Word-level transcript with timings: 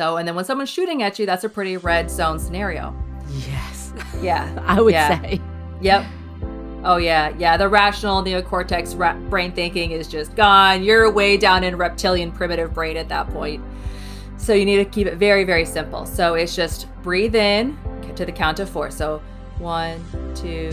So, 0.00 0.16
and 0.16 0.26
then 0.26 0.34
when 0.34 0.46
someone's 0.46 0.70
shooting 0.70 1.02
at 1.02 1.18
you, 1.18 1.26
that's 1.26 1.44
a 1.44 1.48
pretty 1.50 1.76
red 1.76 2.10
zone 2.10 2.38
scenario. 2.38 2.96
Yes. 3.46 3.92
Yeah. 4.22 4.50
I 4.66 4.80
would 4.80 4.94
Yeah. 4.94 5.20
say. 5.20 5.42
Yep. 5.82 6.06
Oh 6.84 6.96
yeah, 6.96 7.34
yeah. 7.36 7.58
The 7.58 7.68
rational 7.68 8.22
neocortex 8.24 8.98
ra- 8.98 9.12
brain 9.28 9.52
thinking 9.52 9.90
is 9.90 10.08
just 10.08 10.34
gone. 10.36 10.82
You're 10.82 11.10
way 11.12 11.36
down 11.36 11.64
in 11.64 11.76
reptilian 11.76 12.32
primitive 12.32 12.72
brain 12.72 12.96
at 12.96 13.10
that 13.10 13.28
point. 13.28 13.62
So 14.38 14.54
you 14.54 14.64
need 14.64 14.78
to 14.78 14.86
keep 14.86 15.06
it 15.06 15.16
very, 15.18 15.44
very 15.44 15.66
simple. 15.66 16.06
So 16.06 16.32
it's 16.32 16.56
just 16.56 16.86
breathe 17.02 17.34
in 17.34 17.76
to 18.16 18.24
the 18.24 18.32
count 18.32 18.58
of 18.58 18.70
four. 18.70 18.90
So 18.90 19.20
one, 19.58 20.02
two, 20.34 20.70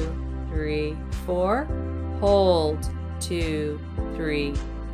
three, 0.51 0.95
four. 1.25 1.67
Hold 2.21 2.89
two, 3.19 3.77
three, 4.15 4.53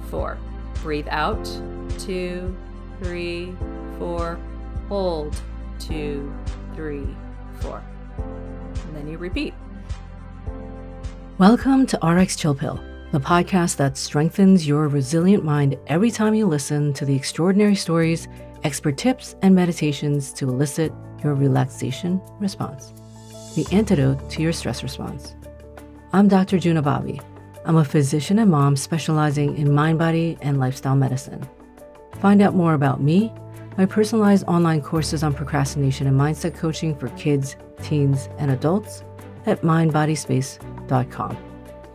four. 0.10 0.40
Breathe 0.82 1.08
out 1.12 1.46
two, 2.00 2.58
three, 3.04 3.56
four. 4.00 4.40
Hold 4.90 5.36
two, 5.80 6.34
three, 6.76 7.08
four. 7.60 7.84
And 8.18 8.96
then 8.96 9.08
you 9.08 9.18
repeat. 9.18 9.54
Welcome 11.38 11.86
to 11.88 12.00
RX 12.06 12.36
Chill 12.36 12.56
Pill, 12.56 12.80
the 13.12 13.20
podcast 13.20 13.78
that 13.78 13.98
strengthens 13.98 14.68
your 14.68 14.88
resilient 14.88 15.44
mind 15.44 15.78
every 15.88 16.12
time 16.12 16.34
you 16.34 16.46
listen 16.46 16.94
to 16.94 17.06
the 17.06 17.16
extraordinary 17.16 17.76
stories, 17.76 18.28
expert 18.64 18.98
tips, 18.98 19.36
and 19.42 19.56
meditations 19.56 20.32
to 20.34 20.48
elicit 20.48 20.94
your 21.24 21.34
relaxation 21.34 22.22
response, 22.40 22.94
the 23.56 23.66
antidote 23.72 24.30
to 24.30 24.42
your 24.42 24.54
stress 24.54 24.84
response. 24.84 25.36
I'm 26.12 26.28
Dr. 26.28 26.60
Juna 26.60 26.82
Bobby. 26.82 27.20
I'm 27.66 27.78
a 27.78 27.86
physician 27.86 28.40
and 28.40 28.52
mom 28.52 28.76
specializing 28.76 29.58
in 29.58 29.74
mind, 29.74 29.98
body, 29.98 30.38
and 30.42 30.60
lifestyle 30.60 30.96
medicine. 30.96 31.48
Find 32.20 32.42
out 32.42 32.56
more 32.56 32.74
about 32.74 33.02
me, 33.02 33.34
my 33.78 33.86
personalized 33.86 34.46
online 34.48 34.82
courses 34.82 35.24
on 35.24 35.34
procrastination 35.34 36.08
and 36.08 36.20
mindset 36.20 36.56
coaching 36.56 36.96
for 36.96 37.10
kids, 37.10 37.56
teens, 37.82 38.30
and 38.38 38.52
adults 38.52 39.04
at 39.46 39.62
mindbodyspace.com. 39.62 41.38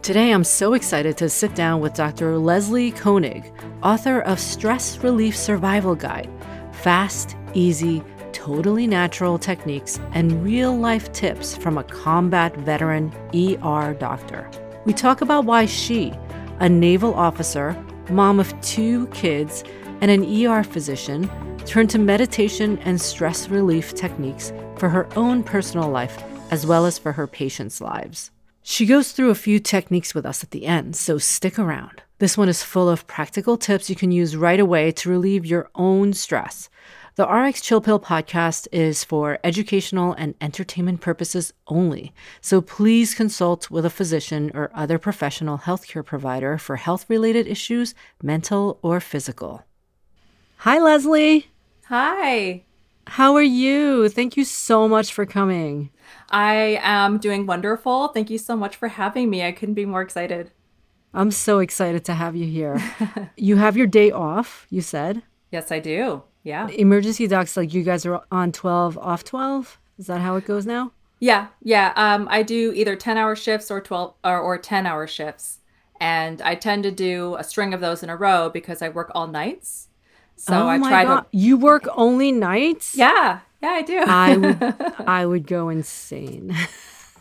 Today, 0.03 0.33
I'm 0.33 0.45
so 0.45 0.75
excited 0.75 1.17
to 1.19 1.29
sit 1.29 1.55
down 1.55 1.81
with 1.81 1.95
Dr. 1.95 2.39
Leslie 2.39 2.93
Koenig, 2.93 3.53
author 3.83 4.21
of 4.21 4.41
Stress 4.41 4.99
Relief 4.99 5.37
Survival 5.37 5.95
Guide 5.95 6.31
Fast, 6.73 7.37
Easy, 7.55 8.03
Totally 8.33 8.87
Natural 8.87 9.39
Techniques 9.39 10.01
and 10.13 10.45
Real 10.45 10.75
Life 10.77 11.13
Tips 11.13 11.57
from 11.57 11.77
a 11.77 11.85
Combat 11.85 12.57
Veteran 12.59 13.13
ER 13.35 13.95
Doctor. 13.95 14.49
We 14.85 14.93
talk 14.93 15.21
about 15.21 15.45
why 15.45 15.67
she, 15.67 16.15
a 16.61 16.69
naval 16.69 17.13
officer, 17.15 17.77
mom 18.11 18.41
of 18.41 18.59
two 18.61 19.09
kids, 19.09 19.65
and 20.01 20.11
an 20.11 20.25
ER 20.25 20.63
physician, 20.63 21.29
turned 21.69 21.91
to 21.91 21.99
meditation 21.99 22.79
and 22.79 22.99
stress 22.99 23.51
relief 23.51 23.95
techniques 23.95 24.55
for 24.79 24.89
her 24.89 25.07
own 25.17 25.43
personal 25.43 25.91
life 25.91 26.25
as 26.51 26.65
well 26.65 26.87
as 26.87 26.99
for 26.99 27.13
her 27.13 27.27
patients' 27.27 27.83
lives. 27.83 28.31
She 28.63 28.87
goes 28.87 29.13
through 29.13 29.29
a 29.29 29.35
few 29.35 29.59
techniques 29.59 30.15
with 30.15 30.25
us 30.25 30.43
at 30.43 30.51
the 30.51 30.65
end, 30.65 30.97
so 30.97 31.19
stick 31.19 31.59
around. 31.59 32.03
This 32.21 32.39
one 32.39 32.49
is 32.49 32.63
full 32.63 32.89
of 32.89 33.07
practical 33.07 33.59
tips 33.59 33.91
you 33.91 33.97
can 33.97 34.11
use 34.11 34.35
right 34.35 34.59
away 34.59 34.93
to 34.93 35.11
relieve 35.11 35.45
your 35.45 35.69
own 35.75 36.15
stress. 36.15 36.71
The 37.17 37.27
RX 37.27 37.61
Chill 37.61 37.83
Pill 37.83 38.01
podcast 38.01 38.67
is 38.73 39.05
for 39.05 39.39
educational 39.45 40.15
and 40.15 40.35
entertainment 40.41 41.03
purposes 41.03 41.53
only, 41.67 42.15
so 42.41 42.63
please 42.63 43.15
consult 43.15 43.71
with 43.71 43.85
a 43.85 43.91
physician 43.91 44.51
or 44.55 44.71
other 44.75 44.99
professional 44.99 45.59
healthcare 45.59 46.05
provider 46.05 46.57
for 46.57 46.77
health 46.77 47.05
related 47.11 47.47
issues, 47.47 47.95
mental 48.23 48.79
or 48.81 49.01
physical. 49.01 49.65
Hi, 50.59 50.79
Leslie. 50.79 51.49
Hi. 51.89 52.65
How 53.07 53.35
are 53.37 53.43
you? 53.43 54.11
Thank 54.11 54.37
you 54.37 54.45
so 54.45 54.87
much 54.87 55.11
for 55.11 55.25
coming. 55.25 55.89
I 56.29 56.79
am 56.83 57.17
doing 57.17 57.47
wonderful. 57.47 58.09
Thank 58.09 58.29
you 58.29 58.37
so 58.37 58.57
much 58.57 58.77
for 58.77 58.89
having 58.89 59.31
me. 59.31 59.43
I 59.43 59.53
couldn't 59.53 59.75
be 59.75 59.87
more 59.87 60.03
excited. 60.03 60.51
I'm 61.15 61.31
so 61.31 61.61
excited 61.61 62.05
to 62.05 62.13
have 62.13 62.37
you 62.37 62.45
here. 62.45 62.79
you 63.39 63.57
have 63.57 63.75
your 63.75 63.87
day 63.87 64.11
off, 64.11 64.67
you 64.69 64.83
said. 64.83 65.23
Yes, 65.51 65.73
I 65.73 65.79
do. 65.79 66.25
Yeah. 66.43 66.69
Emergency 66.69 67.27
docs, 67.27 67.57
like 67.57 67.73
you 67.73 67.83
guys 67.83 68.05
are 68.05 68.21
on 68.31 68.53
12, 68.53 68.99
off 68.99 69.25
12. 69.25 69.81
Is 69.99 70.09
that 70.09 70.21
how 70.21 70.37
it 70.37 70.45
goes 70.45 70.67
now? 70.67 70.93
Yeah. 71.21 71.47
Yeah. 71.63 71.95
Um, 71.97 72.29
I 72.31 72.43
do 72.43 72.71
either 72.77 72.97
10 72.97 73.17
hour 73.17 73.35
shifts 73.35 73.71
or 73.71 73.81
12 73.81 74.13
or, 74.25 74.39
or 74.39 74.59
10 74.59 74.85
hour 74.85 75.07
shifts. 75.07 75.61
And 75.99 76.43
I 76.43 76.55
tend 76.55 76.83
to 76.83 76.91
do 76.91 77.37
a 77.37 77.45
string 77.45 77.73
of 77.73 77.81
those 77.81 78.03
in 78.03 78.11
a 78.11 78.17
row 78.17 78.51
because 78.51 78.83
I 78.83 78.91
work 78.91 79.11
all 79.15 79.27
nights. 79.27 79.88
So 80.39 80.55
oh 80.55 80.69
I 80.69 80.79
my 80.79 80.89
try 80.89 81.05
God. 81.05 81.21
to. 81.21 81.27
You 81.37 81.57
work 81.57 81.87
only 81.95 82.33
nights? 82.33 82.95
Yeah. 82.97 83.41
Yeah, 83.61 83.69
I 83.71 83.83
do. 83.83 83.99
I 84.07 84.37
would, 84.37 84.75
I 85.09 85.27
would 85.27 85.47
go 85.47 85.69
insane. 85.69 86.57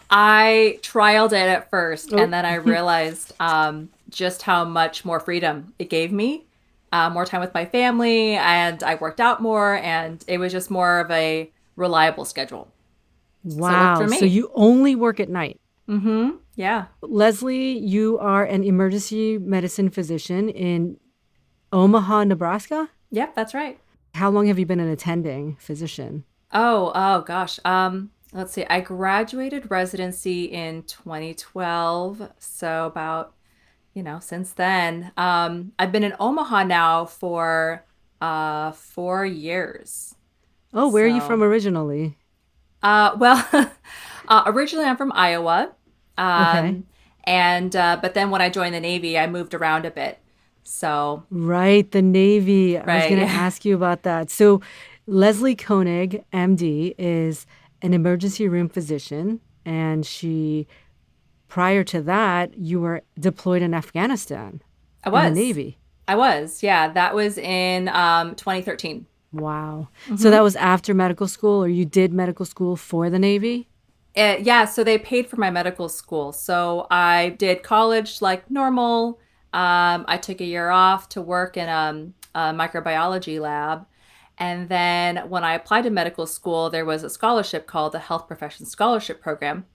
I 0.09 0.79
trialed 0.83 1.33
it 1.33 1.47
at 1.50 1.69
first, 1.69 2.13
Oh. 2.13 2.17
and 2.17 2.31
then 2.31 2.45
I 2.45 2.55
realized 2.73 3.33
um, 3.39 3.89
just 4.09 4.44
how 4.44 4.63
much 4.63 5.03
more 5.03 5.19
freedom 5.19 5.73
it 5.79 5.89
gave 5.89 6.11
me, 6.11 6.45
uh, 6.91 7.09
more 7.09 7.25
time 7.25 7.41
with 7.41 7.53
my 7.53 7.66
family, 7.66 8.35
and 8.35 8.81
I 8.83 8.95
worked 8.95 9.19
out 9.19 9.41
more, 9.41 9.75
and 9.78 10.23
it 10.28 10.38
was 10.38 10.51
just 10.51 10.69
more 10.72 10.99
of 10.99 11.09
a 11.11 11.49
reliable 11.75 12.23
schedule. 12.23 12.67
Wow. 13.44 13.97
for 13.99 14.07
So, 14.09 14.25
you 14.25 14.51
only 14.55 14.95
work 14.95 15.19
at 15.19 15.29
night. 15.29 15.59
Mm-hmm. 15.89 16.38
Yeah. 16.55 16.85
Leslie, 17.01 17.78
you 17.79 18.17
are 18.19 18.44
an 18.45 18.63
emergency 18.63 19.38
medicine 19.38 19.89
physician 19.89 20.49
in 20.49 20.97
Omaha, 21.73 22.25
Nebraska. 22.25 22.89
Yep, 23.12 23.35
that's 23.35 23.53
right. 23.53 23.79
How 24.16 24.29
long 24.29 24.47
have 24.47 24.59
you 24.59 24.66
been 24.66 24.79
an 24.81 24.90
attending 24.90 25.56
physician? 25.57 26.25
Oh, 26.51 26.91
oh 26.95 27.22
gosh. 27.22 27.59
Um, 27.66 28.12
let's 28.34 28.53
see. 28.53 28.66
I 28.69 28.79
graduated 28.81 29.69
residency 29.69 30.45
in 30.45 30.84
2012, 30.84 32.31
so 32.40 32.85
about 32.85 33.34
you 33.94 34.03
know 34.03 34.19
since 34.19 34.53
then. 34.53 35.12
Um, 35.17 35.73
I've 35.79 35.91
been 35.91 36.03
in 36.03 36.16
Omaha 36.19 36.63
now 36.63 37.06
for 37.06 37.85
uh 38.22 38.72
four 38.72 39.25
years. 39.25 40.16
Oh, 40.73 40.90
where 40.90 41.06
are 41.06 41.07
you 41.07 41.22
from 41.22 41.44
originally? 41.44 42.17
Uh, 42.81 43.16
well, 43.17 43.47
uh, 44.28 44.44
originally 44.46 44.85
I'm 44.85 44.97
from 44.97 45.12
Iowa. 45.13 45.73
Um, 46.17 46.47
Okay. 46.57 46.84
And 47.23 47.75
uh, 47.75 48.00
but 48.01 48.13
then 48.13 48.29
when 48.31 48.41
I 48.41 48.50
joined 48.50 48.73
the 48.73 48.79
Navy, 48.79 49.17
I 49.19 49.28
moved 49.28 49.53
around 49.53 49.85
a 49.85 49.91
bit. 49.91 50.19
So 50.67 51.23
Right, 51.29 51.89
the 51.91 52.01
Navy. 52.01 52.75
Right. 52.75 52.88
I 52.88 52.95
was 52.97 53.05
going 53.05 53.28
to 53.28 53.33
ask 53.33 53.66
you 53.66 53.75
about 53.75 54.03
that. 54.03 54.29
So, 54.29 54.61
Leslie 55.07 55.55
Koenig, 55.55 56.23
MD, 56.33 56.94
is 56.97 57.45
an 57.81 57.94
emergency 57.94 58.47
room 58.47 58.67
physician, 58.67 59.39
and 59.66 60.05
she, 60.05 60.67
prior 61.47 61.83
to 61.85 62.01
that, 62.01 62.57
you 62.57 62.81
were 62.81 63.03
deployed 63.17 63.61
in 63.61 63.73
Afghanistan 63.73 64.61
I 65.03 65.09
in 65.09 65.13
was 65.13 65.23
the 65.23 65.39
Navy. 65.39 65.78
I 66.07 66.16
was. 66.16 66.63
Yeah, 66.63 66.91
that 66.94 67.16
was 67.16 67.38
in 67.38 67.89
um, 67.89 68.35
2013. 68.35 69.05
Wow. 69.34 69.89
Mm-hmm. 70.05 70.16
So 70.17 70.29
that 70.29 70.44
was 70.44 70.55
after 70.55 70.94
medical 70.94 71.28
school, 71.28 71.63
or 71.63 71.67
you 71.67 71.85
did 71.85 72.13
medical 72.13 72.45
school 72.45 72.75
for 72.75 73.09
the 73.09 73.19
Navy? 73.19 73.67
Uh, 74.16 74.38
yeah, 74.39 74.66
so 74.66 74.84
they 74.84 74.97
paid 74.97 75.28
for 75.28 75.35
my 75.35 75.51
medical 75.51 75.89
school. 75.89 76.31
So 76.31 76.88
I 76.89 77.35
did 77.38 77.61
college 77.61 78.22
like 78.22 78.49
normal. 78.49 79.19
Um, 79.53 80.06
I 80.08 80.18
took 80.18 80.41
a 80.41 80.46
year 80.46 80.69
off 80.69 81.09
to 81.09 81.22
work 81.22 81.58
in 81.58 81.69
um, 81.69 82.13
a 82.35 82.53
microbiology 82.53 83.40
lab. 83.40 83.85
And 84.38 84.69
then 84.69 85.30
when 85.30 85.44
I 85.44 85.53
applied 85.56 85.84
to 85.84 85.90
medical 85.90 86.28
school, 86.28 86.69
there 86.69 86.85
was 86.85 87.03
a 87.03 87.09
scholarship 87.09 87.66
called 87.66 87.94
the 87.94 88.00
Health 88.00 88.28
Profession 88.28 88.66
Scholarship 88.66 89.22
Program. 89.22 89.66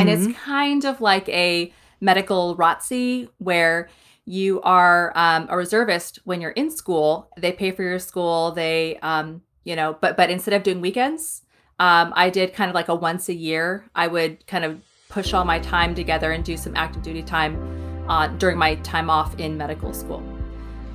And 0.00 0.08
it's 0.08 0.38
kind 0.38 0.84
of 0.84 1.00
like 1.00 1.28
a 1.28 1.72
medical 2.00 2.56
ROTC 2.56 3.28
where 3.38 3.88
you 4.24 4.60
are 4.62 5.12
um, 5.16 5.46
a 5.50 5.56
reservist 5.56 6.20
when 6.24 6.40
you're 6.40 6.52
in 6.52 6.70
school. 6.70 7.30
They 7.36 7.52
pay 7.52 7.72
for 7.72 7.82
your 7.82 7.98
school. 7.98 8.52
They, 8.52 8.98
um, 9.02 9.42
you 9.64 9.74
know, 9.74 9.96
but 10.00 10.16
but 10.16 10.30
instead 10.30 10.54
of 10.54 10.62
doing 10.62 10.80
weekends, 10.80 11.42
um, 11.80 12.12
I 12.14 12.30
did 12.30 12.54
kind 12.54 12.68
of 12.68 12.74
like 12.74 12.88
a 12.88 12.94
once 12.94 13.28
a 13.28 13.34
year. 13.34 13.84
I 13.94 14.06
would 14.06 14.46
kind 14.46 14.64
of 14.64 14.80
push 15.08 15.32
all 15.32 15.44
my 15.44 15.58
time 15.58 15.94
together 15.94 16.30
and 16.32 16.44
do 16.44 16.56
some 16.56 16.76
active 16.76 17.02
duty 17.02 17.22
time 17.22 17.87
uh, 18.08 18.26
during 18.38 18.58
my 18.58 18.74
time 18.76 19.10
off 19.10 19.38
in 19.38 19.56
medical 19.56 19.92
school. 19.92 20.22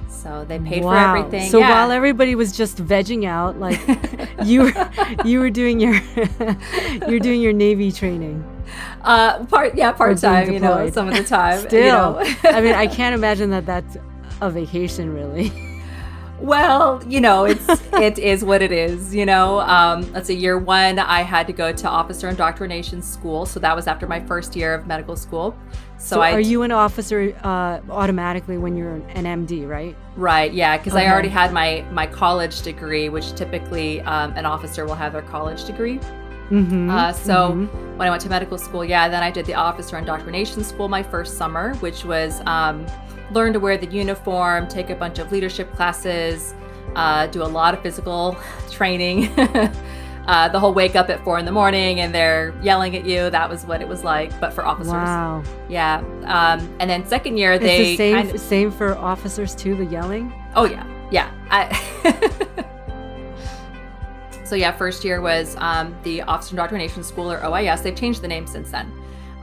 So 0.09 0.45
they 0.47 0.57
paid 0.59 0.81
for 0.83 0.87
Wow. 0.89 1.15
everything. 1.15 1.49
So 1.49 1.59
yeah. 1.59 1.69
while 1.69 1.91
everybody 1.91 2.35
was 2.35 2.55
just 2.55 2.77
vegging 2.77 3.25
out, 3.25 3.59
like 3.59 3.79
you 4.45 4.61
were, 4.63 4.89
you 5.25 5.39
were 5.39 5.49
doing 5.49 5.79
your, 5.79 5.95
you're 7.07 7.19
doing 7.19 7.41
your 7.41 7.51
Navy 7.53 7.91
training. 7.91 8.43
uh, 9.03 9.43
part 9.45 9.75
yeah, 9.75 9.91
part 9.91 10.17
time. 10.19 10.51
You 10.51 10.59
know, 10.59 10.89
some 10.91 11.09
of 11.09 11.15
the 11.15 11.23
time. 11.23 11.59
you 11.61 11.67
Still, 11.67 12.13
know. 12.21 12.33
I 12.45 12.61
mean, 12.61 12.73
I 12.73 12.87
can't 12.97 13.13
imagine 13.15 13.49
that 13.49 13.65
that's 13.65 13.97
a 14.41 14.49
vacation, 14.49 15.13
really. 15.13 15.51
Well, 16.43 17.01
you 17.07 17.21
know, 17.21 17.45
it's 17.45 17.65
it 17.93 18.19
is 18.19 18.43
what 18.43 18.61
it 18.61 18.73
is. 18.73 19.15
You 19.15 19.25
know, 19.25 19.61
um, 19.61 20.11
let's 20.11 20.27
say 20.27 20.33
Year 20.33 20.57
one, 20.57 20.99
I 20.99 21.21
had 21.21 21.47
to 21.47 21.53
go 21.53 21.71
to 21.71 21.87
officer 21.87 22.27
indoctrination 22.27 23.01
school, 23.01 23.45
so 23.45 23.61
that 23.61 23.73
was 23.73 23.87
after 23.87 24.07
my 24.07 24.19
first 24.19 24.53
year 24.53 24.73
of 24.73 24.85
medical 24.85 25.15
school. 25.15 25.55
So, 25.97 26.17
so 26.17 26.21
are 26.21 26.41
you 26.41 26.63
an 26.63 26.73
officer 26.73 27.33
uh, 27.43 27.79
automatically 27.89 28.57
when 28.57 28.75
you're 28.75 28.95
an 28.95 29.23
MD, 29.23 29.65
right? 29.65 29.95
Right. 30.17 30.51
Yeah, 30.51 30.77
because 30.77 30.95
okay. 30.95 31.07
I 31.07 31.11
already 31.13 31.29
had 31.29 31.53
my 31.53 31.85
my 31.91 32.05
college 32.05 32.61
degree, 32.61 33.07
which 33.07 33.33
typically 33.35 34.01
um, 34.01 34.33
an 34.35 34.45
officer 34.45 34.85
will 34.85 34.95
have 34.95 35.13
their 35.13 35.21
college 35.21 35.63
degree. 35.63 35.97
Mm-hmm, 36.49 36.89
uh, 36.89 37.13
so 37.13 37.51
mm-hmm. 37.51 37.97
when 37.97 38.05
I 38.05 38.09
went 38.09 38.21
to 38.23 38.29
medical 38.29 38.57
school, 38.57 38.83
yeah, 38.83 39.07
then 39.07 39.23
I 39.23 39.31
did 39.31 39.45
the 39.45 39.53
officer 39.53 39.97
indoctrination 39.97 40.61
school 40.65 40.89
my 40.89 41.01
first 41.01 41.37
summer, 41.37 41.73
which 41.75 42.03
was 42.03 42.41
um, 42.45 42.85
learn 43.33 43.53
to 43.53 43.59
wear 43.59 43.77
the 43.77 43.87
uniform, 43.87 44.67
take 44.67 44.89
a 44.89 44.95
bunch 44.95 45.19
of 45.19 45.31
leadership 45.31 45.71
classes, 45.73 46.53
uh, 46.95 47.27
do 47.27 47.43
a 47.43 47.45
lot 47.45 47.73
of 47.73 47.81
physical 47.81 48.37
training. 48.71 49.27
uh, 50.27 50.49
the 50.49 50.59
whole 50.59 50.73
wake 50.73 50.95
up 50.95 51.09
at 51.09 51.23
four 51.23 51.37
in 51.39 51.45
the 51.45 51.51
morning 51.51 51.99
and 51.99 52.13
they're 52.13 52.53
yelling 52.61 52.95
at 52.95 53.05
you. 53.05 53.29
That 53.29 53.49
was 53.49 53.65
what 53.65 53.81
it 53.81 53.87
was 53.87 54.03
like, 54.03 54.37
but 54.39 54.53
for 54.53 54.65
officers. 54.65 54.93
Wow. 54.93 55.43
Yeah. 55.69 55.97
Um, 56.25 56.75
and 56.79 56.89
then 56.89 57.05
second 57.05 57.37
year, 57.37 57.59
they 57.59 57.91
the 57.91 57.97
same 57.97 58.15
kind 58.15 58.31
of, 58.31 58.39
same 58.39 58.71
for 58.71 58.95
officers 58.97 59.55
too. 59.55 59.75
The 59.75 59.85
yelling. 59.85 60.33
Oh 60.55 60.65
yeah, 60.65 60.85
yeah. 61.11 61.31
I 61.49 61.73
so 64.45 64.55
yeah, 64.55 64.71
first 64.71 65.03
year 65.03 65.21
was 65.21 65.55
um, 65.59 65.95
the 66.03 66.21
Officer 66.21 66.51
Indoctrination 66.51 67.03
School 67.03 67.31
or 67.31 67.39
OIS. 67.39 67.83
They've 67.83 67.95
changed 67.95 68.21
the 68.21 68.27
name 68.27 68.47
since 68.47 68.71
then. 68.71 68.91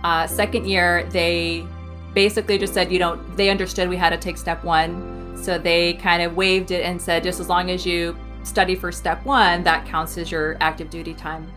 Uh, 0.02 0.26
second 0.26 0.66
year, 0.66 1.04
they 1.10 1.66
basically 2.14 2.58
just 2.58 2.74
said, 2.74 2.92
you 2.92 2.98
know, 2.98 3.16
they 3.36 3.50
understood 3.50 3.88
we 3.88 3.96
had 3.96 4.10
to 4.10 4.18
take 4.18 4.36
step 4.36 4.64
one. 4.64 5.36
So 5.36 5.58
they 5.58 5.94
kind 5.94 6.22
of 6.22 6.36
waived 6.36 6.70
it 6.70 6.84
and 6.84 7.00
said, 7.00 7.22
just 7.22 7.40
as 7.40 7.48
long 7.48 7.70
as 7.70 7.86
you 7.86 8.16
study 8.42 8.74
for 8.74 8.92
step 8.92 9.24
one, 9.24 9.62
that 9.64 9.86
counts 9.86 10.18
as 10.18 10.30
your 10.30 10.56
active 10.60 10.90
duty 10.90 11.14
time. 11.14 11.50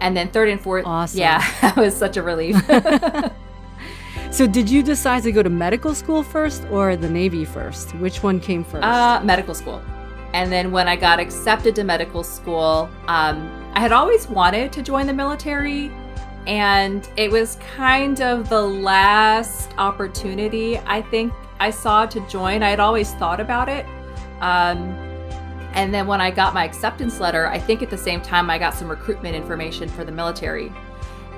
And 0.00 0.16
then 0.16 0.28
third 0.28 0.48
and 0.48 0.60
fourth, 0.60 0.86
awesome. 0.86 1.18
yeah, 1.18 1.38
that 1.62 1.76
was 1.76 1.96
such 1.96 2.16
a 2.16 2.22
relief. 2.22 2.56
so 4.30 4.46
did 4.46 4.68
you 4.68 4.82
decide 4.82 5.22
to 5.22 5.32
go 5.32 5.42
to 5.42 5.50
medical 5.50 5.94
school 5.94 6.22
first 6.22 6.64
or 6.70 6.96
the 6.96 7.08
Navy 7.08 7.44
first? 7.44 7.94
Which 7.96 8.22
one 8.22 8.38
came 8.38 8.62
first? 8.62 8.84
Uh, 8.84 9.20
medical 9.24 9.54
school. 9.54 9.82
And 10.32 10.52
then 10.52 10.70
when 10.70 10.86
I 10.86 10.96
got 10.96 11.18
accepted 11.18 11.74
to 11.76 11.84
medical 11.84 12.22
school, 12.22 12.90
um, 13.08 13.50
I 13.74 13.80
had 13.80 13.92
always 13.92 14.28
wanted 14.28 14.72
to 14.72 14.82
join 14.82 15.06
the 15.06 15.14
military 15.14 15.90
and 16.46 17.08
it 17.16 17.30
was 17.30 17.56
kind 17.76 18.20
of 18.20 18.48
the 18.48 18.62
last 18.62 19.70
opportunity 19.78 20.78
I 20.78 21.02
think 21.02 21.32
I 21.58 21.70
saw 21.70 22.06
to 22.06 22.20
join. 22.28 22.62
I 22.62 22.70
had 22.70 22.80
always 22.80 23.12
thought 23.14 23.40
about 23.40 23.68
it. 23.68 23.84
Um, 24.40 24.94
and 25.72 25.92
then 25.92 26.06
when 26.06 26.20
I 26.20 26.30
got 26.30 26.54
my 26.54 26.64
acceptance 26.64 27.20
letter, 27.20 27.48
I 27.48 27.58
think 27.58 27.82
at 27.82 27.90
the 27.90 27.98
same 27.98 28.20
time 28.20 28.48
I 28.48 28.58
got 28.58 28.74
some 28.74 28.88
recruitment 28.88 29.34
information 29.34 29.88
for 29.88 30.04
the 30.04 30.12
military. 30.12 30.72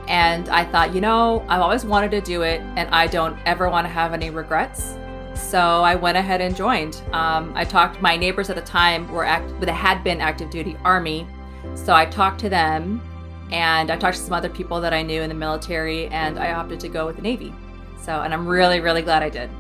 And 0.07 0.49
I 0.49 0.65
thought, 0.65 0.95
you 0.95 1.01
know, 1.01 1.45
I've 1.49 1.61
always 1.61 1.85
wanted 1.85 2.11
to 2.13 2.21
do 2.21 2.43
it 2.43 2.61
and 2.77 2.89
I 2.91 3.07
don't 3.07 3.39
ever 3.47 3.69
want 3.69 3.87
to 3.87 3.93
have 3.93 4.13
any 4.13 4.31
regrets. 4.31 4.97
So 5.35 5.59
I 5.59 5.95
went 5.95 6.19
ahead 6.19 6.41
and 6.41 6.55
joined. 6.55 7.03
Um, 7.13 7.53
I 7.55 7.65
talked, 7.65 8.03
my 8.03 8.17
neighbors 8.17 8.51
at 8.51 8.57
the 8.57 8.63
time 8.63 9.11
were 9.11 9.25
act, 9.25 9.53
but 9.59 9.69
had 9.69 10.05
been 10.05 10.21
active 10.21 10.51
duty 10.51 10.77
Army. 10.85 11.27
So 11.75 11.95
I 11.95 12.07
talked 12.07 12.41
to 12.41 12.49
them 12.49 13.03
and 13.51 13.91
I 13.91 13.97
talked 13.97 14.17
to 14.17 14.23
some 14.23 14.33
other 14.33 14.49
people 14.49 14.81
that 14.81 14.93
I 14.93 15.03
knew 15.03 15.23
in 15.23 15.29
the 15.29 15.35
military, 15.35 16.07
and 16.09 16.39
I 16.39 16.53
opted 16.53 16.81
to 16.81 16.89
go 16.89 17.07
with 17.07 17.17
the 17.17 17.23
Navy. 17.23 17.55
So, 18.03 18.21
and 18.21 18.33
I'm 18.33 18.47
really, 18.47 18.81
really 18.81 19.03
glad 19.03 19.23
I 19.23 19.31
did. 19.31 19.51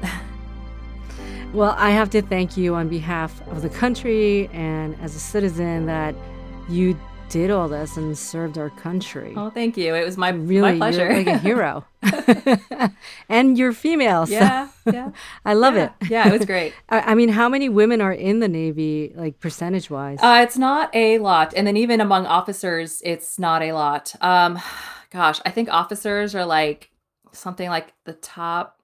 well, 1.52 1.74
I 1.78 1.90
have 1.90 2.10
to 2.10 2.22
thank 2.22 2.56
you 2.56 2.74
on 2.74 2.88
behalf 2.88 3.46
of 3.48 3.62
the 3.62 3.68
country 3.68 4.48
and 4.52 4.98
as 5.00 5.14
a 5.14 5.20
citizen 5.20 5.86
that 5.86 6.14
you 6.68 6.98
did 7.28 7.50
all 7.50 7.68
this 7.68 7.96
and 7.96 8.16
served 8.16 8.58
our 8.58 8.70
country. 8.70 9.34
Oh, 9.36 9.50
thank 9.50 9.76
you. 9.76 9.94
It 9.94 10.04
was 10.04 10.16
my 10.16 10.30
really 10.30 10.72
my 10.72 10.76
pleasure. 10.76 11.04
You're 11.04 11.16
like 11.16 11.26
a 11.26 11.38
hero. 11.38 11.84
and 13.28 13.58
you're 13.58 13.72
female. 13.72 14.26
So 14.26 14.32
yeah, 14.32 14.68
yeah. 14.86 15.10
I 15.44 15.54
love 15.54 15.74
yeah. 15.74 15.84
it. 16.00 16.10
Yeah, 16.10 16.28
it 16.28 16.32
was 16.32 16.46
great. 16.46 16.72
I, 16.88 17.00
I, 17.00 17.14
mean, 17.14 17.30
how 17.30 17.48
many 17.48 17.68
women 17.68 18.00
are 18.00 18.12
in 18.12 18.40
the 18.40 18.48
Navy, 18.48 19.12
like 19.14 19.40
percentage 19.40 19.90
wise? 19.90 20.18
Uh, 20.22 20.40
it's 20.42 20.56
not 20.56 20.94
a 20.94 21.18
lot. 21.18 21.52
And 21.54 21.66
then 21.66 21.76
even 21.76 22.00
among 22.00 22.26
officers, 22.26 23.02
it's 23.04 23.38
not 23.38 23.62
a 23.62 23.72
lot. 23.72 24.14
Um, 24.20 24.58
gosh, 25.10 25.40
I 25.44 25.50
think 25.50 25.68
officers 25.70 26.34
are 26.34 26.46
like 26.46 26.90
something 27.32 27.68
like 27.68 27.92
the 28.04 28.14
top 28.14 28.80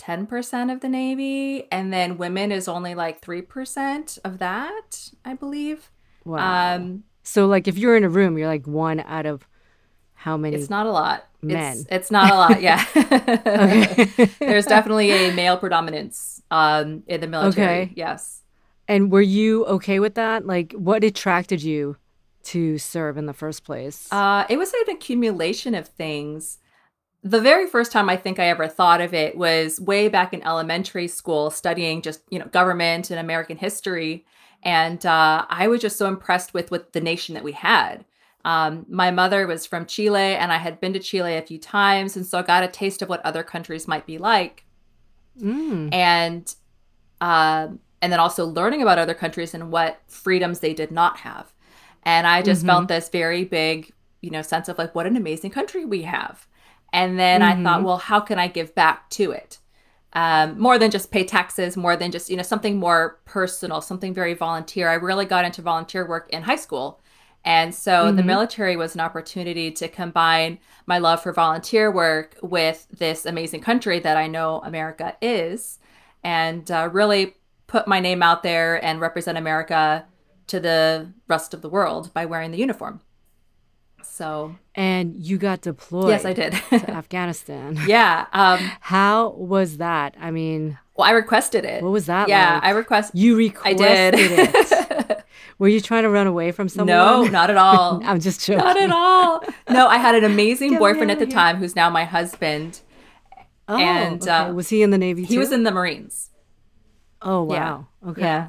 10% 0.00 0.72
of 0.72 0.80
the 0.80 0.88
Navy. 0.88 1.70
And 1.70 1.92
then 1.92 2.18
women 2.18 2.52
is 2.52 2.68
only 2.68 2.94
like 2.94 3.20
3% 3.20 4.18
of 4.24 4.38
that, 4.38 5.10
I 5.24 5.34
believe. 5.34 5.90
Wow. 6.24 6.76
Um, 6.76 7.04
so 7.28 7.46
like 7.46 7.68
if 7.68 7.76
you're 7.76 7.94
in 7.94 8.04
a 8.04 8.08
room, 8.08 8.38
you're 8.38 8.48
like 8.48 8.66
one 8.66 9.00
out 9.00 9.26
of 9.26 9.46
how 10.14 10.38
many? 10.38 10.56
It's 10.56 10.70
not 10.70 10.86
a 10.86 10.90
lot. 10.90 11.26
Men. 11.42 11.76
It's, 11.76 11.86
it's 11.90 12.10
not 12.10 12.32
a 12.32 12.34
lot. 12.34 12.62
Yeah. 12.62 12.82
There's 14.40 14.64
definitely 14.64 15.10
a 15.10 15.32
male 15.34 15.58
predominance 15.58 16.42
um, 16.50 17.02
in 17.06 17.20
the 17.20 17.26
military. 17.26 17.82
Okay. 17.82 17.92
Yes. 17.94 18.42
And 18.88 19.12
were 19.12 19.20
you 19.20 19.66
okay 19.66 20.00
with 20.00 20.14
that? 20.14 20.46
Like, 20.46 20.72
what 20.72 21.04
attracted 21.04 21.62
you 21.62 21.98
to 22.44 22.78
serve 22.78 23.18
in 23.18 23.26
the 23.26 23.34
first 23.34 23.62
place? 23.62 24.10
Uh, 24.10 24.46
it 24.48 24.56
was 24.56 24.72
an 24.72 24.94
accumulation 24.96 25.74
of 25.74 25.86
things. 25.86 26.58
The 27.22 27.40
very 27.40 27.66
first 27.66 27.92
time 27.92 28.08
I 28.08 28.16
think 28.16 28.38
I 28.38 28.46
ever 28.46 28.66
thought 28.68 29.02
of 29.02 29.12
it 29.12 29.36
was 29.36 29.78
way 29.78 30.08
back 30.08 30.32
in 30.32 30.42
elementary 30.42 31.08
school, 31.08 31.50
studying 31.50 32.00
just 32.00 32.22
you 32.30 32.38
know 32.38 32.46
government 32.46 33.10
and 33.10 33.20
American 33.20 33.58
history 33.58 34.24
and 34.62 35.04
uh, 35.06 35.46
I 35.48 35.68
was 35.68 35.80
just 35.80 35.96
so 35.96 36.06
impressed 36.06 36.54
with 36.54 36.70
with 36.70 36.92
the 36.92 37.00
nation 37.00 37.34
that 37.34 37.44
we 37.44 37.52
had. 37.52 38.04
Um, 38.44 38.86
my 38.88 39.10
mother 39.10 39.46
was 39.46 39.66
from 39.66 39.86
Chile, 39.86 40.36
and 40.36 40.52
I 40.52 40.58
had 40.58 40.80
been 40.80 40.92
to 40.94 40.98
Chile 40.98 41.36
a 41.36 41.42
few 41.42 41.58
times, 41.58 42.16
and 42.16 42.26
so 42.26 42.38
I 42.38 42.42
got 42.42 42.64
a 42.64 42.68
taste 42.68 43.02
of 43.02 43.08
what 43.08 43.24
other 43.24 43.42
countries 43.42 43.88
might 43.88 44.06
be 44.06 44.18
like. 44.18 44.64
Mm. 45.40 45.92
And 45.92 46.54
uh, 47.20 47.68
and 48.00 48.12
then 48.12 48.20
also 48.20 48.46
learning 48.46 48.82
about 48.82 48.98
other 48.98 49.14
countries 49.14 49.54
and 49.54 49.72
what 49.72 50.00
freedoms 50.06 50.60
they 50.60 50.74
did 50.74 50.90
not 50.90 51.18
have. 51.18 51.52
And 52.04 52.26
I 52.26 52.42
just 52.42 52.60
mm-hmm. 52.60 52.68
felt 52.68 52.88
this 52.88 53.08
very 53.08 53.44
big, 53.44 53.92
you 54.20 54.30
know, 54.30 54.42
sense 54.42 54.68
of 54.68 54.78
like 54.78 54.94
what 54.94 55.06
an 55.06 55.16
amazing 55.16 55.50
country 55.50 55.84
we 55.84 56.02
have. 56.02 56.46
And 56.92 57.18
then 57.18 57.40
mm-hmm. 57.40 57.60
I 57.60 57.62
thought, 57.62 57.78
mm-hmm. 57.78 57.86
well, 57.86 57.96
how 57.98 58.20
can 58.20 58.38
I 58.38 58.48
give 58.48 58.74
back 58.74 59.10
to 59.10 59.32
it? 59.32 59.58
Um, 60.14 60.58
more 60.58 60.78
than 60.78 60.90
just 60.90 61.10
pay 61.10 61.24
taxes, 61.24 61.76
more 61.76 61.96
than 61.96 62.10
just, 62.10 62.30
you 62.30 62.36
know, 62.36 62.42
something 62.42 62.78
more 62.78 63.20
personal, 63.24 63.80
something 63.80 64.14
very 64.14 64.34
volunteer. 64.34 64.88
I 64.88 64.94
really 64.94 65.26
got 65.26 65.44
into 65.44 65.62
volunteer 65.62 66.06
work 66.06 66.28
in 66.30 66.42
high 66.42 66.56
school. 66.56 67.00
And 67.44 67.74
so 67.74 68.06
mm-hmm. 68.06 68.16
the 68.16 68.22
military 68.22 68.76
was 68.76 68.94
an 68.94 69.00
opportunity 69.00 69.70
to 69.72 69.88
combine 69.88 70.58
my 70.86 70.98
love 70.98 71.22
for 71.22 71.32
volunteer 71.32 71.90
work 71.90 72.36
with 72.42 72.86
this 72.90 73.26
amazing 73.26 73.60
country 73.60 74.00
that 74.00 74.16
I 74.16 74.26
know 74.26 74.60
America 74.64 75.16
is 75.22 75.78
and 76.24 76.70
uh, 76.70 76.88
really 76.92 77.34
put 77.66 77.86
my 77.86 78.00
name 78.00 78.22
out 78.22 78.42
there 78.42 78.82
and 78.84 79.00
represent 79.00 79.38
America 79.38 80.06
to 80.48 80.58
the 80.58 81.12
rest 81.28 81.54
of 81.54 81.62
the 81.62 81.68
world 81.68 82.12
by 82.12 82.24
wearing 82.24 82.50
the 82.50 82.58
uniform. 82.58 83.00
So 84.18 84.56
and 84.74 85.14
you 85.16 85.38
got 85.38 85.60
deployed. 85.60 86.08
Yes, 86.08 86.24
I 86.24 86.32
did 86.32 86.52
to 86.52 86.90
Afghanistan. 86.90 87.78
Yeah. 87.86 88.26
Um, 88.32 88.58
How 88.80 89.28
was 89.30 89.76
that? 89.76 90.16
I 90.20 90.32
mean, 90.32 90.76
well, 90.96 91.06
I 91.06 91.12
requested 91.12 91.64
it. 91.64 91.84
What 91.84 91.92
was 91.92 92.06
that? 92.06 92.28
Yeah, 92.28 92.54
like? 92.54 92.64
I 92.64 92.70
requested. 92.70 93.20
You 93.20 93.36
requested 93.36 93.80
I 93.80 94.16
did. 94.16 94.50
it. 94.54 95.24
Were 95.60 95.68
you 95.68 95.80
trying 95.80 96.02
to 96.02 96.10
run 96.10 96.26
away 96.26 96.50
from 96.50 96.68
someone? 96.68 96.88
No, 96.88 97.22
not 97.24 97.48
at 97.48 97.56
all. 97.56 98.02
I'm 98.04 98.18
just 98.18 98.44
joking. 98.44 98.64
Not 98.64 98.76
at 98.76 98.90
all. 98.90 99.40
No, 99.70 99.86
I 99.86 99.98
had 99.98 100.16
an 100.16 100.24
amazing 100.24 100.70
Get 100.70 100.80
boyfriend 100.80 101.12
at 101.12 101.20
the 101.20 101.26
here. 101.26 101.34
time 101.34 101.56
who's 101.58 101.76
now 101.76 101.88
my 101.88 102.04
husband. 102.04 102.80
Oh, 103.68 103.76
and 103.76 104.20
okay. 104.22 104.30
uh, 104.30 104.52
was 104.52 104.68
he 104.68 104.82
in 104.82 104.90
the 104.90 104.98
Navy? 104.98 105.24
He 105.24 105.38
was 105.38 105.52
in 105.52 105.62
the 105.62 105.70
Marines. 105.70 106.30
Oh 107.22 107.44
wow. 107.44 107.86
Yeah. 108.02 108.10
Okay. 108.10 108.20
Yeah. 108.22 108.48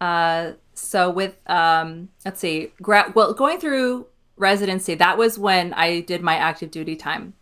Uh, 0.00 0.52
so 0.72 1.10
with 1.10 1.38
um, 1.50 2.08
let's 2.24 2.40
see, 2.40 2.72
gra- 2.80 3.12
well, 3.14 3.34
going 3.34 3.58
through 3.58 4.06
residency, 4.42 4.94
that 4.96 5.16
was 5.16 5.38
when 5.38 5.72
I 5.72 6.00
did 6.00 6.20
my 6.20 6.34
active 6.34 6.70
duty 6.70 6.96
time. 6.96 7.32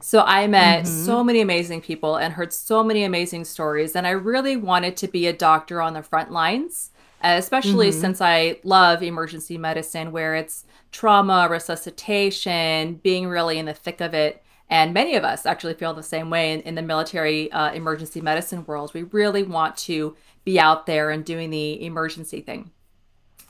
So 0.00 0.22
I 0.22 0.46
met 0.46 0.84
mm-hmm. 0.84 1.04
so 1.04 1.24
many 1.24 1.40
amazing 1.40 1.80
people 1.80 2.16
and 2.16 2.34
heard 2.34 2.52
so 2.52 2.84
many 2.84 3.02
amazing 3.04 3.44
stories. 3.44 3.96
And 3.96 4.06
I 4.06 4.10
really 4.10 4.56
wanted 4.56 4.96
to 4.98 5.08
be 5.08 5.26
a 5.26 5.32
doctor 5.32 5.80
on 5.80 5.94
the 5.94 6.02
front 6.02 6.30
lines, 6.30 6.90
especially 7.22 7.88
mm-hmm. 7.88 8.00
since 8.00 8.20
I 8.20 8.58
love 8.62 9.02
emergency 9.02 9.58
medicine, 9.58 10.12
where 10.12 10.34
it's 10.36 10.64
trauma, 10.92 11.48
resuscitation, 11.50 12.94
being 13.02 13.26
really 13.26 13.58
in 13.58 13.66
the 13.66 13.74
thick 13.74 14.00
of 14.00 14.14
it. 14.14 14.42
And 14.70 14.94
many 14.94 15.16
of 15.16 15.24
us 15.24 15.46
actually 15.46 15.74
feel 15.74 15.94
the 15.94 16.02
same 16.02 16.30
way 16.30 16.52
in, 16.52 16.60
in 16.60 16.74
the 16.74 16.82
military 16.82 17.50
uh, 17.50 17.72
emergency 17.72 18.20
medicine 18.20 18.64
world. 18.66 18.92
We 18.94 19.02
really 19.02 19.42
want 19.42 19.76
to 19.78 20.14
be 20.44 20.60
out 20.60 20.86
there 20.86 21.10
and 21.10 21.24
doing 21.24 21.50
the 21.50 21.82
emergency 21.84 22.40
thing. 22.40 22.70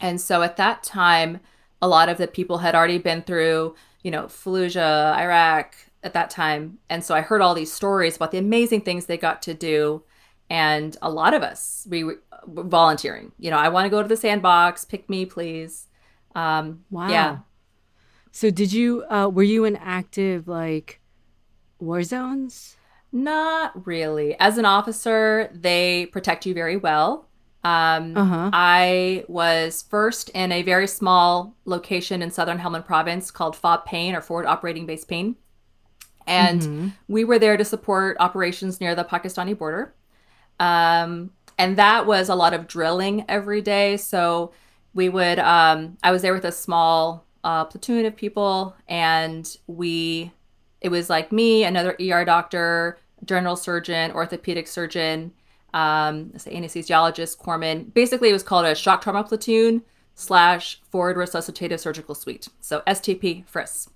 And 0.01 0.21
so 0.21 0.43
at 0.43 0.57
that 0.57 0.83
time, 0.83 1.41
a 1.83 1.89
lot 1.89 2.09
of 2.09 2.19
the 2.19 2.27
people 2.29 2.59
had 2.59 2.75
already 2.75 2.99
been 2.99 3.23
through, 3.23 3.75
you 4.03 4.11
know, 4.11 4.25
Fallujah, 4.25 5.17
Iraq 5.17 5.75
at 6.03 6.15
that 6.15 6.31
time. 6.31 6.79
And 6.89 7.05
so 7.05 7.15
I 7.15 7.21
heard 7.23 7.41
all 7.41 7.55
these 7.55 7.73
stories 7.73 8.17
about 8.17 8.31
the 8.33 8.39
amazing 8.39 8.83
things 8.83 9.07
they 9.07 9.19
got 9.19 9.43
to 9.43 9.55
do. 9.55 10.03
and 10.51 10.97
a 11.03 11.11
lot 11.11 11.35
of 11.35 11.43
us 11.43 11.87
we 11.91 12.05
were 12.05 12.21
volunteering. 12.47 13.33
You 13.39 13.51
know, 13.51 13.59
I 13.59 13.69
want 13.69 13.85
to 13.87 13.91
go 13.91 14.03
to 14.03 14.09
the 14.09 14.17
sandbox. 14.17 14.85
Pick 14.85 15.09
me, 15.11 15.27
please. 15.27 15.89
Um, 16.35 16.85
Wow. 16.91 17.09
Yeah. 17.11 17.39
So 18.33 18.51
did 18.51 18.73
you 18.73 19.05
uh 19.11 19.29
were 19.33 19.43
you 19.43 19.65
in 19.65 19.77
active 19.77 20.49
like 20.49 21.01
war 21.79 22.03
zones? 22.03 22.79
Not 23.13 23.87
really. 23.87 24.37
As 24.39 24.59
an 24.59 24.65
officer, 24.67 25.51
they 25.55 26.07
protect 26.07 26.47
you 26.47 26.55
very 26.55 26.77
well. 26.77 27.28
Um, 27.69 28.05
Uh-huh. 28.15 28.51
I 28.53 29.25
was 29.29 29.83
first 29.91 30.31
in 30.31 30.53
a 30.53 30.63
very 30.63 30.87
small 30.89 31.55
location 31.65 32.23
in 32.23 32.31
southern 32.31 32.59
Helmand 32.59 32.87
province 32.87 33.31
called 33.31 33.57
FOB 33.57 33.85
Payne 33.87 34.15
or 34.17 34.21
Forward 34.23 34.47
Operating 34.47 34.87
Base 34.87 35.05
Payne. 35.05 35.37
And 36.27 36.63
Mm-hmm. 36.63 36.89
we 37.09 37.25
were 37.25 37.39
there 37.39 37.57
to 37.57 37.65
support 37.65 38.17
operations 38.21 38.81
near 38.81 38.95
the 38.95 39.05
Pakistani 39.05 39.57
border. 39.57 39.95
Um, 40.61 41.33
and 41.59 41.77
that 41.79 42.07
was 42.07 42.29
a 42.29 42.35
lot 42.35 42.55
of 42.55 42.67
drilling 42.67 43.25
every 43.29 43.63
day. 43.63 43.97
So 43.97 44.53
we 44.95 45.09
would, 45.09 45.39
um, 45.39 45.97
I 46.03 46.13
was 46.13 46.23
there 46.23 46.35
with 46.35 46.45
a 46.45 46.53
small 46.53 47.27
uh, 47.45 47.65
platoon 47.65 48.07
of 48.07 48.17
people, 48.17 48.77
and 48.89 49.57
we, 49.67 50.33
it 50.81 50.91
was 50.91 51.09
like 51.11 51.33
me, 51.33 51.65
another 51.65 51.97
ER 52.01 52.25
doctor, 52.25 52.99
general 53.25 53.57
surgeon, 53.57 54.13
orthopedic 54.13 54.67
surgeon, 54.69 55.33
um, 55.75 56.33
say 56.39 56.55
anesthesiologist, 56.55 57.39
corpsman. 57.39 57.93
Basically, 57.95 58.31
it 58.31 58.33
was 58.33 58.43
called 58.43 58.65
a 58.67 58.75
shock 58.75 59.03
trauma 59.03 59.25
platoon 59.25 59.83
slash 60.15 60.81
forward 60.91 61.17
resuscitative 61.17 61.79
surgical 61.81 62.15
suite. 62.15 62.49
So 62.61 62.83
STP 62.87 63.47
FRIS. 63.47 63.89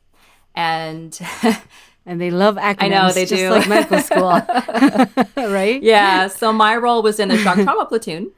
And 0.54 1.18
And 2.06 2.20
they 2.20 2.30
love 2.32 2.56
acronyms. 2.56 2.90
know, 2.90 3.12
they 3.12 3.24
just 3.26 3.40
do. 3.40 3.50
like 3.50 3.68
medical 3.68 4.00
school, 4.10 4.30
right? 5.36 5.80
yeah, 5.82 6.26
so 6.26 6.52
my 6.52 6.76
role 6.76 7.00
was 7.00 7.20
in 7.20 7.28
the 7.28 7.38
shock 7.38 7.54
trauma 7.58 7.86
platoon. 7.86 8.32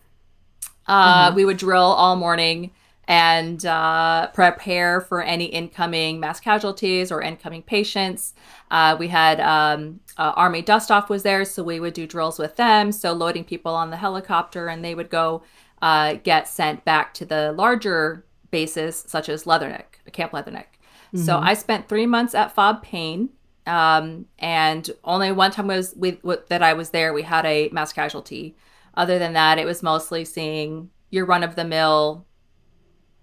Uh, 0.86 1.32
We 1.34 1.44
would 1.46 1.56
drill 1.56 1.80
all 1.80 2.14
morning 2.14 2.72
and 3.06 3.64
uh, 3.66 4.28
prepare 4.28 5.00
for 5.00 5.22
any 5.22 5.44
incoming 5.44 6.20
mass 6.20 6.40
casualties 6.40 7.12
or 7.12 7.20
incoming 7.22 7.62
patients. 7.62 8.34
Uh, 8.70 8.96
we 8.98 9.08
had 9.08 9.40
um, 9.40 10.00
uh, 10.16 10.32
Army 10.36 10.62
dust 10.62 10.90
off 10.90 11.08
was 11.08 11.22
there, 11.22 11.44
so 11.44 11.62
we 11.62 11.80
would 11.80 11.94
do 11.94 12.06
drills 12.06 12.38
with 12.38 12.56
them. 12.56 12.92
So 12.92 13.12
loading 13.12 13.44
people 13.44 13.74
on 13.74 13.90
the 13.90 13.96
helicopter, 13.98 14.68
and 14.68 14.84
they 14.84 14.94
would 14.94 15.10
go 15.10 15.42
uh, 15.82 16.14
get 16.22 16.48
sent 16.48 16.84
back 16.84 17.12
to 17.14 17.24
the 17.24 17.52
larger 17.52 18.24
bases, 18.50 19.04
such 19.06 19.28
as 19.28 19.44
Leatherneck, 19.44 20.00
Camp 20.12 20.32
Leatherneck. 20.32 20.66
So 21.16 21.38
I 21.38 21.54
spent 21.54 21.88
three 21.88 22.06
months 22.06 22.34
at 22.34 22.52
Fob 22.52 22.82
Payne. 22.82 23.28
Um, 23.66 24.26
and 24.38 24.90
only 25.04 25.32
one 25.32 25.50
time 25.50 25.68
was 25.68 25.94
with, 25.94 26.22
with 26.22 26.48
that 26.48 26.62
I 26.62 26.74
was 26.74 26.90
there, 26.90 27.14
we 27.14 27.22
had 27.22 27.46
a 27.46 27.68
mass 27.70 27.92
casualty. 27.92 28.56
Other 28.94 29.18
than 29.18 29.32
that, 29.34 29.58
it 29.58 29.64
was 29.64 29.82
mostly 29.82 30.24
seeing 30.24 30.90
your 31.10 31.24
run 31.24 31.42
of 31.42 31.54
the 31.54 31.64
mill, 31.64 32.26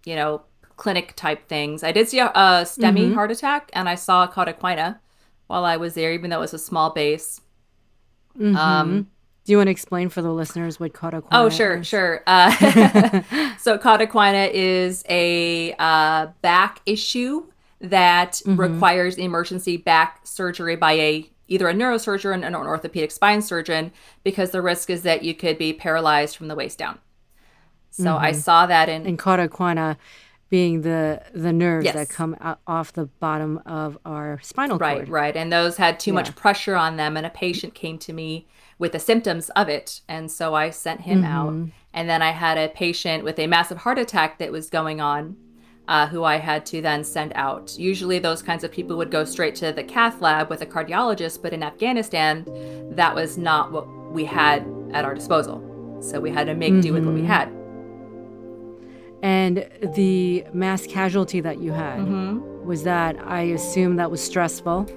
you 0.06 0.16
know, 0.16 0.42
clinic 0.78 1.14
type 1.16 1.48
things. 1.48 1.84
I 1.84 1.92
did 1.92 2.10
see 2.10 2.20
a, 2.20 2.28
a 2.28 2.66
STEMI 2.66 3.14
heart 3.14 3.32
attack, 3.32 3.70
and 3.74 3.88
I 3.88 3.96
saw 3.96 4.24
a 4.24 4.28
cauda 4.28 4.54
equina 4.58 5.00
while 5.48 5.64
I 5.66 5.78
was 5.78 5.94
there, 5.94 6.12
even 6.14 6.30
though 6.30 6.38
it 6.38 6.42
was 6.42 6.54
a 6.54 6.60
small 6.60 6.90
base. 6.92 7.42
Um, 8.40 9.08
Do 9.46 9.52
you 9.52 9.58
want 9.58 9.68
to 9.68 9.72
explain 9.72 10.10
for 10.10 10.22
the 10.22 10.32
listeners 10.32 10.80
what 10.80 10.94
cauda 10.94 11.22
equina 11.22 11.28
Oh, 11.34 11.50
sure, 11.50 11.78
is? 11.80 11.88
sure. 11.88 12.24
Uh, 12.26 12.52
so 13.60 13.78
cauda 13.78 14.08
equina 14.08 14.50
is 14.54 15.04
a 15.10 15.74
uh, 15.78 16.28
back 16.42 16.82
issue 16.86 17.46
that 17.82 18.42
requires 18.46 19.18
emergency 19.18 19.76
back 19.78 20.22
surgery 20.26 20.76
by 20.76 20.94
a 20.94 21.30
either 21.48 21.68
a 21.68 21.74
neurosurgeon 21.74 22.44
or 22.44 22.48
an 22.48 22.56
orthopedic 22.56 23.12
spine 23.12 23.42
surgeon 23.42 23.92
because 24.24 24.52
the 24.52 24.62
risk 24.62 24.90
is 24.90 25.02
that 25.02 25.22
you 25.24 25.34
could 25.34 25.58
be 25.58 25.74
paralyzed 25.74 26.38
from 26.38 26.48
the 26.48 26.56
waist 26.56 26.78
down. 26.78 26.98
So 27.92 28.18
I 28.18 28.32
mm-hmm. 28.32 28.40
saw 28.40 28.66
that 28.66 28.90
in 28.90 29.06
And 29.06 29.20
cauda 29.20 29.48
equina 29.48 29.98
being 30.50 30.82
the 30.82 31.22
the 31.34 31.54
nerves 31.54 31.86
Yes. 31.86 31.96
that 31.96 32.10
come 32.10 32.36
out, 32.42 32.60
off 32.68 32.92
the 32.94 33.06
bottom 33.06 33.62
of 33.66 33.98
our 34.06 34.40
spinal 34.42 34.78
Right, 34.78 34.98
cord. 34.98 35.10
right. 35.10 35.22
Right. 35.22 35.36
And 35.38 35.52
those 35.52 35.78
had 35.78 36.00
too 36.00 36.12
Yeah. 36.12 36.16
much 36.16 36.36
pressure 36.36 36.76
on 36.76 36.98
them. 36.98 37.16
And 37.16 37.26
a 37.26 37.30
patient 37.30 37.74
came 37.74 37.98
to 38.00 38.14
me 38.14 38.48
with 38.78 38.92
the 38.94 39.00
symptoms 39.00 39.50
of 39.52 39.70
it. 39.70 40.02
And 40.10 40.30
so 40.32 40.54
I 40.56 40.70
sent 40.70 41.02
him 41.02 41.24
out. 41.24 41.52
Mm-hmm. 41.52 41.70
And 41.94 42.10
then 42.10 42.22
I 42.22 42.32
had 42.32 42.58
a 42.58 42.70
patient 42.70 43.24
with 43.24 43.38
a 43.40 43.48
massive 43.48 43.80
heart 43.80 44.00
attack 44.00 44.40
that 44.40 44.52
was 44.52 44.70
going 44.70 45.00
on, 45.00 45.36
uh, 45.88 46.08
who 46.08 46.24
I 46.24 46.38
had 46.38 46.66
to 46.68 46.82
then 46.82 47.04
send 47.04 47.34
out. 47.36 47.78
Usually, 47.78 48.20
those 48.20 48.42
kinds 48.42 48.64
of 48.64 48.72
people 48.72 48.98
would 48.98 49.12
go 49.12 49.24
straight 49.26 49.56
to 49.56 49.72
the 49.74 49.84
cath 49.84 50.22
lab 50.22 50.50
with 50.50 50.62
a 50.62 50.66
cardiologist. 50.66 51.42
But 51.42 51.54
in 51.54 51.64
Afghanistan, 51.64 52.46
that 52.96 53.14
was 53.14 53.38
not 53.38 53.72
what 53.72 53.88
we 54.12 54.26
had 54.26 54.66
at 54.94 55.06
our 55.06 55.14
disposal. 55.14 55.62
So 56.02 56.20
we 56.20 56.32
had 56.32 56.48
to 56.48 56.56
make 56.56 56.82
do 56.82 56.94
with 56.94 57.06
what 57.06 57.14
we 57.14 57.22
mm-hmm. 57.22 57.30
had. 57.30 57.61
And 59.24 59.68
the 59.96 60.46
mass 60.54 60.88
casualty 60.88 61.42
that 61.42 61.60
you 61.60 61.72
had 61.72 62.00
Mm-hmm. 62.00 62.66
was 62.66 62.84
that 62.84 63.16
I 63.26 63.42
assume 63.42 63.98
that 63.98 64.10
was 64.10 64.22
stressful. 64.24 64.88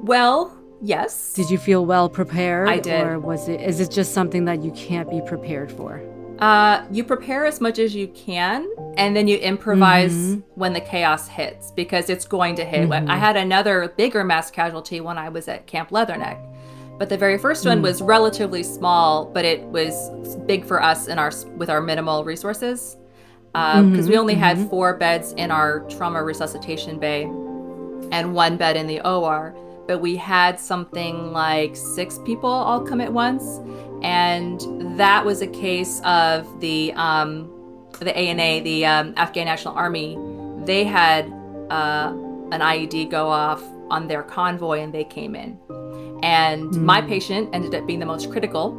Well, 0.00 0.56
yes. 0.80 1.32
Did 1.34 1.50
you 1.50 1.58
feel 1.58 1.84
well 1.86 2.08
prepared? 2.08 2.68
I 2.68 2.78
did. 2.78 3.02
Or 3.06 3.18
was 3.18 3.48
it 3.48 3.60
is 3.60 3.80
it 3.80 3.90
just 3.90 4.12
something 4.14 4.44
that 4.46 4.62
you 4.62 4.70
can't 4.72 5.10
be 5.10 5.20
prepared 5.26 5.70
for? 5.72 6.02
Uh, 6.38 6.84
you 6.90 7.02
prepare 7.02 7.46
as 7.46 7.62
much 7.62 7.78
as 7.78 7.94
you 7.94 8.08
can, 8.08 8.68
and 8.98 9.16
then 9.16 9.26
you 9.26 9.38
improvise 9.38 10.36
when 10.54 10.74
the 10.74 10.80
chaos 10.82 11.26
hits 11.28 11.70
because 11.70 12.10
it's 12.10 12.26
going 12.26 12.54
to 12.56 12.64
hit. 12.64 12.92
I 12.92 13.16
had 13.16 13.36
another 13.38 13.94
bigger 13.96 14.22
mass 14.22 14.50
casualty 14.50 15.00
when 15.00 15.16
I 15.16 15.30
was 15.30 15.48
at 15.48 15.66
Camp 15.66 15.88
Leatherneck, 15.90 16.38
but 16.98 17.08
the 17.08 17.16
very 17.16 17.38
first 17.38 17.64
one 17.64 17.80
was 17.80 18.02
relatively 18.02 18.62
small, 18.62 19.24
but 19.24 19.46
it 19.46 19.62
was 19.62 20.10
big 20.46 20.66
for 20.66 20.82
us 20.82 21.08
in 21.08 21.18
our 21.18 21.32
with 21.56 21.70
our 21.70 21.80
minimal 21.80 22.22
resources 22.22 22.98
because 23.90 24.08
we 24.08 24.18
only 24.18 24.34
had 24.34 24.58
four 24.68 24.94
beds 24.96 25.32
in 25.32 25.50
our 25.50 25.80
trauma 25.88 26.22
resuscitation 26.22 26.98
bay 26.98 27.22
and 28.12 28.34
one 28.34 28.56
bed 28.56 28.76
in 28.76 28.86
the 28.86 29.00
OR. 29.00 29.54
But 29.86 30.00
we 30.00 30.16
had 30.16 30.58
something 30.58 31.32
like 31.32 31.76
six 31.76 32.18
people 32.24 32.50
all 32.50 32.80
come 32.80 33.00
at 33.00 33.12
once, 33.12 33.60
and 34.02 34.98
that 34.98 35.24
was 35.24 35.42
a 35.42 35.46
case 35.46 36.00
of 36.04 36.60
the 36.60 36.92
um, 36.94 37.50
the 38.00 38.14
ANA, 38.16 38.62
the 38.62 38.84
um, 38.84 39.14
Afghan 39.16 39.46
National 39.46 39.74
Army. 39.74 40.18
They 40.64 40.84
had 40.84 41.26
uh, 41.70 42.12
an 42.50 42.60
IED 42.60 43.10
go 43.10 43.28
off 43.28 43.62
on 43.88 44.08
their 44.08 44.22
convoy, 44.22 44.80
and 44.80 44.92
they 44.92 45.04
came 45.04 45.34
in. 45.34 45.58
And 46.22 46.72
my 46.82 47.00
patient 47.00 47.50
ended 47.52 47.74
up 47.74 47.86
being 47.86 48.00
the 48.00 48.06
most 48.06 48.30
critical. 48.30 48.72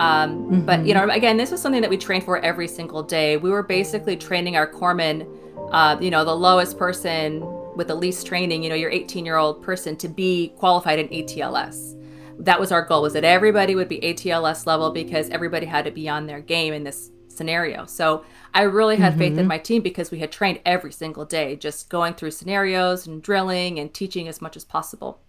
Um, 0.00 0.64
But 0.64 0.86
you 0.86 0.94
know, 0.94 1.08
again, 1.10 1.36
this 1.36 1.50
was 1.50 1.60
something 1.60 1.82
that 1.82 1.90
we 1.90 1.98
trained 1.98 2.24
for 2.24 2.38
every 2.38 2.68
single 2.68 3.02
day. 3.02 3.36
We 3.36 3.50
were 3.50 3.62
basically 3.62 4.16
training 4.16 4.56
our 4.56 4.66
corpsmen, 4.66 5.26
uh, 5.72 5.98
you 6.00 6.10
know, 6.10 6.24
the 6.24 6.34
lowest 6.34 6.78
person 6.78 7.42
with 7.76 7.88
the 7.88 7.94
least 7.94 8.26
training, 8.26 8.62
you 8.62 8.68
know, 8.70 8.74
your 8.74 8.90
18 8.90 9.24
year 9.26 9.36
old 9.36 9.62
person 9.62 9.96
to 9.96 10.08
be 10.08 10.54
qualified 10.56 10.98
in 10.98 11.08
ATLS. 11.08 11.96
That 12.38 12.58
was 12.58 12.72
our 12.72 12.84
goal 12.84 13.02
was 13.02 13.12
that 13.12 13.24
everybody 13.24 13.74
would 13.74 13.88
be 13.88 14.00
ATLS 14.00 14.66
level 14.66 14.90
because 14.90 15.28
everybody 15.28 15.66
had 15.66 15.84
to 15.84 15.90
be 15.90 16.08
on 16.08 16.26
their 16.26 16.40
game 16.40 16.72
in 16.72 16.84
this 16.84 17.10
scenario. 17.28 17.86
So 17.86 18.24
I 18.54 18.62
really 18.62 18.96
had 18.96 19.16
faith 19.18 19.38
in 19.38 19.46
my 19.46 19.58
team 19.58 19.82
because 19.82 20.10
we 20.10 20.18
had 20.18 20.32
trained 20.32 20.60
every 20.64 20.92
single 20.92 21.24
day, 21.26 21.56
just 21.56 21.90
going 21.90 22.14
through 22.14 22.32
scenarios 22.32 23.06
and 23.06 23.22
drilling 23.22 23.78
and 23.78 23.92
teaching 23.92 24.28
as 24.28 24.40
much 24.40 24.56
as 24.56 24.64
possible. 24.64 25.20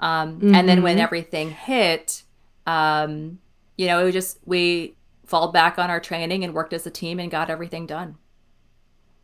Um, 0.00 0.38
And 0.54 0.68
then 0.68 0.82
when 0.82 0.98
everything 0.98 1.50
hit, 1.50 2.22
um, 2.66 3.38
you 3.76 3.86
know, 3.86 4.00
it 4.00 4.04
was 4.04 4.14
just 4.14 4.38
we 4.44 4.94
fall 5.24 5.52
back 5.52 5.78
on 5.78 5.90
our 5.90 6.00
training 6.00 6.44
and 6.44 6.54
worked 6.54 6.72
as 6.72 6.86
a 6.86 6.90
team 6.90 7.18
and 7.18 7.30
got 7.30 7.50
everything 7.50 7.86
done. 7.86 8.16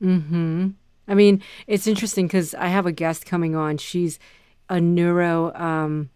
Hmm. 0.00 0.68
I 1.06 1.14
mean, 1.14 1.42
it's 1.66 1.86
interesting 1.86 2.26
because 2.26 2.54
I 2.54 2.68
have 2.68 2.86
a 2.86 2.92
guest 2.92 3.26
coming 3.26 3.54
on. 3.54 3.76
She's 3.76 4.18
a 4.68 4.80
neuro, 4.80 5.52
um, 5.54 6.10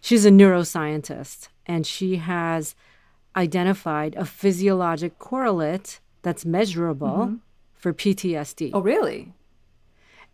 she's 0.00 0.26
a 0.26 0.30
neuroscientist, 0.30 1.48
and 1.64 1.86
she 1.86 2.16
has 2.16 2.74
identified 3.36 4.14
a 4.16 4.24
physiologic 4.24 5.18
correlate 5.18 6.00
that's 6.22 6.44
measurable 6.44 7.36
for 7.72 7.92
PTSD. 7.92 8.70
Oh, 8.74 8.80
really? 8.80 9.32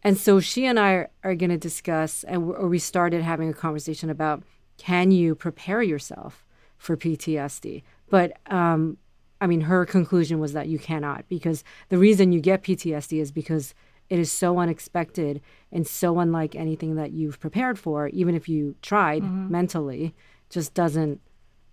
And 0.02 0.16
so 0.18 0.40
she 0.40 0.64
and 0.66 0.80
I 0.80 0.92
are, 0.92 1.10
are 1.22 1.34
going 1.34 1.50
to 1.50 1.58
discuss, 1.58 2.24
and 2.24 2.48
we- 2.48 2.54
or 2.54 2.68
we 2.68 2.78
started 2.78 3.22
having 3.22 3.48
a 3.48 3.54
conversation 3.54 4.10
about 4.10 4.42
can 4.78 5.10
you 5.12 5.34
prepare 5.34 5.82
yourself 5.82 6.44
for 6.82 6.96
PTSD? 6.96 7.82
But 8.10 8.36
um, 8.46 8.98
I 9.40 9.46
mean, 9.46 9.62
her 9.62 9.86
conclusion 9.86 10.40
was 10.40 10.52
that 10.52 10.68
you 10.68 10.78
cannot 10.78 11.28
because 11.28 11.62
the 11.88 11.98
reason 11.98 12.32
you 12.32 12.40
get 12.40 12.64
PTSD 12.64 13.20
is 13.20 13.30
because 13.30 13.74
it 14.10 14.18
is 14.18 14.30
so 14.30 14.58
unexpected 14.58 15.40
and 15.70 15.86
so 15.86 16.18
unlike 16.18 16.54
anything 16.54 16.96
that 16.96 17.12
you've 17.12 17.38
prepared 17.40 17.78
for, 17.78 18.08
even 18.08 18.34
if 18.34 18.48
you 18.48 18.74
tried 18.82 19.22
mentally, 19.22 20.14
just 20.50 20.74
doesn't, 20.74 21.20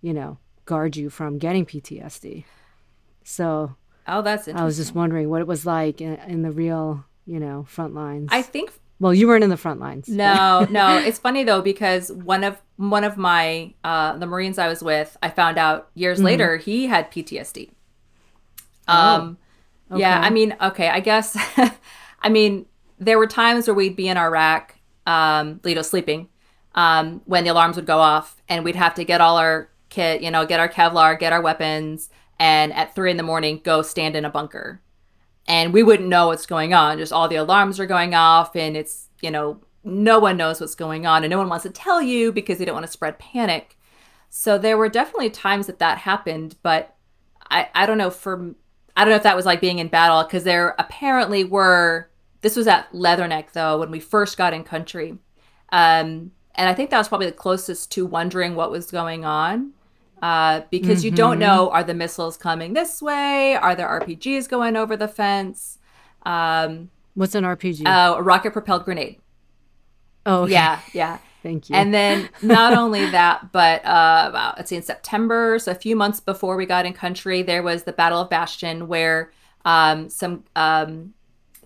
you 0.00 0.14
know, 0.14 0.38
guard 0.64 0.96
you 0.96 1.10
from 1.10 1.38
getting 1.38 1.66
PTSD. 1.66 2.44
So 3.24 3.74
Oh, 4.06 4.22
that's. 4.22 4.48
I 4.48 4.64
was 4.64 4.76
just 4.76 4.94
wondering 4.94 5.28
what 5.28 5.40
it 5.40 5.46
was 5.46 5.66
like 5.66 6.00
in, 6.00 6.14
in 6.26 6.42
the 6.42 6.50
real, 6.50 7.04
you 7.26 7.38
know, 7.38 7.64
front 7.68 7.94
lines. 7.94 8.28
I 8.32 8.42
think 8.42 8.72
Well, 9.00 9.14
you 9.14 9.26
weren't 9.26 9.42
in 9.42 9.50
the 9.50 9.56
front 9.56 9.80
lines. 9.80 10.08
No, 10.08 10.66
no. 10.70 10.98
It's 10.98 11.18
funny 11.18 11.42
though 11.42 11.62
because 11.62 12.12
one 12.12 12.44
of 12.44 12.60
one 12.76 13.02
of 13.02 13.16
my 13.16 13.74
uh, 13.82 14.16
the 14.18 14.26
Marines 14.26 14.58
I 14.58 14.68
was 14.68 14.82
with, 14.82 15.16
I 15.22 15.30
found 15.30 15.58
out 15.58 15.88
years 15.94 16.18
mm-hmm. 16.18 16.26
later 16.26 16.56
he 16.58 16.86
had 16.86 17.10
PTSD. 17.10 17.70
Oh, 18.86 18.94
um, 18.94 19.38
okay. 19.90 20.00
yeah. 20.00 20.20
I 20.20 20.30
mean, 20.30 20.54
okay. 20.60 20.88
I 20.88 21.00
guess. 21.00 21.36
I 22.22 22.28
mean, 22.28 22.66
there 22.98 23.16
were 23.16 23.26
times 23.26 23.66
where 23.66 23.74
we'd 23.74 23.96
be 23.96 24.08
in 24.08 24.18
Iraq, 24.18 24.76
um, 25.06 25.58
you 25.64 25.74
know, 25.74 25.80
sleeping, 25.80 26.28
um, 26.74 27.22
when 27.24 27.44
the 27.44 27.50
alarms 27.50 27.76
would 27.76 27.86
go 27.86 27.98
off, 27.98 28.36
and 28.46 28.62
we'd 28.62 28.76
have 28.76 28.94
to 28.96 29.04
get 29.04 29.22
all 29.22 29.38
our 29.38 29.70
kit, 29.88 30.20
you 30.20 30.30
know, 30.30 30.44
get 30.44 30.60
our 30.60 30.68
Kevlar, 30.68 31.18
get 31.18 31.32
our 31.32 31.40
weapons, 31.40 32.10
and 32.38 32.74
at 32.74 32.94
three 32.94 33.10
in 33.10 33.16
the 33.16 33.22
morning 33.22 33.62
go 33.64 33.80
stand 33.80 34.14
in 34.14 34.26
a 34.26 34.30
bunker 34.30 34.82
and 35.46 35.72
we 35.72 35.82
wouldn't 35.82 36.08
know 36.08 36.28
what's 36.28 36.46
going 36.46 36.74
on. 36.74 36.98
Just 36.98 37.12
all 37.12 37.28
the 37.28 37.36
alarms 37.36 37.80
are 37.80 37.86
going 37.86 38.14
off, 38.14 38.54
and 38.54 38.76
it's, 38.76 39.08
you 39.20 39.30
know, 39.30 39.60
no 39.82 40.18
one 40.18 40.36
knows 40.36 40.60
what's 40.60 40.74
going 40.74 41.06
on, 41.06 41.24
and 41.24 41.30
no 41.30 41.38
one 41.38 41.48
wants 41.48 41.64
to 41.64 41.70
tell 41.70 42.02
you 42.02 42.32
because 42.32 42.58
they 42.58 42.64
don't 42.64 42.74
want 42.74 42.86
to 42.86 42.92
spread 42.92 43.18
panic. 43.18 43.76
So 44.28 44.58
there 44.58 44.78
were 44.78 44.88
definitely 44.88 45.30
times 45.30 45.66
that 45.66 45.80
that 45.80 45.98
happened, 45.98 46.56
but 46.62 46.94
I, 47.50 47.68
I 47.74 47.86
don't 47.86 47.98
know 47.98 48.10
for 48.10 48.54
I 48.96 49.04
don't 49.04 49.10
know 49.10 49.16
if 49.16 49.22
that 49.24 49.36
was 49.36 49.46
like 49.46 49.60
being 49.60 49.78
in 49.78 49.88
battle 49.88 50.22
because 50.22 50.44
there 50.44 50.74
apparently 50.78 51.42
were 51.42 52.10
this 52.42 52.56
was 52.56 52.68
at 52.68 52.92
Leatherneck 52.92 53.52
though 53.52 53.78
when 53.78 53.90
we 53.90 54.00
first 54.00 54.36
got 54.38 54.52
in 54.52 54.62
country, 54.62 55.18
um, 55.72 56.32
and 56.54 56.68
I 56.68 56.74
think 56.74 56.90
that 56.90 56.98
was 56.98 57.08
probably 57.08 57.26
the 57.26 57.32
closest 57.32 57.90
to 57.92 58.06
wondering 58.06 58.54
what 58.54 58.70
was 58.70 58.90
going 58.90 59.24
on 59.24 59.72
uh, 60.22 60.62
because 60.70 60.98
mm-hmm. 60.98 61.06
you 61.06 61.10
don't 61.12 61.32
mm-hmm. 61.32 61.40
know 61.40 61.70
are 61.70 61.84
the 61.84 61.94
missiles 61.94 62.36
coming 62.36 62.72
this 62.72 63.00
way? 63.00 63.54
Are 63.54 63.74
there 63.74 63.88
RPGs 63.88 64.48
going 64.48 64.76
over 64.76 64.96
the 64.96 65.08
fence? 65.08 65.78
Um, 66.24 66.90
What's 67.14 67.34
an 67.34 67.44
RPG? 67.44 67.86
Uh, 67.86 68.16
a 68.18 68.22
rocket 68.22 68.52
propelled 68.52 68.84
grenade. 68.84 69.20
Oh, 70.26 70.42
okay. 70.42 70.52
yeah, 70.52 70.80
yeah. 70.92 71.18
Thank 71.42 71.70
you. 71.70 71.76
And 71.76 71.94
then 71.94 72.28
not 72.42 72.74
only 72.74 73.08
that, 73.10 73.50
but 73.52 73.84
uh, 73.84 74.26
about, 74.28 74.58
let's 74.58 74.68
see, 74.68 74.76
in 74.76 74.82
September, 74.82 75.58
so 75.58 75.72
a 75.72 75.74
few 75.74 75.96
months 75.96 76.20
before 76.20 76.56
we 76.56 76.66
got 76.66 76.86
in 76.86 76.92
country, 76.92 77.42
there 77.42 77.62
was 77.62 77.84
the 77.84 77.92
Battle 77.92 78.20
of 78.20 78.30
Bastion 78.30 78.88
where 78.88 79.32
um, 79.64 80.08
some 80.08 80.44
um, 80.54 81.14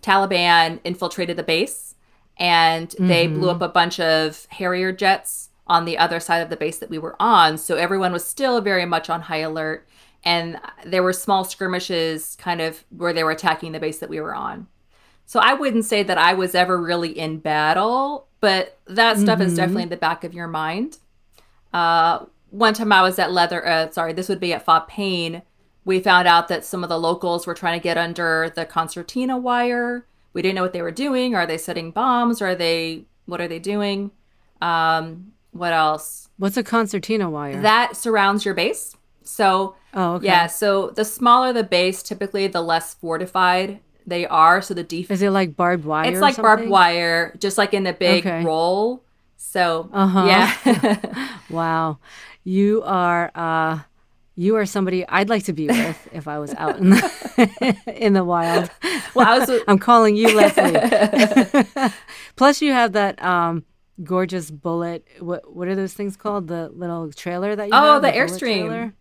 Taliban 0.00 0.80
infiltrated 0.84 1.36
the 1.36 1.42
base 1.42 1.94
and 2.36 2.94
they 2.98 3.26
mm-hmm. 3.26 3.40
blew 3.40 3.50
up 3.50 3.62
a 3.62 3.68
bunch 3.68 4.00
of 4.00 4.46
Harrier 4.50 4.92
jets 4.92 5.50
on 5.66 5.84
the 5.84 5.98
other 5.98 6.20
side 6.20 6.40
of 6.40 6.50
the 6.50 6.56
base 6.56 6.78
that 6.78 6.90
we 6.90 6.98
were 6.98 7.16
on. 7.20 7.56
So 7.58 7.76
everyone 7.76 8.12
was 8.12 8.24
still 8.24 8.60
very 8.60 8.84
much 8.84 9.08
on 9.08 9.22
high 9.22 9.38
alert. 9.38 9.88
And 10.24 10.58
there 10.84 11.02
were 11.02 11.12
small 11.12 11.44
skirmishes 11.44 12.36
kind 12.40 12.60
of 12.60 12.84
where 12.90 13.12
they 13.12 13.24
were 13.24 13.30
attacking 13.30 13.72
the 13.72 13.80
base 13.80 13.98
that 13.98 14.08
we 14.08 14.20
were 14.20 14.34
on. 14.34 14.68
So 15.26 15.40
I 15.40 15.54
wouldn't 15.54 15.84
say 15.84 16.02
that 16.02 16.18
I 16.18 16.34
was 16.34 16.54
ever 16.54 16.80
really 16.80 17.18
in 17.18 17.38
battle, 17.38 18.26
but 18.40 18.78
that 18.86 19.18
stuff 19.18 19.38
mm-hmm. 19.38 19.48
is 19.48 19.56
definitely 19.56 19.84
in 19.84 19.88
the 19.88 19.96
back 19.96 20.22
of 20.24 20.34
your 20.34 20.48
mind. 20.48 20.98
Uh, 21.72 22.26
one 22.50 22.74
time 22.74 22.92
I 22.92 23.02
was 23.02 23.18
at 23.18 23.32
Leather, 23.32 23.66
uh, 23.66 23.90
sorry, 23.90 24.12
this 24.12 24.28
would 24.28 24.40
be 24.40 24.52
at 24.52 24.64
Fob 24.64 24.88
Payne. 24.88 25.42
We 25.84 26.00
found 26.00 26.28
out 26.28 26.48
that 26.48 26.64
some 26.64 26.82
of 26.82 26.88
the 26.88 26.98
locals 26.98 27.46
were 27.46 27.54
trying 27.54 27.78
to 27.78 27.82
get 27.82 27.98
under 27.98 28.52
the 28.54 28.64
concertina 28.64 29.36
wire. 29.36 30.06
We 30.32 30.40
didn't 30.40 30.56
know 30.56 30.62
what 30.62 30.72
they 30.72 30.82
were 30.82 30.90
doing. 30.90 31.34
Are 31.34 31.46
they 31.46 31.58
setting 31.58 31.90
bombs? 31.90 32.40
Are 32.40 32.54
they, 32.54 33.04
what 33.26 33.40
are 33.40 33.48
they 33.48 33.58
doing? 33.58 34.10
Um, 34.62 35.32
what 35.54 35.72
else? 35.72 36.28
What's 36.36 36.56
a 36.56 36.62
concertina 36.62 37.30
wire? 37.30 37.60
That 37.62 37.96
surrounds 37.96 38.44
your 38.44 38.54
base. 38.54 38.96
So, 39.22 39.76
oh, 39.94 40.14
okay. 40.14 40.26
yeah. 40.26 40.46
So 40.46 40.90
the 40.90 41.04
smaller 41.04 41.52
the 41.52 41.64
base, 41.64 42.02
typically 42.02 42.46
the 42.46 42.60
less 42.60 42.94
fortified 42.94 43.80
they 44.06 44.26
are. 44.26 44.60
So 44.60 44.74
the 44.74 44.82
def- 44.82 45.10
is 45.10 45.22
it 45.22 45.30
like 45.30 45.56
barbed 45.56 45.84
wire? 45.84 46.10
It's 46.10 46.20
like 46.20 46.36
barbed 46.36 46.68
wire, 46.68 47.34
just 47.38 47.56
like 47.56 47.72
in 47.72 47.86
a 47.86 47.92
big 47.92 48.26
okay. 48.26 48.44
roll. 48.44 49.02
So 49.36 49.88
uh-huh. 49.92 50.24
yeah. 50.26 51.38
wow, 51.50 51.98
you 52.42 52.82
are 52.84 53.30
uh, 53.34 53.80
you 54.34 54.56
are 54.56 54.66
somebody 54.66 55.06
I'd 55.08 55.28
like 55.28 55.44
to 55.44 55.52
be 55.52 55.68
with 55.68 56.08
if 56.12 56.28
I 56.28 56.38
was 56.38 56.52
out 56.54 56.78
in 56.78 56.90
the 56.90 57.76
in 57.86 58.12
the 58.12 58.24
wild. 58.24 58.70
Well, 59.14 59.26
I 59.26 59.38
was. 59.38 59.62
I'm 59.68 59.78
calling 59.78 60.16
you 60.16 60.34
Leslie. 60.36 61.92
Plus, 62.36 62.60
you 62.60 62.72
have 62.72 62.92
that 62.92 63.22
um, 63.22 63.64
gorgeous 64.02 64.50
bullet. 64.50 65.06
What 65.20 65.54
what 65.54 65.68
are 65.68 65.74
those 65.74 65.92
things 65.92 66.16
called? 66.16 66.48
The 66.48 66.70
little 66.70 67.12
trailer 67.12 67.54
that 67.54 67.68
you 67.68 67.74
oh 67.74 67.94
have, 67.94 68.02
the, 68.02 68.10
the 68.10 68.16
airstream. 68.16 68.92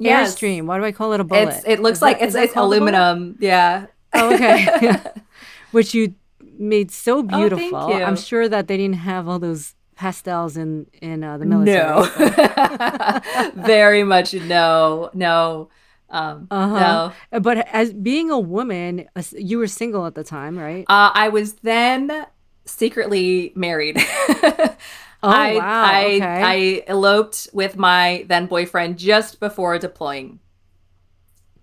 Airstream. 0.00 0.64
Why 0.64 0.78
do 0.78 0.84
I 0.84 0.92
call 0.92 1.12
it 1.12 1.20
a 1.20 1.24
bullet? 1.24 1.48
It's, 1.48 1.64
it 1.66 1.80
looks 1.80 1.98
is 1.98 2.02
like 2.02 2.20
that, 2.20 2.28
it's, 2.28 2.34
it's 2.34 2.56
aluminum. 2.56 3.36
Yeah. 3.38 3.86
Oh, 4.14 4.34
okay. 4.34 4.94
Which 5.72 5.94
you 5.94 6.14
made 6.58 6.90
so 6.90 7.18
oh, 7.18 7.22
beautiful. 7.22 7.76
Oh, 7.76 7.92
I'm 7.92 8.16
sure 8.16 8.48
that 8.48 8.66
they 8.66 8.76
didn't 8.76 8.96
have 8.96 9.28
all 9.28 9.38
those 9.38 9.74
pastels 9.94 10.56
in 10.56 10.86
in 11.02 11.22
uh, 11.22 11.36
the 11.38 11.44
military. 11.44 11.86
No. 11.86 13.20
Very 13.66 14.02
much 14.02 14.32
no. 14.34 15.10
No. 15.12 15.68
Um, 16.08 16.48
uh-huh. 16.50 17.12
No. 17.30 17.40
But 17.40 17.68
as 17.68 17.92
being 17.92 18.30
a 18.30 18.38
woman, 18.38 19.08
you 19.32 19.58
were 19.58 19.68
single 19.68 20.06
at 20.06 20.14
the 20.14 20.24
time, 20.24 20.58
right? 20.58 20.84
Uh, 20.88 21.10
I 21.14 21.28
was 21.28 21.54
then 21.62 22.26
secretly 22.64 23.52
married. 23.54 23.96
oh 23.98 24.76
I, 25.22 25.56
wow! 25.56 25.84
I, 25.84 26.04
okay. 26.16 26.24
I 26.42 26.84
eloped 26.86 27.48
with 27.52 27.76
my 27.76 28.24
then 28.28 28.46
boyfriend 28.46 28.98
just 28.98 29.40
before 29.40 29.78
deploying. 29.78 30.40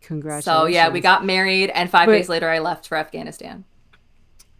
Congratulations! 0.01 0.45
So 0.45 0.65
yeah, 0.65 0.89
we 0.89 1.01
got 1.01 1.25
married, 1.25 1.69
and 1.71 1.89
five 1.89 2.07
but, 2.07 2.13
days 2.13 2.29
later, 2.29 2.49
I 2.49 2.59
left 2.59 2.87
for 2.87 2.97
Afghanistan. 2.97 3.65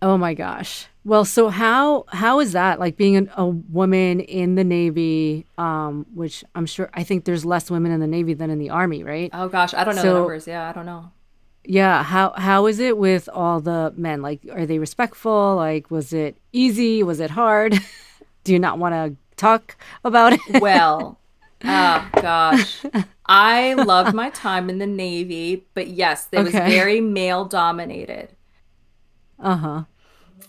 Oh 0.02 0.18
my 0.18 0.34
gosh! 0.34 0.88
Well, 1.04 1.26
so 1.26 1.50
how 1.50 2.06
how 2.10 2.40
is 2.40 2.52
that 2.52 2.80
like 2.80 2.98
being 2.98 3.16
an, 3.16 3.32
a 3.36 3.46
woman 3.46 4.20
in 4.20 4.56
the 4.56 4.64
Navy? 4.64 5.46
Um, 5.58 6.06
which 6.14 6.44
I'm 6.54 6.66
sure 6.66 6.90
I 6.94 7.04
think 7.04 7.26
there's 7.26 7.46
less 7.46 7.72
women 7.72 7.92
in 7.92 8.00
the 8.00 8.08
Navy 8.08 8.34
than 8.34 8.50
in 8.50 8.60
the 8.60 8.70
Army, 8.70 9.04
right? 9.04 9.30
Oh 9.34 9.48
gosh, 9.48 9.74
I 9.74 9.84
don't 9.84 9.96
know 9.96 10.02
so, 10.02 10.14
the 10.14 10.20
numbers. 10.20 10.48
Yeah, 10.48 10.70
I 10.70 10.74
don't 10.74 10.86
know 10.86 11.12
yeah 11.68 12.02
how 12.02 12.32
how 12.38 12.66
is 12.66 12.80
it 12.80 12.98
with 12.98 13.30
all 13.34 13.60
the 13.60 13.94
men? 13.96 14.22
Like 14.22 14.42
are 14.52 14.66
they 14.66 14.80
respectful? 14.80 15.56
Like 15.56 15.92
was 15.92 16.14
it 16.14 16.38
easy? 16.54 17.04
Was 17.04 17.20
it 17.20 17.32
hard? 17.32 17.78
Do 18.44 18.54
you 18.54 18.60
not 18.60 18.80
want 18.80 18.94
to 18.94 19.16
talk 19.36 19.76
about 20.04 20.34
it? 20.34 20.62
Well 20.62 21.20
oh 21.64 22.10
gosh. 22.22 22.84
I 23.26 23.74
loved 23.74 24.14
my 24.14 24.30
time 24.30 24.70
in 24.70 24.78
the 24.78 24.88
navy 24.88 25.66
but 25.74 25.88
yes 25.88 26.30
it 26.32 26.38
okay. 26.38 26.44
was 26.46 26.54
very 26.54 27.02
male 27.02 27.46
dominated. 27.46 28.30
Uh-huh. 29.40 29.84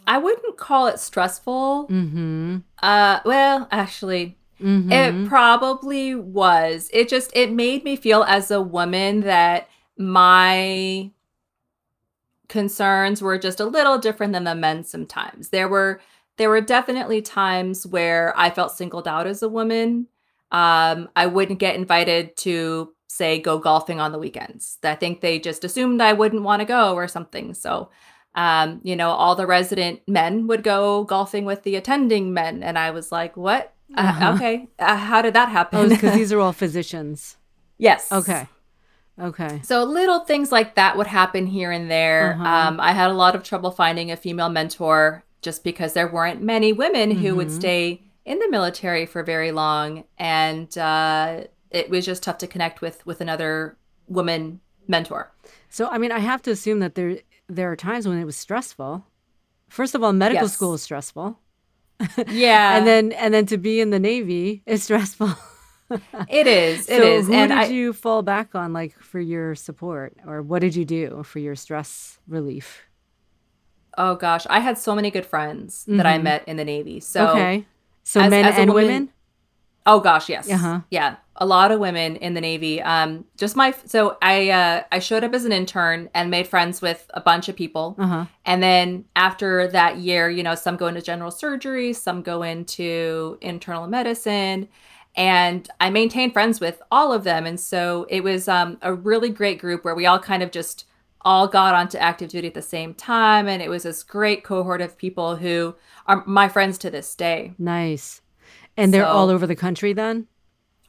I 0.06 0.18
wouldn't 0.18 0.56
call 0.56 0.86
it 0.86 1.00
stressful. 1.00 1.88
Mm-hmm. 1.90 2.58
uh 2.80 3.20
well 3.24 3.66
actually 3.72 4.36
mm-hmm. 4.62 4.92
it 4.92 5.28
probably 5.28 6.14
was. 6.14 6.88
It 6.92 7.08
just 7.08 7.32
it 7.34 7.50
made 7.50 7.82
me 7.82 7.96
feel 7.96 8.22
as 8.22 8.52
a 8.52 8.62
woman 8.62 9.22
that 9.22 9.68
my 9.98 11.10
concerns 12.48 13.20
were 13.20 13.38
just 13.38 13.60
a 13.60 13.64
little 13.66 13.98
different 13.98 14.32
than 14.32 14.44
the 14.44 14.54
men 14.54 14.84
sometimes. 14.84 15.50
There 15.50 15.68
were 15.68 16.00
there 16.36 16.48
were 16.48 16.60
definitely 16.60 17.20
times 17.20 17.86
where 17.86 18.32
I 18.38 18.50
felt 18.50 18.72
singled 18.72 19.08
out 19.08 19.26
as 19.26 19.42
a 19.42 19.48
woman. 19.48 20.06
Um, 20.52 21.08
I 21.16 21.26
wouldn't 21.26 21.58
get 21.58 21.74
invited 21.74 22.36
to 22.38 22.94
say 23.08 23.40
go 23.40 23.58
golfing 23.58 24.00
on 24.00 24.12
the 24.12 24.18
weekends. 24.18 24.78
I 24.84 24.94
think 24.94 25.20
they 25.20 25.40
just 25.40 25.64
assumed 25.64 26.00
I 26.00 26.12
wouldn't 26.12 26.44
want 26.44 26.60
to 26.60 26.66
go 26.66 26.94
or 26.94 27.08
something. 27.08 27.54
So 27.54 27.90
um, 28.34 28.80
you 28.84 28.94
know, 28.94 29.10
all 29.10 29.34
the 29.34 29.46
resident 29.46 30.00
men 30.06 30.46
would 30.46 30.62
go 30.62 31.04
golfing 31.04 31.44
with 31.44 31.64
the 31.64 31.74
attending 31.74 32.32
men, 32.32 32.62
and 32.62 32.78
I 32.78 32.92
was 32.92 33.10
like, 33.10 33.36
"What? 33.36 33.74
Uh, 33.96 34.00
uh-huh. 34.00 34.26
Uh, 34.26 34.34
okay, 34.34 34.68
uh, 34.78 34.96
how 34.96 35.22
did 35.22 35.34
that 35.34 35.48
happen?" 35.48 35.88
because 35.88 36.14
oh, 36.14 36.16
these 36.16 36.32
are 36.32 36.38
all 36.38 36.52
physicians. 36.52 37.36
yes. 37.78 38.12
Okay. 38.12 38.46
Okay. 39.20 39.60
So 39.64 39.84
little 39.84 40.20
things 40.20 40.52
like 40.52 40.76
that 40.76 40.96
would 40.96 41.06
happen 41.06 41.46
here 41.46 41.70
and 41.70 41.90
there. 41.90 42.34
Uh-huh. 42.34 42.44
Um, 42.44 42.80
I 42.80 42.92
had 42.92 43.10
a 43.10 43.14
lot 43.14 43.34
of 43.34 43.42
trouble 43.42 43.70
finding 43.70 44.10
a 44.10 44.16
female 44.16 44.48
mentor 44.48 45.24
just 45.42 45.64
because 45.64 45.92
there 45.92 46.08
weren't 46.08 46.42
many 46.42 46.72
women 46.72 47.10
mm-hmm. 47.10 47.20
who 47.20 47.34
would 47.36 47.48
mm-hmm. 47.48 47.58
stay 47.58 48.02
in 48.24 48.38
the 48.38 48.50
military 48.50 49.06
for 49.06 49.22
very 49.22 49.52
long, 49.52 50.04
and 50.18 50.76
uh, 50.76 51.44
it 51.70 51.88
was 51.88 52.04
just 52.04 52.22
tough 52.22 52.38
to 52.38 52.46
connect 52.46 52.80
with 52.80 53.04
with 53.06 53.20
another 53.20 53.76
woman 54.06 54.60
mentor. 54.86 55.32
So 55.70 55.88
I 55.88 55.98
mean, 55.98 56.12
I 56.12 56.18
have 56.18 56.42
to 56.42 56.50
assume 56.50 56.80
that 56.80 56.94
there 56.94 57.18
there 57.48 57.72
are 57.72 57.76
times 57.76 58.06
when 58.06 58.18
it 58.18 58.24
was 58.24 58.36
stressful. 58.36 59.04
First 59.68 59.94
of 59.94 60.02
all, 60.02 60.12
medical 60.12 60.44
yes. 60.44 60.54
school 60.54 60.74
is 60.74 60.82
stressful. 60.82 61.38
Yeah, 62.28 62.76
and 62.76 62.86
then 62.86 63.12
and 63.12 63.34
then 63.34 63.46
to 63.46 63.58
be 63.58 63.80
in 63.80 63.90
the 63.90 63.98
Navy 63.98 64.62
is 64.66 64.82
stressful. 64.88 65.34
It 66.28 66.46
is. 66.46 66.88
It 66.88 67.00
so 67.00 67.02
is. 67.02 67.26
Who 67.26 67.32
and 67.32 67.50
did 67.50 67.58
I, 67.58 67.66
you 67.66 67.92
fall 67.92 68.22
back 68.22 68.54
on, 68.54 68.72
like 68.72 68.98
for 68.98 69.20
your 69.20 69.54
support, 69.54 70.14
or 70.26 70.42
what 70.42 70.60
did 70.60 70.76
you 70.76 70.84
do 70.84 71.22
for 71.22 71.38
your 71.38 71.56
stress 71.56 72.18
relief? 72.26 72.82
Oh 73.96 74.14
gosh, 74.14 74.46
I 74.48 74.60
had 74.60 74.78
so 74.78 74.94
many 74.94 75.10
good 75.10 75.26
friends 75.26 75.82
mm-hmm. 75.82 75.96
that 75.96 76.06
I 76.06 76.14
mm-hmm. 76.14 76.24
met 76.24 76.48
in 76.48 76.56
the 76.56 76.64
Navy. 76.64 77.00
So 77.00 77.28
okay, 77.30 77.66
so 78.04 78.20
as, 78.20 78.30
men 78.30 78.44
as 78.44 78.58
and 78.58 78.70
woman, 78.70 78.86
women. 78.86 79.12
Oh 79.86 80.00
gosh, 80.00 80.28
yes. 80.28 80.50
Uh-huh. 80.50 80.80
Yeah. 80.90 81.16
a 81.40 81.46
lot 81.46 81.72
of 81.72 81.80
women 81.80 82.16
in 82.16 82.34
the 82.34 82.40
Navy. 82.40 82.82
Um, 82.82 83.24
just 83.36 83.56
my 83.56 83.74
so 83.86 84.18
I 84.20 84.50
uh, 84.50 84.82
I 84.92 84.98
showed 84.98 85.24
up 85.24 85.32
as 85.32 85.44
an 85.44 85.52
intern 85.52 86.10
and 86.14 86.30
made 86.30 86.46
friends 86.46 86.82
with 86.82 87.10
a 87.14 87.20
bunch 87.20 87.48
of 87.48 87.56
people. 87.56 87.96
Uh-huh. 87.98 88.26
And 88.44 88.62
then 88.62 89.04
after 89.16 89.68
that 89.68 89.98
year, 89.98 90.28
you 90.28 90.42
know, 90.42 90.54
some 90.54 90.76
go 90.76 90.88
into 90.88 91.00
general 91.00 91.30
surgery, 91.30 91.92
some 91.92 92.22
go 92.22 92.42
into 92.42 93.38
internal 93.40 93.86
medicine, 93.86 94.68
and 95.16 95.68
I 95.80 95.90
maintained 95.90 96.32
friends 96.32 96.60
with 96.60 96.80
all 96.90 97.12
of 97.12 97.24
them. 97.24 97.44
And 97.46 97.58
so 97.58 98.06
it 98.08 98.22
was 98.22 98.46
um, 98.48 98.78
a 98.82 98.94
really 98.94 99.30
great 99.30 99.58
group 99.58 99.84
where 99.84 99.94
we 99.94 100.06
all 100.06 100.18
kind 100.18 100.42
of 100.42 100.50
just 100.52 100.84
all 101.22 101.48
got 101.48 101.74
onto 101.74 101.98
active 101.98 102.28
duty 102.30 102.46
at 102.46 102.54
the 102.54 102.62
same 102.62 102.94
time, 102.94 103.48
and 103.48 103.60
it 103.60 103.68
was 103.68 103.82
this 103.82 104.04
great 104.04 104.44
cohort 104.44 104.80
of 104.80 104.96
people 104.96 105.36
who 105.36 105.74
are 106.06 106.22
my 106.26 106.48
friends 106.48 106.78
to 106.78 106.90
this 106.90 107.14
day, 107.14 107.52
Nice. 107.58 108.22
And 108.76 108.94
they're 108.94 109.02
So- 109.02 109.08
all 109.10 109.28
over 109.28 109.46
the 109.46 109.56
country 109.56 109.92
then? 109.92 110.28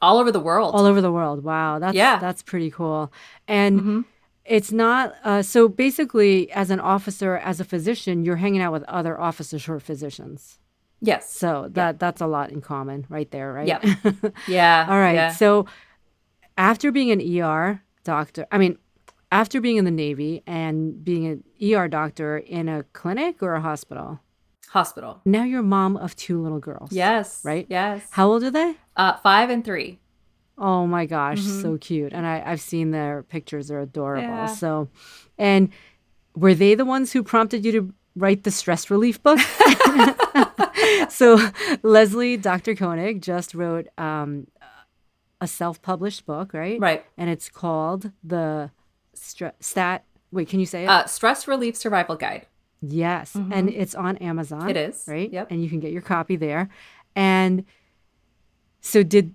all 0.02 0.16
over 0.18 0.30
the 0.32 0.40
world. 0.40 0.74
All 0.74 0.86
over 0.86 1.00
the 1.02 1.10
world. 1.12 1.42
Wow. 1.44 1.78
That's 1.80 1.94
Yeah. 1.96 2.18
that's 2.20 2.42
pretty 2.42 2.70
cool. 2.70 3.12
And 3.48 3.80
Mhm. 3.80 4.04
it's 4.46 4.70
not 4.72 5.14
uh, 5.24 5.42
so 5.42 5.68
basically 5.68 6.50
as 6.52 6.70
an 6.70 6.78
officer, 6.80 7.36
as 7.36 7.60
a 7.60 7.64
physician, 7.64 8.22
you're 8.24 8.36
hanging 8.36 8.62
out 8.62 8.72
with 8.72 8.84
other 8.84 9.20
officers 9.20 9.64
who 9.66 9.72
are 9.74 9.80
physicians. 9.80 10.59
Yes. 11.00 11.32
So 11.32 11.68
that 11.72 11.98
that's 11.98 12.20
a 12.20 12.26
lot 12.26 12.50
in 12.50 12.60
common 12.60 13.06
right 13.08 13.30
there, 13.30 13.52
right? 13.52 13.66
Yep. 13.66 13.84
Yeah. 14.48 14.86
All 14.88 14.98
right. 14.98 15.14
yeah. 15.14 15.32
So 15.32 15.66
after 16.58 16.92
being 16.92 17.10
an 17.10 17.20
ER 17.42 17.82
doctor, 18.04 18.46
I 18.52 18.58
mean, 18.58 18.76
after 19.32 19.60
being 19.60 19.76
in 19.76 19.84
the 19.84 19.90
Navy 19.90 20.42
and 20.46 21.02
being 21.04 21.26
an 21.26 21.44
ER 21.62 21.88
doctor 21.88 22.36
in 22.38 22.68
a 22.68 22.82
clinic 22.92 23.42
or 23.42 23.54
a 23.54 23.60
hospital, 23.60 24.20
Hospital. 24.68 25.20
now 25.24 25.42
you're 25.44 25.62
mom 25.62 25.96
of 25.96 26.14
two 26.16 26.40
little 26.42 26.58
girls. 26.60 26.92
Yes. 26.92 27.40
Right? 27.44 27.66
Yes. 27.70 28.06
How 28.10 28.28
old 28.28 28.42
are 28.44 28.50
they? 28.50 28.76
Uh, 28.96 29.16
five 29.22 29.48
and 29.50 29.64
three. 29.64 29.98
Oh 30.58 30.86
my 30.86 31.06
gosh, 31.06 31.40
Mhm. 31.40 31.62
so 31.62 31.78
cute. 31.78 32.12
And 32.12 32.26
I, 32.26 32.42
I've 32.44 32.60
seen 32.60 32.90
their 32.90 33.22
pictures, 33.22 33.68
they're 33.68 33.80
adorable. 33.80 34.28
Yeah. 34.28 34.46
So, 34.46 34.88
and 35.38 35.70
were 36.36 36.52
they 36.54 36.74
the 36.74 36.84
ones 36.84 37.12
who 37.12 37.22
prompted 37.22 37.64
you 37.64 37.72
to 37.72 37.94
write 38.14 38.44
the 38.44 38.50
stress 38.50 38.90
relief 38.90 39.22
book? 39.22 39.38
so, 41.10 41.38
Leslie, 41.82 42.36
Dr. 42.36 42.74
Koenig, 42.74 43.22
just 43.22 43.54
wrote 43.54 43.88
um, 43.98 44.46
a 45.40 45.46
self 45.46 45.80
published 45.82 46.26
book, 46.26 46.52
right? 46.54 46.78
Right. 46.80 47.04
And 47.16 47.30
it's 47.30 47.48
called 47.48 48.12
The 48.24 48.70
Stre- 49.16 49.52
Stat. 49.60 50.04
Wait, 50.32 50.48
can 50.48 50.60
you 50.60 50.66
say 50.66 50.84
it? 50.84 50.88
Uh, 50.88 51.06
stress 51.06 51.48
relief 51.48 51.76
survival 51.76 52.16
guide. 52.16 52.46
yes. 52.80 53.34
And 53.34 53.68
it's 53.68 53.94
on 53.94 54.16
Amazon. 54.18 54.70
It 54.70 54.76
is. 54.76 55.04
Right? 55.08 55.30
Yep. 55.32 55.50
And 55.50 55.62
you 55.62 55.68
can 55.68 55.80
get 55.80 55.92
your 55.92 56.02
copy 56.02 56.36
there. 56.36 56.68
And 57.16 57.64
so, 58.80 59.02
did. 59.02 59.34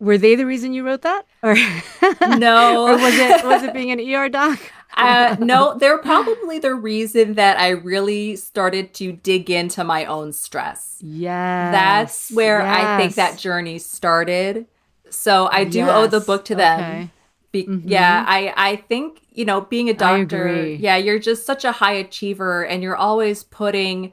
Were 0.00 0.18
they 0.18 0.34
the 0.34 0.46
reason 0.46 0.72
you 0.72 0.84
wrote 0.84 1.02
that, 1.02 1.22
or 1.44 1.54
No. 2.38 2.88
or 2.88 2.92
was 2.96 3.14
it 3.14 3.44
was 3.44 3.62
it 3.62 3.72
being 3.72 3.92
an 3.92 4.00
ER 4.00 4.28
doc? 4.28 4.58
Uh, 4.96 5.36
no, 5.40 5.74
they're 5.78 5.98
probably 5.98 6.58
the 6.58 6.74
reason 6.74 7.34
that 7.34 7.58
I 7.58 7.70
really 7.70 8.36
started 8.36 8.94
to 8.94 9.12
dig 9.12 9.50
into 9.50 9.84
my 9.84 10.04
own 10.04 10.32
stress. 10.32 10.98
Yes, 11.00 11.72
That's 11.72 12.30
where 12.32 12.62
I 12.62 12.98
think 12.98 13.14
that 13.14 13.38
journey 13.38 13.78
started. 13.78 14.66
So 15.10 15.48
I 15.52 15.64
do 15.64 15.88
owe 15.88 16.06
the 16.06 16.20
book 16.20 16.44
to 16.46 16.54
them. 16.54 16.80
okay. 16.80 17.10
Be- 17.52 17.68
Yeah, 17.84 18.24
I 18.26 18.52
I 18.56 18.76
think 18.76 19.20
you 19.30 19.44
know 19.44 19.60
being 19.60 19.90
a 19.90 19.94
doctor. 19.94 20.48
Yeah, 20.80 20.96
you're 20.96 21.18
just 21.18 21.44
such 21.44 21.64
a 21.66 21.72
high 21.72 21.92
achiever, 21.94 22.64
and 22.64 22.82
you're 22.82 22.96
always 22.96 23.44
putting 23.44 24.12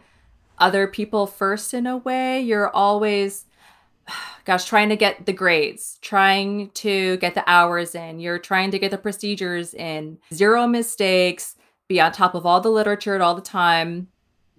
other 0.57 0.87
people 0.87 1.25
first 1.25 1.73
in 1.73 1.87
a 1.87 1.95
way. 1.95 2.41
You're 2.41 2.69
always, 2.69 3.45
gosh, 4.45 4.65
trying 4.65 4.89
to 4.89 4.95
get 4.95 5.25
the 5.25 5.33
grades, 5.33 5.97
trying 6.01 6.69
to 6.71 7.17
get 7.17 7.35
the 7.35 7.43
hours 7.49 7.95
in. 7.95 8.19
You're 8.19 8.39
trying 8.39 8.71
to 8.71 8.79
get 8.79 8.91
the 8.91 8.97
procedures 8.97 9.73
in. 9.73 10.17
Zero 10.33 10.67
mistakes. 10.67 11.55
Be 11.87 11.99
on 12.01 12.11
top 12.11 12.35
of 12.35 12.45
all 12.45 12.61
the 12.61 12.69
literature 12.69 13.15
at 13.15 13.21
all 13.21 13.35
the 13.35 13.41
time. 13.41 14.07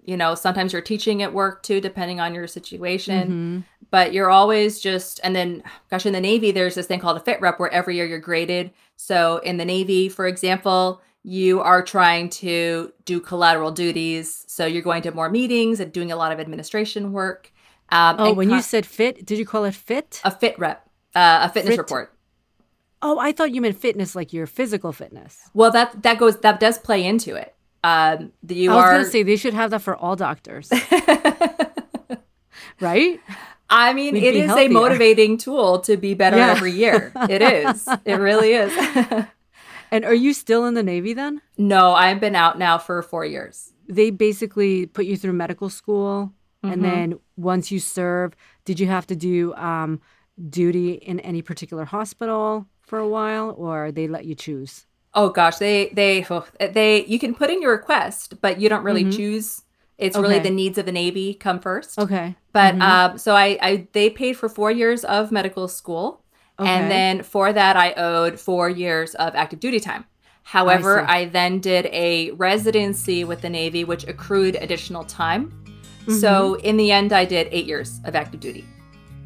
You 0.04 0.16
know, 0.16 0.34
sometimes 0.34 0.72
you're 0.72 0.82
teaching 0.82 1.22
at 1.22 1.32
work 1.32 1.62
too, 1.62 1.80
depending 1.80 2.20
on 2.20 2.34
your 2.34 2.46
situation 2.46 3.64
Mhm. 3.64 3.64
but 3.90 4.12
you're 4.12 4.30
always 4.30 4.80
just 4.80 5.20
and 5.22 5.34
then 5.36 5.62
gosh 5.90 6.06
in 6.06 6.12
the 6.12 6.20
navy 6.20 6.50
there's 6.52 6.74
this 6.76 6.86
thing 6.86 7.00
called 7.00 7.16
a 7.16 7.20
fit 7.20 7.40
rep 7.40 7.58
where 7.60 7.72
every 7.72 7.96
year 7.96 8.06
you're 8.06 8.18
graded 8.20 8.70
so 8.96 9.38
in 9.38 9.56
the 9.56 9.64
navy 9.64 10.08
for 10.08 10.26
example 10.28 11.00
you 11.24 11.60
are 11.60 11.82
trying 11.82 12.28
to 12.30 12.92
do 13.04 13.18
collateral 13.20 13.70
duties 13.72 14.44
so 14.48 14.64
you're 14.64 14.80
going 14.82 15.02
to 15.02 15.10
more 15.12 15.28
meetings 15.28 15.80
and 15.80 15.92
doing 15.92 16.10
a 16.12 16.16
lot 16.16 16.30
of 16.32 16.38
administration 16.40 17.12
work 17.12 17.52
um, 17.92 18.16
Oh, 18.18 18.32
when 18.32 18.50
you 18.50 18.62
said 18.62 18.86
fit, 18.86 19.24
did 19.26 19.38
you 19.38 19.44
call 19.46 19.64
it 19.64 19.74
fit? 19.74 20.20
a 20.24 20.30
fit 20.30 20.58
rep 20.58 20.88
uh, 21.14 21.40
a 21.42 21.48
fitness 21.52 21.74
Fit- 21.74 21.78
report 21.80 22.14
Oh, 23.02 23.18
I 23.18 23.32
thought 23.32 23.54
you 23.54 23.62
meant 23.62 23.78
fitness, 23.80 24.14
like 24.14 24.34
your 24.34 24.46
physical 24.46 24.92
fitness. 24.92 25.38
well 25.54 25.70
that 25.70 26.02
that 26.02 26.18
goes 26.18 26.38
that 26.40 26.60
does 26.60 26.78
play 26.78 27.04
into 27.04 27.34
it 27.34 27.54
um, 27.82 28.32
the, 28.42 28.54
you 28.54 28.70
I 28.70 28.74
was 28.74 28.84
are 28.84 28.92
gonna 28.92 29.04
say 29.06 29.22
they 29.22 29.36
should 29.36 29.54
have 29.54 29.70
that 29.70 29.80
for 29.80 29.96
all 29.96 30.14
doctors, 30.16 30.70
right? 32.80 33.20
I 33.70 33.92
mean, 33.94 34.14
We'd 34.14 34.24
it 34.24 34.36
is 34.36 34.50
a 34.50 34.68
motivating 34.68 35.38
tool 35.38 35.80
to 35.80 35.96
be 35.96 36.14
better 36.14 36.36
Yeah. 36.36 36.50
every 36.50 36.72
year. 36.72 37.12
It 37.28 37.40
is. 37.42 37.88
It 38.04 38.14
really 38.14 38.52
is. 38.52 38.72
And 39.92 40.04
are 40.04 40.14
you 40.14 40.34
still 40.34 40.66
in 40.66 40.74
the 40.74 40.84
Navy 40.84 41.14
then? 41.14 41.40
no, 41.58 41.92
I've 41.94 42.20
been 42.20 42.36
out 42.36 42.60
now 42.60 42.78
for 42.78 43.02
four 43.02 43.24
years. 43.24 43.72
They 43.88 44.10
basically 44.10 44.86
put 44.86 45.04
you 45.04 45.16
through 45.16 45.32
medical 45.32 45.68
school, 45.68 46.32
Mhm. 46.64 46.72
and 46.72 46.84
then 46.84 47.14
once 47.36 47.70
you 47.70 47.78
serve, 47.78 48.34
did 48.64 48.78
you 48.78 48.86
have 48.86 49.06
to 49.06 49.16
do 49.16 49.54
um, 49.54 50.00
duty 50.48 50.92
in 50.92 51.20
any 51.20 51.42
particular 51.42 51.84
hospital 51.84 52.66
for 52.82 52.98
a 52.98 53.08
while, 53.08 53.54
or 53.56 53.90
they 53.92 54.06
let 54.08 54.24
you 54.26 54.34
choose? 54.34 54.86
Oh 55.14 55.30
gosh, 55.30 55.56
they 55.56 55.88
they 55.92 56.24
oh, 56.30 56.44
they 56.60 57.04
you 57.06 57.18
can 57.18 57.34
put 57.34 57.50
in 57.50 57.60
your 57.62 57.72
request, 57.72 58.40
but 58.40 58.60
you 58.60 58.68
don't 58.68 58.84
really 58.84 59.04
Mhm. 59.04 59.16
choose. 59.16 59.62
It's 59.98 60.16
really 60.16 60.38
the 60.38 60.50
needs 60.50 60.78
of 60.78 60.86
the 60.86 60.92
Navy 60.92 61.34
come 61.34 61.60
first. 61.60 61.98
Okay, 61.98 62.34
But 62.52 62.74
Mhm. 62.76 62.82
um, 62.82 63.18
so 63.18 63.34
I, 63.36 63.58
I 63.62 63.86
they 63.92 64.08
paid 64.10 64.36
for 64.36 64.48
four 64.48 64.70
years 64.70 65.04
of 65.04 65.30
medical 65.30 65.68
school, 65.68 66.22
Okay. 66.58 66.68
and 66.70 66.90
then 66.90 67.22
for 67.22 67.52
that 67.52 67.76
I 67.76 67.92
owed 67.94 68.38
four 68.40 68.68
years 68.68 69.14
of 69.14 69.34
active 69.34 69.60
duty 69.60 69.78
time. 69.80 70.04
However, 70.42 71.04
see. 71.06 71.12
I, 71.12 71.24
then 71.26 71.58
did 71.60 71.86
a 71.92 72.30
residency 72.32 73.24
with 73.24 73.40
the 73.42 73.50
Navy, 73.50 73.84
which 73.84 74.06
accrued 74.08 74.56
additional 74.56 75.04
time. 75.04 75.52
So 76.08 76.54
Mm-hmm. 76.56 76.64
in 76.64 76.76
the 76.76 76.90
end, 76.92 77.12
I 77.12 77.24
did 77.24 77.48
eight 77.50 77.66
years 77.66 78.00
of 78.04 78.14
active 78.14 78.40
duty. 78.40 78.64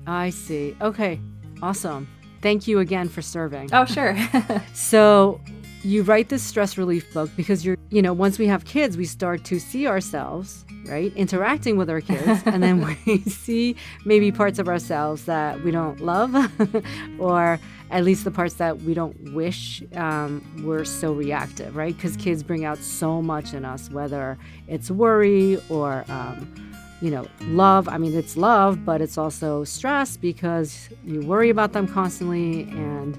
I 0.07 0.31
see. 0.31 0.77
Okay, 0.81 1.21
awesome. 1.63 2.07
Thank 2.43 2.67
you 2.69 2.79
again 2.81 3.09
for 3.09 3.23
serving. 3.23 3.71
Oh 3.73 3.85
sure. 3.87 4.17
So 4.75 5.41
you 5.83 6.03
write 6.03 6.29
this 6.31 6.43
stress 6.43 6.77
relief 6.79 7.13
book 7.15 7.31
because 7.37 7.65
you're, 7.65 7.77
you 7.91 8.01
know, 8.03 8.13
once 8.13 8.39
we 8.39 8.47
have 8.47 8.65
kids, 8.65 8.97
we 8.97 9.05
start 9.05 9.45
to 9.45 9.59
see 9.61 9.87
ourselves, 9.87 10.65
right, 10.87 11.13
interacting 11.15 11.77
with 11.77 11.91
our 11.91 12.01
kids, 12.01 12.43
and 12.47 12.63
then 12.63 12.81
we 13.07 13.19
see 13.21 13.77
maybe 14.07 14.33
parts 14.33 14.59
of 14.59 14.67
ourselves 14.69 15.25
that 15.27 15.63
we 15.63 15.71
don't 15.71 16.01
love, 16.01 16.35
or 17.19 17.59
at 17.95 18.03
least 18.05 18.25
the 18.25 18.31
parts 18.31 18.55
that 18.55 18.83
we 18.83 18.93
don't 18.93 19.33
wish 19.33 19.81
um, 19.95 20.43
were 20.65 20.85
so 20.85 21.13
reactive, 21.13 21.77
right? 21.77 21.95
Because 21.95 22.17
kids 22.17 22.43
bring 22.43 22.65
out 22.65 22.79
so 22.79 23.23
much 23.23 23.55
in 23.55 23.65
us, 23.65 23.89
whether 23.89 24.37
it's 24.67 24.91
worry 24.91 25.63
or, 25.69 26.05
um, 26.09 26.53
you 27.01 27.09
know, 27.09 27.25
love. 27.43 27.89
I 27.89 27.99
mean, 27.99 28.13
it's 28.17 28.37
love, 28.37 28.85
but 28.85 29.01
it's 29.01 29.17
also 29.17 29.63
stress 29.63 30.17
because 30.17 30.89
you 31.05 31.21
worry 31.21 31.51
about 31.51 31.73
them 31.73 31.87
constantly 31.87 32.63
and 32.63 33.17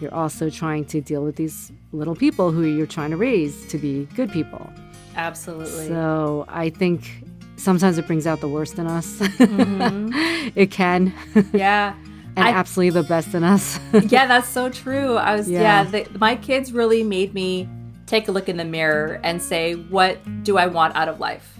you're 0.00 0.14
also 0.14 0.48
trying 0.48 0.86
to 0.86 1.02
deal 1.02 1.22
with 1.22 1.36
these 1.36 1.70
little 1.92 2.16
people 2.16 2.50
who 2.50 2.62
you're 2.62 2.86
trying 2.86 3.10
to 3.10 3.18
raise 3.18 3.66
to 3.68 3.76
be 3.76 4.06
good 4.16 4.32
people. 4.32 4.72
Absolutely. 5.16 5.88
So 5.88 6.46
I 6.48 6.70
think 6.70 7.10
sometimes 7.56 7.98
it 7.98 8.06
brings 8.06 8.26
out 8.26 8.40
the 8.40 8.48
worst 8.48 8.78
in 8.78 8.86
us. 8.86 9.18
Mhm. 9.18 10.52
it 10.54 10.70
can, 10.70 11.12
Yeah. 11.52 11.94
and 12.36 12.46
I- 12.48 12.52
absolutely 12.52 13.00
the 13.02 13.08
best 13.08 13.34
in 13.34 13.44
us. 13.44 13.78
yeah, 14.08 14.26
that's 14.26 14.48
so 14.48 14.68
true. 14.68 15.16
I 15.16 15.36
was 15.36 15.48
yeah, 15.48 15.60
Yeah. 15.60 15.84
the, 15.84 16.18
my 16.18 16.36
kids 16.36 16.72
really 16.72 17.02
made 17.02 17.34
me 17.34 17.68
take 18.06 18.28
a 18.28 18.32
look 18.32 18.48
in 18.48 18.56
the 18.56 18.64
mirror 18.64 19.20
and 19.24 19.40
say, 19.40 19.74
what 19.74 20.18
do 20.44 20.58
I 20.58 20.66
want 20.66 20.94
out 20.96 21.08
of 21.08 21.20
life? 21.20 21.58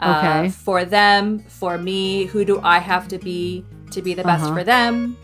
Uh, 0.00 0.20
Okay. 0.42 0.48
for 0.50 0.84
them, 0.84 1.38
for 1.48 1.78
me, 1.78 2.24
who 2.26 2.44
do 2.44 2.60
I 2.62 2.78
have 2.78 3.08
to 3.08 3.18
be 3.18 3.64
to 3.92 4.02
be 4.02 4.14
the 4.14 4.24
best 4.24 4.44
Uh-huh. 4.44 4.54
for 4.54 4.64
them? 4.64 5.16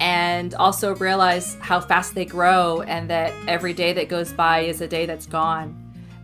And 0.00 0.54
also 0.54 0.94
realize 0.96 1.56
how 1.60 1.80
fast 1.80 2.14
they 2.14 2.24
grow 2.24 2.82
and 2.82 3.10
that 3.10 3.32
every 3.48 3.72
day 3.74 3.92
that 3.94 4.08
goes 4.08 4.32
by 4.32 4.60
is 4.60 4.80
a 4.80 4.86
day 4.88 5.06
that's 5.06 5.26
gone. 5.26 5.74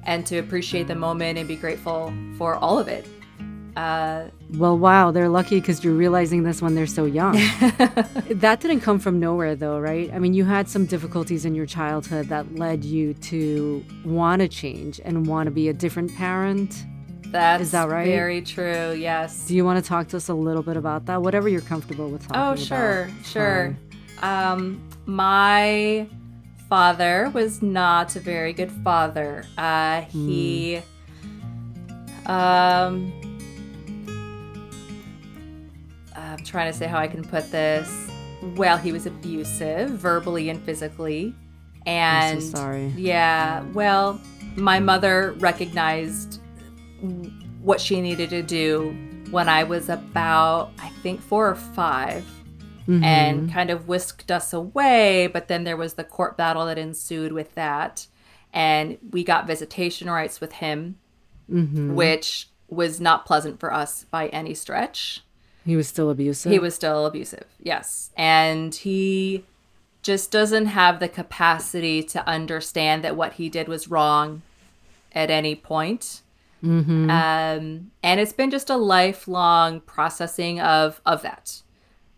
And 0.04 0.24
to 0.26 0.38
appreciate 0.38 0.86
the 0.86 0.94
moment 0.94 1.38
and 1.38 1.48
be 1.48 1.56
grateful 1.56 2.12
for 2.38 2.54
all 2.56 2.78
of 2.78 2.88
it. 2.88 3.06
Uh, 3.76 4.24
well, 4.56 4.78
wow, 4.78 5.10
they're 5.10 5.28
lucky 5.28 5.60
because 5.60 5.82
you're 5.82 5.94
realizing 5.94 6.42
this 6.42 6.62
when 6.62 6.74
they're 6.74 6.86
so 6.86 7.04
young. 7.04 7.34
that 8.30 8.58
didn't 8.60 8.80
come 8.80 8.98
from 8.98 9.18
nowhere, 9.20 9.54
though, 9.54 9.78
right? 9.78 10.12
I 10.12 10.18
mean, 10.18 10.34
you 10.34 10.44
had 10.44 10.68
some 10.68 10.86
difficulties 10.86 11.44
in 11.44 11.54
your 11.54 11.66
childhood 11.66 12.28
that 12.28 12.54
led 12.54 12.84
you 12.84 13.14
to 13.14 13.84
want 14.04 14.40
to 14.40 14.48
change 14.48 15.00
and 15.04 15.26
want 15.26 15.46
to 15.46 15.50
be 15.50 15.68
a 15.68 15.72
different 15.72 16.14
parent. 16.14 16.84
that's 17.26 17.70
that 17.72 17.88
right? 17.88 18.06
Very 18.06 18.42
true. 18.42 18.92
Yes. 18.92 19.46
Do 19.46 19.56
you 19.56 19.64
want 19.64 19.82
to 19.82 19.88
talk 19.88 20.08
to 20.08 20.16
us 20.16 20.28
a 20.28 20.34
little 20.34 20.62
bit 20.62 20.76
about 20.76 21.06
that? 21.06 21.22
Whatever 21.22 21.48
you're 21.48 21.60
comfortable 21.60 22.08
with 22.08 22.22
talking 22.22 22.36
about. 22.36 22.48
Oh, 22.48 22.52
about. 22.52 22.58
sure, 22.58 23.10
sure. 23.24 23.76
Um, 24.22 24.88
my 25.06 26.06
father 26.68 27.30
was 27.34 27.62
not 27.62 28.16
a 28.16 28.20
very 28.20 28.52
good 28.52 28.70
father. 28.70 29.44
Uh, 29.58 30.02
he, 30.02 30.80
um, 32.26 33.12
I'm 36.34 36.44
trying 36.44 36.72
to 36.72 36.76
say 36.76 36.86
how 36.86 36.98
I 36.98 37.06
can 37.06 37.22
put 37.22 37.50
this. 37.52 38.10
Well, 38.56 38.76
he 38.76 38.90
was 38.90 39.06
abusive, 39.06 39.90
verbally 39.90 40.50
and 40.50 40.60
physically. 40.62 41.32
And 41.86 42.38
I'm 42.38 42.40
so 42.40 42.56
sorry. 42.56 42.86
yeah, 42.96 43.62
well, 43.72 44.20
my 44.56 44.80
mother 44.80 45.32
recognized 45.38 46.40
what 47.62 47.80
she 47.80 48.00
needed 48.00 48.30
to 48.30 48.42
do 48.42 48.96
when 49.30 49.48
I 49.48 49.62
was 49.64 49.88
about, 49.88 50.72
I 50.78 50.88
think, 51.02 51.20
four 51.20 51.48
or 51.48 51.54
5 51.54 52.24
Mhm. 52.88 53.02
and 53.04 53.52
kind 53.52 53.70
of 53.70 53.86
whisked 53.86 54.30
us 54.30 54.52
away. 54.52 55.28
But 55.28 55.48
then 55.48 55.62
there 55.64 55.76
was 55.76 55.94
the 55.94 56.04
court 56.04 56.36
battle 56.36 56.66
that 56.66 56.78
ensued 56.78 57.32
with 57.32 57.54
that. 57.54 58.06
And 58.52 58.98
we 59.10 59.22
got 59.24 59.46
visitation 59.46 60.10
rights 60.10 60.40
with 60.40 60.52
him, 60.54 60.96
Mhm. 61.50 61.94
which 61.94 62.48
was 62.68 63.00
not 63.00 63.24
pleasant 63.24 63.60
for 63.60 63.72
us 63.72 64.04
by 64.10 64.28
any 64.28 64.54
stretch. 64.54 65.22
He 65.64 65.76
was 65.76 65.88
still 65.88 66.10
abusive. 66.10 66.52
He 66.52 66.58
was 66.58 66.74
still 66.74 67.06
abusive, 67.06 67.46
yes. 67.62 68.10
And 68.16 68.74
he 68.74 69.44
just 70.02 70.30
doesn't 70.30 70.66
have 70.66 71.00
the 71.00 71.08
capacity 71.08 72.02
to 72.02 72.26
understand 72.28 73.02
that 73.04 73.16
what 73.16 73.34
he 73.34 73.48
did 73.48 73.68
was 73.68 73.88
wrong 73.88 74.42
at 75.12 75.30
any 75.30 75.54
point. 75.54 76.20
Mhm. 76.62 77.10
Um, 77.10 77.90
and 78.02 78.20
it's 78.20 78.32
been 78.32 78.50
just 78.50 78.68
a 78.70 78.76
lifelong 78.76 79.80
processing 79.80 80.60
of 80.60 81.00
of 81.04 81.22
that. 81.22 81.60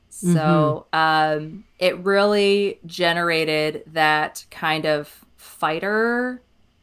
So 0.09 0.87
um, 0.95 1.65
it 1.79 1.99
really 1.99 2.81
generated 2.87 3.83
that 3.93 4.47
kind 4.51 4.87
of 4.87 5.25
fighter 5.37 6.41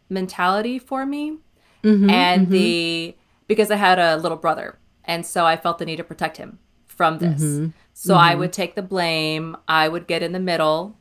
mentality 0.10 0.78
for 0.78 1.06
me, 1.06 1.38
Mhm, 1.84 2.12
and 2.12 2.48
mhm. 2.48 2.52
the 2.52 3.16
because 3.48 3.72
I 3.72 3.76
had 3.78 3.98
a 3.98 4.18
little 4.18 4.38
brother, 4.38 4.78
and 5.06 5.26
so 5.26 5.46
I 5.46 5.58
felt 5.58 5.78
the 5.80 5.86
need 5.86 5.98
to 5.98 6.04
protect 6.04 6.38
him 6.38 6.60
from 6.86 7.20
this. 7.20 7.42
Mhm, 7.42 7.74
So 7.94 8.16
I 8.16 8.34
would 8.36 8.52
take 8.54 8.76
the 8.76 8.82
blame. 8.82 9.56
I 9.68 9.88
would 9.88 10.08
get 10.08 10.24
in 10.24 10.32
the 10.32 10.40
middle. 10.40 10.96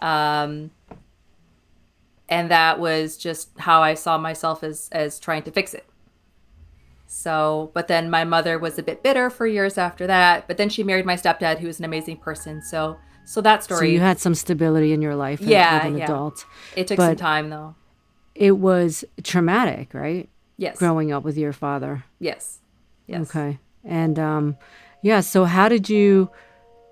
Um, 0.00 0.70
and 2.28 2.50
that 2.50 2.78
was 2.80 3.16
just 3.16 3.50
how 3.58 3.82
I 3.82 3.94
saw 3.94 4.18
myself 4.18 4.62
as 4.64 4.88
as 4.92 5.18
trying 5.18 5.42
to 5.44 5.50
fix 5.50 5.74
it. 5.74 5.86
So, 7.06 7.70
but 7.74 7.86
then 7.86 8.10
my 8.10 8.24
mother 8.24 8.58
was 8.58 8.78
a 8.78 8.82
bit 8.82 9.02
bitter 9.02 9.30
for 9.30 9.46
years 9.46 9.78
after 9.78 10.06
that. 10.06 10.48
But 10.48 10.56
then 10.56 10.68
she 10.68 10.82
married 10.82 11.06
my 11.06 11.14
stepdad, 11.16 11.58
who 11.60 11.66
was 11.68 11.78
an 11.78 11.84
amazing 11.84 12.16
person. 12.16 12.60
So, 12.62 12.96
so 13.24 13.40
that 13.42 13.62
so 13.62 13.76
story, 13.76 13.92
you 13.92 14.00
had 14.00 14.18
some 14.18 14.34
stability 14.34 14.92
in 14.92 15.00
your 15.00 15.14
life 15.14 15.40
as- 15.40 15.46
Yeah, 15.46 15.78
as 15.82 15.86
an 15.92 15.98
yeah. 15.98 16.04
adult. 16.04 16.44
it 16.76 16.88
took 16.88 16.98
some 16.98 17.14
time 17.16 17.50
though. 17.50 17.74
It 18.34 18.58
was 18.58 19.04
traumatic, 19.22 19.94
right? 19.94 20.28
Yes, 20.56 20.78
Growing 20.78 21.12
up 21.12 21.22
with 21.24 21.36
your 21.36 21.52
father. 21.52 22.04
yes, 22.18 22.58
yes. 23.06 23.22
Okay. 23.22 23.58
And 23.84 24.18
um, 24.18 24.56
yeah, 25.02 25.20
so 25.20 25.44
how 25.44 25.68
did 25.68 25.88
you 25.88 26.30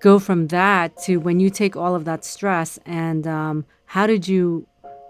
go 0.01 0.19
from 0.19 0.47
that 0.47 0.97
to 0.97 1.17
when 1.17 1.39
you 1.39 1.49
take 1.49 1.75
all 1.75 1.95
of 1.95 2.05
that 2.05 2.25
stress 2.25 2.77
and 2.85 3.25
um, 3.25 3.65
how 3.85 4.05
did 4.05 4.27
you 4.27 4.67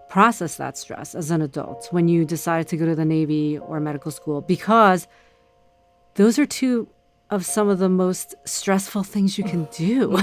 process 0.08 0.58
that 0.58 0.78
stress 0.78 1.16
as 1.16 1.32
an 1.32 1.42
adult 1.42 1.88
when 1.92 2.08
you 2.08 2.24
decided 2.24 2.68
to 2.68 2.78
go 2.78 2.86
to 2.86 2.96
the 2.96 3.06
Navy 3.06 3.58
or 3.58 3.80
medical 3.80 4.12
school? 4.12 4.42
Because 4.42 5.08
those 6.16 6.38
are 6.38 6.46
two 6.46 6.88
of 7.32 7.44
some 7.46 7.68
of 7.68 7.80
the 7.80 7.89
most 7.89 8.36
stressful 8.46 9.04
things 9.04 9.38
you 9.38 9.44
can 9.44 9.68
do. 9.72 10.16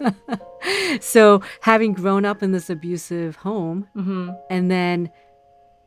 so 1.00 1.42
having 1.60 1.92
grown 1.92 2.24
up 2.24 2.42
in 2.42 2.52
this 2.52 2.70
abusive 2.70 3.36
home 3.36 3.86
hmm 3.94 4.30
and 4.50 4.70
then 4.70 5.10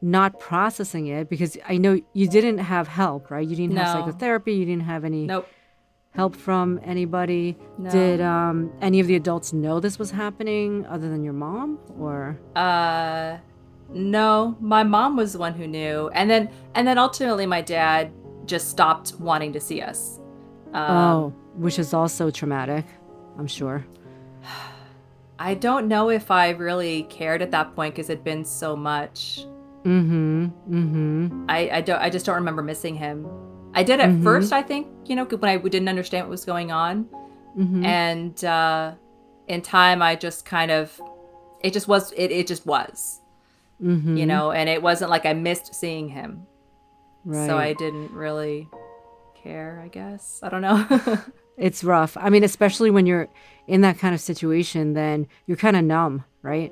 not 0.01 0.39
processing 0.39 1.07
it 1.07 1.29
because 1.29 1.57
I 1.67 1.77
know 1.77 1.99
you 2.13 2.27
didn't 2.27 2.57
have 2.59 2.87
help, 2.87 3.29
right? 3.29 3.47
You 3.47 3.55
didn't 3.55 3.77
have 3.77 3.87
psychotherapy, 3.89 4.53
you 4.53 4.65
didn't 4.65 4.83
have 4.83 5.03
any 5.05 5.25
Nope. 5.25 5.47
help 6.11 6.35
from 6.35 6.79
anybody. 6.83 7.57
No. 7.77 7.89
Did 7.91 8.21
um, 8.21 8.71
any 8.81 8.99
of 8.99 9.07
the 9.07 9.15
adults 9.15 9.53
know 9.53 9.79
this 9.79 9.99
was 9.99 10.11
happening 10.11 10.85
other 10.87 11.07
than 11.09 11.23
your 11.23 11.33
mom 11.33 11.77
or 11.99 12.39
Uh, 12.55 13.37
no, 13.93 14.55
my 14.59 14.83
mom 14.83 15.17
was 15.17 15.33
the 15.33 15.39
one 15.39 15.53
who 15.53 15.67
knew, 15.67 16.09
and 16.13 16.29
then 16.29 16.49
and 16.75 16.87
then 16.87 16.97
ultimately 16.97 17.45
my 17.45 17.61
dad 17.61 18.11
just 18.45 18.69
stopped 18.69 19.13
wanting 19.19 19.53
to 19.53 19.59
see 19.59 19.81
us. 19.81 20.19
Um, 20.73 20.97
oh, 20.97 21.33
which 21.55 21.77
is 21.77 21.93
also 21.93 22.31
traumatic, 22.31 22.85
I'm 23.37 23.47
sure. 23.47 23.85
I 25.39 25.55
don't 25.55 25.87
know 25.87 26.09
if 26.09 26.31
I 26.31 26.49
really 26.51 27.03
cared 27.03 27.41
at 27.41 27.51
that 27.51 27.75
point 27.75 27.93
because 27.95 28.09
it'd 28.09 28.23
been 28.23 28.45
so 28.45 28.75
much. 28.75 29.45
Mm-hmm. 29.83 30.45
Mm-hmm. 30.69 31.45
I, 31.49 31.69
I 31.73 31.81
don't 31.81 31.99
I 32.01 32.09
just 32.09 32.25
don't 32.25 32.35
remember 32.35 32.61
missing 32.61 32.95
him. 32.95 33.27
I 33.73 33.83
did 33.83 33.99
at 33.99 34.09
Mhm. 34.09 34.23
first, 34.23 34.51
I 34.53 34.61
think, 34.61 34.87
you 35.05 35.15
know, 35.15 35.23
when 35.25 35.49
I 35.49 35.57
didn't 35.57 35.87
understand 35.87 36.25
what 36.25 36.31
was 36.31 36.45
going 36.45 36.71
on, 36.71 37.07
Mm-hmm. 37.57 37.85
and 37.85 38.45
uh, 38.45 38.93
in 39.47 39.61
time, 39.61 40.01
I 40.01 40.15
just 40.15 40.45
kind 40.45 40.71
of, 40.71 41.01
it 41.61 41.73
just 41.73 41.87
was, 41.87 42.11
it, 42.13 42.31
it 42.31 42.47
just 42.47 42.65
was, 42.65 43.19
mm-hmm. 43.81 44.15
you 44.17 44.25
know, 44.25 44.51
and 44.51 44.69
it 44.69 44.81
wasn't 44.81 45.09
like 45.09 45.25
I 45.25 45.33
missed 45.33 45.73
seeing 45.75 46.07
him, 46.09 46.45
right. 47.25 47.45
so 47.47 47.57
I 47.57 47.73
didn't 47.73 48.11
really 48.11 48.69
care. 49.43 49.81
I 49.83 49.87
guess 49.89 50.39
I 50.43 50.49
don't 50.49 50.61
know. 50.61 50.85
it's 51.57 51.83
rough. 51.83 52.15
I 52.17 52.29
mean, 52.29 52.43
especially 52.45 52.89
when 52.91 53.05
you're 53.05 53.27
in 53.67 53.81
that 53.81 53.99
kind 53.99 54.13
of 54.15 54.21
situation, 54.21 54.93
then 54.93 55.27
you're 55.45 55.57
kind 55.57 55.75
of 55.75 55.83
numb, 55.83 56.23
right? 56.43 56.71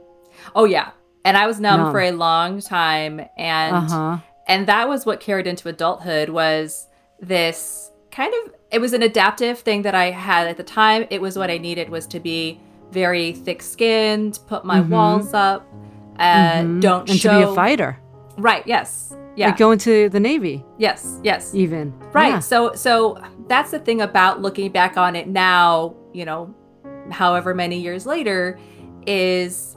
oh 0.56 0.64
yeah, 0.66 0.92
and 1.26 1.38
I 1.38 1.48
was 1.48 1.60
numb 1.60 1.82
Numb. 1.82 1.92
for 1.92 2.00
a 2.02 2.12
long 2.12 2.62
time, 2.62 3.22
and 3.38 3.76
Uh-huh. 3.76 4.18
and 4.48 4.68
that 4.68 4.88
was 4.90 5.06
what 5.06 5.20
carried 5.20 5.48
into 5.48 5.68
adulthood 5.70 6.30
was 6.30 6.88
this 7.22 7.92
kind 8.12 8.34
of 8.46 8.54
it 8.72 8.80
was 8.82 8.94
an 8.94 9.04
adaptive 9.04 9.60
thing 9.60 9.82
that 9.84 9.94
i 9.94 10.10
had 10.10 10.48
at 10.48 10.58
the 10.58 10.64
time 10.64 11.06
it 11.12 11.22
was 11.22 11.38
what 11.38 11.50
i 11.52 11.58
needed 11.60 11.90
was 11.90 12.08
to 12.08 12.20
be 12.20 12.60
very 12.92 13.34
thick 13.34 13.62
skinned 13.62 14.40
put 14.48 14.66
my 14.66 14.80
Mhm. 14.82 14.90
walls 14.90 15.34
up 15.34 15.64
uh 16.18 16.24
Mhm. 16.64 16.82
don't 16.82 17.10
and 17.10 17.20
show 17.20 17.40
to 17.40 17.46
be 17.46 17.52
a 17.52 17.56
fighter. 17.56 18.00
right 18.38 18.64
yes 18.66 19.14
yeah 19.36 19.48
Like 19.48 19.58
go 19.58 19.72
into 19.72 20.10
the 20.10 20.20
Navy 20.20 20.64
yes 20.80 21.20
yes 21.24 21.54
even. 21.54 21.94
right 22.14 22.30
Yeah. 22.34 22.40
so 22.40 22.74
so 22.74 23.18
that's 23.48 23.70
the 23.72 23.80
thing 23.80 24.02
about 24.02 24.42
looking 24.42 24.72
back 24.72 24.98
on 24.98 25.16
it 25.16 25.28
now 25.28 25.94
you 26.14 26.26
know 26.26 26.50
however 27.12 27.54
many 27.54 27.80
years 27.80 28.06
later 28.08 28.58
is 29.06 29.76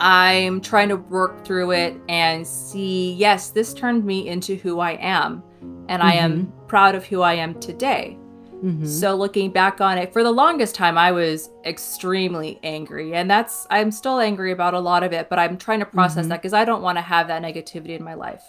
i'm 0.00 0.60
trying 0.60 0.88
to 0.88 0.96
work 0.96 1.44
through 1.44 1.72
it 1.72 1.96
and 2.08 2.46
see 2.46 3.12
yes 3.14 3.50
this 3.50 3.72
turned 3.74 4.04
me 4.04 4.28
into 4.28 4.56
who 4.56 4.78
i 4.80 4.92
am 4.92 5.42
and 5.88 6.02
i 6.02 6.12
am 6.12 6.52
proud 6.66 6.94
of 6.94 7.04
who 7.04 7.22
i 7.22 7.34
am 7.34 7.58
today 7.60 8.16
Mhm. 8.62 8.84
so 8.88 9.14
looking 9.14 9.52
back 9.52 9.80
on 9.80 9.98
it 9.98 10.12
for 10.12 10.24
the 10.24 10.32
longest 10.32 10.74
time 10.74 10.98
i 10.98 11.12
was 11.12 11.48
extremely 11.64 12.58
angry 12.64 13.14
and 13.14 13.30
that's 13.30 13.68
i'm 13.70 13.92
still 13.92 14.18
angry 14.18 14.50
about 14.50 14.74
a 14.74 14.80
lot 14.80 15.04
of 15.04 15.12
it 15.12 15.28
but 15.28 15.38
i'm 15.38 15.56
trying 15.56 15.78
to 15.78 15.86
process 15.86 16.26
Mhm. 16.26 16.30
that 16.30 16.42
because 16.42 16.52
i 16.52 16.64
don't 16.64 16.82
want 16.82 16.98
to 16.98 17.02
have 17.02 17.28
that 17.28 17.40
negativity 17.42 17.90
in 17.96 18.02
my 18.02 18.14
life 18.14 18.42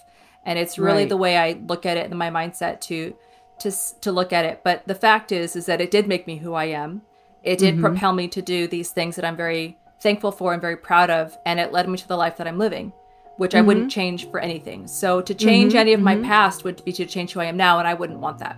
and 0.46 0.58
it's 0.58 0.80
really 0.80 1.04
Right. 1.04 1.10
the 1.10 1.18
way 1.18 1.38
i 1.38 1.60
look 1.68 1.86
at 1.86 1.96
it 1.98 2.12
in 2.12 2.18
my 2.18 2.32
mindset 2.32 2.82
to 2.82 3.14
to 3.60 3.72
to 4.02 4.12
look 4.12 4.34
at 4.34 4.46
it 4.46 4.62
but 4.64 4.82
the 4.88 4.96
fact 4.96 5.32
is 5.32 5.56
is 5.56 5.68
that 5.68 5.80
it 5.80 5.92
did 5.92 6.08
make 6.08 6.26
me 6.26 6.38
who 6.38 6.54
i 6.56 6.66
am 6.66 7.02
it 7.44 7.60
did 7.60 7.76
Mhm. 7.78 7.82
propel 7.82 8.14
me 8.14 8.28
to 8.30 8.42
do 8.42 8.66
these 8.68 8.90
things 8.90 9.16
that 9.16 9.24
i'm 9.26 9.36
very 9.38 9.78
thankful 10.02 10.32
for 10.32 10.54
and 10.54 10.62
very 10.62 10.78
proud 10.78 11.10
of 11.10 11.38
and 11.46 11.60
it 11.60 11.72
led 11.72 11.88
me 11.90 11.98
to 11.98 12.08
the 12.08 12.16
life 12.18 12.38
that 12.38 12.48
i'm 12.48 12.58
living 12.58 12.92
which 13.38 13.56
i 13.56 13.62
wouldn't 13.62 13.92
change 13.92 14.30
for 14.30 14.40
anything 14.40 14.88
so 14.88 15.22
to 15.22 15.34
change 15.34 15.74
Mhm, 15.74 15.80
any 15.80 15.94
of 15.94 16.02
my 16.02 16.16
mhm. 16.16 16.26
past 16.26 16.64
would 16.64 16.84
be 16.86 16.92
to 16.94 17.06
change 17.06 17.34
who 17.34 17.40
i 17.40 17.46
am 17.46 17.58
now 17.58 17.80
and 17.80 17.88
i 17.88 17.94
wouldn't 17.94 18.20
want 18.20 18.40
that 18.40 18.58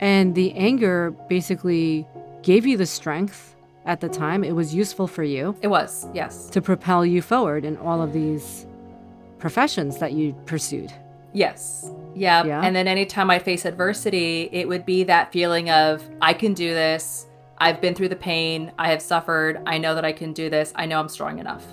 And 0.00 0.34
the 0.34 0.52
anger 0.54 1.10
basically 1.28 2.06
gave 2.42 2.64
you 2.66 2.76
the 2.76 2.86
strength 2.86 3.56
at 3.84 4.00
the 4.00 4.08
time. 4.08 4.44
It 4.44 4.52
was 4.54 4.72
useful 4.74 5.06
for 5.08 5.24
you 5.24 5.56
it 5.60 5.68
was 5.68 6.06
yes 6.14 6.48
to 6.50 6.60
propel 6.62 7.04
you 7.04 7.20
forward 7.22 7.64
in 7.64 7.76
all 7.78 8.00
of 8.02 8.12
these 8.12 8.66
professions 9.38 9.98
that 9.98 10.12
you 10.12 10.34
pursued. 10.46 10.92
Yes. 11.32 11.90
Yeah. 12.14 12.44
Yeah. 12.44 12.62
And 12.64 12.74
then 12.74 12.88
anytime 12.88 13.30
I 13.30 13.38
face 13.38 13.64
adversity, 13.64 14.48
it 14.52 14.66
would 14.68 14.84
be 14.84 15.04
that 15.04 15.32
feeling 15.32 15.70
of, 15.70 16.02
I 16.20 16.32
can 16.32 16.54
do 16.54 16.74
this. 16.74 17.26
I've 17.60 17.80
been 17.80 17.94
through 17.94 18.08
the 18.08 18.16
pain. 18.16 18.72
I 18.78 18.90
have 18.90 19.02
suffered. 19.02 19.60
I 19.66 19.78
know 19.78 19.94
that 19.94 20.04
I 20.04 20.12
can 20.12 20.32
do 20.32 20.48
this. 20.48 20.72
I 20.76 20.86
know 20.86 20.98
I'm 21.00 21.08
strong 21.08 21.38
enough. 21.38 21.64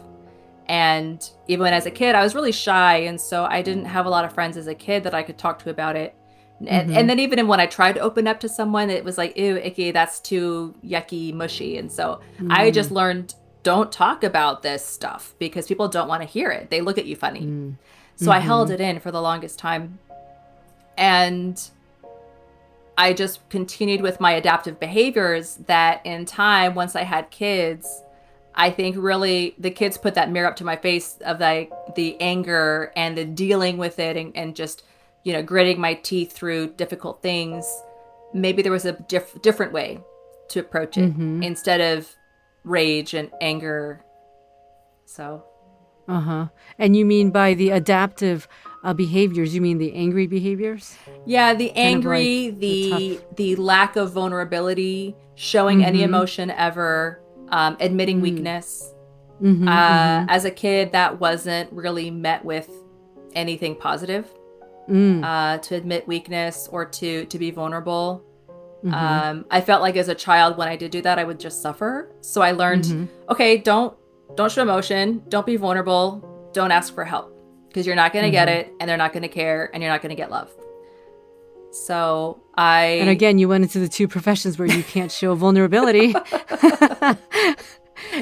And 0.67 1.27
even 1.47 1.63
when 1.63 1.73
as 1.73 1.85
a 1.85 1.91
kid, 1.91 2.15
I 2.15 2.23
was 2.23 2.33
really 2.33 2.51
shy. 2.51 2.97
And 2.97 3.21
so 3.21 3.45
I 3.45 3.61
didn't 3.61 3.85
have 3.85 4.05
a 4.05 4.09
lot 4.09 4.25
of 4.25 4.33
friends 4.33 4.57
as 4.57 4.67
a 4.67 4.73
kid 4.75 5.03
that 5.03 5.13
I 5.13 5.21
could 5.21 5.37
talk 5.37 5.59
to 5.63 5.69
about 5.69 5.95
it. 5.95 6.15
And, 6.65 6.89
Mhm. 6.89 6.95
and 6.97 7.09
then 7.09 7.19
even 7.19 7.47
when 7.47 7.59
I 7.59 7.65
tried 7.67 7.93
to 7.95 8.01
open 8.01 8.27
up 8.27 8.39
to 8.39 8.49
someone, 8.49 8.89
it 8.89 9.03
was 9.03 9.17
like, 9.17 9.37
ew, 9.37 9.57
icky, 9.57 9.91
that's 9.91 10.19
too 10.19 10.73
yucky, 10.83 11.33
mushy. 11.33 11.77
And 11.77 11.91
so 11.91 12.21
I 12.49 12.71
just 12.71 12.91
learned 12.91 13.35
don't 13.61 13.91
talk 13.91 14.23
about 14.23 14.61
this 14.61 14.85
stuff 14.85 15.33
because 15.39 15.67
people 15.67 15.87
don't 15.87 16.07
want 16.07 16.21
to 16.21 16.27
hear 16.27 16.51
it. 16.51 16.69
They 16.69 16.81
look 16.81 16.97
at 16.97 17.05
you 17.05 17.15
funny. 17.15 17.41
Mm. 17.41 17.75
So 18.15 18.31
I 18.31 18.39
held 18.39 18.71
it 18.71 18.79
in 18.79 18.99
for 18.99 19.11
the 19.11 19.21
longest 19.21 19.59
time. 19.59 19.99
And 20.97 21.61
I 22.97 23.13
just 23.13 23.47
continued 23.49 24.01
with 24.01 24.19
my 24.19 24.31
adaptive 24.31 24.79
behaviors 24.79 25.57
that 25.67 26.05
in 26.05 26.25
time, 26.25 26.75
once 26.75 26.95
I 26.95 27.03
had 27.03 27.29
kids, 27.29 28.01
I 28.53 28.69
think 28.69 28.95
really 28.97 29.53
the 29.59 29.71
kids 29.71 29.97
put 29.97 30.15
that 30.15 30.31
mirror 30.31 30.47
up 30.47 30.55
to 30.57 30.63
my 30.63 30.77
face 30.77 31.17
of 31.25 31.39
like 31.41 31.71
the 31.95 32.19
anger 32.21 32.93
and 32.95 33.17
the 33.17 33.25
dealing 33.25 33.77
with 33.77 33.99
it 33.99 34.15
and, 34.15 34.35
and 34.37 34.55
just, 34.55 34.83
you 35.23 35.33
know, 35.33 35.43
gritting 35.43 35.79
my 35.79 35.95
teeth 35.95 36.31
through 36.31 36.73
difficult 36.75 37.21
things. 37.21 37.65
Maybe 38.33 38.61
there 38.61 38.71
was 38.71 38.85
a 38.85 38.93
diff- 38.93 39.41
different 39.41 39.73
way 39.73 39.99
to 40.49 40.59
approach 40.61 40.97
it 40.97 41.11
Mm-hmm. 41.11 41.43
instead 41.43 41.81
of 41.81 42.15
rage 42.63 43.13
and 43.13 43.29
anger. 43.41 44.05
So, 45.05 45.43
Uh 46.07 46.19
huh. 46.21 46.47
And 46.79 46.95
you 46.95 47.05
mean 47.05 47.31
by 47.31 47.55
the 47.55 47.71
adaptive 47.71 48.47
uh, 48.85 48.93
behaviors, 48.93 49.53
you 49.55 49.61
mean 49.61 49.77
the 49.79 49.93
angry 49.93 50.27
behaviors? 50.27 50.95
yeah, 51.25 51.53
the 51.53 51.71
angry, 51.71 52.49
like 52.51 52.59
the 52.59 52.91
the 52.91 53.19
the 53.35 53.55
lack 53.57 53.95
of 53.95 54.11
vulnerability, 54.13 55.15
showing 55.35 55.83
any 55.83 55.99
Mhm. 55.99 56.03
emotion 56.11 56.51
ever, 56.51 57.19
um, 57.49 57.75
admitting 57.79 58.21
weakness. 58.21 58.91
Mm-hmm, 59.41 59.67
Uh, 59.67 60.25
As 60.29 60.45
a 60.45 60.51
kid, 60.51 60.91
that 60.93 61.19
wasn't 61.19 61.67
really 61.73 62.09
met 62.11 62.45
with 62.45 62.69
anything 63.33 63.75
positive. 63.75 64.25
mm, 64.87 65.23
Uh, 65.23 65.57
to 65.57 65.73
admit 65.75 66.07
weakness 66.07 66.69
or 66.71 66.85
to 66.85 67.25
to 67.25 67.37
be 67.39 67.49
vulnerable. 67.49 68.21
mhm. 68.85 68.93
Um, 68.93 69.45
I 69.49 69.59
felt 69.61 69.81
like 69.81 69.97
as 69.97 70.09
a 70.09 70.15
child, 70.15 70.57
when 70.59 70.67
I 70.67 70.75
did 70.75 70.91
do 70.91 71.01
that, 71.01 71.17
I 71.17 71.23
would 71.23 71.39
just 71.39 71.59
suffer. 71.61 72.11
So 72.21 72.43
I 72.43 72.51
learned, 72.51 72.83
Mhm. 72.85 73.07
okay, 73.31 73.57
don't 73.57 73.93
don't 74.35 74.51
show 74.51 74.61
emotion, 74.61 75.23
don't 75.27 75.45
be 75.45 75.57
vulnerable, 75.57 76.21
don't 76.53 76.71
ask 76.71 76.93
for 76.93 77.03
help 77.03 77.34
because 77.75 77.85
you're 77.85 77.95
not 77.97 78.13
going 78.13 78.23
to 78.23 78.31
get 78.31 78.47
Mm-hmm. 78.47 78.69
it, 78.69 78.73
and 78.79 78.89
they're 78.89 78.95
not 78.95 79.11
going 79.11 79.23
to 79.23 79.27
care, 79.27 79.69
and 79.73 79.83
you're 79.83 79.91
not 79.91 80.01
going 80.01 80.11
to 80.11 80.15
get 80.15 80.31
love. 80.31 80.49
So 81.73 82.39
I 82.55 82.99
And 83.01 83.09
again, 83.09 83.37
you 83.37 83.49
went 83.49 83.65
into 83.65 83.79
the 83.79 83.89
two 83.89 84.07
professions 84.07 84.57
where 84.57 84.65
you 84.67 84.81
can't 84.81 85.11
show 85.11 85.35
vulnerability. 85.35 86.15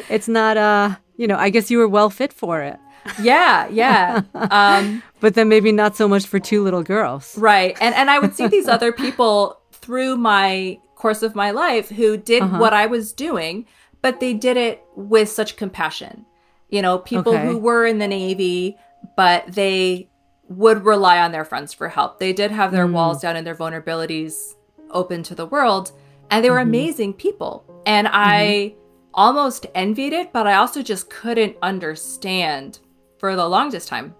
it's 0.10 0.28
not, 0.28 0.58
uh, 0.58 0.96
you 1.18 1.28
know, 1.28 1.38
I 1.38 1.52
guess 1.52 1.70
you 1.70 1.78
were 1.78 1.88
well 1.88 2.10
fit 2.10 2.34
for 2.34 2.62
it, 2.62 2.80
yeah, 3.22 3.68
yeah. 3.70 4.22
um, 4.34 5.04
but 5.20 5.36
then 5.36 5.50
maybe 5.50 5.72
not 5.72 5.96
so 5.96 6.08
much 6.08 6.26
for 6.26 6.40
two 6.40 6.64
little 6.64 6.82
girls. 6.84 7.38
Right. 7.38 7.78
And 7.80 7.94
and 7.94 8.10
I 8.10 8.18
would 8.18 8.34
see 8.36 8.48
these 8.48 8.68
other 8.68 8.92
people 8.92 9.60
through 9.72 10.18
my 10.18 10.80
course 10.96 11.22
of 11.22 11.36
my 11.36 11.52
life 11.52 11.90
who 11.90 12.18
did 12.18 12.42
Uh-huh. 12.42 12.58
what 12.60 12.74
I 12.74 12.88
was 12.88 13.14
doing, 13.14 13.68
but 14.02 14.20
they 14.20 14.34
did 14.34 14.58
it 14.58 14.82
with 14.96 15.30
such 15.30 15.58
compassion. 15.58 16.26
You 16.70 16.82
know, 16.82 16.98
people 16.98 17.34
Okay. 17.36 17.46
who 17.46 17.60
were 17.60 17.86
in 17.86 18.00
the 18.00 18.08
Navy, 18.08 18.78
but 19.16 19.46
they 19.48 20.10
would 20.50 20.86
rely 20.86 21.20
on 21.20 21.32
their 21.32 21.46
friends 21.46 21.74
for 21.74 21.88
help. 21.90 22.20
They 22.20 22.34
did 22.34 22.52
have 22.52 22.72
their 22.72 22.88
Mm. 22.88 22.94
walls 22.94 23.22
down 23.22 23.36
and 23.36 23.46
their 23.48 23.56
vulnerabilities 23.56 24.56
open 24.92 25.24
to 25.24 25.36
the 25.36 25.46
world, 25.46 25.92
and 26.30 26.44
they 26.44 26.50
were 26.50 26.58
Mm-hmm. 26.58 26.70
amazing 26.70 27.14
people. 27.14 27.66
And 27.86 28.08
I 28.12 28.76
almost 29.14 29.66
envied 29.76 30.14
it, 30.14 30.34
but 30.34 30.48
I 30.48 30.56
also 30.56 30.82
just 30.82 31.10
couldn't 31.10 31.56
understand 31.62 32.80
for 33.20 33.36
the 33.36 33.48
longest 33.48 33.88
time. 33.88 34.16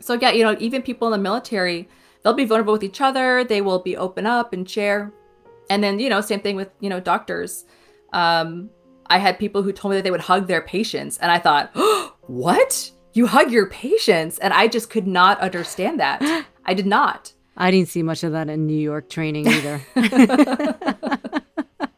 So 0.00 0.14
yeah, 0.14 0.30
you 0.32 0.42
know, 0.42 0.56
even 0.58 0.82
people 0.82 1.08
in 1.08 1.12
the 1.12 1.18
military, 1.18 1.88
they'll 2.22 2.32
be 2.34 2.44
vulnerable 2.44 2.72
with 2.72 2.82
each 2.82 3.00
other. 3.00 3.44
They 3.44 3.60
will 3.60 3.78
be 3.80 3.96
open 3.96 4.26
up 4.26 4.52
and 4.52 4.68
share. 4.68 5.12
And 5.70 5.82
then, 5.82 5.98
you 6.00 6.08
know, 6.08 6.20
same 6.20 6.40
thing 6.40 6.56
with, 6.56 6.70
you 6.80 6.90
know, 6.90 6.98
doctors. 7.00 7.64
Um, 8.12 8.68
I 9.06 9.18
had 9.18 9.38
people 9.38 9.62
who 9.62 9.72
told 9.72 9.92
me 9.92 9.96
that 9.98 10.02
they 10.02 10.10
would 10.10 10.20
hug 10.20 10.46
their 10.46 10.62
patients, 10.62 11.18
and 11.18 11.30
I 11.30 11.38
thought, 11.38 11.70
what? 12.26 12.90
You 13.12 13.26
hug 13.26 13.50
your 13.50 13.66
patients? 13.66 14.38
And 14.38 14.52
I 14.54 14.68
just 14.68 14.90
could 14.90 15.06
not 15.06 15.40
understand 15.40 16.00
that. 16.00 16.46
I 16.64 16.74
did 16.74 16.86
not. 16.86 17.32
I 17.56 17.70
didn't 17.70 17.88
see 17.88 18.02
much 18.02 18.24
of 18.24 18.32
that 18.32 18.48
in 18.48 18.66
New 18.66 18.78
York 18.78 19.10
training 19.10 19.46
either. 19.46 19.82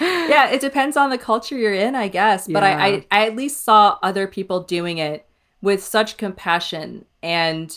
Yeah, 0.00 0.50
it 0.50 0.60
depends 0.60 0.96
on 0.96 1.10
the 1.10 1.18
culture 1.18 1.56
you're 1.56 1.74
in, 1.74 1.94
I 1.94 2.08
guess. 2.08 2.46
But 2.46 2.62
I, 2.62 2.70
Yeah. 2.70 2.84
I, 2.84 3.06
I 3.10 3.26
at 3.26 3.34
least 3.36 3.64
saw 3.64 3.98
other 4.02 4.26
people 4.26 4.60
doing 4.60 4.98
it 4.98 5.26
with 5.60 5.82
such 5.82 6.16
compassion, 6.16 7.04
and 7.22 7.76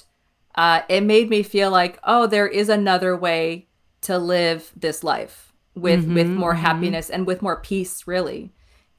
uh, 0.55 0.81
it 0.87 1.01
made 1.01 1.29
me 1.29 1.41
feel 1.43 1.71
like, 1.71 1.97
oh, 2.03 2.27
there 2.27 2.47
is 2.47 2.69
another 2.69 3.15
way 3.17 3.67
to 4.01 4.17
live 4.19 4.71
this 4.75 5.03
life 5.03 5.53
with 5.73 6.05
with 6.05 6.27
more 6.27 6.55
happiness 6.55 7.09
and 7.09 7.25
with 7.25 7.41
more 7.41 7.55
peace, 7.55 8.05
really, 8.05 8.51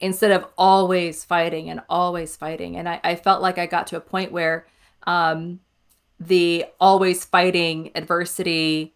instead 0.02 0.32
of 0.32 0.44
always 0.58 1.24
fighting 1.24 1.70
and 1.70 1.80
always 1.88 2.36
fighting. 2.36 2.76
And 2.76 2.88
I, 2.88 3.00
I 3.04 3.14
felt 3.14 3.40
like 3.40 3.56
I 3.56 3.66
got 3.66 3.86
to 3.86 3.96
a 3.96 4.00
point 4.00 4.32
where 4.32 4.66
um, 5.06 5.60
the 6.18 6.66
always 6.80 7.24
fighting 7.24 7.92
adversity 7.94 8.94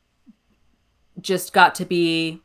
just 1.20 1.52
got 1.52 1.76
to 1.76 1.84
be 1.86 2.42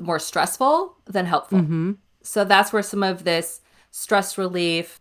more 0.00 0.18
stressful 0.18 0.96
than 1.04 1.26
helpful. 1.26 1.60
hmm 1.60 1.92
So 2.22 2.44
that's 2.44 2.72
where 2.72 2.82
some 2.82 3.02
of 3.02 3.24
this 3.24 3.60
stress 3.90 4.36
relief 4.38 4.98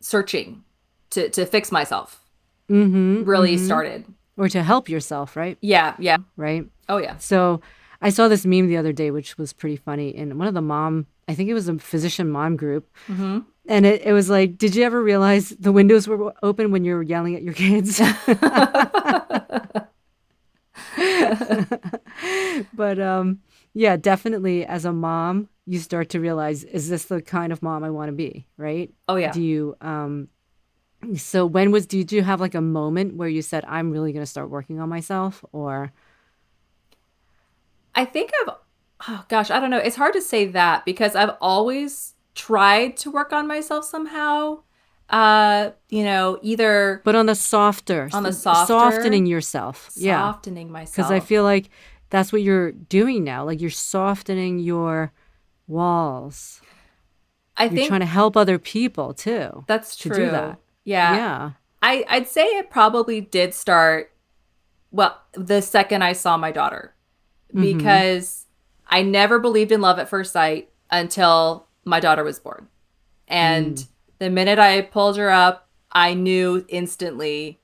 searching 0.00 0.64
to, 1.10 1.28
to 1.28 1.46
fix 1.46 1.70
myself 1.70 2.24
hmm 2.68 3.22
really 3.22 3.58
started. 3.58 4.06
Or 4.36 4.48
to 4.48 4.62
help 4.62 4.88
yourself, 4.88 5.36
right? 5.36 5.58
Yeah, 5.60 5.94
yeah. 5.98 6.16
Right. 6.36 6.64
Oh, 6.88 6.96
yeah. 6.96 7.18
So 7.18 7.60
I 8.00 8.08
saw 8.10 8.28
this 8.28 8.44
meme 8.44 8.66
the 8.66 8.78
other 8.78 8.92
day, 8.92 9.10
which 9.10 9.38
was 9.38 9.52
pretty 9.52 9.76
funny. 9.76 10.14
And 10.16 10.38
one 10.38 10.48
of 10.48 10.54
the 10.54 10.62
mom, 10.62 11.06
I 11.28 11.34
think 11.34 11.48
it 11.48 11.54
was 11.54 11.68
a 11.68 11.78
physician 11.78 12.30
mom 12.30 12.56
group. 12.56 12.88
hmm 13.06 13.40
And 13.66 13.86
it, 13.86 14.02
it 14.02 14.12
was 14.12 14.28
like, 14.28 14.58
did 14.58 14.74
you 14.76 14.84
ever 14.84 15.02
realize 15.02 15.50
the 15.50 15.72
windows 15.72 16.06
were 16.06 16.34
open 16.42 16.70
when 16.70 16.84
you 16.84 16.94
were 16.94 17.02
yelling 17.02 17.34
at 17.34 17.42
your 17.42 17.54
kids? 17.54 18.00
but 22.74 22.98
um, 22.98 23.40
yeah, 23.72 23.96
definitely 23.96 24.64
as 24.66 24.84
a 24.84 24.92
mom, 24.92 25.48
you 25.66 25.78
start 25.78 26.10
to 26.10 26.20
realize, 26.20 26.64
is 26.64 26.88
this 26.88 27.06
the 27.06 27.22
kind 27.22 27.52
of 27.52 27.62
mom 27.62 27.84
I 27.84 27.90
want 27.90 28.08
to 28.08 28.12
be? 28.12 28.46
Right. 28.56 28.92
Oh, 29.08 29.16
yeah. 29.16 29.32
Do 29.32 29.42
you, 29.42 29.76
um, 29.80 30.28
so 31.16 31.46
when 31.46 31.70
was, 31.70 31.86
did 31.86 32.12
you 32.12 32.22
have 32.22 32.40
like 32.40 32.54
a 32.54 32.60
moment 32.60 33.16
where 33.16 33.28
you 33.28 33.42
said, 33.42 33.64
I'm 33.66 33.90
really 33.90 34.12
going 34.12 34.22
to 34.22 34.30
start 34.30 34.50
working 34.50 34.80
on 34.80 34.88
myself? 34.88 35.44
Or, 35.52 35.92
I 37.94 38.04
think 38.04 38.30
I've, 38.42 38.54
oh 39.08 39.24
gosh, 39.28 39.50
I 39.50 39.60
don't 39.60 39.70
know. 39.70 39.78
It's 39.78 39.96
hard 39.96 40.12
to 40.14 40.20
say 40.20 40.46
that 40.46 40.84
because 40.84 41.14
I've 41.14 41.36
always 41.40 42.14
tried 42.34 42.96
to 42.98 43.10
work 43.10 43.32
on 43.32 43.46
myself 43.46 43.84
somehow. 43.84 44.60
Uh, 45.10 45.70
you 45.90 46.02
know, 46.02 46.38
either 46.42 47.02
but 47.04 47.14
on 47.14 47.26
the 47.26 47.34
softer, 47.34 48.08
On 48.12 48.22
the 48.22 48.32
softer- 48.32 48.66
softening 48.72 49.26
yourself. 49.26 49.90
Yeah. 49.94 50.18
softening 50.32 50.70
myself. 50.72 50.96
Because 50.96 51.10
I 51.10 51.20
feel 51.20 51.42
like 51.44 51.68
that's 52.10 52.32
what 52.32 52.40
you're 52.42 52.72
doing 52.72 53.22
now. 53.22 53.44
Like 53.44 53.60
you're 53.60 53.70
softening 53.70 54.58
your 54.58 55.12
walls. 55.66 56.60
I 57.56 57.64
You're 57.64 57.74
think 57.74 57.88
trying 57.88 58.00
to 58.00 58.06
help 58.06 58.36
other 58.36 58.58
people 58.58 59.14
too. 59.14 59.64
that's 59.68 59.94
to 59.98 60.08
true. 60.08 60.24
do 60.24 60.30
that. 60.30 60.58
Yeah. 60.84 61.14
yeah. 61.16 61.50
I, 61.82 62.04
I'd 62.08 62.26
say 62.26 62.42
it 62.44 62.70
probably 62.70 63.20
did 63.20 63.54
start, 63.54 64.10
well, 64.90 65.20
the 65.34 65.60
second 65.60 66.02
I 66.02 66.14
saw 66.14 66.36
my 66.36 66.50
daughter, 66.50 66.94
Mm-hmm. 67.54 67.78
I 68.86 69.02
never 69.02 69.38
believed 69.38 69.72
in 69.72 69.80
love 69.80 69.98
at 69.98 70.08
first 70.08 70.32
sight 70.32 70.70
until 70.90 71.66
my 71.84 72.00
daughter 72.00 72.24
was 72.24 72.38
born. 72.38 72.68
And 73.28 73.76
Mm. 73.76 73.88
the 74.18 74.30
minute 74.30 74.58
I 74.58 74.82
pulled 74.82 75.16
her 75.16 75.30
up, 75.30 75.68
I 75.92 76.14
knew 76.14 76.64
instantly 76.68 77.60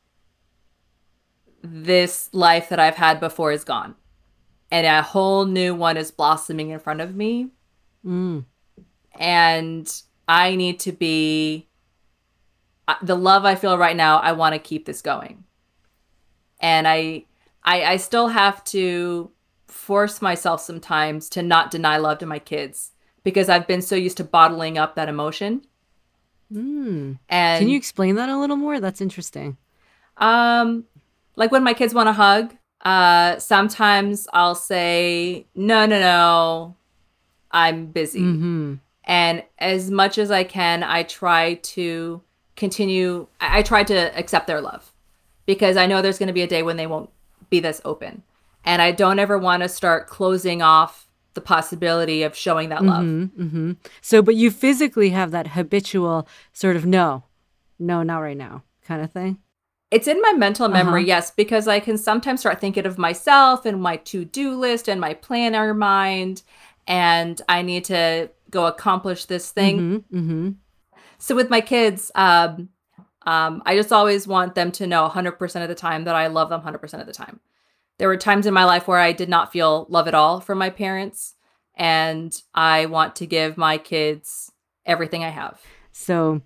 this 1.63 2.31
life 2.33 2.69
that 2.71 2.81
I've 2.81 2.97
had 2.97 3.21
before 3.21 3.53
is 3.53 3.65
gone. 3.65 3.95
And 4.71 4.87
a 4.87 5.03
whole 5.03 5.45
new 5.47 5.75
one 5.75 5.97
is 5.97 6.11
blossoming 6.11 6.71
in 6.71 6.79
front 6.79 7.01
of 7.01 7.15
me. 7.15 7.51
Mm. 8.05 8.45
And 9.19 10.03
I 10.29 10.55
need 10.55 10.81
to 10.81 10.93
be 10.93 11.69
the 13.03 13.17
love 13.17 13.45
I 13.45 13.55
feel 13.55 13.79
right 13.79 13.97
now, 13.97 14.19
I 14.19 14.33
want 14.33 14.55
to 14.55 14.59
keep 14.59 14.87
this 14.87 15.03
going. 15.03 15.45
And 16.61 16.89
I, 16.89 17.25
I 17.63 17.85
I 17.85 17.97
still 17.99 18.29
have 18.29 18.63
to 18.65 19.31
force 19.71 20.21
myself 20.21 20.61
sometimes 20.61 21.29
to 21.31 21.43
not 21.43 21.71
deny 21.71 21.97
love 21.97 22.19
to 22.19 22.27
my 22.27 22.39
kids 22.39 22.93
because 23.25 23.49
I've 23.49 23.67
been 23.67 23.83
so 23.83 23.97
used 23.97 24.17
to 24.19 24.25
bottling 24.25 24.79
up 24.79 24.95
that 24.97 25.09
emotion. 25.09 25.63
Mm. 26.53 27.19
And 27.29 27.59
Can 27.63 27.69
you 27.69 27.77
explain 27.77 28.17
that 28.17 28.29
a 28.29 28.37
little 28.39 28.57
more? 28.57 28.81
That's 28.81 29.01
interesting. 29.01 29.57
um 30.17 30.85
like 31.37 31.53
when 31.53 31.63
my 31.63 31.73
kids 31.75 31.95
want 31.95 32.09
a 32.09 32.13
hug, 32.13 32.55
uh 32.85 33.39
sometimes 33.39 34.27
I'll 34.33 34.55
say, 34.55 35.47
"No, 35.55 35.87
no, 35.87 35.99
no. 36.01 36.77
I'm 37.51 37.87
busy." 37.87 38.21
hmm 38.21 38.75
and 39.05 39.43
as 39.59 39.91
much 39.91 40.19
as 40.19 40.31
i 40.31 40.45
can 40.45 40.83
i 40.83 41.03
try 41.03 41.55
to 41.63 42.21
continue 42.55 43.27
i, 43.41 43.59
I 43.59 43.63
try 43.63 43.83
to 43.85 44.19
accept 44.19 44.47
their 44.47 44.61
love 44.61 44.93
because 45.47 45.79
i 45.79 45.87
know 45.87 46.03
there's 46.03 46.19
going 46.19 46.27
to 46.27 46.35
be 46.35 46.43
a 46.43 46.47
day 46.47 46.63
when 46.63 46.77
they 46.77 46.87
won't 46.87 47.09
be 47.49 47.61
this 47.61 47.81
open 47.87 48.23
and 48.65 48.81
i 48.83 48.91
don't 48.91 49.19
ever 49.19 49.39
want 49.39 49.63
to 49.63 49.69
start 49.69 50.07
closing 50.07 50.63
off 50.63 51.07
the 51.35 51.41
possibility 51.41 52.23
of 52.23 52.37
showing 52.37 52.69
that 52.71 52.85
love 52.85 53.05
hmm 53.05 53.73
So, 54.03 54.21
but 54.23 54.35
you 54.35 54.51
physically 54.51 55.11
have 55.11 55.31
that 55.31 55.49
habitual 55.49 56.27
sort 56.53 56.77
of 56.77 56.85
no, 56.85 57.25
no, 57.79 58.03
not 58.03 58.19
right 58.19 58.37
now 58.37 58.65
kind 58.85 59.03
of 59.03 59.13
thing. 59.13 59.39
It's 59.91 60.07
in 60.07 60.21
my 60.21 60.33
mental 60.33 60.69
memory, 60.69 61.05
yes, 61.05 61.33
because 61.33 61.67
I 61.67 61.81
can 61.81 61.99
sometimes 61.99 62.41
start 62.41 62.61
thinking 62.61 62.87
of 62.87 62.97
myself 62.97 63.67
and 63.67 63.81
my 63.83 63.97
to 63.97 64.25
do 64.25 64.55
list 64.55 64.89
and 64.89 65.01
my 65.01 65.15
planner 65.15 65.75
mind, 65.75 66.43
and 66.87 67.41
I 67.49 67.63
need 67.63 67.85
to 67.87 68.31
go 68.51 68.67
accomplish 68.67 69.25
this 69.25 69.51
thing. 69.51 69.81
Mhm, 69.81 70.05
mhm. 70.13 70.55
So 71.19 71.35
with 71.35 71.51
my 71.51 71.61
kids, 71.61 72.11
um, 72.15 72.69
um, 73.27 73.63
I 73.67 73.77
just 73.77 73.93
always 73.93 74.27
want 74.29 74.55
them 74.55 74.73
to 74.73 74.87
know 74.87 75.05
100% 75.05 75.63
of 75.63 75.69
the 75.69 75.75
time 75.75 76.05
that 76.05 76.15
I 76.15 76.29
love 76.29 76.49
them 76.51 76.61
100% 76.61 77.01
of 77.01 77.07
the 77.07 77.13
time. 77.13 77.41
There 78.01 78.09
were 78.09 78.17
times 78.17 78.47
in 78.47 78.55
my 78.55 78.65
life 78.65 78.89
where 78.89 78.99
I 78.99 79.13
did 79.13 79.29
not 79.29 79.53
feel 79.53 79.85
love 79.91 80.09
at 80.09 80.15
all 80.15 80.41
from 80.41 80.57
my 80.57 80.71
parents, 80.71 81.35
and 81.77 82.33
I 82.55 82.87
want 82.87 83.15
to 83.17 83.27
give 83.27 83.59
my 83.59 83.77
kids 83.77 84.51
everything 84.87 85.23
I 85.23 85.29
have. 85.29 85.61
So, 85.93 86.41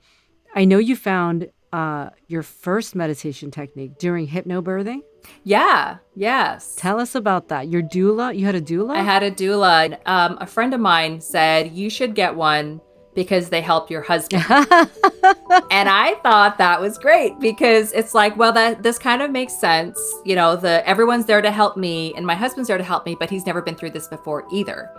I 0.56 0.64
know 0.64 0.78
you 0.78 0.96
found 0.96 1.50
uh, 1.72 2.10
your 2.26 2.42
first 2.42 2.96
meditation 2.96 3.52
technique 3.52 3.98
during 4.00 4.26
hypnobirthing. 4.26 5.02
Yeah, 5.44 5.98
yes. 6.16 6.74
Tell 6.74 6.98
us 6.98 7.14
about 7.14 7.46
that. 7.50 7.68
Your 7.68 7.82
doula, 7.82 8.36
you 8.36 8.46
had 8.46 8.56
a 8.56 8.60
doula? 8.60 8.96
I 8.96 9.02
had 9.02 9.22
a 9.22 9.30
doula. 9.30 9.84
and, 9.84 9.98
Um, 10.06 10.38
a 10.40 10.46
friend 10.46 10.74
of 10.74 10.80
mine 10.80 11.20
said 11.20 11.70
you 11.70 11.88
should 11.88 12.16
get 12.16 12.34
one 12.34 12.80
because 13.14 13.48
they 13.50 13.60
help 13.60 13.90
your 13.90 14.02
husband. 14.02 14.44
and 14.50 15.88
I 15.88 16.18
thought 16.22 16.58
that 16.58 16.80
was 16.80 16.98
great 16.98 17.38
because 17.40 17.92
it's 17.92 18.14
like, 18.14 18.36
well, 18.36 18.52
that 18.52 18.82
this 18.82 18.98
kind 18.98 19.22
of 19.22 19.30
makes 19.30 19.52
sense. 19.54 19.98
You 20.24 20.34
know, 20.36 20.56
the 20.56 20.86
everyone's 20.88 21.26
there 21.26 21.40
to 21.42 21.50
help 21.50 21.76
me, 21.76 22.12
and 22.16 22.26
my 22.26 22.34
husband's 22.34 22.68
there 22.68 22.78
to 22.78 22.84
help 22.84 23.06
me, 23.06 23.14
but 23.18 23.30
he's 23.30 23.46
never 23.46 23.62
been 23.62 23.74
through 23.74 23.90
this 23.90 24.08
before 24.08 24.44
either. 24.52 24.90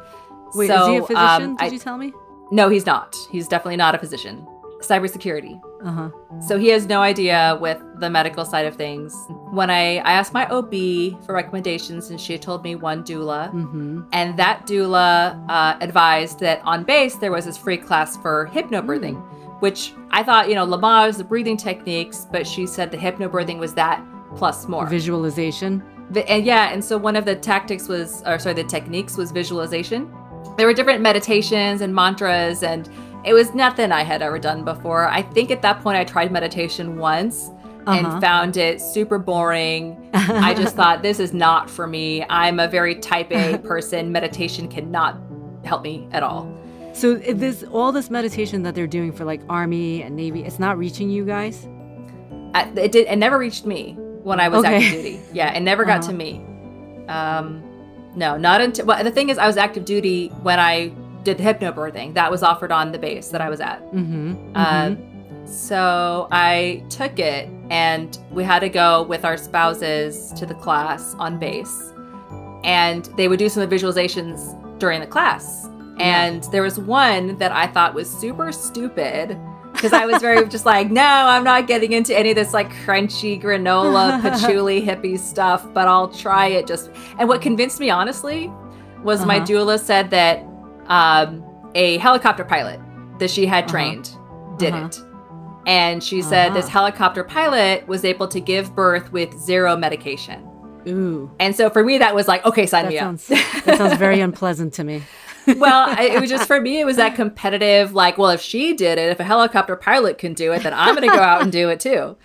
Wait, 0.54 0.68
so, 0.68 0.82
is 0.84 0.88
he 0.88 0.98
a 0.98 1.02
physician? 1.02 1.50
um, 1.52 1.56
Did 1.58 1.66
I- 1.66 1.72
you 1.72 1.80
tell 1.80 1.98
me? 1.98 2.14
No, 2.52 2.70
he's 2.70 2.86
not. 2.86 3.16
He's 3.32 3.48
definitely 3.48 3.78
not 3.78 3.96
a 3.96 3.98
physician. 3.98 4.46
Cybersecurity. 4.82 5.60
Uh 5.86 5.92
huh. 5.92 6.10
So 6.42 6.58
he 6.58 6.70
has 6.70 6.88
no 6.88 7.02
idea 7.02 7.58
with 7.62 7.80
the 8.00 8.10
medical 8.10 8.44
side 8.44 8.66
of 8.66 8.76
things. 8.76 9.16
When 9.52 9.70
I, 9.70 9.98
I 9.98 10.14
asked 10.14 10.34
my 10.34 10.48
OB 10.48 11.24
for 11.24 11.34
recommendations, 11.34 12.10
and 12.10 12.20
she 12.20 12.40
told 12.40 12.64
me 12.64 12.76
one 12.76 13.04
doula. 13.04 13.54
Mm-hmm. 13.54 14.02
And 14.12 14.38
that 14.38 14.66
doula 14.66 15.40
uh, 15.48 15.78
advised 15.82 16.40
that 16.40 16.60
on 16.64 16.84
base 16.84 17.16
there 17.16 17.32
was 17.32 17.46
this 17.46 17.56
free 17.56 17.78
class 17.78 18.18
for 18.18 18.50
hypnobirthing, 18.52 19.62
which 19.62 19.94
I 20.10 20.24
thought, 20.24 20.50
you 20.50 20.56
know, 20.56 20.66
Lamaze, 20.66 21.18
the 21.18 21.24
breathing 21.24 21.56
techniques, 21.56 22.26
but 22.32 22.48
she 22.48 22.66
said 22.66 22.90
the 22.90 22.98
hypnobirthing 22.98 23.60
was 23.60 23.76
that 23.76 24.04
plus 24.36 24.68
more. 24.68 24.88
Visualization. 24.88 25.84
Vi- 26.10 26.24
and 26.24 26.46
yeah, 26.46 26.74
and 26.74 26.84
so 26.84 26.98
one 26.98 27.16
of 27.16 27.26
the 27.26 27.36
tactics 27.36 27.88
was, 27.88 28.24
or 28.26 28.40
sorry, 28.40 28.56
the 28.56 28.64
techniques 28.64 29.18
was 29.18 29.32
visualization. 29.32 30.12
There 30.58 30.68
were 30.68 30.74
different 30.74 31.02
meditations 31.02 31.82
and 31.82 31.94
mantras, 31.94 32.64
and 32.64 32.90
it 33.26 33.34
was 33.34 33.54
nothing 33.54 33.92
I 33.92 34.04
had 34.04 34.22
ever 34.22 34.40
done 34.40 34.64
before. 34.64 35.08
I 35.08 35.22
think 35.22 35.52
at 35.52 35.62
that 35.64 35.82
point 35.82 35.98
I 35.98 36.04
tried 36.04 36.32
meditation 36.32 36.98
once 36.98 37.50
Uh-huh. 37.88 37.92
and 37.98 38.22
found 38.22 38.58
it 38.58 38.82
super 38.82 39.20
boring. 39.20 40.10
I 40.14 40.54
just 40.54 40.76
thought 40.80 41.02
this 41.04 41.20
is 41.20 41.34
not 41.34 41.70
for 41.70 41.86
me. 41.88 42.24
I'm 42.30 42.60
a 42.60 42.68
very 42.68 42.96
type 42.96 43.32
A 43.32 43.58
person. 43.64 44.12
Meditation 44.12 44.68
cannot 44.68 45.18
help 45.64 45.84
me 45.84 46.08
at 46.12 46.24
all. 46.24 46.52
So 46.94 47.16
this 47.16 47.64
all 47.72 47.92
this 47.92 48.10
meditation 48.10 48.64
that 48.64 48.74
they're 48.74 48.88
doing 48.88 49.12
for 49.12 49.26
like 49.26 49.42
army 49.50 50.02
and 50.02 50.16
navy, 50.16 50.44
it's 50.44 50.60
not 50.60 50.78
reaching 50.78 51.10
you 51.10 51.26
guys. 51.26 51.68
I, 52.56 52.64
it 52.78 52.92
did. 52.94 53.08
It 53.08 53.18
never 53.18 53.38
reached 53.38 53.66
me 53.66 53.96
when 54.24 54.40
I 54.40 54.48
was 54.48 54.64
Okay. 54.64 54.78
active 54.78 54.92
duty. 55.04 55.20
Yeah, 55.34 55.52
it 55.54 55.60
never 55.62 55.84
got 55.86 56.00
Uh-huh. 56.00 56.12
to 56.12 56.14
me. 56.18 56.42
Um, 57.10 57.62
no, 58.16 58.38
not 58.38 58.62
until. 58.62 58.86
Well, 58.86 59.04
the 59.04 59.12
thing 59.12 59.30
is, 59.30 59.38
I 59.38 59.46
was 59.46 59.58
active 59.58 59.84
duty 59.86 60.30
when 60.42 60.58
I 60.60 60.92
did 61.26 61.38
the 61.38 61.44
hypnobirthing. 61.44 62.14
That 62.14 62.32
was 62.32 62.42
offered 62.44 62.72
on 62.72 62.92
the 62.94 62.98
base 63.00 63.28
that 63.30 63.42
I 63.42 63.50
was 63.50 63.60
at. 63.60 63.82
Mm-hmm. 63.92 64.56
Um, 64.56 65.46
so 65.46 66.28
I 66.32 66.84
took 66.90 67.20
it, 67.20 67.50
and 67.70 68.18
we 68.32 68.44
had 68.44 68.60
to 68.60 68.70
go 68.70 69.04
with 69.04 69.26
our 69.26 69.36
spouses 69.38 70.32
to 70.38 70.46
the 70.46 70.56
class 70.56 71.14
on 71.20 71.38
base, 71.38 71.92
and 72.64 73.06
they 73.18 73.28
would 73.28 73.40
do 73.40 73.50
some 73.50 73.62
of 73.62 73.70
the 73.70 73.76
visualizations 73.76 74.80
during 74.80 75.02
the 75.02 75.08
class. 75.08 75.68
And 76.00 76.44
there 76.52 76.62
was 76.64 76.78
one 76.80 77.38
that 77.38 77.52
I 77.52 77.68
thought 77.68 77.94
was 77.94 78.10
super 78.10 78.52
stupid 78.52 79.38
because 79.72 79.94
I 79.94 80.06
was 80.06 80.22
very 80.22 80.46
just 80.56 80.66
like, 80.66 80.90
no, 80.92 81.04
I'm 81.04 81.44
not 81.44 81.68
getting 81.68 81.94
into 81.94 82.18
any 82.18 82.32
of 82.32 82.36
this 82.36 82.54
like 82.54 82.70
crunchy 82.86 83.42
granola, 83.42 84.22
patchouli 84.24 84.82
hippie 84.86 85.18
stuff, 85.20 85.66
but 85.74 85.88
I'll 85.88 86.10
try 86.10 86.48
it 86.48 86.68
just. 86.68 86.90
And 87.20 87.30
what 87.30 87.42
convinced 87.42 87.80
me, 87.80 87.90
honestly, 87.92 88.52
was 89.04 89.26
my 89.26 89.38
Uh-huh. 89.38 89.46
doula 89.46 89.80
said 89.80 90.10
that 90.10 90.44
um, 90.88 91.44
a 91.76 91.98
helicopter 91.98 92.44
pilot 92.44 92.80
that 93.20 93.30
she 93.30 93.46
had 93.46 93.66
Uh-huh. 93.66 93.72
trained 93.72 94.10
did 94.58 94.74
Uh-huh. 94.74 94.86
it. 94.88 95.00
And 95.68 96.04
she 96.04 96.22
said 96.22 96.54
this 96.54 96.66
Uh-huh. 96.66 96.80
helicopter 96.80 97.24
pilot 97.24 97.88
was 97.88 98.06
able 98.06 98.28
to 98.28 98.40
give 98.40 98.76
birth 98.76 99.12
with 99.12 99.34
zero 99.38 99.76
medication. 99.76 100.48
Ooh, 100.88 101.32
And 101.40 101.56
so 101.56 101.70
for 101.72 101.84
me, 101.84 101.98
that 101.98 102.14
was 102.14 102.28
like, 102.28 102.46
okay, 102.46 102.68
sign 102.68 102.84
that 102.84 102.92
me 102.92 103.00
sounds 103.00 103.26
that 103.28 103.78
sounds 103.78 103.98
very 103.98 104.20
unpleasant 104.22 104.74
to 104.74 104.84
me. 104.84 105.02
well, 105.58 105.96
it 106.00 106.22
was 106.22 106.30
just 106.30 106.48
for 106.52 106.62
me, 106.62 106.80
it 106.80 106.86
was 106.86 106.98
that 106.98 107.16
competitive, 107.16 107.94
like, 107.96 108.20
well, 108.20 108.30
if 108.30 108.42
she 108.42 108.74
did 108.76 109.00
it, 109.00 109.10
if 109.10 109.20
a 109.20 109.24
helicopter 109.24 109.76
pilot 109.76 110.20
can 110.20 110.34
do 110.34 110.52
it, 110.52 110.62
then 110.62 110.74
I'm 110.76 110.96
going 110.96 111.10
to 111.10 111.16
go 111.16 111.24
out 111.24 111.42
and 111.42 111.52
do 111.52 111.70
it 111.70 111.80
too. 111.80 112.16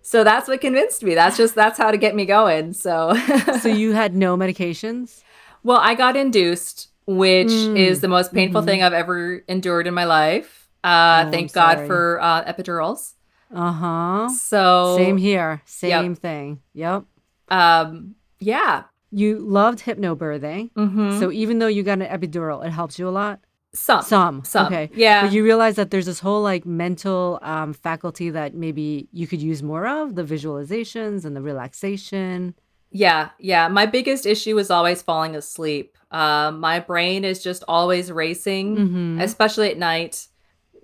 So 0.00 0.24
that's 0.24 0.48
what 0.48 0.60
convinced 0.62 1.02
me. 1.02 1.14
That's 1.14 1.36
just, 1.36 1.54
that's 1.54 1.76
how 1.78 1.90
to 1.90 1.98
get 1.98 2.14
me 2.14 2.24
going. 2.24 2.72
So, 2.72 3.14
So 3.60 3.68
you 3.82 3.92
had 3.92 4.14
no 4.14 4.36
medications? 4.36 5.22
well, 5.62 5.78
I 5.78 5.94
got 5.94 6.16
induced, 6.16 6.88
which 7.06 7.48
Mm, 7.48 7.76
is 7.78 8.00
the 8.00 8.08
most 8.08 8.32
painful 8.34 8.62
mhm. 8.62 8.66
thing 8.66 8.82
I've 8.82 8.92
ever 8.92 9.38
endured 9.48 9.86
in 9.86 9.94
my 9.94 10.04
life. 10.04 10.68
Uh, 10.84 11.24
Oh, 11.26 11.30
thank 11.30 11.52
God 11.52 11.86
for 11.86 12.20
uh, 12.20 12.44
epidurals. 12.44 13.14
Uh 13.54 13.72
huh. 13.72 14.28
So, 14.28 14.96
Same 14.96 15.16
here. 15.16 15.62
Same 15.66 16.14
thing. 16.14 16.60
Yep. 16.74 17.04
um, 17.48 18.14
yeah. 18.40 18.84
You 19.12 19.38
loved 19.38 19.80
hypnobirthing. 19.86 20.70
hmm 20.74 21.18
So 21.18 21.30
even 21.30 21.58
though 21.60 21.68
you 21.68 21.82
got 21.82 22.00
an 22.02 22.06
epidural, 22.06 22.64
it 22.66 22.70
helps 22.70 22.98
you 22.98 23.08
a 23.08 23.14
lot. 23.14 23.38
some, 23.72 24.02
Some. 24.02 24.42
some, 24.44 24.66
Okay. 24.66 24.90
yeah. 24.94 25.22
But 25.22 25.32
you 25.32 25.44
realize 25.44 25.76
that 25.76 25.90
there's 25.90 26.06
this 26.06 26.20
whole 26.20 26.42
like 26.42 26.64
mental 26.66 27.38
um, 27.42 27.72
faculty 27.72 28.30
that 28.30 28.54
maybe 28.54 29.08
you 29.12 29.26
could 29.26 29.40
use 29.42 29.62
more 29.62 29.86
of 29.86 30.14
the 30.16 30.24
visualizations 30.24 31.24
and 31.24 31.36
the 31.36 31.42
relaxation. 31.42 32.54
Yeah, 32.90 33.30
yeah. 33.38 33.68
My 33.68 33.86
biggest 33.86 34.26
issue 34.26 34.58
is 34.58 34.70
always 34.70 35.02
falling 35.02 35.34
asleep. 35.36 35.96
Um, 36.10 36.60
my 36.60 36.80
brain 36.80 37.24
is 37.24 37.42
just 37.42 37.64
always 37.68 38.10
racing, 38.12 38.76
Mhm. 38.76 39.22
especially 39.22 39.70
at 39.70 39.78
night. 39.78 40.28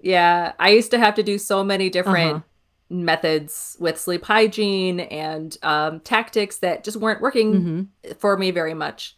Yeah, 0.03 0.53
I 0.59 0.70
used 0.70 0.90
to 0.90 0.98
have 0.98 1.14
to 1.14 1.22
do 1.22 1.38
so 1.38 1.62
many 1.62 1.88
different 1.88 2.36
Uh-huh. 2.36 2.42
methods 2.90 3.76
with 3.80 3.98
sleep 3.98 4.24
hygiene 4.24 5.00
and 5.00 5.57
um, 5.62 6.00
tactics 6.00 6.59
that 6.59 6.84
just 6.84 6.96
weren't 6.98 7.22
working 7.22 7.88
Mhm. 8.05 8.18
for 8.18 8.36
me 8.36 8.50
very 8.50 8.74
much. 8.74 9.16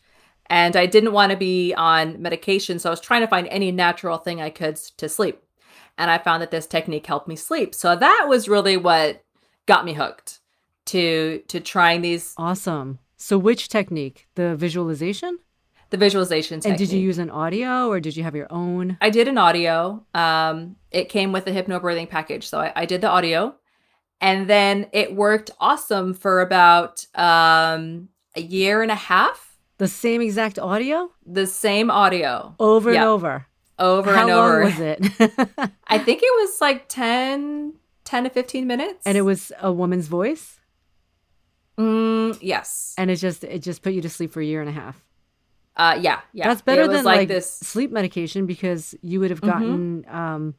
And 0.50 0.76
I 0.76 0.84
didn't 0.86 1.12
want 1.12 1.30
to 1.30 1.38
be 1.38 1.72
on 1.74 2.20
medication, 2.20 2.78
so 2.78 2.90
I 2.90 2.92
was 2.92 3.00
trying 3.00 3.22
to 3.22 3.26
find 3.26 3.48
any 3.48 3.72
natural 3.72 4.18
thing 4.18 4.42
I 4.42 4.50
could 4.50 4.76
to 4.98 5.08
sleep. 5.08 5.40
And 5.96 6.10
I 6.10 6.18
found 6.18 6.42
that 6.42 6.50
this 6.50 6.66
technique 6.66 7.06
helped 7.06 7.28
me 7.28 7.36
sleep. 7.36 7.74
So 7.74 7.96
that 7.96 8.26
was 8.28 8.48
really 8.48 8.76
what 8.76 9.22
got 9.66 9.84
me 9.86 9.94
hooked 9.94 10.40
to 10.86 11.42
to 11.48 11.60
trying 11.60 12.02
these 12.02 12.34
Awesome. 12.36 12.98
So 13.16 13.38
which 13.38 13.68
technique? 13.68 14.26
The 14.34 14.54
visualization? 14.56 15.38
the 15.90 15.98
visualization 15.98 16.58
technique. 16.58 16.80
And 16.80 16.88
did 16.88 16.92
you 16.96 17.00
use 17.00 17.18
an 17.18 17.30
audio 17.30 17.86
or 17.88 18.00
did 18.00 18.16
you 18.16 18.24
have 18.24 18.34
your 18.34 18.48
own? 18.50 18.96
I 19.00 19.10
did 19.10 19.28
an 19.28 19.38
audio. 19.38 20.04
Um, 20.12 20.74
it 20.90 21.08
came 21.08 21.30
with 21.30 21.44
the 21.44 21.52
hypnobirthing 21.52 22.08
package, 22.08 22.48
so 22.48 22.58
I, 22.58 22.72
I 22.74 22.84
did 22.84 23.00
the 23.00 23.08
audio, 23.08 23.54
and 24.20 24.50
then 24.50 24.88
it 24.92 25.14
worked 25.14 25.50
awesome 25.60 26.12
for 26.12 26.40
about 26.40 27.06
um, 27.14 28.08
a 28.34 28.40
year 28.40 28.82
and 28.82 28.90
a 28.90 28.96
half. 28.96 29.56
The 29.78 29.86
same 29.86 30.20
exact 30.20 30.58
audio? 30.58 31.10
The 31.24 31.46
same 31.46 31.90
audio 31.92 32.56
Over 32.58 32.90
and 32.90 32.98
over. 33.04 33.46
over 33.78 34.12
How 34.14 34.20
and 34.22 34.30
long 34.30 34.50
over. 34.50 34.64
was 34.64 34.80
it? 34.80 34.98
I 35.86 35.98
think 35.98 36.22
it 36.24 36.32
was 36.42 36.60
like 36.60 36.88
10, 36.88 37.74
10 38.04 38.24
to 38.24 38.30
fifteen 38.30 38.66
minutes. 38.66 39.06
and 39.06 39.16
it 39.16 39.22
was 39.22 39.52
a 39.60 39.70
woman's 39.72 40.08
voice? 40.08 40.58
Mm, 41.78 42.38
yes, 42.40 42.94
And 42.98 43.10
it 43.10 43.16
just 43.16 43.44
it 43.44 43.60
just 43.60 43.82
put 43.82 43.92
you 43.92 44.02
to 44.02 44.08
sleep 44.10 44.32
for 44.32 44.40
a 44.40 44.44
year 44.44 44.60
and 44.60 44.68
a 44.68 44.72
half. 44.72 45.02
uh, 45.76 45.98
yeah, 46.00 46.20
yeah. 46.32 46.46
That's 46.48 46.62
better 46.62 46.84
It 46.84 46.90
than 46.90 47.04
like, 47.04 47.28
this. 47.28 47.50
sleep 47.58 47.90
medication 47.90 48.46
because 48.46 48.94
you 49.02 49.20
would 49.20 49.30
have 49.30 49.40
Mhm. 49.40 49.46
gotten 49.46 50.06
um 50.08 50.54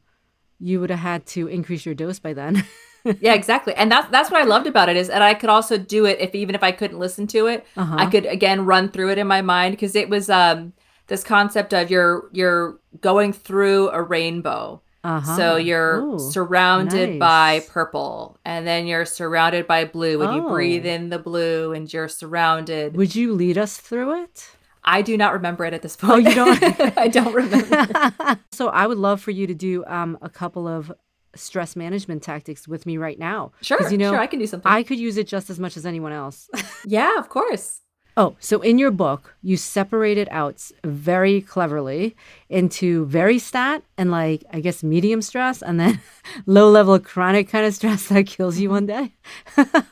you 0.58 0.80
would 0.80 0.90
have 0.90 1.00
had 1.00 1.26
to 1.26 1.48
increase 1.48 1.84
your 1.84 1.94
dose 1.94 2.18
by 2.18 2.32
then. 2.32 2.64
yeah, 3.20 3.34
exactly. 3.34 3.74
And 3.74 3.90
that's 3.92 4.08
that's 4.10 4.30
what 4.30 4.40
I 4.40 4.44
loved 4.44 4.66
about 4.66 4.88
it 4.88 4.96
is 4.96 5.08
that 5.08 5.22
I 5.22 5.34
could 5.34 5.50
also 5.50 5.76
do 5.78 6.04
it 6.06 6.18
if 6.20 6.34
even 6.34 6.54
if 6.54 6.62
I 6.62 6.72
couldn't 6.72 6.98
listen 6.98 7.26
to 7.28 7.46
it, 7.46 7.64
uh-huh. 7.76 7.96
I 7.98 8.06
could 8.06 8.26
again 8.26 8.64
run 8.64 8.88
through 8.90 9.10
it 9.12 9.18
in 9.18 9.26
my 9.26 9.42
mind 9.42 9.72
because 9.72 9.94
it 9.94 10.08
was 10.08 10.28
um 10.30 10.72
this 11.08 11.22
concept 11.22 11.72
of 11.74 11.90
you're 11.90 12.28
you're 12.32 12.78
going 13.00 13.32
through 13.32 13.90
a 13.90 14.02
rainbow. 14.02 14.82
Uh-huh. 15.06 15.36
So 15.36 15.56
you're 15.56 16.00
Ooh, 16.00 16.18
surrounded 16.18 17.20
by 17.20 17.60
purple 17.68 18.38
and 18.44 18.66
then 18.66 18.88
you're 18.88 19.04
surrounded 19.04 19.66
by 19.68 19.84
blue 19.84 20.20
and 20.20 20.34
you 20.34 20.46
Oh. 20.46 20.50
breathe 20.50 20.84
in 20.84 21.10
the 21.10 21.18
blue 21.18 21.72
and 21.72 21.92
you're 21.92 22.08
surrounded. 22.08 22.96
Would 22.96 23.14
you 23.14 23.32
lead 23.32 23.56
us 23.56 23.76
through 23.76 24.24
it? 24.24 24.50
I 24.82 25.02
do 25.02 25.16
not 25.16 25.32
remember 25.32 25.64
it 25.64 25.74
at 25.74 25.82
this 25.82 25.96
point. 25.96 26.12
Oh, 26.12 26.16
you 26.16 26.34
don't? 26.34 26.62
I 26.98 27.08
don't 27.08 27.34
remember. 27.34 28.38
so 28.52 28.68
I 28.68 28.86
would 28.86 28.98
love 28.98 29.20
for 29.20 29.30
you 29.30 29.46
to 29.46 29.54
do 29.54 29.84
um, 29.86 30.18
a 30.22 30.28
couple 30.28 30.66
of 30.66 30.92
stress 31.36 31.76
management 31.76 32.22
tactics 32.22 32.66
with 32.66 32.86
me 32.86 32.96
right 32.96 33.18
now. 33.18 33.52
Sure, 33.62 33.88
you 33.90 33.98
know, 33.98 34.10
sure, 34.12 34.20
I 34.20 34.26
can 34.26 34.38
do 34.38 34.46
something. 34.46 34.70
I 34.70 34.82
could 34.82 34.98
use 34.98 35.16
it 35.16 35.26
just 35.26 35.50
as 35.50 35.60
much 35.60 35.76
as 35.76 35.86
anyone 35.86 36.12
else. 36.12 36.48
yeah, 36.84 37.18
of 37.18 37.28
course. 37.28 37.80
Oh, 38.18 38.34
so 38.40 38.62
in 38.62 38.78
your 38.78 38.90
book, 38.90 39.36
you 39.42 39.58
separate 39.58 40.16
it 40.16 40.26
out 40.32 40.70
very 40.82 41.42
cleverly 41.42 42.16
into 42.48 43.04
very 43.04 43.38
stat 43.38 43.82
and 43.98 44.10
like, 44.10 44.42
I 44.50 44.60
guess, 44.60 44.82
medium 44.82 45.20
stress 45.20 45.60
and 45.60 45.78
then 45.78 46.00
low 46.46 46.70
level 46.70 46.98
chronic 46.98 47.50
kind 47.50 47.66
of 47.66 47.74
stress 47.74 48.08
that 48.08 48.26
kills 48.26 48.58
you 48.58 48.70
one 48.70 48.86
day. 48.86 49.12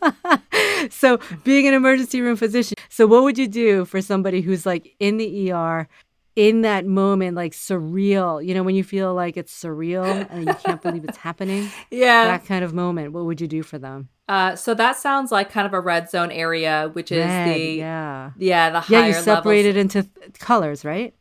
so, 0.90 1.18
being 1.44 1.68
an 1.68 1.74
emergency 1.74 2.22
room 2.22 2.36
physician, 2.36 2.76
so 2.88 3.06
what 3.06 3.24
would 3.24 3.36
you 3.36 3.46
do 3.46 3.84
for 3.84 4.00
somebody 4.00 4.40
who's 4.40 4.64
like 4.64 4.94
in 4.98 5.18
the 5.18 5.52
ER? 5.52 5.86
In 6.36 6.62
that 6.62 6.84
moment, 6.84 7.36
like 7.36 7.52
surreal, 7.52 8.44
you 8.44 8.54
know, 8.54 8.62
when 8.64 8.74
you 8.74 8.82
feel 8.82 9.14
like 9.14 9.36
it's 9.36 9.52
surreal 9.62 10.26
and 10.30 10.46
you 10.48 10.54
can't 10.54 10.82
believe 10.82 11.04
it's 11.04 11.18
happening, 11.18 11.70
Yeah. 11.90 12.24
that 12.24 12.44
kind 12.44 12.64
of 12.64 12.74
moment, 12.74 13.12
what 13.12 13.24
would 13.24 13.40
you 13.40 13.46
do 13.46 13.62
for 13.62 13.78
them? 13.78 14.08
Uh, 14.28 14.56
so 14.56 14.74
that 14.74 14.96
sounds 14.96 15.30
like 15.30 15.50
kind 15.50 15.66
of 15.66 15.72
a 15.74 15.80
red 15.80 16.10
zone 16.10 16.32
area, 16.32 16.90
which 16.92 17.12
is 17.12 17.24
Red, 17.26 17.54
the 17.54 17.58
yeah. 17.74 18.30
yeah 18.36 18.70
the 18.70 18.84
Yeah, 18.88 19.00
higher 19.00 19.06
you 19.08 19.12
levels. 19.12 19.24
separated 19.24 19.76
into 19.76 20.02
th- 20.02 20.38
colors, 20.38 20.84
right? 20.84 21.14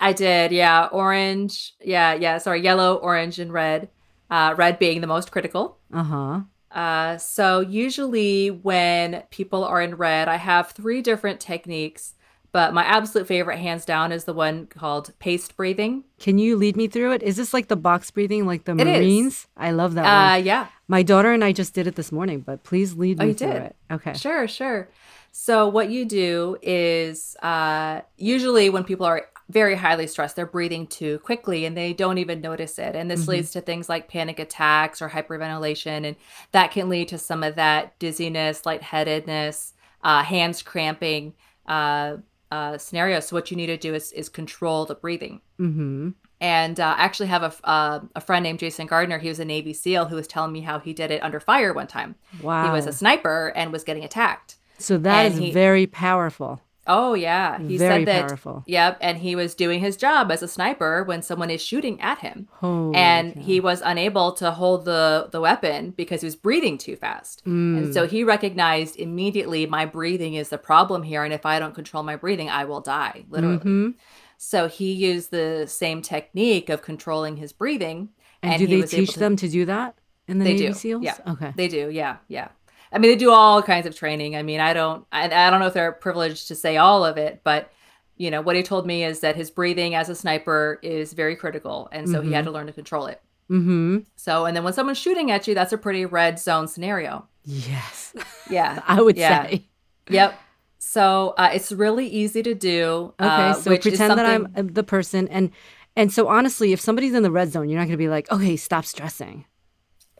I 0.00 0.12
did, 0.12 0.52
yeah. 0.52 0.88
Orange, 0.92 1.74
yeah, 1.80 2.12
yeah. 2.14 2.38
Sorry, 2.38 2.60
yellow, 2.60 2.96
orange, 2.96 3.38
and 3.38 3.52
red. 3.52 3.88
Uh, 4.30 4.54
red 4.58 4.78
being 4.78 5.00
the 5.00 5.06
most 5.06 5.30
critical. 5.32 5.78
Uh 5.92 6.02
huh. 6.02 6.40
Uh, 6.70 7.16
so 7.16 7.60
usually 7.60 8.50
when 8.50 9.22
people 9.30 9.64
are 9.64 9.80
in 9.80 9.94
red, 9.94 10.28
I 10.28 10.36
have 10.36 10.70
three 10.72 11.00
different 11.00 11.40
techniques, 11.40 12.14
but 12.52 12.72
my 12.74 12.84
absolute 12.84 13.26
favorite, 13.26 13.58
hands 13.58 13.84
down, 13.84 14.12
is 14.12 14.24
the 14.24 14.32
one 14.32 14.66
called 14.66 15.12
paced 15.18 15.56
breathing. 15.56 16.04
Can 16.18 16.38
you 16.38 16.56
lead 16.56 16.76
me 16.76 16.88
through 16.88 17.12
it? 17.12 17.22
Is 17.22 17.36
this 17.36 17.52
like 17.54 17.68
the 17.68 17.76
box 17.76 18.10
breathing, 18.10 18.46
like 18.46 18.64
the 18.64 18.72
It 18.72 18.86
is. 18.86 18.94
Marines? 18.96 19.46
I 19.56 19.70
love 19.70 19.94
that 19.94 20.06
Uh, 20.06 20.34
one. 20.36 20.44
yeah, 20.44 20.66
My 20.88 21.02
daughter 21.02 21.32
and 21.32 21.44
I 21.44 21.52
just 21.52 21.74
did 21.74 21.86
it 21.86 21.96
this 21.96 22.10
morning, 22.10 22.40
but 22.40 22.64
please 22.64 22.94
lead 22.94 23.20
Oh, 23.20 23.26
me 23.26 23.32
through 23.34 23.50
did? 23.52 23.62
it. 23.62 23.76
Okay. 23.90 24.14
Sure, 24.14 24.48
sure. 24.48 24.88
So 25.32 25.68
what 25.68 25.90
you 25.90 26.04
do 26.06 26.56
is 26.62 27.36
uh, 27.42 28.00
usually 28.16 28.70
when 28.70 28.84
people 28.84 29.04
are 29.06 29.26
very 29.50 29.76
highly 29.76 30.06
stressed, 30.06 30.34
they're 30.36 30.46
breathing 30.46 30.86
too 30.86 31.18
quickly 31.20 31.64
and 31.64 31.76
they 31.76 31.92
don't 31.92 32.18
even 32.18 32.40
notice 32.40 32.78
it. 32.78 32.96
And 32.96 33.10
this 33.10 33.24
Mhm. 33.24 33.28
leads 33.28 33.50
to 33.52 33.60
things 33.60 33.88
like 33.88 34.08
panic 34.08 34.38
attacks 34.38 35.00
or 35.00 35.10
hyperventilation, 35.10 36.04
and 36.06 36.16
that 36.52 36.70
can 36.70 36.88
lead 36.88 37.08
to 37.08 37.18
some 37.18 37.42
of 37.42 37.54
that 37.56 37.98
dizziness, 37.98 38.64
lightheadedness, 38.66 39.74
uh, 40.02 40.22
hands 40.22 40.62
cramping 40.62 41.34
uh, 41.66 42.16
uh, 42.50 42.78
scenario. 42.78 43.20
So 43.20 43.36
what 43.36 43.50
you 43.50 43.56
need 43.56 43.66
to 43.66 43.76
do 43.76 43.94
is 43.94 44.12
is 44.12 44.28
control 44.28 44.86
the 44.86 44.94
breathing. 44.94 45.40
Mm-hmm. 45.60 46.10
And 46.40 46.78
uh, 46.78 46.94
I 46.96 47.02
actually 47.02 47.26
have 47.28 47.42
a, 47.42 47.68
uh, 47.68 48.00
a 48.14 48.20
friend 48.20 48.44
named 48.44 48.60
Jason 48.60 48.86
Gardner. 48.86 49.18
He 49.18 49.28
was 49.28 49.40
a 49.40 49.44
Navy 49.44 49.72
SEAL 49.72 50.06
who 50.06 50.14
was 50.14 50.28
telling 50.28 50.52
me 50.52 50.60
how 50.60 50.78
he 50.78 50.92
did 50.92 51.10
it 51.10 51.20
under 51.22 51.40
fire 51.40 51.72
one 51.74 51.88
time. 51.88 52.14
Wow. 52.42 52.64
He 52.66 52.70
was 52.70 52.86
a 52.86 52.92
sniper 52.92 53.52
and 53.56 53.72
was 53.72 53.82
getting 53.82 54.04
attacked. 54.04 54.56
so 54.78 54.98
that 54.98 55.26
and 55.26 55.34
is 55.34 55.40
he- 55.40 55.50
very 55.52 55.86
powerful. 55.86 56.60
Oh 56.88 57.12
yeah, 57.14 57.58
he 57.60 57.76
Very 57.76 58.04
said 58.04 58.08
that. 58.08 58.28
powerful. 58.28 58.64
Yep, 58.66 58.98
and 59.00 59.18
he 59.18 59.36
was 59.36 59.54
doing 59.54 59.80
his 59.80 59.96
job 59.96 60.30
as 60.32 60.42
a 60.42 60.48
sniper 60.48 61.04
when 61.04 61.20
someone 61.22 61.50
is 61.50 61.60
shooting 61.62 62.00
at 62.00 62.18
him, 62.20 62.48
Holy 62.52 62.96
and 62.96 63.34
cow. 63.34 63.40
he 63.42 63.60
was 63.60 63.82
unable 63.84 64.32
to 64.32 64.50
hold 64.50 64.84
the 64.86 65.28
the 65.30 65.40
weapon 65.40 65.90
because 65.90 66.22
he 66.22 66.26
was 66.26 66.36
breathing 66.36 66.78
too 66.78 66.96
fast. 66.96 67.44
Mm. 67.44 67.76
And 67.78 67.94
so 67.94 68.06
he 68.06 68.24
recognized 68.24 68.96
immediately 68.96 69.66
my 69.66 69.84
breathing 69.84 70.34
is 70.34 70.48
the 70.48 70.58
problem 70.58 71.02
here, 71.02 71.22
and 71.24 71.32
if 71.34 71.44
I 71.44 71.58
don't 71.58 71.74
control 71.74 72.02
my 72.02 72.16
breathing, 72.16 72.48
I 72.48 72.64
will 72.64 72.80
die 72.80 73.24
literally. 73.28 73.58
Mhm. 73.58 73.94
So 74.38 74.68
he 74.68 74.92
used 74.92 75.30
the 75.30 75.66
same 75.66 76.00
technique 76.00 76.68
of 76.68 76.80
controlling 76.82 77.36
his 77.38 77.52
breathing. 77.52 78.10
And, 78.42 78.52
and 78.54 78.60
do 78.60 78.66
he 78.76 78.80
they 78.82 78.86
teach 78.86 79.12
to- 79.14 79.18
them 79.18 79.34
to 79.36 79.48
do 79.48 79.64
that 79.64 79.96
in 80.28 80.38
the 80.38 80.44
They 80.44 80.52
Navy 80.52 80.66
do, 80.68 80.72
SEALs? 80.74 81.02
yeah. 81.02 81.16
Okay. 81.26 81.52
They 81.56 81.66
do, 81.66 81.90
yeah, 81.90 82.18
yeah. 82.28 82.48
I 82.92 82.98
mean, 82.98 83.10
they 83.10 83.16
do 83.16 83.30
all 83.32 83.62
kinds 83.62 83.86
of 83.86 83.94
training. 83.96 84.36
I 84.36 84.42
mean, 84.42 84.60
I 84.60 84.72
don't, 84.72 85.04
I, 85.12 85.24
I 85.24 85.50
don't 85.50 85.60
know 85.60 85.66
if 85.66 85.74
they're 85.74 85.92
privileged 85.92 86.48
to 86.48 86.54
say 86.54 86.76
all 86.76 87.04
of 87.04 87.16
it, 87.18 87.40
but 87.44 87.70
you 88.16 88.30
know, 88.30 88.40
what 88.40 88.56
he 88.56 88.62
told 88.62 88.86
me 88.86 89.04
is 89.04 89.20
that 89.20 89.36
his 89.36 89.50
breathing 89.50 89.94
as 89.94 90.08
a 90.08 90.14
sniper 90.14 90.80
is 90.82 91.12
very 91.12 91.36
critical, 91.36 91.88
and 91.92 92.08
so 92.08 92.20
he 92.20 92.32
had 92.32 92.44
to 92.46 92.50
learn 92.50 92.66
to 92.66 92.72
control 92.72 93.06
it. 93.06 93.22
Mm-hmm. 93.48 93.98
So, 94.16 94.44
and 94.44 94.56
then 94.56 94.64
when 94.64 94.72
someone's 94.72 94.98
shooting 94.98 95.30
at 95.30 95.46
you, 95.46 95.54
that's 95.54 95.72
a 95.72 95.78
pretty 95.78 96.04
red 96.04 96.38
zone 96.38 96.66
scenario. 96.66 97.28
Yes. 97.44 98.14
Yeah, 98.50 98.82
I 98.88 99.00
would 99.00 99.16
Yeah. 99.16 99.46
say. 99.46 99.68
yep. 100.10 100.38
So 100.78 101.34
uh, 101.38 101.50
it's 101.52 101.70
really 101.72 102.06
easy 102.08 102.42
to 102.42 102.54
do. 102.54 103.14
Okay, 103.20 103.28
uh, 103.28 103.52
so 103.54 103.76
pretend 103.78 104.18
that 104.18 104.26
I'm 104.26 104.48
uh, 104.56 104.62
the 104.64 104.82
person 104.82 105.28
and 105.28 105.50
and 105.96 106.12
so 106.12 106.28
honestly, 106.28 106.72
if 106.72 106.80
somebody's 106.80 107.14
in 107.14 107.22
the 107.24 107.30
red 107.30 107.50
zone, 107.52 107.68
you're 107.68 107.78
not 107.78 107.84
going 107.86 107.92
to 107.92 107.96
be 107.98 108.08
like, 108.08 108.30
"Okay, 108.30 108.56
stop 108.56 108.84
stressing." 108.84 109.44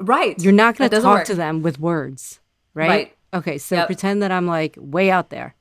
right. 0.00 0.40
You're 0.42 0.52
not 0.52 0.76
going 0.76 0.90
to 0.90 1.00
talk 1.00 1.18
work. 1.18 1.26
to 1.26 1.34
them 1.34 1.62
with 1.62 1.78
words, 1.80 2.40
right? 2.78 2.88
Right. 2.88 3.14
Okay, 3.34 3.58
so 3.58 3.76
Yep. 3.76 3.86
pretend 3.86 4.22
that 4.22 4.30
I'm 4.32 4.46
like 4.46 4.76
way 4.80 5.10
out 5.10 5.30
there. 5.30 5.54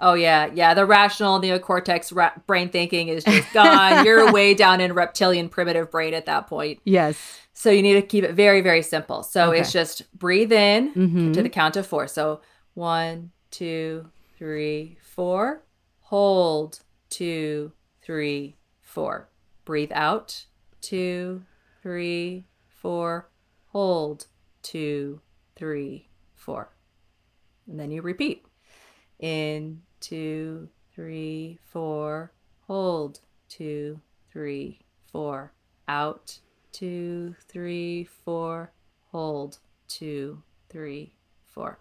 Oh 0.00 0.14
yeah, 0.14 0.48
yeah. 0.54 0.74
The 0.74 0.86
rational 0.86 1.40
neocortex 1.40 2.14
ra- 2.14 2.32
brain 2.46 2.68
thinking 2.68 3.08
is 3.08 3.24
just 3.24 3.52
gone. 3.52 4.04
You're 4.04 4.30
way 4.30 4.54
down 4.54 4.80
in 4.80 4.92
reptilian 4.92 5.48
primitive 5.48 5.90
brain 5.90 6.14
at 6.14 6.26
that 6.26 6.46
point. 6.46 6.80
Yes. 6.84 7.40
So 7.52 7.70
you 7.70 7.82
need 7.82 7.94
to 7.94 8.02
keep 8.02 8.22
it 8.22 8.34
very, 8.34 8.60
very 8.60 8.82
simple. 8.82 9.22
So 9.24 9.50
Okay. 9.50 9.60
it's 9.60 9.72
just 9.72 10.02
breathe 10.16 10.52
in 10.52 10.92
Mhm. 10.94 11.32
to 11.34 11.42
the 11.42 11.48
count 11.48 11.76
of 11.76 11.84
four. 11.86 12.06
So 12.06 12.40
one, 12.74 13.30
two, 13.50 14.10
three, 14.36 14.98
four. 15.02 15.64
Hold 16.02 16.80
two, 17.10 17.72
three, 18.02 18.56
four. 18.80 19.28
Breathe 19.64 19.90
out 19.94 20.44
two, 20.80 21.42
three, 21.82 22.46
four. 22.68 23.28
Hold 23.72 24.26
two, 24.62 25.20
three, 25.56 26.07
four. 26.48 26.70
And 27.68 27.78
then 27.78 27.90
you 27.90 28.00
repeat. 28.00 28.42
In 29.18 29.82
two, 30.00 30.70
three, 30.94 31.58
four. 31.62 32.32
Hold 32.66 33.20
two, 33.50 34.00
three, 34.32 34.80
four. 35.12 35.52
Out 35.88 36.38
two, 36.72 37.36
three, 37.48 38.08
four. 38.24 38.72
Hold 39.12 39.58
two, 39.88 40.42
three, 40.70 41.12
four. 41.44 41.80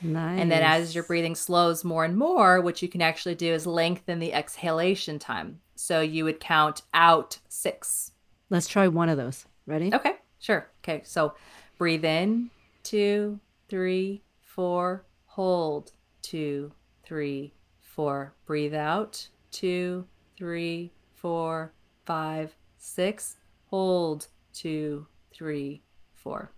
Nice. 0.00 0.40
And 0.40 0.52
then 0.52 0.62
as 0.62 0.94
your 0.94 1.02
breathing 1.02 1.34
slows 1.34 1.82
more 1.82 2.04
and 2.04 2.16
more, 2.16 2.60
what 2.60 2.80
you 2.80 2.88
can 2.88 3.02
actually 3.02 3.34
do 3.34 3.52
is 3.52 3.66
lengthen 3.66 4.20
the 4.20 4.32
exhalation 4.32 5.18
time. 5.18 5.58
So 5.74 6.00
you 6.00 6.22
would 6.22 6.38
count 6.38 6.82
out 6.94 7.40
six. 7.48 8.12
Let's 8.50 8.68
try 8.68 8.86
one 8.86 9.08
of 9.08 9.16
those. 9.16 9.46
Ready? 9.66 9.92
Okay, 9.92 10.12
sure. 10.38 10.70
Okay, 10.84 11.02
so 11.04 11.34
breathe 11.76 12.04
in 12.04 12.50
two, 12.86 13.40
three, 13.68 14.22
four. 14.40 15.04
Hold 15.26 15.92
two, 16.22 16.72
three, 17.04 17.52
four. 17.80 18.34
Breathe 18.46 18.74
out 18.74 19.28
two, 19.50 20.06
three, 20.38 20.92
four, 21.14 21.72
five, 22.04 22.54
six. 22.78 23.36
Hold 23.66 24.28
two, 24.52 25.06
three, 25.34 25.82
four. 26.14 26.52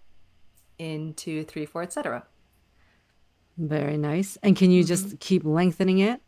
In 0.78 1.14
two, 1.14 1.44
three, 1.44 1.64
four, 1.64 1.82
etc. 1.82 2.24
Very 3.56 3.96
nice. 3.96 4.36
And 4.42 4.54
can 4.54 4.70
you 4.70 4.84
just 4.84 5.18
keep 5.20 5.44
lengthening 5.44 5.98
it 5.98 6.20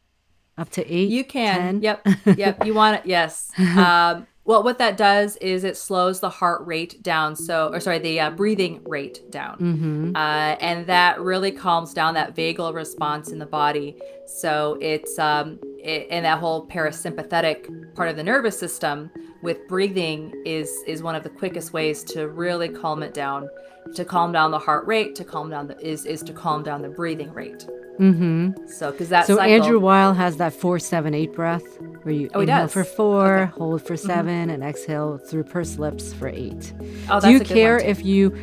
up 0.57 0.71
to 0.71 0.93
eight? 0.93 1.09
Mm-hmm. 1.09 1.15
You 1.15 1.25
can. 1.25 1.81
10? 1.81 1.83
Yep. 1.83 2.07
Yep. 2.39 2.67
You 2.67 2.75
want 2.75 2.97
it. 2.97 3.07
Yes. 3.07 3.51
Um, 3.59 4.27
well, 4.51 4.65
what 4.65 4.79
that 4.79 4.97
does 4.97 5.37
is 5.37 5.63
it 5.63 5.77
slows 5.77 6.19
the 6.19 6.29
heart 6.29 6.67
rate 6.67 7.01
down. 7.05 7.37
So, 7.37 7.73
or 7.73 7.79
sorry, 7.79 8.01
the 8.01 8.19
uh, 8.19 8.31
breathing 8.31 8.83
rate 8.85 9.31
down. 9.31 9.59
Mm-hmm. 9.59 10.17
Uh, 10.17 10.57
and 10.61 10.89
that 10.89 11.21
really 11.21 11.53
calms 11.53 11.95
down 11.95 12.15
that 12.15 12.35
vagal 12.35 12.75
response 12.75 13.31
in 13.31 13.39
the 13.39 13.47
body. 13.47 13.97
So 14.27 14.77
it's 14.81 15.21
um, 15.21 15.61
it, 15.79 16.09
and 16.11 16.25
that 16.25 16.41
whole 16.41 16.67
parasympathetic 16.67 17.95
part 17.95 18.09
of 18.09 18.17
the 18.17 18.25
nervous 18.25 18.59
system 18.59 19.09
with 19.41 19.69
breathing 19.69 20.35
is 20.45 20.69
is 20.85 21.01
one 21.01 21.15
of 21.15 21.23
the 21.23 21.31
quickest 21.31 21.73
ways 21.73 22.03
to 22.07 22.27
really 22.27 22.69
calm 22.69 23.05
it 23.05 23.15
down. 23.15 23.49
To 23.95 24.05
calm 24.05 24.33
down 24.33 24.51
the 24.51 24.59
heart 24.59 24.85
rate, 24.85 25.15
to 25.15 25.25
calm 25.25 25.49
down 25.49 25.69
the 25.69 25.79
is 25.79 26.05
is 26.07 26.25
to 26.25 26.33
calm 26.33 26.65
down 26.65 26.83
the 26.83 26.89
breathing 26.89 27.33
rate. 27.33 27.69
Mm-hmm. 28.01 28.67
So 28.67 28.91
because 28.93 29.11
that 29.11 29.27
So 29.27 29.37
cycle, 29.37 29.53
Andrew 29.55 29.79
Weil 29.79 30.15
has 30.15 30.39
that 30.39 30.53
four, 30.55 30.79
seven, 30.79 31.15
eight 31.15 31.33
breath 31.35 31.63
where 32.03 32.15
you 32.15 32.31
Oh, 32.35 32.41
inhale 32.41 32.67
for 32.69 32.83
4 32.85 33.27
Okay. 33.27 33.51
Mm-hmm. 33.51 33.59
hold 33.59 33.83
for 33.87 33.97
7 33.97 34.51
and 34.51 34.63
exhale 34.65 35.19
through 35.19 35.45
pursed 35.45 35.79
lips 35.79 36.13
for 36.15 36.29
eight. 36.29 36.73
oh, 37.11 37.21
Do 37.21 37.29
you 37.31 37.37
a 37.37 37.39
good 37.41 37.49
care 37.49 37.79
if 37.79 38.05
you 38.05 38.35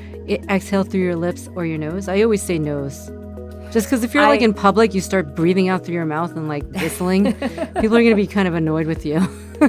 exhale 0.49 0.83
through 0.83 1.01
your 1.01 1.15
lips 1.15 1.49
or 1.55 1.65
your 1.65 1.77
nose? 1.79 2.07
I 2.07 2.21
always 2.21 2.43
say 2.43 2.59
nose. 2.59 3.09
Just 3.71 3.87
because 3.87 4.03
if 4.03 4.13
you're 4.13 4.23
like 4.27 4.41
in 4.41 4.53
public, 4.53 4.93
you 4.93 5.01
start 5.01 5.35
breathing 5.35 5.67
out 5.67 5.83
through 5.83 5.95
your 5.95 6.05
mouth 6.05 6.35
and 6.37 6.47
like 6.47 6.63
whistling, 6.73 7.33
people 7.81 7.97
are 7.97 8.03
going 8.05 8.11
to 8.11 8.15
be 8.15 8.27
kind 8.27 8.47
of 8.47 8.53
annoyed 8.53 8.87
with 8.87 9.05
you. 9.05 9.19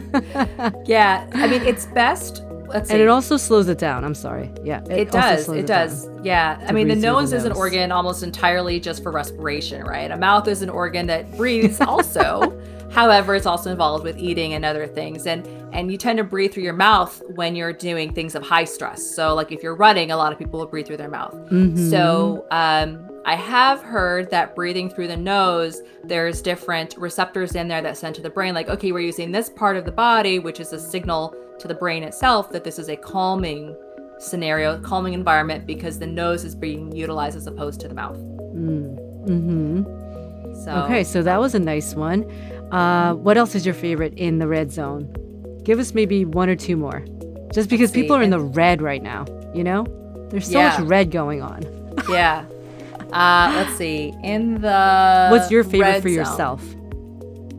Yeah, 0.84 1.26
I 1.34 1.47
mean 1.49 1.62
it's 1.62 1.86
best. 1.86 2.43
Let's 2.68 2.88
see. 2.88 2.94
and 2.94 3.02
it 3.02 3.08
also 3.08 3.36
slows 3.36 3.68
it 3.68 3.78
down. 3.78 4.04
I'm 4.04 4.14
sorry. 4.14 4.50
Yeah. 4.62 4.84
it 4.88 5.10
does. 5.10 5.46
slows 5.46 5.58
It 5.58 5.66
does. 5.66 6.08
Yeah. 6.22 6.64
I 6.66 6.72
mean, 6.72 6.88
the 6.88 6.94
the 6.94 7.00
nose 7.00 7.32
is 7.32 7.44
an 7.44 7.52
organ 7.52 7.92
almost 7.92 8.22
entirely 8.22 8.80
just 8.80 9.02
for 9.02 9.10
respiration, 9.10 9.84
right? 9.84 10.10
A 10.10 10.16
mouth 10.16 10.48
is 10.48 10.62
an 10.62 10.70
organ 10.70 11.06
that 11.06 11.30
breathes 11.36 11.80
also, 11.80 12.58
However, 12.90 13.34
it's 13.34 13.46
also 13.46 13.70
involved 13.70 14.04
with 14.04 14.18
eating 14.18 14.54
and 14.54 14.64
other 14.64 14.86
things. 14.86 15.26
And 15.26 15.46
and 15.72 15.92
you 15.92 15.98
tend 15.98 16.16
to 16.18 16.24
breathe 16.24 16.52
through 16.52 16.62
your 16.62 16.72
mouth 16.72 17.22
when 17.34 17.54
you're 17.54 17.72
doing 17.72 18.12
things 18.14 18.34
of 18.34 18.42
high 18.42 18.64
stress. 18.64 19.04
So 19.14 19.34
like 19.34 19.52
if 19.52 19.62
you're 19.62 19.76
running, 19.76 20.10
a 20.10 20.16
lot 20.16 20.32
of 20.32 20.38
people 20.38 20.58
will 20.58 20.66
breathe 20.66 20.86
through 20.86 20.96
their 20.96 21.10
mouth. 21.10 21.34
Mm-hmm. 21.34 21.90
So 21.90 22.46
um, 22.50 23.08
I 23.26 23.36
have 23.36 23.82
heard 23.82 24.30
that 24.30 24.56
breathing 24.56 24.88
through 24.88 25.08
the 25.08 25.16
nose, 25.16 25.82
there's 26.04 26.40
different 26.40 26.96
receptors 26.96 27.54
in 27.54 27.68
there 27.68 27.82
that 27.82 27.98
send 27.98 28.14
to 28.14 28.22
the 28.22 28.30
brain, 28.30 28.54
like, 28.54 28.70
okay, 28.70 28.92
we're 28.92 29.00
using 29.00 29.30
this 29.30 29.50
part 29.50 29.76
of 29.76 29.84
the 29.84 29.92
body, 29.92 30.38
which 30.38 30.58
is 30.58 30.72
a 30.72 30.80
signal 30.80 31.36
to 31.61 31.68
the 31.68 31.74
brain 31.74 32.02
itself 32.02 32.50
that 32.52 32.64
this 32.64 32.78
is 32.78 32.88
a 32.88 32.96
calming 32.96 33.74
scenario, 34.18 34.78
calming 34.80 35.14
environment, 35.14 35.66
because 35.66 35.98
the 35.98 36.06
nose 36.06 36.44
is 36.44 36.54
being 36.54 36.94
utilized 36.94 37.36
as 37.36 37.46
opposed 37.46 37.80
to 37.80 37.88
the 37.88 37.94
mouth. 37.94 38.16
Mm-hmm. 38.18 39.82
So 40.64 40.72
Okay, 40.84 41.04
so 41.04 41.22
that 41.22 41.38
was 41.40 41.54
a 41.54 41.59
nice 41.59 41.94
one. 41.94 42.24
Uh, 42.72 43.14
what 43.14 43.36
else 43.38 43.54
is 43.54 43.64
your 43.64 43.74
favorite 43.74 44.14
in 44.14 44.38
the 44.38 44.46
red 44.48 44.72
zone? 44.72 45.12
Give 45.62 45.78
us 45.78 45.94
maybe 45.94 46.24
one 46.24 46.48
or 46.48 46.56
two 46.56 46.76
more. 46.76 47.04
Just 47.52 47.70
because 47.70 47.90
people 47.90 48.16
are 48.16 48.22
in 48.22 48.30
the 48.30 48.40
red 48.40 48.82
right 48.82 49.02
now, 49.02 49.24
you 49.54 49.64
know? 49.64 49.86
There's 50.30 50.50
so 50.50 50.59
Yeah. 50.59 50.78
much 50.78 50.88
red 50.88 51.11
going 51.11 51.40
on. 51.42 51.62
yeah. 52.11 52.44
Uh, 53.12 53.52
let's 53.56 53.74
see. 53.76 54.12
In 54.22 54.61
the 54.61 55.28
What's 55.30 55.50
your 55.50 55.64
favorite 55.64 56.02
for 56.02 56.09
zone- 56.09 56.14
yourself? 56.16 56.62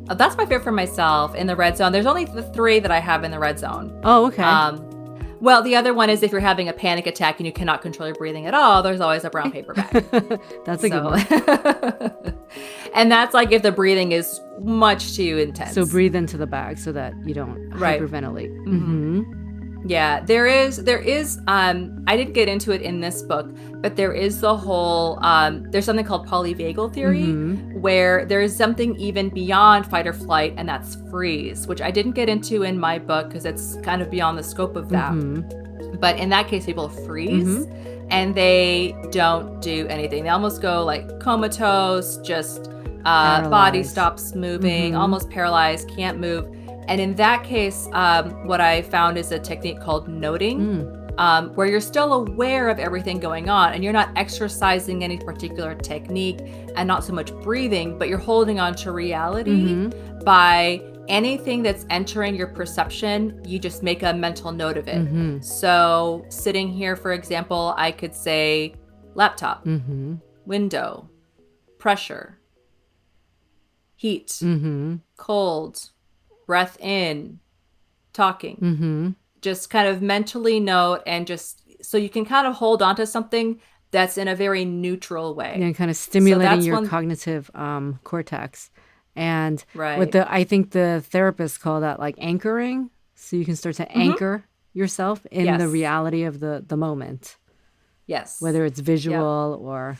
Uh, 0.09 0.13
that's 0.15 0.35
my 0.37 0.43
favorite 0.45 0.63
for 0.63 0.71
myself 0.71 1.35
in 1.35 1.47
the 1.47 1.55
red 1.55 1.77
zone. 1.77 1.91
There's 1.91 2.05
only 2.07 2.25
the 2.25 2.43
three 2.43 2.79
that 2.79 2.91
I 2.91 2.99
have 2.99 3.23
in 3.23 3.31
the 3.31 3.39
red 3.39 3.59
zone. 3.59 3.99
Oh, 4.03 4.25
okay. 4.27 4.43
Um, 4.43 4.85
well, 5.41 5.61
the 5.61 5.75
other 5.75 5.93
one 5.93 6.09
is 6.09 6.21
if 6.23 6.31
you're 6.31 6.41
having 6.41 6.67
a 6.67 6.73
panic 6.73 7.07
attack 7.07 7.39
and 7.39 7.47
you 7.47 7.53
cannot 7.53 7.81
control 7.81 8.07
your 8.09 8.15
breathing 8.15 8.45
at 8.45 8.53
all, 8.53 8.83
there's 8.83 8.99
always 8.99 9.23
a 9.23 9.29
brown 9.29 9.51
paper 9.51 9.73
bag. 9.73 9.91
That's 10.65 10.83
a 10.83 10.89
good 10.89 11.01
So- 11.01 11.09
one. 11.11 12.35
and 12.93 13.09
that's 13.11 13.33
like 13.33 13.51
if 13.53 13.61
the 13.61 13.71
breathing 13.71 14.11
is 14.11 14.41
much 14.59 15.15
too 15.15 15.37
intense. 15.37 15.73
So 15.75 15.85
breathe 15.85 16.15
into 16.15 16.35
the 16.37 16.47
bag 16.47 16.77
so 16.77 16.91
that 16.91 17.13
you 17.25 17.33
don't 17.33 17.69
Right. 17.69 18.01
hyperventilate. 18.01 18.51
Mhm. 18.65 18.67
Mm-hmm. 18.67 19.48
Yeah, 19.85 20.19
there 20.21 20.45
is 20.45 20.83
there 20.83 20.99
is 20.99 21.39
um 21.47 22.03
I 22.05 22.17
didn't 22.17 22.33
get 22.33 22.49
into 22.49 22.71
it 22.71 22.81
in 22.81 22.99
this 22.99 23.21
book, 23.23 23.47
but 23.81 23.95
there 23.95 24.11
is 24.11 24.41
the 24.41 24.55
whole 24.55 25.17
um 25.23 25.63
there's 25.71 25.85
something 25.85 26.05
called 26.05 26.27
polyvagal 26.27 26.93
theory 26.93 27.21
Mhm. 27.23 27.79
where 27.79 28.25
there 28.25 28.41
is 28.41 28.53
something 28.55 28.95
even 28.97 29.29
beyond 29.29 29.85
fight 29.85 30.05
or 30.05 30.11
flight 30.13 30.53
and 30.57 30.67
that's 30.67 30.97
freeze, 31.09 31.65
which 31.65 31.81
I 31.81 31.91
didn't 31.91 32.11
get 32.11 32.27
into 32.27 32.63
in 32.63 32.77
my 32.77 32.99
book 32.99 33.29
because 33.29 33.45
it's 33.45 33.75
kind 33.81 34.01
of 34.01 34.11
beyond 34.11 34.37
the 34.37 34.43
scope 34.43 34.75
of 34.75 34.89
that. 34.89 35.13
Mhm. 35.13 35.99
But 36.01 36.17
in 36.19 36.27
that 36.29 36.47
case 36.49 36.65
people 36.65 36.89
freeze 36.89 37.47
Mm-hmm. 37.65 38.07
and 38.11 38.35
they 38.35 38.93
don't 39.11 39.61
do 39.61 39.87
anything. 39.87 40.23
They 40.23 40.29
almost 40.29 40.61
go 40.61 40.83
like 40.83 41.19
comatose, 41.21 42.17
just 42.17 42.69
uh, 43.05 43.49
body 43.49 43.81
stops 43.81 44.35
moving, 44.35 44.91
Mhm. 44.91 44.99
almost 44.99 45.29
paralyzed, 45.29 45.87
can't 45.95 46.19
move. 46.19 46.45
And 46.89 46.99
in 46.99 47.13
that 47.15 47.43
case, 47.43 47.87
um, 47.93 48.31
what 48.47 48.59
I 48.59 48.81
found 48.81 49.17
is 49.17 49.31
a 49.31 49.37
technique 49.39 49.79
called 49.79 50.07
noting, 50.07 50.59
Mm. 50.59 51.19
um, 51.19 51.49
where 51.55 51.67
you're 51.67 51.79
still 51.81 52.13
aware 52.13 52.67
of 52.67 52.79
everything 52.79 53.19
going 53.19 53.47
on 53.47 53.73
and 53.73 53.83
you're 53.83 53.93
not 53.93 54.09
exercising 54.15 55.03
any 55.03 55.17
particular 55.17 55.75
technique 55.75 56.39
and 56.75 56.87
not 56.87 57.03
so 57.03 57.13
much 57.13 57.31
breathing, 57.43 57.97
but 57.99 58.09
you're 58.09 58.17
holding 58.17 58.59
on 58.59 58.73
to 58.75 58.91
reality 58.91 59.75
Mhm. 59.75 60.23
by 60.25 60.81
anything 61.07 61.61
that's 61.61 61.85
entering 61.91 62.35
your 62.35 62.47
perception, 62.47 63.39
you 63.45 63.59
just 63.59 63.83
make 63.83 64.01
a 64.03 64.13
mental 64.13 64.51
note 64.51 64.77
of 64.77 64.87
it. 64.87 64.97
Mhm. 64.97 65.43
So, 65.43 66.25
sitting 66.29 66.69
here, 66.69 66.95
for 66.95 67.13
example, 67.13 67.73
I 67.77 67.91
could 67.91 68.15
say 68.15 68.73
laptop, 69.13 69.65
Mhm. 69.65 70.21
window, 70.45 71.07
pressure, 71.77 72.39
heat, 73.95 74.27
Mhm. 74.41 75.01
cold, 75.17 75.89
breath 76.49 76.75
in, 76.79 77.39
talking. 78.11 78.57
Mhm. 78.57 79.15
Just 79.41 79.69
kind 79.69 79.87
of 79.87 80.01
mentally 80.01 80.59
note 80.59 81.01
and 81.05 81.27
just 81.27 81.61
so 81.89 81.95
you 81.97 82.09
can 82.09 82.25
kind 82.25 82.47
of 82.47 82.55
hold 82.55 82.81
on 82.81 82.95
to 82.95 83.05
something 83.05 83.61
that's 83.91 84.17
in 84.17 84.27
a 84.27 84.35
very 84.35 84.65
neutral 84.65 85.35
way. 85.35 85.57
Yeah, 85.59 85.71
kind 85.73 85.91
of 85.91 85.95
stimulating 85.97 86.49
that's 86.55 86.65
your 86.65 86.75
one- 86.77 86.87
cognitive 86.87 87.51
um, 87.53 87.99
cortex. 88.03 88.71
And 89.15 89.63
Right. 89.75 89.97
what 89.99 90.11
the 90.11 90.23
I 90.39 90.43
think 90.43 90.71
the 90.71 91.03
therapists 91.13 91.59
call 91.59 91.81
that 91.81 91.99
like 91.99 92.15
anchoring. 92.17 92.89
So 93.15 93.35
you 93.37 93.45
can 93.45 93.55
start 93.55 93.75
to 93.75 93.87
anchor 93.91 94.43
yourself 94.73 95.25
in 95.31 95.45
the 95.45 95.51
Mm-hmm. 95.65 95.71
Reality 95.81 96.23
of 96.23 96.39
the 96.39 96.63
the 96.67 96.77
moment, 96.77 97.37
yes. 98.07 98.41
whether 98.41 98.65
it's 98.65 98.79
visual 98.79 99.59
or 99.61 99.97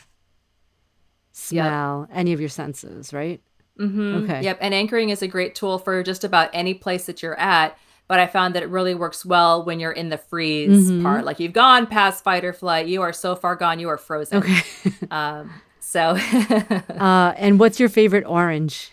smell, 1.32 2.08
any 2.12 2.32
of 2.32 2.40
your 2.40 2.48
senses, 2.48 3.12
right? 3.12 3.40
Mhm. 3.80 4.24
Okay. 4.24 4.42
Yep. 4.42 4.58
And 4.60 4.74
anchoring 4.74 5.08
is 5.10 5.22
a 5.22 5.28
great 5.28 5.54
tool 5.54 5.78
for 5.78 6.02
just 6.02 6.22
about 6.24 6.50
any 6.52 6.74
place 6.74 7.06
that 7.06 7.22
you're 7.22 7.38
at. 7.40 7.76
But 8.08 8.18
I 8.20 8.26
found 8.26 8.54
that 8.56 8.62
it 8.64 8.68
really 8.68 8.94
works 8.94 9.24
well 9.24 9.64
when 9.64 9.78
you're 9.80 9.92
in 9.92 10.08
the 10.08 10.18
freeze 10.18 10.90
Mhm. 10.90 11.02
part. 11.02 11.24
Like 11.24 11.38
you've 11.40 11.52
gone 11.52 11.86
past 11.86 12.24
fight 12.24 12.44
or 12.44 12.52
flight, 12.52 12.86
you 12.88 13.02
are 13.02 13.12
so 13.12 13.36
far 13.36 13.54
gone, 13.56 13.78
you 13.78 13.88
are 13.88 13.96
frozen. 13.98 14.38
Okay. 14.38 14.60
Um, 15.12 15.50
so 15.78 16.16
uh, 16.98 17.34
and 17.36 17.58
what's 17.58 17.80
your 17.80 17.88
favorite 17.88 18.24
orange? 18.26 18.92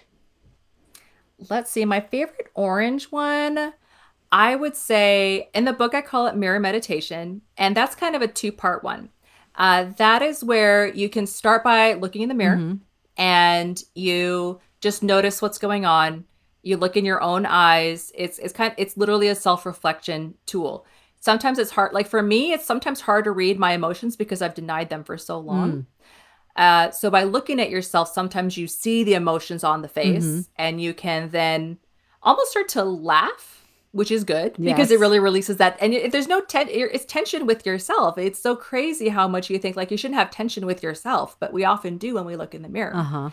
let's 1.50 1.70
see. 1.70 1.86
My 1.86 2.00
favorite 2.00 2.48
orange 2.56 3.06
one, 3.12 3.74
I 4.32 4.56
would 4.56 4.76
say 4.76 5.50
in 5.54 5.66
the 5.66 5.74
book, 5.74 5.94
I 5.94 6.02
call 6.02 6.28
it 6.28 6.36
mirror 6.36 6.60
meditation. 6.60 7.42
And 7.58 7.76
that's 7.78 7.96
kind 7.96 8.16
of 8.16 8.22
a 8.22 8.28
two 8.28 8.52
part 8.52 8.84
one. 8.84 9.10
Uh, 9.56 9.86
that 9.98 10.22
is 10.22 10.44
where 10.44 10.88
you 10.88 11.10
can 11.10 11.26
start 11.28 11.64
by 11.64 11.94
looking 11.94 12.22
in 12.24 12.30
the 12.30 12.36
mirror 12.36 12.58
Mhm. 12.58 12.80
and 13.18 13.84
you 13.96 14.60
just 14.82 15.04
notice 15.04 15.42
what's 15.42 15.58
going 15.58 15.86
on. 15.86 16.26
You 16.64 16.78
look 16.78 16.98
in 16.98 17.06
your 17.06 17.22
own 17.22 17.46
eyes. 17.46 18.12
It's 18.16 18.40
it's 18.40 18.54
kind 18.54 18.72
of, 18.72 18.78
it's 18.78 18.98
literally 18.98 19.28
a 19.28 19.36
self-reflection 19.36 20.36
tool. 20.46 20.86
Sometimes 21.20 21.58
it's 21.60 21.72
hard 21.72 21.94
like 21.94 22.08
for 22.08 22.22
me 22.22 22.52
it's 22.54 22.66
sometimes 22.66 23.02
hard 23.02 23.26
to 23.26 23.32
read 23.32 23.58
my 23.58 23.74
emotions 23.74 24.16
because 24.16 24.42
I've 24.42 24.54
denied 24.54 24.90
them 24.90 25.04
for 25.04 25.18
so 25.18 25.40
long. 25.40 25.88
Uh, 26.56 26.90
so 26.90 27.10
by 27.12 27.24
looking 27.24 27.60
at 27.60 27.70
yourself, 27.70 28.10
sometimes 28.12 28.58
you 28.58 28.68
see 28.68 29.04
the 29.04 29.14
emotions 29.14 29.64
on 29.64 29.82
the 29.84 29.88
face 29.88 30.26
Mhm. 30.26 30.48
and 30.58 30.82
you 30.82 30.94
can 30.94 31.30
then 31.30 31.78
almost 32.24 32.50
start 32.52 32.68
to 32.70 32.84
laugh, 32.84 33.66
which 33.92 34.10
is 34.12 34.24
good 34.24 34.58
because 34.58 34.90
it 34.92 35.00
really 35.00 35.20
releases 35.20 35.58
that. 35.58 35.78
And 35.80 35.94
if 35.94 36.12
there's 36.12 36.28
no 36.28 36.42
ten, 36.42 36.68
it's 36.70 37.06
tension 37.06 37.46
with 37.46 37.66
yourself. 37.66 38.18
It's 38.18 38.42
so 38.42 38.56
crazy 38.56 39.10
how 39.10 39.28
much 39.28 39.50
you 39.50 39.60
think 39.60 39.76
like 39.76 39.92
you 39.92 39.98
shouldn't 39.98 40.20
have 40.20 40.32
tension 40.32 40.66
with 40.66 40.82
yourself, 40.82 41.38
but 41.40 41.54
we 41.54 41.64
often 41.64 41.98
do 41.98 42.16
when 42.16 42.26
we 42.26 42.36
look 42.36 42.56
in 42.56 42.64
the 42.64 42.70
mirror. 42.70 42.96
Uh 42.96 43.04
huh. 43.04 43.30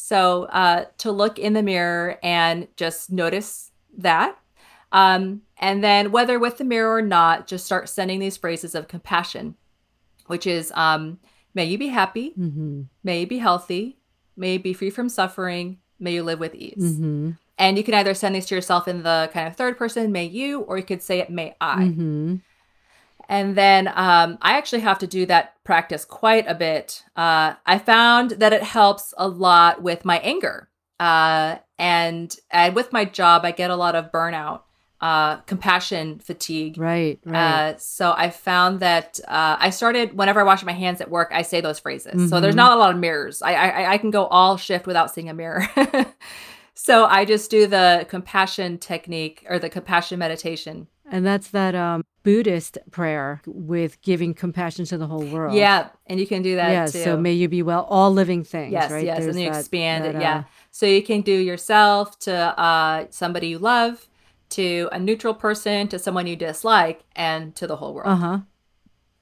So 0.00 0.44
uh, 0.44 0.84
to 0.98 1.10
look 1.10 1.40
in 1.40 1.54
the 1.54 1.62
mirror 1.62 2.20
and 2.22 2.68
just 2.76 3.10
notice 3.10 3.72
that. 3.98 4.38
Um, 4.92 5.42
and 5.58 5.82
then, 5.82 6.12
whether 6.12 6.38
with 6.38 6.58
the 6.58 6.64
mirror 6.64 6.94
or 6.94 7.02
not, 7.02 7.48
just 7.48 7.66
start 7.66 7.88
sending 7.88 8.20
these 8.20 8.36
phrases 8.36 8.76
of 8.76 8.86
compassion, 8.86 9.56
which 10.26 10.46
is 10.46 10.70
um, 10.76 11.18
may 11.52 11.64
you 11.64 11.76
be 11.78 11.88
happy, 11.88 12.32
Mm-hmm. 12.38 12.82
may 13.02 13.22
you 13.22 13.26
be 13.26 13.38
healthy, 13.38 13.98
may 14.36 14.52
you 14.52 14.60
be 14.60 14.72
free 14.72 14.90
from 14.90 15.08
suffering, 15.08 15.78
may 15.98 16.14
you 16.14 16.22
live 16.22 16.38
with 16.38 16.54
ease. 16.54 16.76
Mm-hmm. 16.78 17.32
And 17.58 17.76
you 17.76 17.82
can 17.82 17.94
either 17.94 18.14
send 18.14 18.36
these 18.36 18.46
to 18.46 18.54
yourself 18.54 18.86
in 18.86 19.02
the 19.02 19.28
kind 19.32 19.48
of 19.48 19.56
third 19.56 19.76
person, 19.76 20.12
may 20.12 20.26
you, 20.26 20.60
or 20.60 20.78
you 20.78 20.84
could 20.84 21.02
say 21.02 21.18
it, 21.18 21.28
may 21.28 21.56
I. 21.60 21.82
Mm-hmm. 21.82 22.36
And 23.28 23.54
then 23.56 23.88
um, 23.88 24.38
I 24.40 24.56
actually 24.56 24.80
have 24.80 24.98
to 25.00 25.06
do 25.06 25.26
that 25.26 25.62
practice 25.64 26.04
quite 26.04 26.46
a 26.48 26.54
bit. 26.54 27.04
Uh, 27.14 27.54
I 27.66 27.78
found 27.78 28.30
that 28.32 28.52
it 28.52 28.62
helps 28.62 29.12
a 29.18 29.28
lot 29.28 29.82
with 29.82 30.04
my 30.04 30.18
anger. 30.20 30.68
Uh, 30.98 31.56
and, 31.78 32.34
and 32.50 32.74
with 32.74 32.92
my 32.92 33.04
job, 33.04 33.44
I 33.44 33.50
get 33.52 33.70
a 33.70 33.76
lot 33.76 33.94
of 33.94 34.10
burnout, 34.10 34.62
uh, 35.00 35.36
compassion 35.42 36.18
fatigue. 36.20 36.78
Right. 36.78 37.20
Right. 37.24 37.72
Uh, 37.74 37.76
so 37.78 38.14
I 38.16 38.30
found 38.30 38.80
that 38.80 39.20
uh, 39.28 39.56
I 39.60 39.70
started 39.70 40.16
whenever 40.16 40.40
I 40.40 40.44
wash 40.44 40.64
my 40.64 40.72
hands 40.72 41.00
at 41.02 41.10
work, 41.10 41.30
I 41.32 41.42
say 41.42 41.60
those 41.60 41.78
phrases. 41.78 42.30
So 42.30 42.40
there's 42.40 42.54
Mhm. 42.54 42.64
not 42.64 42.72
a 42.76 42.80
lot 42.80 42.94
of 42.94 42.98
mirrors. 42.98 43.42
I, 43.42 43.52
I 43.54 43.92
I 43.92 43.98
can 43.98 44.10
go 44.10 44.26
all 44.26 44.56
shift 44.56 44.86
without 44.86 45.12
seeing 45.14 45.28
a 45.28 45.34
mirror. 45.34 45.68
so 46.80 47.06
I 47.06 47.24
just 47.24 47.50
do 47.50 47.66
the 47.66 48.06
compassion 48.08 48.78
technique 48.78 49.44
or 49.48 49.58
the 49.58 49.68
compassion 49.68 50.18
meditation. 50.20 50.86
and 51.10 51.26
that's 51.26 51.48
that 51.50 51.74
um, 51.74 52.04
Buddhist 52.22 52.78
prayer 52.92 53.40
with 53.46 54.00
giving 54.02 54.32
compassion 54.34 54.84
to 54.84 54.96
the 54.98 55.06
whole 55.06 55.24
world. 55.24 55.54
Yeah, 55.56 55.88
and 56.06 56.20
you 56.20 56.26
can 56.26 56.40
do 56.42 56.54
that 56.56 56.70
yeah. 56.70 56.86
too. 56.86 57.02
So 57.02 57.16
may 57.16 57.32
you 57.32 57.48
be 57.48 57.62
well, 57.62 57.84
all 57.90 58.12
living 58.12 58.44
things. 58.44 58.72
yes, 58.72 58.90
right. 58.92 59.04
yes, 59.04 59.18
There's 59.18 59.34
and 59.34 59.44
you 59.44 59.50
that- 59.50 59.58
expand 59.58 60.04
that, 60.04 60.14
it. 60.14 60.20
Yeah, 60.20 60.38
uh, 60.38 60.42
so 60.70 60.86
you 60.86 61.02
can 61.02 61.22
do 61.22 61.32
yourself 61.32 62.16
to 62.20 62.32
uh, 62.34 63.06
somebody 63.10 63.48
you 63.48 63.58
love, 63.58 64.06
to 64.50 64.88
a 64.92 64.98
neutral 64.98 65.34
person, 65.34 65.88
to 65.88 65.98
someone 65.98 66.26
you 66.26 66.36
dislike, 66.36 67.02
and 67.16 67.56
to 67.56 67.66
the 67.66 67.76
whole 67.76 67.92
world, 67.94 68.08
Uh 68.08 68.16
huh. 68.16 68.38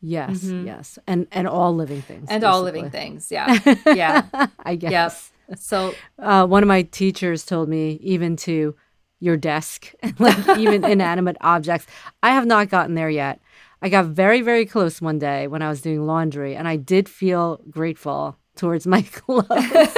Yes. 0.02 0.44
Mhm. 0.44 0.66
Yes. 0.66 0.98
And 1.06 1.26
and 1.32 1.48
all 1.48 1.74
living 1.74 2.02
things. 2.02 2.26
and 2.28 2.44
all 2.44 2.60
living 2.62 2.90
things. 2.90 3.30
Yeah, 3.30 3.58
yeah. 3.86 4.46
I 4.60 4.76
guess. 4.76 5.32
So 5.54 5.94
Uh, 6.18 6.46
one 6.46 6.62
of 6.62 6.66
my 6.68 6.82
teachers 6.82 7.44
told 7.44 7.68
me 7.68 7.98
even 8.02 8.36
to 8.36 8.74
your 9.20 9.36
desk, 9.36 9.92
like 10.18 10.58
even 10.58 10.84
inanimate 10.84 11.36
objects. 11.40 11.86
I 12.22 12.30
have 12.30 12.46
not 12.46 12.68
gotten 12.68 12.94
there 12.94 13.10
yet. 13.10 13.40
I 13.82 13.88
got 13.88 14.06
very, 14.06 14.40
very 14.40 14.66
close 14.66 15.00
one 15.00 15.18
day 15.18 15.46
when 15.46 15.62
I 15.62 15.68
was 15.68 15.80
doing 15.80 16.06
laundry, 16.06 16.56
and 16.56 16.66
I 16.66 16.76
did 16.76 17.08
feel 17.08 17.60
grateful 17.70 18.36
towards 18.56 18.86
my 18.86 19.02
clothes. 19.12 19.46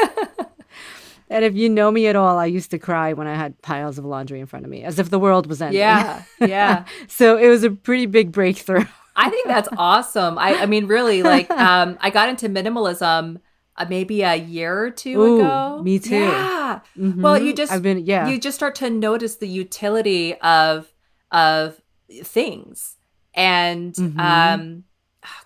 And 1.30 1.44
if 1.44 1.54
you 1.54 1.68
know 1.68 1.90
me 1.90 2.06
at 2.06 2.16
all, 2.16 2.38
I 2.38 2.46
used 2.46 2.70
to 2.70 2.78
cry 2.78 3.12
when 3.12 3.26
I 3.26 3.34
had 3.34 3.60
piles 3.60 3.98
of 3.98 4.06
laundry 4.06 4.40
in 4.40 4.46
front 4.46 4.64
of 4.64 4.70
me, 4.70 4.82
as 4.82 4.98
if 4.98 5.10
the 5.10 5.18
world 5.18 5.46
was 5.46 5.60
ending. 5.60 5.78
Yeah, 5.78 6.22
yeah. 6.40 6.84
so 7.06 7.36
it 7.36 7.48
was 7.48 7.64
a 7.64 7.70
pretty 7.70 8.06
big 8.06 8.32
breakthrough. 8.32 8.86
I 9.14 9.28
think 9.28 9.46
that's 9.46 9.68
awesome. 9.76 10.38
I, 10.38 10.54
I 10.62 10.64
mean, 10.66 10.86
really, 10.86 11.22
like, 11.22 11.50
um, 11.50 11.98
I 12.00 12.08
got 12.08 12.30
into 12.30 12.48
minimalism 12.48 13.40
uh, 13.78 13.86
maybe 13.88 14.22
a 14.22 14.34
year 14.34 14.76
or 14.84 14.90
two 14.90 15.20
Ooh, 15.22 15.40
ago. 15.40 15.82
me 15.82 15.98
too. 15.98 16.16
Yeah. 16.16 16.80
Well, 16.96 17.40
you 17.40 17.54
just 17.54 17.72
I've 17.72 17.82
been 17.82 18.04
yeah. 18.04 18.28
you 18.28 18.38
just 18.38 18.56
start 18.56 18.74
to 18.76 18.90
notice 18.90 19.36
the 19.36 19.48
utility 19.48 20.34
of 20.40 20.92
of 21.32 21.80
things 22.24 22.96
and 23.34 23.94
Mhm. 23.94 24.18
um 24.18 24.84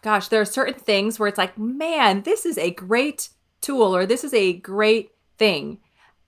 gosh 0.02 0.28
there 0.28 0.40
are 0.40 0.44
certain 0.44 0.74
things 0.74 1.18
where 1.18 1.28
it's 1.28 1.38
like 1.38 1.58
man 1.58 2.22
this 2.22 2.46
is 2.46 2.56
a 2.56 2.70
great 2.70 3.30
tool 3.60 3.94
or 3.96 4.06
this 4.06 4.22
is 4.22 4.32
a 4.32 4.52
great 4.52 5.10
thing 5.38 5.78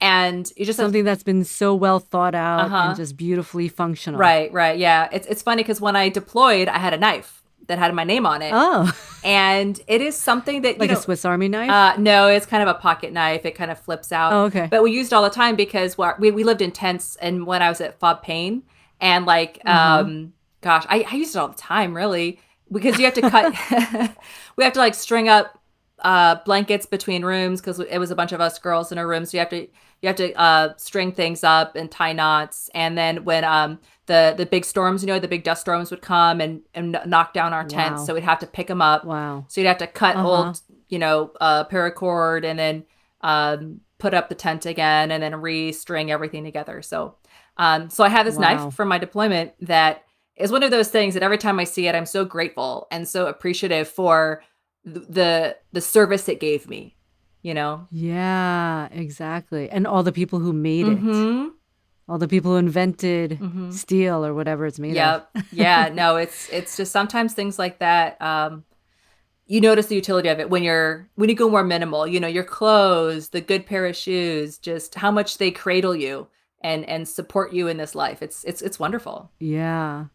and 0.00 0.52
you 0.56 0.64
just 0.64 0.76
something 0.76 1.04
that's 1.04 1.22
been 1.22 1.44
so 1.44 1.72
well 1.72 2.00
thought 2.00 2.34
out 2.34 2.62
Uh-huh. 2.66 2.76
and 2.88 2.96
just 2.96 3.16
beautifully 3.16 3.68
functional. 3.68 4.18
right 4.18 4.52
right 4.52 4.76
yeah 4.76 5.08
it's, 5.12 5.26
it's 5.28 5.42
funny 5.42 5.62
because 5.62 5.80
when 5.80 5.94
i 5.94 6.08
deployed 6.08 6.66
i 6.66 6.78
had 6.78 6.92
a 6.92 6.98
knife 6.98 7.43
that 7.66 7.78
had 7.78 7.94
my 7.94 8.04
name 8.04 8.26
on 8.26 8.42
it 8.42 8.50
Oh, 8.54 8.92
and 9.24 9.80
it 9.86 10.00
is 10.00 10.16
something 10.16 10.62
that 10.62 10.74
you 10.74 10.80
like 10.80 10.90
know, 10.90 10.96
a 10.98 11.00
Swiss 11.00 11.24
Army 11.24 11.48
knife. 11.48 11.70
uh, 11.70 11.94
no, 11.98 12.28
it's 12.28 12.46
kind 12.46 12.62
of 12.62 12.68
a 12.68 12.78
pocket 12.78 13.12
knife. 13.12 13.44
It 13.44 13.52
kind 13.54 13.70
of 13.70 13.78
flips 13.78 14.12
out. 14.12 14.32
oh, 14.32 14.44
okay. 14.44 14.68
But 14.70 14.82
we 14.82 14.92
used 14.92 15.12
it 15.12 15.16
all 15.16 15.22
the 15.22 15.30
time 15.30 15.56
because 15.56 15.96
we, 15.96 16.30
we 16.30 16.44
lived 16.44 16.60
in 16.62 16.70
tents 16.72 17.16
and 17.16 17.46
when 17.46 17.62
I 17.62 17.68
was 17.68 17.80
at 17.80 17.98
Fob 17.98 18.22
Payne 18.22 18.62
and 19.00 19.24
like 19.26 19.60
Uh-huh. 19.64 20.00
um 20.00 20.32
gosh, 20.60 20.84
I, 20.88 21.04
I 21.10 21.14
used 21.16 21.34
it 21.34 21.38
all 21.38 21.48
the 21.48 21.54
time 21.54 21.94
really 21.94 22.38
because 22.72 22.98
you 22.98 23.04
have 23.04 23.14
to 23.14 23.22
cut 23.30 23.54
we 24.56 24.64
have 24.64 24.72
to 24.74 24.78
like 24.80 24.94
string 24.94 25.28
up 25.28 25.58
uh 26.00 26.36
blankets 26.44 26.86
between 26.86 27.24
rooms 27.24 27.60
because 27.60 27.78
it 27.80 27.98
was 27.98 28.10
a 28.10 28.16
bunch 28.16 28.32
of 28.32 28.40
us 28.40 28.58
girls 28.58 28.90
in 28.90 28.98
a 28.98 29.06
room 29.06 29.24
so 29.24 29.36
you 29.36 29.38
have 29.38 29.48
to 29.48 29.60
you 30.02 30.06
have 30.08 30.16
to 30.16 30.32
uh 30.34 30.74
string 30.76 31.12
things 31.12 31.44
up 31.44 31.76
and 31.76 31.90
tie 31.90 32.12
knots 32.12 32.68
and 32.74 32.98
then 32.98 33.24
when 33.24 33.44
um 33.44 33.78
the 34.06 34.34
the 34.36 34.44
big 34.44 34.64
storms 34.64 35.02
you 35.02 35.06
know 35.06 35.18
the 35.20 35.28
big 35.28 35.44
dust 35.44 35.60
storms 35.60 35.90
would 35.90 36.02
come 36.02 36.40
and 36.40 36.62
and 36.74 36.98
knock 37.06 37.32
down 37.32 37.52
our 37.52 37.64
tents 37.64 38.00
Wow. 38.00 38.06
so 38.06 38.14
we'd 38.14 38.24
have 38.24 38.40
to 38.40 38.46
pick 38.46 38.66
them 38.66 38.82
up 38.82 39.04
wow. 39.04 39.44
so 39.48 39.60
you'd 39.60 39.68
have 39.68 39.78
to 39.78 39.86
cut 39.86 40.16
Uh-huh. 40.16 40.28
old, 40.28 40.60
you 40.88 40.98
know, 40.98 41.30
uh, 41.40 41.64
paracord 41.64 42.44
and 42.44 42.58
then 42.58 42.84
um, 43.22 43.80
put 43.98 44.12
up 44.14 44.28
the 44.28 44.34
tent 44.34 44.66
again 44.66 45.10
and 45.10 45.22
then 45.22 45.34
re-string 45.36 46.10
everything 46.10 46.44
together. 46.44 46.82
So, 46.82 47.14
um, 47.56 47.88
so 47.88 48.04
I 48.04 48.08
have 48.10 48.26
this 48.26 48.36
Wow. 48.36 48.42
knife 48.42 48.74
from 48.74 48.88
my 48.88 48.98
deployment 48.98 49.52
that 49.60 50.02
is 50.36 50.52
one 50.52 50.62
of 50.62 50.70
those 50.70 50.88
things 50.90 51.14
that 51.14 51.22
every 51.22 51.38
time 51.38 51.58
I 51.58 51.64
see 51.64 51.86
it, 51.86 51.94
I'm 51.94 52.04
so 52.04 52.24
grateful 52.26 52.86
and 52.90 53.08
so 53.08 53.26
appreciative 53.26 53.88
for 53.88 54.42
the 54.84 55.56
the 55.72 55.80
service 55.80 56.28
it 56.28 56.40
gave 56.40 56.68
me. 56.68 56.96
You 57.42 57.52
know. 57.54 57.86
Yeah, 57.90 58.88
exactly. 58.90 59.68
And 59.68 59.86
all 59.86 60.02
the 60.02 60.12
people 60.12 60.38
who 60.38 60.52
made 60.52 60.86
it, 60.88 60.98
Mhm. 60.98 61.50
all 62.08 62.16
the 62.18 62.28
people 62.28 62.52
who 62.52 62.56
invented 62.56 63.38
Mhm. 63.38 63.70
steel 63.72 64.24
or 64.24 64.32
whatever 64.32 64.64
it's 64.66 64.78
made 64.78 64.96
of. 64.96 64.96
Yep. 65.34 65.44
yeah. 65.52 65.88
No, 65.92 66.16
it's 66.16 66.48
it's 66.50 66.76
just 66.76 66.90
sometimes 66.92 67.34
things 67.34 67.58
like 67.58 67.80
that. 67.80 68.20
Um, 68.22 68.64
you 69.46 69.60
notice 69.60 69.86
the 69.88 69.94
utility 69.94 70.30
of 70.30 70.40
it 70.40 70.48
when 70.48 70.62
you're 70.62 71.06
when 71.16 71.28
you 71.28 71.34
go 71.36 71.50
more 71.50 71.64
minimal. 71.64 72.06
You 72.06 72.18
know, 72.18 72.28
your 72.28 72.44
clothes, 72.44 73.28
the 73.28 73.42
good 73.42 73.66
pair 73.66 73.84
of 73.86 73.94
shoes, 73.94 74.56
just 74.58 74.94
how 74.94 75.10
much 75.10 75.36
they 75.36 75.50
cradle 75.50 75.94
you 75.94 76.28
and 76.62 76.88
and 76.88 77.06
support 77.06 77.52
you 77.52 77.68
in 77.68 77.76
this 77.76 77.94
life. 77.94 78.22
It's 78.22 78.42
it's 78.44 78.62
it's 78.62 78.78
wonderful. 78.78 79.30
Yeah. 79.38 80.06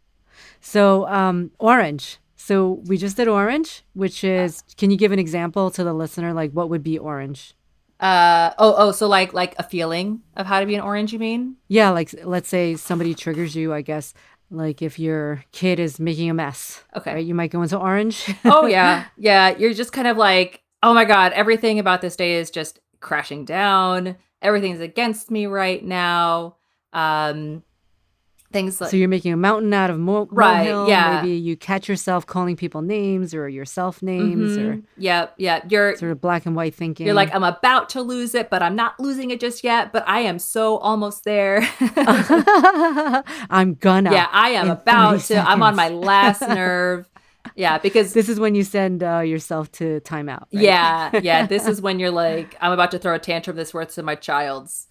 So, 0.61 1.07
um, 1.07 1.51
orange. 1.59 2.17
So 2.49 2.81
we 2.87 2.97
just 2.97 3.15
did 3.15 3.27
orange, 3.27 3.83
which 3.93 4.23
is, 4.23 4.63
can 4.75 4.89
you 4.89 4.97
give 4.97 5.11
an 5.11 5.19
example 5.19 5.69
to 5.69 5.83
the 5.83 5.93
listener? 5.93 6.33
Like, 6.33 6.49
what 6.51 6.67
would 6.71 6.81
be 6.81 6.97
orange? 6.97 7.53
Uh 7.99 8.49
oh 8.57 8.73
oh. 8.75 8.91
So 8.91 9.07
like 9.07 9.33
like 9.33 9.53
a 9.59 9.63
feeling 9.63 10.21
of 10.35 10.47
how 10.47 10.59
to 10.59 10.65
be 10.65 10.73
an 10.73 10.81
orange. 10.81 11.13
You 11.13 11.19
mean? 11.19 11.57
Yeah, 11.67 11.91
like 11.91 12.09
let's 12.23 12.49
say 12.49 12.75
somebody 12.75 13.13
triggers 13.13 13.55
you, 13.55 13.71
I 13.71 13.81
guess. 13.81 14.15
Like 14.49 14.81
if 14.81 14.97
your 14.97 15.43
kid 15.51 15.79
is 15.79 15.99
making 15.99 16.27
a 16.27 16.33
mess, 16.33 16.83
Okay. 16.97 17.13
right? 17.13 17.25
You 17.25 17.35
might 17.35 17.51
go 17.51 17.61
into 17.61 17.77
orange. 17.77 18.33
oh 18.45 18.65
yeah 18.65 19.05
yeah 19.17 19.55
you're 19.55 19.75
just 19.75 19.91
kind 19.93 20.07
of 20.07 20.17
like 20.17 20.63
oh 20.81 20.93
my 20.95 21.05
god 21.05 21.33
everything 21.33 21.77
about 21.77 22.01
this 22.01 22.15
day 22.15 22.33
is 22.35 22.49
just 22.49 22.79
crashing 22.99 23.45
down 23.45 24.15
everything's 24.41 24.79
against 24.79 25.29
me 25.29 25.45
right 25.45 25.83
now 25.85 26.55
um 26.93 27.61
things 28.51 28.81
like 28.81 28.89
so 28.89 28.97
you're 28.97 29.07
making 29.07 29.31
a 29.31 29.37
mountain 29.37 29.71
out 29.73 29.89
of 29.91 29.99
mo- 29.99 30.27
Right, 30.31 30.65
molehill. 30.67 30.89
yeah. 30.89 31.21
Maybe 31.21 31.35
you 31.35 31.55
catch 31.55 31.87
yourself 31.87 32.25
calling 32.25 32.55
people 32.55 32.81
names 32.81 33.33
or 33.35 33.47
yourself 33.47 34.01
names 34.01 34.57
or 34.57 34.73
Mhm. 34.77 34.83
yep 34.97 35.35
yeah 35.37 35.61
you're 35.69 35.95
sort 35.97 36.11
of 36.11 36.19
black 36.19 36.45
and 36.47 36.55
white 36.55 36.73
thinking. 36.73 37.05
you're 37.05 37.13
like 37.15 37.33
i'm 37.35 37.43
about 37.43 37.89
to 37.89 38.01
lose 38.01 38.33
it 38.33 38.49
but 38.49 38.63
i'm 38.63 38.75
not 38.75 38.99
losing 38.99 39.29
it 39.29 39.39
just 39.39 39.63
yet 39.63 39.93
but 39.93 40.03
i 40.07 40.19
am 40.21 40.39
so 40.39 40.77
almost 40.77 41.25
there 41.25 41.61
I'm 43.49 43.75
gonna. 43.75 44.11
yeah 44.11 44.27
i 44.31 44.49
am 44.51 44.69
about 44.69 45.21
30 45.21 45.33
to 45.35 45.49
i'm 45.49 45.61
on 45.63 45.75
my 45.75 45.89
last 45.89 46.41
nerve 46.47 47.07
yeah 47.55 47.77
because 47.77 48.13
This 48.13 48.29
is 48.29 48.39
when 48.39 48.55
you 48.55 48.63
send 48.63 49.01
uh, 49.03 49.19
yourself 49.19 49.71
to 49.73 50.01
timeout. 50.01 50.39
right? 50.39 50.47
yeah 50.51 51.19
yeah 51.21 51.45
this 51.45 51.67
is 51.67 51.81
when 51.81 51.99
you're 51.99 52.11
like 52.11 52.55
i'm 52.61 52.71
about 52.71 52.91
to 52.91 52.99
throw 52.99 53.15
a 53.15 53.19
tantrum 53.19 53.55
that's 53.55 53.73
worth 53.73 53.93
to 53.95 54.03
my 54.03 54.15
child's 54.15 54.87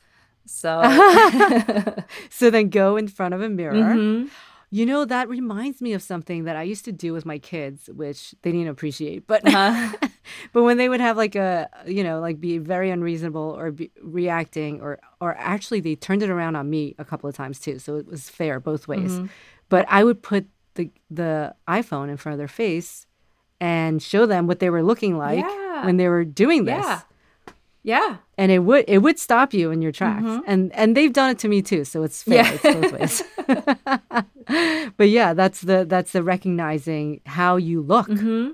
so 0.48 0.82
so 2.30 2.50
then 2.50 2.68
go 2.70 2.96
in 2.96 3.08
front 3.08 3.34
of 3.34 3.40
a 3.42 3.48
mirror. 3.48 3.74
Mhm. 3.74 4.30
You 4.70 4.84
know, 4.84 5.06
that 5.06 5.30
reminds 5.30 5.80
me 5.80 5.94
of 5.94 6.02
something 6.02 6.44
that 6.44 6.54
I 6.54 6.62
used 6.62 6.84
to 6.84 6.92
do 6.92 7.14
with 7.14 7.24
my 7.24 7.38
kids, 7.38 7.88
which 7.88 8.34
they 8.42 8.52
didn't 8.52 8.68
appreciate. 8.68 9.26
But 9.26 9.46
Uh-huh. 9.46 9.96
but 10.52 10.62
when 10.62 10.76
they 10.76 10.90
would 10.90 11.00
have 11.00 11.16
like 11.16 11.34
a, 11.36 11.70
you 11.86 12.04
know, 12.04 12.20
like 12.20 12.38
be 12.38 12.58
very 12.58 12.90
unreasonable 12.90 13.56
or 13.58 13.70
be 13.70 13.90
reacting 14.02 14.82
or 14.82 14.98
or 15.20 15.34
actually 15.38 15.80
they 15.80 15.94
turned 15.96 16.22
it 16.22 16.28
around 16.28 16.54
on 16.56 16.68
me 16.68 16.94
a 16.98 17.04
couple 17.04 17.28
of 17.30 17.34
times 17.34 17.58
too. 17.60 17.78
So 17.78 17.96
it 17.96 18.06
was 18.06 18.28
fair 18.28 18.60
both 18.60 18.86
ways. 18.88 19.18
Mhm. 19.20 19.30
But 19.70 19.86
I 19.88 20.04
would 20.04 20.22
put 20.22 20.46
the 20.74 20.90
the 21.10 21.54
iPhone 21.66 22.10
in 22.10 22.16
front 22.18 22.34
of 22.34 22.38
their 22.38 22.48
face 22.48 23.06
and 23.60 24.02
show 24.02 24.26
them 24.26 24.46
what 24.46 24.58
they 24.60 24.68
were 24.70 24.82
looking 24.82 25.16
like 25.16 25.44
Yeah. 25.44 25.86
when 25.86 25.96
they 25.96 26.08
were 26.08 26.24
doing 26.26 26.64
this. 26.66 26.84
Yeah. 26.84 27.00
Yeah. 27.82 28.16
And 28.36 28.52
it 28.52 28.60
would 28.60 28.84
it 28.88 28.98
would 28.98 29.18
stop 29.18 29.54
you 29.54 29.70
in 29.70 29.82
your 29.82 29.92
tracks. 29.92 30.24
Mhm. 30.24 30.42
And 30.46 30.72
and 30.74 30.96
they've 30.96 31.12
done 31.12 31.30
it 31.30 31.38
to 31.40 31.48
me 31.48 31.62
too, 31.62 31.84
so 31.84 32.02
it's 32.02 32.22
fair. 32.22 32.44
Yeah. 32.44 32.52
It's 32.52 32.62
both 32.62 32.92
ways. 32.92 33.22
but 34.96 35.08
yeah, 35.08 35.34
that's 35.34 35.60
the 35.60 35.84
that's 35.88 36.12
the 36.12 36.22
recognizing 36.22 37.20
how 37.26 37.56
you 37.56 37.80
look 37.80 38.08
hmm 38.08 38.50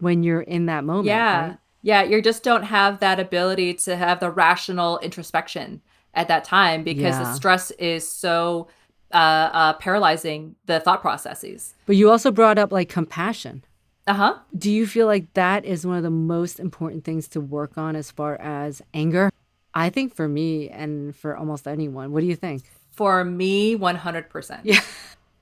when 0.00 0.22
you're 0.22 0.42
in 0.42 0.66
that 0.66 0.84
moment. 0.84 1.06
Yeah. 1.06 1.48
right? 1.48 1.58
Yeah. 1.82 2.02
You 2.04 2.22
just 2.22 2.44
don't 2.44 2.64
have 2.64 3.00
that 3.00 3.18
ability 3.18 3.74
to 3.74 3.96
have 3.96 4.20
the 4.20 4.30
rational 4.30 4.98
introspection 4.98 5.80
at 6.14 6.28
that 6.28 6.44
time 6.44 6.84
because 6.84 7.18
the 7.18 7.32
stress 7.34 7.70
is 7.72 8.08
so 8.08 8.68
uh, 9.12 9.16
uh, 9.16 9.72
paralyzing 9.74 10.54
the 10.66 10.80
thought 10.80 11.00
processes. 11.00 11.74
But 11.86 11.96
you 11.96 12.10
also 12.10 12.30
brought 12.30 12.58
up 12.58 12.72
like 12.72 12.88
compassion. 12.88 13.64
Uh 14.08 14.14
huh. 14.14 14.34
Do 14.56 14.70
you 14.70 14.86
feel 14.86 15.06
like 15.06 15.34
that 15.34 15.66
is 15.66 15.86
one 15.86 15.98
of 15.98 16.02
the 16.02 16.08
most 16.08 16.58
important 16.58 17.04
things 17.04 17.28
to 17.28 17.42
work 17.42 17.76
on 17.76 17.94
as 17.94 18.10
far 18.10 18.36
as 18.40 18.80
anger? 18.94 19.30
I 19.74 19.90
think 19.90 20.14
for 20.14 20.26
me 20.26 20.70
and 20.70 21.14
for 21.14 21.36
almost 21.36 21.68
anyone. 21.68 22.10
What 22.12 22.20
do 22.20 22.26
you 22.26 22.34
think? 22.34 22.62
For 22.92 23.22
me, 23.22 23.76
100%. 23.76 24.60
Yeah. 24.64 24.80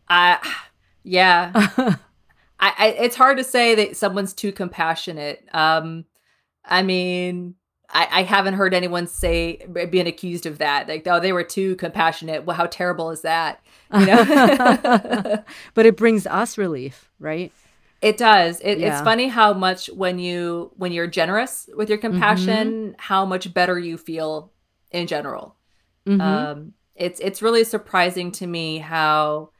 I, 0.09 0.53
yeah. 1.05 1.53
I, 2.59 2.73
I, 2.77 2.87
it's 2.99 3.15
hard 3.15 3.39
to 3.39 3.45
say 3.45 3.77
that 3.77 3.97
someone's 3.97 4.35
too 4.35 4.51
compassionate. 4.51 5.49
Um, 5.53 6.05
I 6.65 6.83
mean, 6.83 7.55
I, 7.89 8.09
I 8.11 8.23
haven't 8.25 8.55
heard 8.55 8.75
anyone 8.75 9.07
say 9.07 9.65
being 9.91 10.09
accused 10.09 10.45
of 10.45 10.59
that. 10.59 10.89
Like, 10.89 11.07
oh, 11.07 11.21
they 11.21 11.33
were 11.33 11.45
too 11.45 11.77
compassionate. 11.77 12.45
Well, 12.45 12.57
how 12.57 12.67
terrible 12.67 13.13
is 13.13 13.23
that? 13.23 13.61
You 13.97 14.07
know, 14.07 14.25
but 15.75 15.87
it 15.87 15.97
brings 15.97 16.27
us 16.27 16.59
relief, 16.59 17.13
right? 17.21 17.53
It 18.03 18.17
does. 18.17 18.61
It, 18.61 18.81
It's 18.81 19.01
funny 19.01 19.29
how 19.29 19.53
much 19.53 19.89
when 19.89 20.19
you 20.19 20.73
when 20.77 20.93
you're 20.93 21.07
generous 21.07 21.69
with 21.75 21.89
your 21.89 21.99
compassion, 21.99 22.95
how 22.99 23.25
much 23.25 23.53
better 23.53 23.79
you 23.79 23.97
feel 23.99 24.53
in 24.91 25.07
general. 25.07 25.57
Mhm. 26.07 26.21
Um, 26.21 26.73
it's 26.95 27.21
it's 27.21 27.43
really 27.43 27.65
surprising 27.65 28.33
to 28.33 28.47
me 28.47 28.79
how 28.79 29.51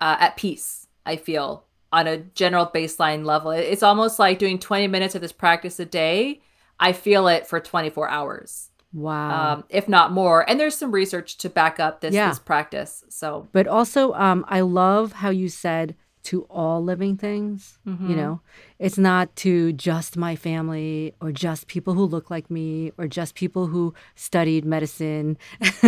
uh, 0.00 0.16
at 0.20 0.36
peace 0.36 0.86
I 1.06 1.16
feel 1.16 1.64
on 1.92 2.06
a 2.06 2.18
general 2.18 2.66
baseline 2.66 3.24
level. 3.24 3.50
It's 3.50 3.82
almost 3.82 4.18
like 4.18 4.38
doing 4.38 4.58
20 4.58 4.86
minutes 4.86 5.14
of 5.14 5.20
this 5.20 5.32
practice 5.32 5.80
a 5.80 5.84
day. 5.84 6.40
I 6.78 6.92
feel 6.92 7.26
it 7.28 7.46
for 7.46 7.60
24 7.60 8.08
hours, 8.08 8.70
wow. 8.92 9.54
um, 9.54 9.64
if 9.68 9.88
not 9.88 10.12
more. 10.12 10.48
And 10.48 10.58
there's 10.58 10.76
some 10.76 10.92
research 10.92 11.36
to 11.38 11.50
back 11.50 11.78
up 11.80 12.00
this 12.00 12.14
Yeah. 12.14 12.28
this 12.28 12.38
practice. 12.38 13.04
So 13.08 13.48
But 13.52 13.66
also, 13.66 14.12
um, 14.14 14.44
I 14.48 14.60
love 14.60 15.12
how 15.12 15.30
you 15.30 15.48
said 15.48 15.94
to 16.24 16.42
all 16.50 16.82
living 16.82 17.16
things. 17.16 17.78
Mhm. 17.86 18.08
You 18.08 18.16
know, 18.16 18.40
it's 18.78 18.98
not 18.98 19.34
to 19.36 19.72
just 19.72 20.16
my 20.16 20.36
family 20.36 21.14
or 21.20 21.32
just 21.32 21.66
people 21.66 21.94
who 21.94 22.04
look 22.04 22.30
like 22.30 22.50
me 22.50 22.92
or 22.98 23.06
just 23.08 23.34
people 23.34 23.66
who 23.68 23.94
studied 24.14 24.64
medicine. 24.64 25.38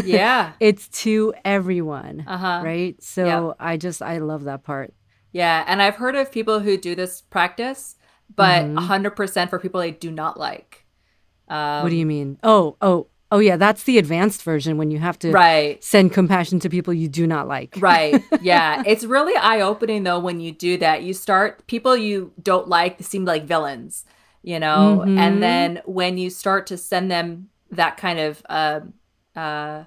yeah, 0.04 0.52
it's 0.60 0.88
to 1.04 1.34
everyone, 1.44 2.24
uh 2.26 2.36
huh, 2.36 2.60
right? 2.64 3.02
So 3.02 3.54
I 3.60 3.76
just 3.76 4.00
I 4.02 4.18
love 4.18 4.44
that 4.44 4.62
part. 4.64 4.94
yeah. 5.32 5.64
And 5.66 5.80
I've 5.82 5.96
heard 5.96 6.14
of 6.16 6.30
people 6.32 6.60
who 6.60 6.76
do 6.76 6.94
this 6.94 7.20
practice, 7.22 7.96
but 8.34 8.64
Mhm. 8.64 8.76
100% 8.76 9.50
for 9.50 9.58
people 9.58 9.80
they 9.80 9.90
do 9.92 10.10
not 10.10 10.38
like. 10.38 10.84
Um, 11.48 11.82
what 11.82 11.90
do 11.90 11.96
you 11.96 12.06
mean? 12.06 12.38
Oh, 12.42 12.76
oh, 12.80 13.08
Oh 13.32 13.38
yeah, 13.38 13.56
that's 13.56 13.84
the 13.84 13.96
advanced 13.96 14.42
version 14.42 14.76
when 14.76 14.90
you 14.90 14.98
have 14.98 15.18
to 15.20 15.30
Right. 15.32 15.82
send 15.82 16.12
compassion 16.12 16.60
to 16.60 16.68
people 16.68 16.92
you 16.92 17.08
do 17.08 17.26
not 17.26 17.48
like. 17.48 17.74
Right. 17.78 18.22
Yeah. 18.42 18.82
it's 18.86 19.04
really 19.04 19.34
eye 19.36 19.62
opening 19.62 20.02
though 20.04 20.18
when 20.20 20.38
you 20.38 20.52
do 20.52 20.76
that. 20.78 21.02
You 21.02 21.14
start 21.14 21.66
people 21.66 21.96
you 21.96 22.32
don't 22.42 22.68
like 22.68 23.02
seem 23.02 23.24
like 23.24 23.44
villains, 23.44 24.04
you 24.42 24.60
know? 24.60 25.02
Mhm. 25.06 25.18
And 25.18 25.42
then 25.42 25.80
when 25.86 26.18
you 26.18 26.28
start 26.28 26.66
to 26.66 26.76
send 26.76 27.10
them 27.10 27.48
that 27.70 27.96
kind 27.96 28.18
of 28.18 28.42
uh, 28.50 28.80
uh, 29.34 29.84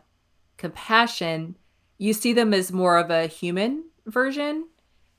compassion, 0.57 1.55
you 1.99 2.13
see 2.13 2.33
them 2.33 2.51
as 2.53 2.71
more 2.71 2.97
of 2.97 3.11
a 3.11 3.27
human 3.27 3.83
version 4.07 4.67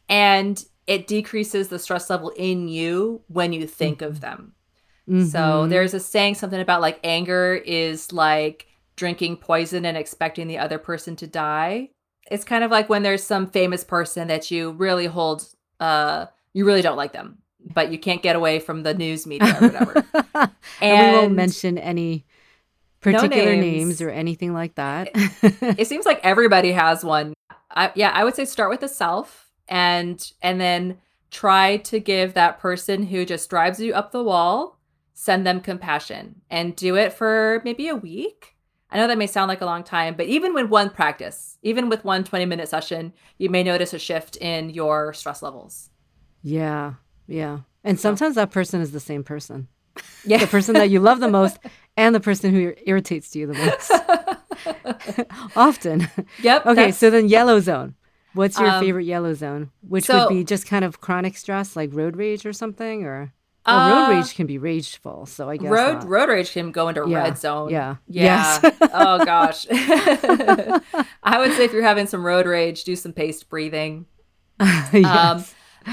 and 0.09 0.65
it 0.87 1.07
decreases 1.07 1.69
the 1.69 1.79
stress 1.79 2.11
level 2.11 2.31
in 2.37 2.69
you 2.69 3.23
when 3.29 3.53
you 3.53 3.67
think 3.67 4.03
of 4.03 4.21
them. 4.21 4.53
So 5.09 5.15
Mhm. 5.15 5.69
there's 5.71 5.95
a 5.95 6.01
saying 6.01 6.35
something 6.35 6.61
about 6.61 6.81
like 6.81 6.99
anger 7.05 7.55
is 7.55 8.13
like 8.13 8.67
drinking 8.97 9.37
poison 9.37 9.85
and 9.85 9.97
expecting 9.97 10.49
the 10.49 10.59
other 10.59 10.79
person 10.79 11.15
to 11.17 11.27
die. 11.27 11.91
It's 12.31 12.45
kind 12.45 12.65
of 12.65 12.71
like 12.73 12.89
when 12.89 13.03
there's 13.05 13.23
some 13.23 13.47
famous 13.47 13.85
person 13.85 14.27
that 14.29 14.51
you 14.51 14.73
really 14.73 15.07
hold 15.07 15.47
uh 15.81 16.27
you 16.55 16.65
really 16.65 16.83
don't 16.83 16.97
like 16.97 17.13
them, 17.13 17.39
but 17.75 17.93
you 17.93 17.99
can't 17.99 18.23
get 18.23 18.35
away 18.35 18.59
from 18.59 18.83
the 18.83 18.95
news 18.95 19.27
media 19.27 19.57
or 19.61 19.69
whatever. 19.69 20.05
and, 20.81 21.07
we 21.13 21.13
won't 21.19 21.35
mention 21.35 21.79
any 21.79 22.25
particular 23.01 23.55
names. 23.55 23.63
names. 23.63 24.03
or 24.03 24.11
anything 24.11 24.53
like 24.53 24.75
that. 24.77 25.11
it 25.79 25.87
seems 25.87 26.07
like 26.07 26.19
everybody 26.25 26.73
has 26.73 27.05
one. 27.05 27.35
I, 27.71 27.93
yeah, 27.95 28.11
I 28.13 28.25
would 28.25 28.35
say 28.35 28.45
start 28.45 28.71
with 28.71 28.81
the 28.81 28.89
self 28.89 29.51
and 29.69 30.33
and 30.43 30.61
then 30.61 30.99
try 31.31 31.77
to 31.79 32.01
give 32.01 32.35
that 32.35 32.59
person 32.59 33.05
who 33.05 33.25
just 33.25 33.51
drives 33.51 33.79
you 33.81 33.93
up 33.93 34.11
the 34.13 34.25
wall, 34.25 34.76
send 35.19 35.47
them 35.47 35.61
compassion 35.63 36.43
and 36.51 36.77
do 36.77 36.95
it 36.95 37.11
for 37.11 37.63
maybe 37.65 37.89
a 37.89 37.97
week. 37.97 38.55
I 38.91 38.99
know 38.99 39.07
that 39.09 39.17
may 39.17 39.27
sound 39.27 39.49
like 39.49 39.63
a 39.63 39.65
long 39.67 39.83
time, 39.83 40.15
but 40.15 40.27
even 40.27 40.53
with 40.53 40.69
one 40.69 40.91
practice, 40.91 41.57
even 41.63 41.89
with 41.89 42.05
one 42.05 42.23
20 42.23 42.45
minute 42.45 42.69
session, 42.69 43.15
you 43.39 43.49
may 43.49 43.63
notice 43.63 43.95
a 43.95 43.99
shift 43.99 44.37
in 44.37 44.69
your 44.71 45.15
stress 45.15 45.43
levels. 45.43 45.89
yeah, 46.43 46.95
yeah. 47.27 47.61
And 47.83 47.99
sometimes 47.99 48.35
that 48.35 48.51
person 48.51 48.81
is 48.81 48.93
the 48.93 49.01
same 49.01 49.25
person. 49.25 49.69
Yeah. 50.27 50.39
The 50.39 50.47
person 50.49 50.75
that 50.75 50.91
you 50.91 51.01
love 51.01 51.21
the 51.21 51.29
most 51.31 51.57
and 51.97 52.15
the 52.15 52.21
person 52.21 52.53
who 52.53 52.75
irritates 52.85 53.35
you 53.35 53.47
the 53.47 53.55
most. 53.55 53.91
Often. 55.57 56.09
Yep. 56.43 56.67
Okay, 56.67 56.91
so 56.93 57.11
then 57.11 57.29
yellow 57.29 57.61
zone. 57.61 57.95
What's 58.35 58.59
your 58.59 58.69
Um, 58.69 58.83
favorite 58.85 59.05
yellow 59.07 59.33
zone? 59.35 59.71
Which 59.89 60.05
so- 60.05 60.19
would 60.27 60.29
be 60.35 60.45
just 60.45 60.67
kind 60.67 60.85
of 60.85 61.01
chronic 61.01 61.37
stress, 61.37 61.77
like 61.77 61.91
road 61.95 62.17
rage 62.17 62.45
or 62.45 62.53
something, 62.53 63.05
or 63.05 63.33
well, 63.67 63.91
road 63.91 64.13
Uh, 64.13 64.17
rage 64.19 64.35
can 64.35 64.47
be 64.47 64.59
rageful. 64.59 65.27
So 65.27 65.49
I 65.51 65.57
guess 65.57 65.71
road 65.71 65.93
not. 65.95 66.09
road 66.09 66.29
rage 66.29 66.53
can 66.53 66.71
go 66.73 66.89
into 66.89 67.05
Yeah, 67.09 67.19
red 67.23 67.39
zone. 67.39 67.71
yeah, 67.71 67.97
Yeah. 68.09 68.61
yes. 68.63 68.77
oh 68.95 69.25
gosh. 69.25 69.67
I 71.23 71.37
would 71.39 71.53
say 71.53 71.65
if 71.65 71.73
you're 71.73 71.83
having 71.83 72.07
some 72.07 72.25
road 72.25 72.47
rage, 72.47 72.85
do 72.85 72.97
some 72.97 73.13
paced 73.13 73.49
breathing. 73.49 74.07
Yes. 74.93 75.05
Um, 75.05 75.45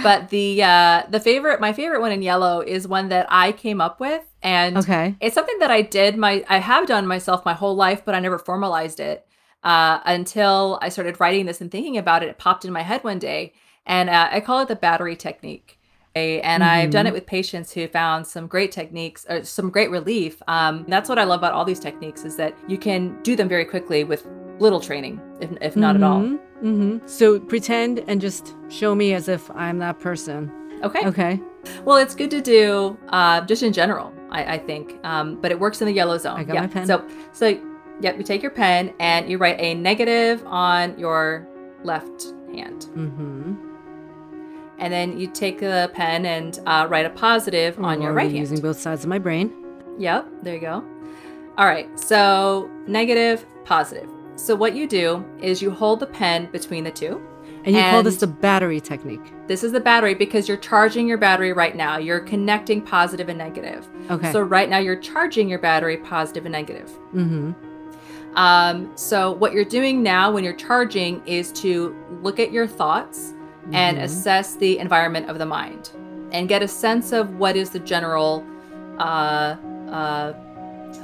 but 0.01 0.29
the 0.29 0.63
uh, 0.63 1.03
the 1.09 1.19
favorite, 1.19 1.61
my 1.61 1.71
favorite 1.73 2.01
one 2.01 2.11
in 2.11 2.21
yellow 2.23 2.61
is 2.61 2.87
one 2.87 3.09
that 3.09 3.27
I 3.29 3.51
came 3.51 3.79
up 3.79 3.99
with, 3.99 4.23
and 4.41 4.77
okay. 4.79 5.15
it's 5.19 5.35
something 5.35 5.59
that 5.59 5.69
I 5.69 5.83
did 5.83 6.17
my 6.17 6.43
I 6.49 6.57
have 6.57 6.87
done 6.87 7.05
myself 7.05 7.45
my 7.45 7.53
whole 7.53 7.75
life, 7.75 8.03
but 8.03 8.15
I 8.15 8.19
never 8.19 8.39
formalized 8.39 8.99
it 8.99 9.27
uh, 9.63 9.99
until 10.05 10.79
I 10.81 10.89
started 10.89 11.19
writing 11.19 11.45
this 11.45 11.61
and 11.61 11.69
thinking 11.69 11.97
about 11.97 12.23
it. 12.23 12.29
It 12.29 12.39
popped 12.39 12.65
in 12.65 12.73
my 12.73 12.81
head 12.81 13.03
one 13.03 13.19
day, 13.19 13.53
and 13.85 14.09
uh, 14.09 14.29
I 14.31 14.39
call 14.39 14.61
it 14.61 14.67
the 14.67 14.75
battery 14.75 15.15
technique. 15.15 15.79
A- 16.15 16.41
And 16.41 16.63
I've 16.63 16.91
done 16.91 17.07
it 17.07 17.13
with 17.13 17.25
patients 17.25 17.71
who 17.71 17.87
found 17.87 18.27
some 18.27 18.47
great 18.47 18.71
techniques 18.71 19.25
or 19.29 19.43
some 19.43 19.69
great 19.69 19.89
relief. 19.89 20.41
Um, 20.47 20.85
that's 20.87 21.09
what 21.09 21.17
I 21.17 21.23
love 21.23 21.39
about 21.39 21.53
all 21.53 21.65
these 21.65 21.79
techniques 21.79 22.23
is 22.23 22.35
that 22.37 22.55
you 22.67 22.77
can 22.77 23.21
do 23.23 23.35
them 23.35 23.49
very 23.49 23.65
quickly 23.65 24.03
with 24.03 24.27
little 24.59 24.79
training, 24.79 25.19
if, 25.41 25.49
if 25.61 25.75
not 25.75 25.95
at 25.95 26.03
all. 26.03 26.21
hmm 26.21 26.99
So 27.07 27.39
pretend 27.39 27.99
and 28.07 28.21
just 28.21 28.55
show 28.69 28.93
me 28.93 29.13
as 29.13 29.27
if 29.27 29.49
I'm 29.51 29.79
that 29.79 29.99
person. 29.99 30.51
Okay. 30.83 31.05
Okay. 31.07 31.39
Well, 31.85 31.97
it's 31.97 32.13
good 32.13 32.29
to 32.31 32.41
do 32.41 32.97
uh, 33.09 33.41
just 33.41 33.63
in 33.63 33.73
general, 33.73 34.13
I, 34.29 34.55
I 34.55 34.57
think. 34.59 34.99
Um, 35.03 35.39
but 35.41 35.51
it 35.51 35.59
works 35.59 35.81
in 35.81 35.87
the 35.87 35.93
yellow 35.93 36.17
zone. 36.17 36.39
I 36.39 36.43
got 36.43 36.53
yeah. 36.55 36.61
my 36.61 36.67
pen. 36.67 36.85
So, 36.85 37.07
so 37.31 37.59
yeah, 38.01 38.15
you 38.15 38.23
take 38.23 38.41
your 38.41 38.51
pen 38.51 38.93
and 38.99 39.29
you 39.29 39.37
write 39.37 39.59
a 39.59 39.73
negative 39.73 40.43
on 40.45 40.97
your 40.99 41.47
left 41.83 42.23
hand, 42.53 42.85
Mm-hmm. 42.95 43.69
And 44.83 44.91
then 44.91 45.17
you 45.17 45.27
take 45.27 45.61
the 45.61 45.89
pen 45.93 46.25
and 46.25 46.59
uh, 46.65 46.85
write 46.89 47.05
a 47.05 47.09
positive 47.09 47.79
on 47.79 48.01
your 48.01 48.11
right 48.11 48.23
hand. 48.23 48.35
I'm 48.35 48.41
using 48.41 48.59
both 48.59 48.77
sides 48.77 49.05
of 49.05 49.09
my 49.09 49.17
brain. 49.17 49.53
Yep, 49.97 50.27
there 50.41 50.55
you 50.55 50.59
go. 50.59 50.83
All 51.57 51.65
right, 51.65 51.87
so 51.97 52.69
negative, 52.85 53.45
positive. 53.63 54.09
So 54.35 54.55
what 54.55 54.75
you 54.75 54.85
do 54.85 55.25
is 55.39 55.61
you 55.61 55.71
hold 55.71 56.01
the 56.01 56.07
pen 56.07 56.51
between 56.51 56.83
the 56.83 56.91
two. 56.91 57.25
And 57.63 57.73
you 57.73 57.81
call 57.81 58.03
this 58.03 58.17
the 58.17 58.27
battery 58.27 58.81
technique. 58.81 59.21
This 59.47 59.63
is 59.63 59.71
the 59.71 59.79
battery 59.79 60.15
because 60.15 60.49
you're 60.49 60.57
charging 60.57 61.07
your 61.07 61.17
battery 61.17 61.53
right 61.53 61.77
now. 61.77 61.97
You're 61.97 62.19
connecting 62.19 62.81
positive 62.81 63.29
and 63.29 63.37
negative. 63.37 63.87
Okay. 64.11 64.33
So 64.33 64.41
right 64.41 64.69
now 64.69 64.79
you're 64.79 64.97
charging 64.97 65.47
your 65.47 65.59
battery 65.59 65.95
positive 65.95 66.45
and 66.45 66.51
negative. 66.51 66.89
mm-hmm. 67.13 67.53
Um, 68.35 68.91
so 68.97 69.31
what 69.31 69.53
you're 69.53 69.63
doing 69.63 70.01
now 70.01 70.31
when 70.31 70.43
you're 70.43 70.55
charging 70.55 71.25
is 71.27 71.51
to 71.53 71.95
look 72.23 72.39
at 72.39 72.51
your 72.51 72.65
thoughts 72.65 73.33
and 73.71 73.97
Mhm. 73.97 74.03
assess 74.03 74.55
the 74.55 74.77
environment 74.79 75.29
of 75.29 75.37
the 75.37 75.45
mind 75.45 75.91
and 76.31 76.47
get 76.49 76.61
a 76.61 76.67
sense 76.67 77.11
of 77.13 77.37
what 77.39 77.55
is 77.55 77.69
the 77.69 77.79
general 77.79 78.43
uh, 78.99 79.55
uh, 79.91 80.33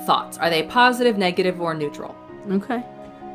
thoughts. 0.05 0.37
Are 0.37 0.49
they 0.49 0.63
positive, 0.63 1.17
negative, 1.17 1.59
or 1.61 1.73
neutral? 1.73 2.15
Okay. 2.51 2.83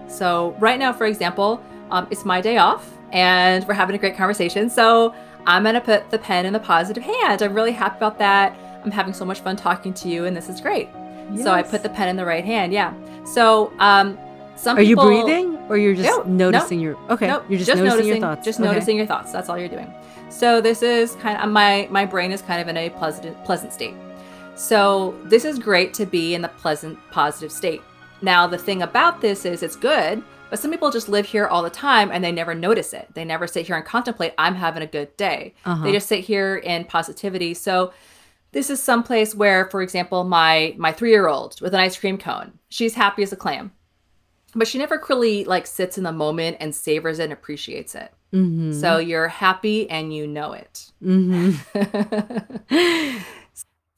So 0.07 0.55
right 0.61 0.79
now, 0.79 0.93
for 0.93 1.07
example, 1.07 1.61
um, 1.91 2.07
it's 2.11 2.25
my 2.25 2.41
day 2.41 2.59
off 2.59 2.89
and 3.13 3.67
we're 3.67 3.75
having 3.75 3.97
a 3.97 3.99
great 3.99 4.17
conversation. 4.17 4.69
So 4.71 5.15
I'm 5.47 5.65
gonna 5.65 5.81
put 5.81 6.11
the 6.11 6.19
pen 6.19 6.47
in 6.47 6.53
the 6.53 6.61
positive 6.61 7.03
hand. 7.03 7.43
I'm 7.43 7.55
really 7.55 7.73
happy 7.73 7.97
about 7.97 8.19
that. 8.19 8.57
I'm 8.85 8.91
having 8.91 9.13
so 9.15 9.25
much 9.25 9.41
fun 9.41 9.57
talking 9.57 9.93
to 9.95 10.09
you, 10.09 10.25
and 10.27 10.37
this 10.37 10.49
is 10.49 10.61
great. 10.61 10.89
So 11.43 11.53
I 11.53 11.63
put 11.63 11.83
the 11.83 11.89
pen 11.89 12.09
in 12.09 12.17
the 12.17 12.25
right 12.25 12.45
hand. 12.45 12.73
Yeah. 12.73 12.93
So 13.25 13.73
um, 13.79 14.19
some 14.65 14.79
Are 14.79 14.83
you 14.83 14.97
breathing 14.97 15.57
or 15.69 15.77
you're 15.77 15.95
just 15.95 16.09
No, 16.09 16.23
no. 16.25 16.51
noticing 16.51 16.81
your 16.81 16.97
okay? 17.11 17.27
Nope, 17.29 17.45
you're 17.49 17.59
just, 17.59 17.75
noticing, 17.77 18.07
your 18.07 18.19
thoughts. 18.21 18.45
Just 18.45 18.59
Okay. 18.59 18.69
noticing 18.69 18.97
your 18.97 19.07
thoughts. 19.07 19.31
That's 19.31 19.49
all 19.49 19.59
you're 19.59 19.69
doing. 19.69 19.93
So 20.31 20.61
this 20.61 20.83
is 20.83 21.15
kind 21.17 21.41
of 21.41 21.51
my 21.51 21.87
my 21.91 22.05
brain 22.05 22.33
is 22.33 22.43
kind 22.43 22.61
of 22.61 22.69
in 22.69 22.77
a 22.77 22.91
pleasant 22.91 23.45
pleasant 23.45 23.73
state. 23.73 23.95
So 24.57 25.15
this 25.25 25.45
is 25.45 25.59
great 25.59 25.95
to 25.95 26.07
be 26.07 26.35
in 26.35 26.43
the 26.43 26.49
pleasant 26.49 26.99
positive 27.11 27.53
state. 27.53 27.83
Now 28.23 28.47
the 28.47 28.59
thing 28.59 28.83
about 28.83 29.21
this 29.21 29.45
is 29.45 29.63
it's 29.63 29.77
good, 29.77 30.23
but 30.49 30.59
some 30.59 30.71
people 30.71 30.91
just 30.91 31.09
live 31.09 31.27
here 31.27 31.47
all 31.47 31.63
the 31.63 31.71
time 31.71 32.11
and 32.11 32.25
they 32.25 32.33
never 32.33 32.55
notice 32.55 32.93
it. 32.95 33.09
They 33.15 33.25
never 33.25 33.47
sit 33.47 33.67
here 33.67 33.77
and 33.77 33.85
contemplate 33.85 34.33
I'm 34.39 34.55
having 34.55 34.83
a 34.83 34.87
good 34.87 35.15
day. 35.17 35.55
Uh-huh. 35.65 35.85
They 35.85 35.93
just 35.93 36.09
sit 36.09 36.21
here 36.21 36.57
in 36.57 36.85
positivity. 36.85 37.53
So 37.55 37.93
this 38.53 38.71
is 38.71 38.81
someplace 38.81 39.35
where, 39.35 39.69
for 39.71 39.83
example, 39.83 40.25
my 40.25 40.75
my 40.79 40.93
three 40.93 41.11
year 41.11 41.27
old 41.29 41.61
with 41.61 41.75
an 41.75 41.81
ice 41.81 41.99
cream 41.99 42.17
cone, 42.19 42.59
she's 42.69 42.95
happy 42.95 43.23
as 43.25 43.33
a 43.33 43.37
clam, 43.37 43.73
but 44.55 44.67
she 44.69 44.79
never 44.79 45.03
really 45.09 45.45
like 45.45 45.67
sits 45.67 45.99
in 45.99 46.05
the 46.05 46.13
moment 46.13 46.57
and 46.61 46.75
savors 46.75 47.19
it 47.19 47.25
and 47.25 47.33
appreciates 47.33 47.95
it. 47.95 48.13
Mhm. 48.33 48.79
So 48.81 48.99
you're 48.99 49.29
happy 49.29 49.89
and 49.91 50.15
you 50.15 50.27
know 50.27 50.53
it. 50.53 50.91
Mhm. 51.05 51.55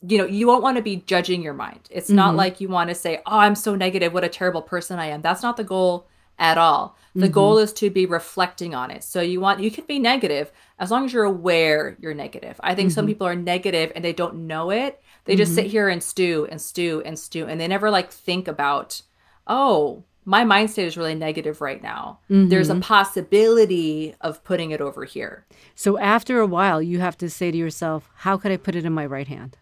you 0.07 0.19
know, 0.19 0.27
you 0.27 0.47
won't 0.47 0.63
want 0.63 0.77
to 0.77 0.83
be 0.83 0.97
judging 1.07 1.43
your 1.43 1.55
mind. 1.55 1.81
It's 1.91 2.11
not 2.11 2.35
Mhm. 2.35 2.37
like 2.37 2.61
you 2.61 2.69
want 2.69 2.89
to 2.91 2.95
say, 2.95 3.21
"Oh, 3.27 3.39
I'm 3.39 3.55
so 3.55 3.75
negative. 3.75 4.13
What 4.13 4.25
a 4.25 4.29
terrible 4.29 4.63
person 4.63 4.99
I 4.99 5.07
am." 5.07 5.23
That's 5.23 5.43
not 5.43 5.57
the 5.57 5.65
goal 5.65 6.07
at 6.39 6.59
all. 6.59 6.97
The 7.15 7.29
Mhm. 7.29 7.33
goal 7.33 7.59
is 7.59 7.73
to 7.75 7.89
be 7.89 8.05
reflecting 8.05 8.75
on 8.75 8.91
it. 8.91 9.03
So 9.03 9.23
you 9.23 9.41
want 9.41 9.61
you 9.61 9.71
can 9.71 9.85
be 9.87 9.99
negative 9.99 10.53
as 10.79 10.91
long 10.91 11.07
as 11.07 11.13
you're 11.15 11.25
aware 11.25 11.97
you're 11.99 12.13
negative. 12.13 12.61
I 12.63 12.75
think 12.75 12.91
some 12.93 13.07
Mhm. 13.07 13.09
people 13.09 13.27
are 13.27 13.35
negative 13.35 13.91
and 13.95 14.05
they 14.05 14.13
don't 14.13 14.47
know 14.47 14.71
it. 14.71 15.01
They 15.25 15.35
just 15.35 15.53
Mhm. 15.53 15.55
sit 15.57 15.67
here 15.67 15.89
and 15.89 16.03
stew 16.03 16.47
and 16.51 16.61
stew 16.61 17.03
and 17.07 17.19
stew 17.19 17.47
and 17.47 17.59
they 17.59 17.67
never 17.69 17.91
like 17.91 18.11
think 18.13 18.47
about, 18.49 19.01
"Oh, 19.47 20.05
my 20.27 20.45
mind 20.45 20.71
state 20.71 20.87
is 20.87 20.97
really 20.99 21.15
negative 21.15 21.61
right 21.63 21.83
now. 21.83 22.19
There's 22.29 22.69
a 22.69 22.75
Mhm. 22.75 22.83
possibility 22.83 24.15
of 24.21 24.43
putting 24.45 24.71
it 24.73 24.81
over 24.81 25.05
here." 25.05 25.47
So 25.75 25.99
after 25.99 26.41
a 26.41 26.47
while, 26.47 26.83
you 26.83 26.99
have 27.01 27.17
to 27.19 27.31
say 27.31 27.51
to 27.51 27.57
yourself, 27.57 28.11
"How 28.17 28.37
could 28.37 28.53
I 28.53 28.57
put 28.59 28.75
it 28.75 28.85
in 28.85 28.93
my 28.93 29.07
right 29.07 29.29
hand?" 29.29 29.57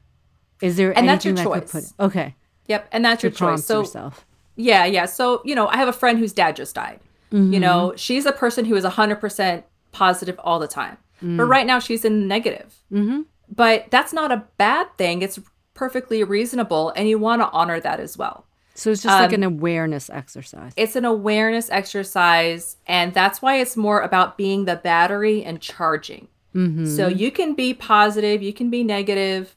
Is 0.61 0.77
there 0.77 0.97
And 0.97 1.09
that's 1.09 1.25
your 1.25 1.33
anything 1.33 1.53
that 1.53 1.61
could 1.61 1.71
put 1.71 1.73
choice. 1.83 1.91
it? 1.99 2.03
Okay, 2.03 2.35
Yep, 2.67 2.89
and 2.93 3.05
that's 3.05 3.21
to 3.21 3.27
your 3.29 3.33
choice. 3.33 3.65
So 3.67 3.81
yourself. 3.81 4.25
Yeah, 4.57 4.85
yeah. 4.87 5.05
So, 5.07 5.43
you 5.45 5.55
know, 5.55 5.67
I 5.69 5.77
have 5.77 5.89
a 5.89 5.93
friend 5.93 6.19
whose 6.19 6.33
dad 6.33 6.57
just 6.57 6.75
died. 6.75 7.01
Mm-hmm. 7.33 7.53
You 7.53 7.61
know, 7.61 7.93
she's 7.97 8.25
a 8.25 8.33
person 8.33 8.65
who 8.65 8.75
is 8.77 8.85
100% 8.85 9.65
positive 9.93 10.39
all 10.43 10.59
the 10.59 10.69
time. 10.69 10.97
Mm. 11.23 11.37
But 11.37 11.45
right 11.47 11.67
now 11.67 11.79
she's 11.79 12.05
in 12.05 12.27
negative. 12.29 12.75
Mm-hmm. 12.93 13.23
But 13.55 13.91
that's 13.91 14.13
not 14.13 14.33
a 14.33 14.45
bad 14.57 14.87
thing. 14.97 15.21
It's 15.23 15.39
perfectly 15.75 16.23
reasonable 16.25 16.91
and 16.97 17.09
you 17.09 17.19
want 17.19 17.43
to 17.43 17.51
honor 17.51 17.81
that 17.81 17.99
as 18.01 18.17
well. 18.17 18.47
So 18.75 18.91
it's 18.91 19.03
just 19.03 19.21
like 19.21 19.29
Um, 19.31 19.35
an 19.35 19.43
awareness 19.45 20.11
exercise. 20.11 20.73
It's 20.77 20.97
an 20.97 21.05
awareness 21.05 21.71
exercise 21.71 22.77
and 22.87 23.15
that's 23.15 23.41
why 23.41 23.57
it's 23.57 23.77
more 23.77 24.01
about 24.01 24.37
being 24.37 24.65
the 24.65 24.77
battery 24.77 25.45
and 25.45 25.61
charging. 25.61 26.29
mm-hmm. 26.55 26.87
So 26.87 27.07
you 27.09 27.31
can 27.31 27.55
be 27.55 27.73
positive, 27.75 28.43
you 28.43 28.53
can 28.53 28.71
be 28.71 28.83
negative, 28.85 29.55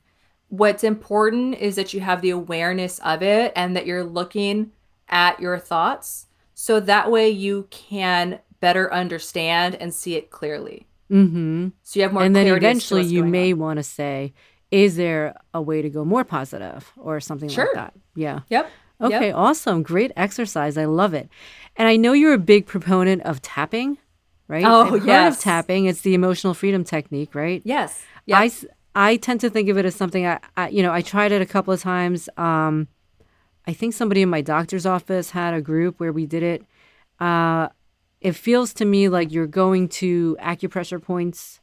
what's 0.49 0.83
important 0.83 1.55
is 1.55 1.75
that 1.75 1.93
you 1.93 1.99
have 2.01 2.21
the 2.21 2.29
awareness 2.29 2.99
of 2.99 3.21
it 3.21 3.51
and 3.55 3.75
that 3.75 3.85
you're 3.85 4.03
looking 4.03 4.71
at 5.09 5.39
your 5.39 5.57
thoughts 5.59 6.27
so 6.53 6.79
that 6.79 7.09
way 7.11 7.29
you 7.29 7.67
can 7.69 8.39
better 8.59 8.91
understand 8.93 9.75
and 9.75 9.93
see 9.93 10.15
it 10.15 10.29
clearly. 10.31 10.87
Mm-hmm. 11.11 11.69
So 11.83 11.99
you 11.99 12.03
have 12.03 12.13
more 12.13 12.23
and 12.23 12.35
then 12.35 12.45
clarity 12.45 12.65
as 12.65 12.69
to 12.71 12.95
eventually 12.95 13.03
you 13.15 13.23
may 13.23 13.53
on. 13.53 13.59
want 13.59 13.77
to 13.77 13.83
say, 13.83 14.33
is 14.71 14.95
there 14.97 15.35
a 15.53 15.61
way 15.61 15.81
to 15.81 15.89
go 15.89 16.03
more 16.03 16.23
positive 16.23 16.91
or 16.97 17.19
something 17.19 17.49
Sure. 17.49 17.65
like 17.65 17.75
that? 17.75 17.93
Yeah. 18.15 18.39
Yep. 18.49 18.69
Okay, 19.01 19.27
Yep. 19.27 19.35
awesome. 19.35 19.83
Great 19.83 20.11
exercise. 20.15 20.77
I 20.77 20.85
love 20.85 21.13
it. 21.13 21.29
And 21.75 21.87
I 21.87 21.95
know 21.97 22.13
you're 22.13 22.33
a 22.33 22.37
big 22.39 22.65
proponent 22.65 23.21
of 23.23 23.41
tapping, 23.41 23.97
right? 24.47 24.63
Oh, 24.65 24.95
I've 24.95 25.05
yes. 25.05 25.37
of 25.37 25.43
tapping. 25.43 25.85
It's 25.85 26.01
the 26.01 26.13
emotional 26.15 26.53
freedom 26.55 26.83
technique, 26.83 27.35
right? 27.35 27.61
Yes. 27.63 28.03
I, 28.31 28.43
Yep. 28.43 28.45
s- 28.51 28.65
I 28.95 29.15
tend 29.17 29.41
to 29.41 29.49
think 29.49 29.69
of 29.69 29.77
it 29.77 29.85
as 29.85 29.93
something 29.95 30.25
I, 30.25 30.39
I 30.55 30.69
you 30.69 30.81
know 30.81 30.91
I 30.91 31.01
tried 31.01 31.31
it 31.31 31.41
a 31.41 31.45
couple 31.45 31.71
of 31.73 31.79
times. 31.81 32.27
Um, 32.37 32.87
I 33.67 33.73
think 33.73 33.93
somebody 33.93 34.21
in 34.23 34.29
my 34.29 34.41
doctor's 34.41 34.85
office 34.85 35.31
had 35.31 35.53
a 35.53 35.61
group 35.61 35.99
where 35.99 36.11
we 36.11 36.25
did 36.25 36.41
it. 36.41 36.63
Uh, 37.19 37.67
it 38.21 38.33
feels 38.33 38.73
to 38.75 38.85
me 38.85 39.09
like 39.09 39.31
you're 39.31 39.45
going 39.45 39.89
to 39.89 40.35
acupressure 40.41 40.99
points, 41.01 41.59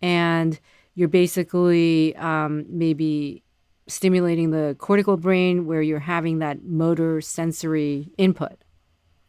and 0.00 0.60
you're 0.94 1.08
basically 1.08 2.14
um, 2.16 2.64
maybe 2.68 3.42
stimulating 3.88 4.50
the 4.50 4.76
cortical 4.78 5.16
brain 5.16 5.66
where 5.66 5.82
you're 5.82 5.98
having 5.98 6.38
that 6.38 6.62
motor 6.64 7.20
sensory 7.20 8.10
input. 8.18 8.56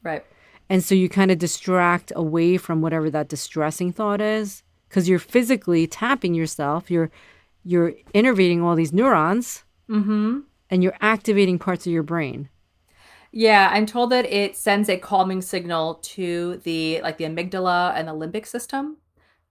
right. 0.03 0.24
And 0.72 0.84
so 0.84 0.93
you 0.93 1.10
kind 1.10 1.32
of 1.32 1.39
distract 1.39 2.12
away 2.16 2.57
from 2.57 2.82
whatever 2.82 3.10
that 3.10 3.28
distressing 3.28 3.91
thought 3.91 4.22
is 4.22 4.62
because 4.88 5.10
you're 5.10 5.18
physically 5.18 5.88
tapping 5.88 6.36
yourself. 6.36 6.91
You're 6.91 7.10
you're 7.64 7.93
innervating 8.14 8.62
all 8.62 8.76
these 8.76 8.93
neurons 8.93 9.64
Mm-hmm. 9.89 10.41
and 10.70 10.84
you're 10.84 10.97
activating 11.01 11.57
parts 11.57 11.88
of 11.88 11.91
your 11.91 12.03
brain. 12.03 12.49
Yeah, 13.32 13.70
I'm 13.72 13.88
told 13.88 14.12
that 14.12 14.26
it 14.26 14.55
sends 14.55 14.89
a 14.89 14.97
calming 14.97 15.41
signal 15.41 15.95
to 15.95 16.57
the 16.64 17.01
like 17.01 17.18
the 17.18 17.26
amygdala 17.26 17.93
and 17.95 18.07
the 18.07 18.14
limbic 18.14 18.45
system. 18.45 18.97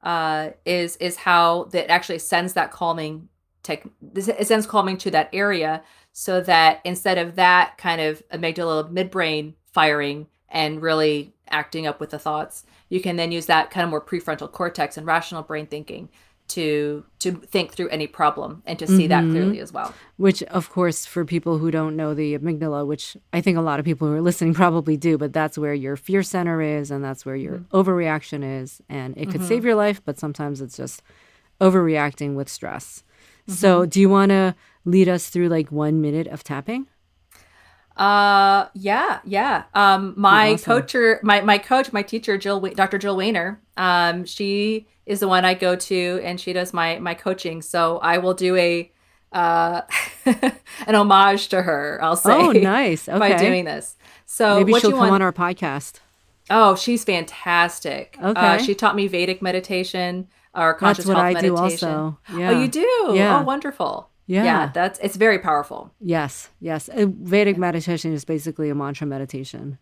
Uh, 0.02 0.50
is 0.64 0.96
is 0.98 1.16
how 1.16 1.64
that 1.72 1.90
actually 1.90 2.20
sends 2.20 2.52
that 2.52 2.70
calming 2.70 3.28
tech. 3.62 3.84
this- 4.00 4.28
It 4.28 4.46
sends 4.46 4.66
calming 4.66 4.96
to 4.98 5.10
that 5.10 5.28
area 5.32 5.82
so 6.12 6.40
that 6.40 6.80
instead 6.84 7.18
of 7.18 7.36
that 7.36 7.78
kind 7.78 8.00
of 8.00 8.22
amygdala 8.32 8.90
midbrain 8.92 9.54
firing 9.72 10.26
and 10.48 10.80
really 10.82 11.32
acting 11.50 11.86
up 11.86 12.00
with 12.00 12.10
the 12.10 12.18
thoughts, 12.18 12.64
you 12.88 13.00
can 13.00 13.16
then 13.16 13.32
use 13.32 13.46
that 13.46 13.70
kind 13.70 13.84
of 13.84 13.90
more 13.90 14.00
prefrontal 14.00 14.50
cortex 14.50 14.96
and 14.96 15.06
rational 15.06 15.42
brain 15.42 15.66
thinking 15.66 16.08
to 16.48 17.04
to 17.18 17.32
think 17.32 17.72
through 17.74 17.88
any 17.90 18.06
problem 18.06 18.62
and 18.64 18.78
to 18.78 18.86
see 18.86 19.06
that 19.06 19.22
Mhm. 19.22 19.32
clearly 19.32 19.60
as 19.60 19.70
well. 19.70 19.92
Which, 20.16 20.42
of 20.44 20.70
course, 20.70 21.04
for 21.04 21.26
people 21.26 21.58
who 21.58 21.70
don't 21.70 21.94
know 21.94 22.14
the 22.14 22.38
amygdala, 22.38 22.86
which 22.86 23.18
I 23.34 23.42
think 23.42 23.58
a 23.58 23.60
lot 23.60 23.78
of 23.78 23.84
people 23.84 24.08
who 24.08 24.14
are 24.14 24.22
listening 24.22 24.54
probably 24.64 24.96
do, 24.96 25.18
but 25.18 25.34
that's 25.34 25.58
where 25.58 25.74
your 25.74 25.96
fear 25.96 26.22
center 26.22 26.62
is 26.62 26.90
and 26.90 27.04
that's 27.04 27.26
where 27.26 27.36
your 27.36 27.58
overreaction 27.72 28.62
is. 28.62 28.80
And 28.88 29.14
it 29.18 29.30
could 29.30 29.42
save 29.44 29.62
your 29.64 29.74
life, 29.74 30.00
but 30.02 30.18
sometimes 30.18 30.62
it's 30.62 30.76
just 30.78 31.02
overreacting 31.60 32.34
with 32.34 32.48
stress. 32.48 33.02
So, 33.48 33.86
do 33.86 34.00
you 34.00 34.08
want 34.10 34.30
to 34.30 34.54
lead 34.84 35.08
us 35.08 35.28
through 35.30 35.48
like 35.48 35.72
one 35.72 36.00
minute 36.00 36.26
of 36.26 36.44
tapping? 36.44 36.86
Uh, 37.96 38.68
yeah, 38.74 39.20
yeah. 39.24 39.64
Um, 39.74 40.14
my 40.16 40.52
Awesome. 40.52 40.64
coacher, 40.82 41.20
my 41.22 41.40
my 41.40 41.58
coach, 41.58 41.92
my 41.92 42.02
teacher, 42.02 42.38
Jill, 42.38 42.60
Dr. 42.60 42.98
Jill 42.98 43.16
Weiner. 43.16 43.60
Um, 43.76 44.24
she 44.24 44.86
is 45.06 45.20
the 45.20 45.28
one 45.28 45.44
I 45.44 45.54
go 45.54 45.74
to, 45.74 46.20
and 46.22 46.40
she 46.40 46.52
does 46.52 46.72
my 46.72 46.98
my 47.00 47.14
coaching. 47.14 47.60
So 47.62 47.98
I 47.98 48.18
will 48.18 48.34
do 48.34 48.54
a 48.56 48.92
uh 49.32 49.82
an 50.86 50.94
homage 50.94 51.48
to 51.48 51.62
her. 51.62 51.98
I'll 52.02 52.16
say. 52.16 52.32
Oh, 52.32 52.52
nice. 52.52 53.08
Okay. 53.08 53.18
By 53.18 53.36
doing 53.36 53.64
this. 53.64 53.96
So 54.26 54.58
Maybe 54.58 54.72
what 54.72 54.82
she'll 54.82 54.90
you 54.90 54.96
come 54.96 55.08
want? 55.10 55.14
on 55.14 55.22
our 55.22 55.32
podcast. 55.32 56.00
oh, 56.50 56.76
she's 56.76 57.02
fantastic. 57.02 58.16
Uh, 58.22 58.28
Okay. 58.28 58.64
she 58.64 58.74
taught 58.74 58.94
me 58.94 59.08
Vedic 59.08 59.42
meditation 59.42 60.28
or 60.54 60.74
conscious 60.74 61.04
That's 61.04 61.16
what 61.16 61.22
health 61.24 61.36
I 61.36 61.40
do 61.40 61.54
meditation. 61.54 61.88
also. 61.88 62.18
Yeah. 62.36 62.50
Oh, 62.50 62.60
you 62.60 62.68
do? 62.68 63.12
Yeah. 63.14 63.40
Oh, 63.40 63.42
wonderful. 63.44 64.10
Yeah. 64.26 64.44
Yeah, 64.44 64.70
that's 64.74 64.98
it's 65.02 65.16
very 65.16 65.38
powerful. 65.38 65.90
Yes, 66.00 66.50
yes. 66.60 66.90
Uh, 66.90 67.06
Vedic 67.08 67.56
meditation 67.56 68.12
is 68.12 68.26
basically 68.26 68.68
a 68.68 68.74
mantra 68.74 69.06
meditation. 69.06 69.78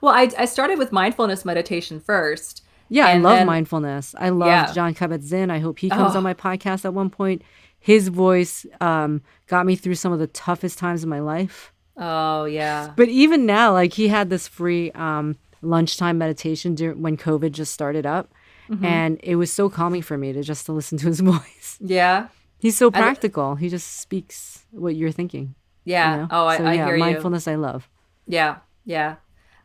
Well, 0.00 0.14
I 0.14 0.30
I 0.38 0.46
started 0.46 0.78
with 0.78 0.90
mindfulness 0.90 1.44
meditation 1.44 2.00
first. 2.00 2.64
Yeah, 2.88 3.06
I 3.06 3.18
love 3.18 3.38
then- 3.38 3.46
mindfulness. 3.46 4.14
I 4.18 4.30
love 4.30 4.48
Yeah. 4.48 4.72
Jon 4.72 4.94
Kabat-Zinn. 4.94 5.50
I 5.50 5.58
hope 5.60 5.78
he 5.78 5.90
comes 5.90 6.14
Oh. 6.14 6.16
on 6.18 6.22
my 6.24 6.34
podcast 6.34 6.84
at 6.84 6.94
one 6.94 7.08
point. 7.10 7.42
His 7.78 8.08
voice 8.08 8.66
um, 8.80 9.22
got 9.46 9.64
me 9.66 9.76
through 9.76 9.94
some 9.94 10.12
of 10.12 10.18
the 10.18 10.26
toughest 10.26 10.78
times 10.78 11.02
of 11.02 11.08
my 11.08 11.20
life. 11.20 11.72
Oh, 11.96 12.46
yeah. 12.46 12.92
But 12.96 13.08
even 13.08 13.46
now, 13.46 13.72
like 13.72 13.92
he 13.92 14.08
had 14.08 14.28
this 14.30 14.48
free 14.48 14.90
um, 14.92 15.36
lunchtime 15.62 16.18
meditation 16.18 16.74
during, 16.74 17.00
when 17.02 17.16
COVID 17.16 17.52
just 17.52 17.72
started 17.72 18.06
up, 18.06 18.32
Mm-hmm. 18.70 18.84
and 18.84 19.18
it 19.24 19.34
was 19.36 19.52
so 19.52 19.68
calming 19.68 20.00
for 20.02 20.16
me 20.16 20.32
to 20.32 20.42
just 20.44 20.64
to 20.66 20.72
listen 20.72 20.96
to 20.98 21.06
his 21.06 21.18
voice. 21.32 21.76
Yeah. 21.80 22.28
He's 22.60 22.76
so 22.76 22.90
practical. 22.90 23.56
he 23.56 23.68
just 23.68 23.98
speaks 24.00 24.64
what 24.70 24.94
you're 24.94 25.10
thinking. 25.10 25.54
you 25.84 25.92
Yeah. 25.94 26.16
know? 26.16 26.28
Oh, 26.30 26.46
I, 26.46 26.56
so, 26.58 26.64
I 26.64 26.74
yeah, 26.74 26.84
hear 26.86 26.94
you. 26.94 27.00
mindfulness. 27.00 27.48
I 27.48 27.56
love. 27.56 27.88
Yeah. 28.26 28.58
Yeah. 28.84 29.16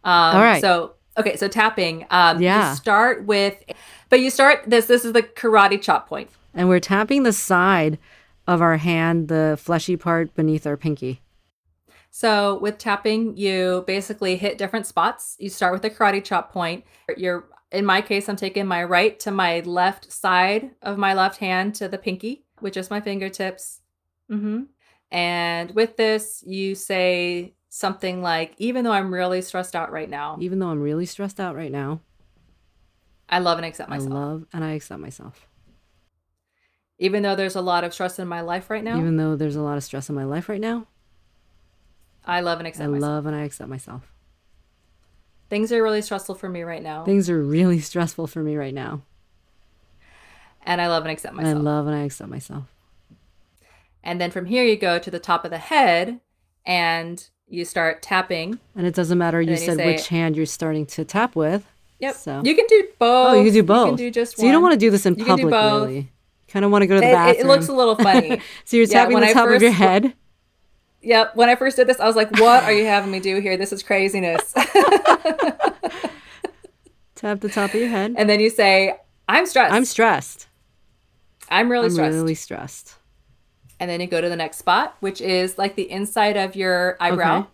Um, 0.03 0.35
All 0.37 0.41
right. 0.41 0.59
So, 0.61 0.93
okay. 1.17 1.35
So 1.35 1.47
tapping. 1.47 2.05
Um, 2.09 2.41
Yeah. 2.41 2.69
You 2.71 2.75
start 2.77 3.25
with, 3.25 3.55
but 4.09 4.21
you 4.21 4.29
start 4.31 4.63
this. 4.65 4.87
This 4.87 5.05
is 5.05 5.13
the 5.13 5.21
karate 5.23 5.79
chop 5.81 6.07
point. 6.09 6.29
And 6.53 6.67
we're 6.69 6.79
tapping 6.79 7.23
the 7.23 7.33
side 7.33 7.99
of 8.47 8.61
our 8.61 8.77
hand, 8.77 9.27
the 9.27 9.55
fleshy 9.61 9.97
part 9.97 10.33
beneath 10.35 10.65
our 10.65 10.77
pinky. 10.77 11.21
So 12.11 12.59
with 12.59 12.77
tapping, 12.77 13.35
you 13.35 13.83
basically 13.85 14.37
hit 14.37 14.57
different 14.57 14.85
spots. 14.87 15.35
You 15.37 15.49
start 15.49 15.73
with 15.73 15.81
the 15.81 15.89
karate 15.89 16.23
chop 16.23 16.51
point. 16.53 16.85
You're 17.17 17.45
in 17.75 17.85
my 17.85 18.01
case, 18.01 18.27
I'm 18.29 18.35
taking 18.35 18.65
my 18.67 18.83
right 18.83 19.19
to 19.21 19.31
my 19.31 19.59
left 19.59 20.11
side 20.11 20.71
of 20.81 20.97
my 20.97 21.13
left 21.13 21.37
hand 21.37 21.75
to 21.75 21.87
the 21.87 21.97
pinky, 21.97 22.45
which 22.59 22.77
is 22.77 22.89
my 22.89 23.01
fingertips. 23.01 23.81
hmm 24.29 24.63
And 25.11 25.71
with 25.75 25.97
this, 25.97 26.43
you 26.47 26.75
say 26.75 27.53
something 27.69 28.21
like, 28.21 28.55
"Even 28.57 28.83
though 28.85 28.91
I'm 28.93 29.13
really 29.13 29.41
stressed 29.41 29.75
out 29.75 29.91
right 29.91 30.09
now, 30.09 30.37
Even 30.39 30.59
though 30.59 30.69
I'm 30.69 30.81
really 30.81 31.05
stressed 31.05 31.39
out 31.39 31.55
right 31.55 31.71
now, 31.71 31.99
I 33.29 33.39
love 33.39 33.57
and 33.57 33.65
accept 33.65 33.89
myself. 33.89 34.11
I 34.11 34.15
love 34.15 34.45
and 34.53 34.63
I 34.63 34.71
accept 34.73 35.01
myself. 35.01 35.47
Even 36.97 37.23
though 37.23 37.35
there's 37.35 37.55
a 37.57 37.61
lot 37.61 37.83
of 37.83 37.93
stress 37.93 38.19
in 38.19 38.27
my 38.27 38.41
life 38.41 38.69
right 38.69 38.83
now, 38.83 38.97
Even 38.97 39.17
though 39.17 39.35
there's 39.35 39.57
a 39.57 39.61
lot 39.61 39.77
of 39.77 39.83
stress 39.83 40.09
in 40.09 40.15
my 40.15 40.23
life 40.23 40.47
right 40.47 40.61
now, 40.61 40.87
I 42.25 42.39
love 42.39 42.59
and 42.59 42.67
I 42.67 42.69
accept 42.69 42.89
myself. 42.89 43.01
love 43.01 43.25
and 43.25 43.35
I 43.35 43.43
accept 43.43 43.69
myself. 43.69 44.14
Things 45.49 45.71
are 45.71 45.81
really 45.83 46.01
stressful 46.01 46.35
for 46.35 46.49
me 46.49 46.63
right 46.63 46.81
now, 46.83 47.03
Things 47.05 47.29
are 47.29 47.41
really 47.41 47.79
stressful 47.79 48.27
for 48.27 48.41
me 48.41 48.55
right 48.55 48.73
now. 48.73 49.01
and 50.65 50.81
I 50.81 50.87
love 50.87 51.03
and 51.03 51.11
accept 51.11 51.37
And 51.37 51.47
I 51.47 51.53
love 51.53 51.87
and 51.87 51.95
I 51.95 52.03
accept 52.03 52.29
myself. 52.29 52.63
And 54.03 54.19
then 54.21 54.31
from 54.31 54.45
here, 54.45 54.63
you 54.63 54.75
go 54.75 54.99
to 54.99 55.09
the 55.11 55.19
top 55.19 55.45
of 55.45 55.51
the 55.51 55.57
head 55.57 56.19
and 56.65 57.27
you 57.47 57.65
start 57.65 58.01
tapping. 58.01 58.59
And 58.75 58.85
it 58.87 58.93
doesn't 58.95 59.17
matter 59.17 59.41
you 59.41 59.51
you 59.51 59.57
said 59.57 59.77
say- 59.77 59.85
which 59.85 60.07
hand 60.09 60.35
you're 60.35 60.45
starting 60.45 60.85
to 60.87 61.05
tap 61.05 61.35
with. 61.35 61.65
Yep. 61.99 62.15
So- 62.15 62.41
You 62.43 62.55
can 62.55 62.65
do 62.67 62.87
both. 62.99 63.29
Oh, 63.33 63.37
you 63.37 63.45
can 63.45 63.53
do 63.53 63.63
both. 63.63 63.85
You 63.85 63.91
can 63.91 63.97
do 63.97 64.11
just 64.11 64.37
so 64.37 64.45
you 64.45 64.51
don't 64.51 64.61
want 64.61 64.73
to 64.73 64.79
do 64.79 64.89
this 64.91 65.05
in 65.05 65.15
You 65.15 65.25
can 65.25 65.37
do 65.37 65.43
public, 65.43 65.51
both. 65.51 65.87
really. 65.89 66.11
Kind 66.47 66.65
of 66.65 66.71
want 66.71 66.81
to 66.83 66.87
go 66.87 66.95
to 66.95 67.01
the 67.01 67.07
It, 67.07 67.09
it- 67.09 67.13
bathroom. 67.13 67.45
it 67.45 67.47
looks 67.51 67.67
a 67.67 67.73
little 67.73 67.95
funny. 67.95 68.41
so 68.65 68.77
you're 68.77 68.85
Yeah, 68.87 68.93
tapping 69.03 69.19
the 69.19 69.33
top 69.33 69.49
of 69.49 69.61
your 69.61 69.71
first- 69.71 69.77
head. 69.81 70.13
Yep. 71.05 71.35
When 71.35 71.49
I 71.49 71.55
first 71.55 71.77
did 71.77 71.87
this, 71.87 71.99
I 71.99 72.07
was 72.07 72.15
like, 72.15 72.31
what 72.39 72.63
are 72.63 72.73
you 72.73 72.85
having 72.95 73.11
me 73.11 73.19
do 73.19 73.39
here? 73.39 73.57
This 73.57 73.71
is 73.71 73.83
craziness. 73.83 74.53
Tap 77.15 77.39
the 77.39 77.49
top 77.49 77.73
of 77.73 77.79
your 77.79 77.89
head. 77.89 78.15
and 78.17 78.29
then 78.29 78.39
you 78.39 78.49
say, 78.49 78.99
I'm 79.27 79.45
stressed. 79.45 79.73
I'm 79.73 79.85
stressed. 79.85 80.47
I'm 81.49 81.71
really 81.71 81.85
I'm 81.85 81.91
stressed. 81.91 82.13
really 82.13 82.35
stressed. 82.35 82.95
And 83.79 83.89
then 83.89 84.01
you 84.01 84.07
go 84.07 84.21
to 84.21 84.29
the 84.29 84.35
next 84.35 84.57
spot, 84.57 84.95
which 84.99 85.21
is 85.21 85.57
like 85.57 85.75
the 85.75 85.89
inside 85.89 86.37
of 86.37 86.55
your 86.55 86.97
eyebrow. 86.99 87.39
Okay. 87.39 87.49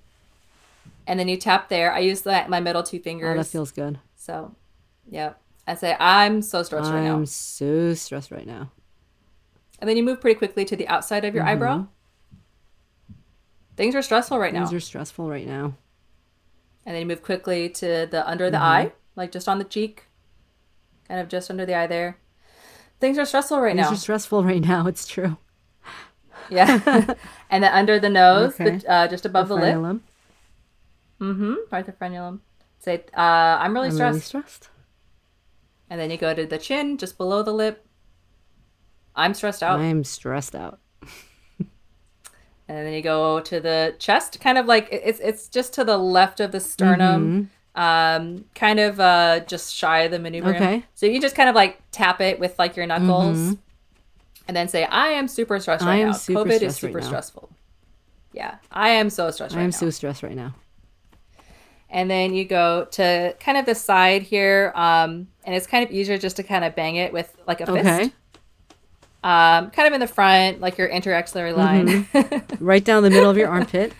And 1.08 1.20
then 1.20 1.28
you 1.28 1.38
tap 1.38 1.70
there. 1.70 1.91
I 1.91 1.99
use 1.99 2.22
that 2.22 2.49
my 2.49 2.60
middle 2.60 2.84
two 2.84 2.99
fingers. 2.99 3.34
Oh, 3.34 3.38
that 3.38 3.47
feels 3.47 3.72
good. 3.72 3.99
so, 4.16 4.56
yep. 5.10 5.39
I 5.68 5.76
say, 5.76 5.95
I'm 5.99 6.41
so 6.41 6.64
stressed 6.64 6.91
right 6.91 7.04
now. 7.04 7.16
I'm 7.16 7.26
so 7.26 7.93
stressed 7.93 8.32
right 8.32 8.47
now. 8.47 8.72
And 9.80 9.89
then 9.89 9.97
you 9.97 10.04
move 10.04 10.22
pretty 10.22 10.38
quickly 10.38 10.66
to 10.66 10.76
the 10.76 10.88
outside 10.88 11.26
of 11.26 11.34
your 11.34 11.43
mm-hmm. 11.43 11.52
eyebrow. 11.52 11.88
Things 13.78 13.95
are 13.95 14.01
stressful 14.01 14.38
right 14.39 14.53
now. 14.53 14.65
Things 14.65 14.74
are 14.74 14.80
stressful 14.80 15.30
right 15.30 15.47
now. 15.47 15.76
and 16.86 16.95
then 16.95 17.01
you 17.01 17.05
move 17.07 17.22
quickly 17.24 17.69
to 17.69 18.07
the 18.09 18.28
under 18.28 18.49
the 18.49 18.57
Mm-hmm. 18.57 18.65
eye, 18.89 18.91
like 19.15 19.32
just 19.32 19.47
on 19.47 19.57
the 19.59 19.63
cheek, 19.63 20.07
kind 21.07 21.19
of 21.19 21.28
just 21.30 21.49
under 21.49 21.65
the 21.65 21.76
eye 21.76 21.88
there. 21.88 22.17
Things 22.99 23.17
are 23.17 23.26
stressful 23.26 23.59
right 23.61 23.69
Things 23.76 23.78
now. 23.86 23.89
Things 23.89 23.99
are 23.99 24.01
stressful 24.01 24.43
right 24.43 24.61
now. 24.61 24.88
It's 24.88 25.07
true. 25.07 25.38
yeah. 26.49 26.80
and 27.49 27.63
then 27.63 27.72
under 27.74 27.99
the 27.99 28.09
nose, 28.09 28.53
Okay. 28.53 28.78
the, 28.78 28.91
uh, 28.91 29.07
just 29.07 29.26
above 29.26 29.47
the, 29.47 29.55
lip. 29.55 29.76
frenulum. 29.76 29.99
Mm-hmm. 31.19 31.53
Right 31.72 31.86
the 31.86 31.93
frenulum. 31.93 32.39
Say, 32.80 33.05
uh, 33.15 33.22
I'm 33.61 33.74
really 33.74 33.88
I'm 33.89 33.93
stressed. 33.95 34.11
really 34.13 34.22
stressed. 34.43 34.69
and 35.89 35.99
then 35.99 36.09
you 36.11 36.17
go 36.17 36.34
to 36.34 36.45
the 36.45 36.57
chin, 36.57 36.97
just 36.97 37.17
below 37.17 37.41
the 37.43 37.53
lip. 37.53 37.86
I'm 39.15 39.34
stressed 39.34 39.61
out. 39.63 39.80
I'm 39.80 40.03
stressed 40.03 40.55
out. 40.55 40.80
And 42.78 42.86
then 42.88 42.93
you 42.93 43.01
go 43.01 43.39
to 43.41 43.59
the 43.59 43.95
chest, 43.99 44.39
kind 44.39 44.57
of 44.57 44.65
like 44.65 44.88
it's 44.91 45.19
it's 45.19 45.47
just 45.47 45.74
to 45.74 45.84
the 45.84 45.97
left 45.97 46.39
of 46.39 46.51
the 46.51 46.59
sternum, 46.59 47.49
um, 47.76 48.45
kind 48.55 48.80
of 48.80 48.99
uh, 48.99 49.41
just 49.41 49.76
shy 49.76 50.01
of 50.01 50.11
the 50.11 50.17
manubrium. 50.19 50.55
Okay. 50.55 50.84
So 50.95 51.05
you 51.05 51.19
just 51.22 51.36
kind 51.36 51.49
of 51.49 51.55
like 51.55 51.82
tap 51.91 52.22
it 52.22 52.39
with 52.39 52.57
like 52.57 52.76
your 52.76 52.86
knuckles, 52.88 53.38
Mhm. 53.38 53.57
and 54.47 54.57
then 54.57 54.67
say, 54.67 54.86
"I 54.86 55.07
am 55.09 55.28
super 55.28 55.59
stressed 55.59 55.86
right 55.86 56.03
now. 56.05 56.11
COVID 56.13 56.47
is 56.51 56.61
right 56.63 56.74
super 56.74 56.99
now." 57.01 57.05
stressful." 57.07 57.49
Yeah, 58.34 58.55
I 58.72 58.89
am 58.89 59.09
so 59.09 59.30
stressed 59.32 59.53
I 59.55 59.57
right 59.57 59.63
am 59.65 59.72
now. 59.72 59.78
so 59.78 59.89
stressed 59.89 60.24
right 60.24 60.36
now. 60.36 60.55
and 61.93 62.09
then 62.09 62.34
you 62.34 62.45
go 62.45 62.86
to 62.91 63.36
kind 63.41 63.57
of 63.57 63.65
the 63.65 63.76
side 63.76 64.22
here, 64.22 64.72
um, 64.76 65.28
and 65.43 65.53
it's 65.53 65.67
kind 65.67 65.84
of 65.84 65.91
easier 65.91 66.17
just 66.17 66.38
to 66.38 66.43
kind 66.43 66.63
of 66.63 66.74
bang 66.74 66.95
it 66.95 67.11
with 67.11 67.36
like 67.47 67.59
a 67.59 67.69
Okay. 67.69 67.84
fist. 68.05 68.11
Um, 69.24 69.69
kind 69.72 69.88
of 69.88 69.93
in 69.93 69.99
the 69.99 70.07
front, 70.07 70.61
like 70.61 70.78
your 70.78 70.89
interaxillary 70.89 71.55
line. 71.55 72.07
Right 72.59 72.84
down 72.84 73.03
the 73.03 73.09
middle 73.09 73.30
of 73.30 73.38
your 73.38 73.49
armpit. 73.57 73.93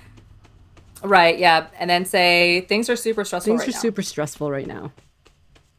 right, 1.04 1.38
yeah. 1.38 1.68
And 1.80 1.90
then 1.90 2.06
say 2.06 2.62
things 2.62 2.90
are 2.90 2.96
super 2.96 3.24
stressful 3.24 3.52
Things 3.52 3.62
right 3.62 3.70
are 3.70 3.72
now. 3.72 3.80
super 3.80 4.02
stressful 4.02 4.50
right 4.52 4.68
now. 4.68 4.92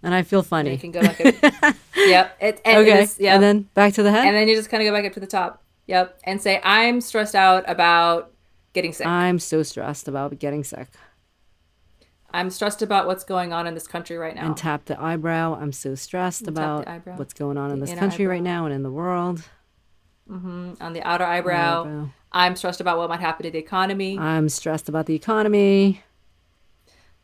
And 0.03 0.15
I 0.15 0.23
feel 0.23 0.41
And 0.41 0.47
funny. 0.49 0.73
you 0.73 0.79
can 0.79 0.91
go 0.91 1.01
back 1.01 1.21
up. 1.21 1.77
yep. 1.97 2.37
It, 2.41 2.61
and 2.65 2.79
okay. 2.79 3.07
yeah. 3.19 3.35
And 3.35 3.43
then 3.43 3.63
back 3.75 3.95
to 3.95 4.03
the 4.03 4.11
head. 4.11 4.27
and 4.27 4.35
then 4.37 4.49
you 4.49 4.57
just 4.57 4.69
kind 4.69 4.83
of 4.83 4.87
go 4.89 4.93
back 4.97 5.05
up 5.07 5.13
to 5.15 5.21
the 5.21 5.27
top. 5.29 5.63
Yep. 5.87 6.19
And 6.25 6.41
say, 6.43 6.61
I'm 6.65 7.01
stressed 7.01 7.35
out 7.37 7.65
about 7.69 8.33
getting 8.73 8.93
sick. 8.93 9.07
I'm 9.07 9.39
so 9.39 9.63
stressed 9.63 10.09
about 10.09 10.39
getting 10.41 10.65
sick. 10.65 10.89
I'm 12.33 12.51
stressed 12.51 12.83
about 12.83 13.07
what's 13.07 13.25
going 13.25 13.53
on 13.53 13.67
in 13.67 13.75
this 13.75 13.87
country 13.87 14.17
right 14.17 14.35
now. 14.35 14.47
And 14.47 14.57
tap 14.57 14.87
the 14.87 15.01
eyebrow. 15.01 15.59
I'm 15.61 15.73
so 15.73 15.95
stressed 15.95 16.45
tap 16.45 16.55
about 16.55 17.07
what's 17.19 17.35
going 17.35 17.59
on 17.59 17.71
in 17.71 17.79
The 17.81 17.87
this 17.87 17.99
country 17.99 18.27
right 18.27 18.43
now 18.43 18.65
and 18.65 18.75
in 18.75 18.83
the 18.83 18.91
world. 18.91 19.43
Mm-hmm. 20.31 20.75
on 20.81 20.93
the 20.93 21.03
outer 21.03 21.25
eyebrow. 21.25 21.83
Eyebrow. 21.83 22.09
I'm 22.31 22.57
stressed 22.57 22.81
about 22.81 22.97
what 22.97 23.11
might 23.11 23.21
happen 23.21 23.45
to 23.45 23.51
the 23.51 23.59
economy. 23.59 24.19
I'm 24.19 24.49
stressed 24.49 24.89
about 24.89 25.07
the 25.07 25.15
economy. 25.15 26.03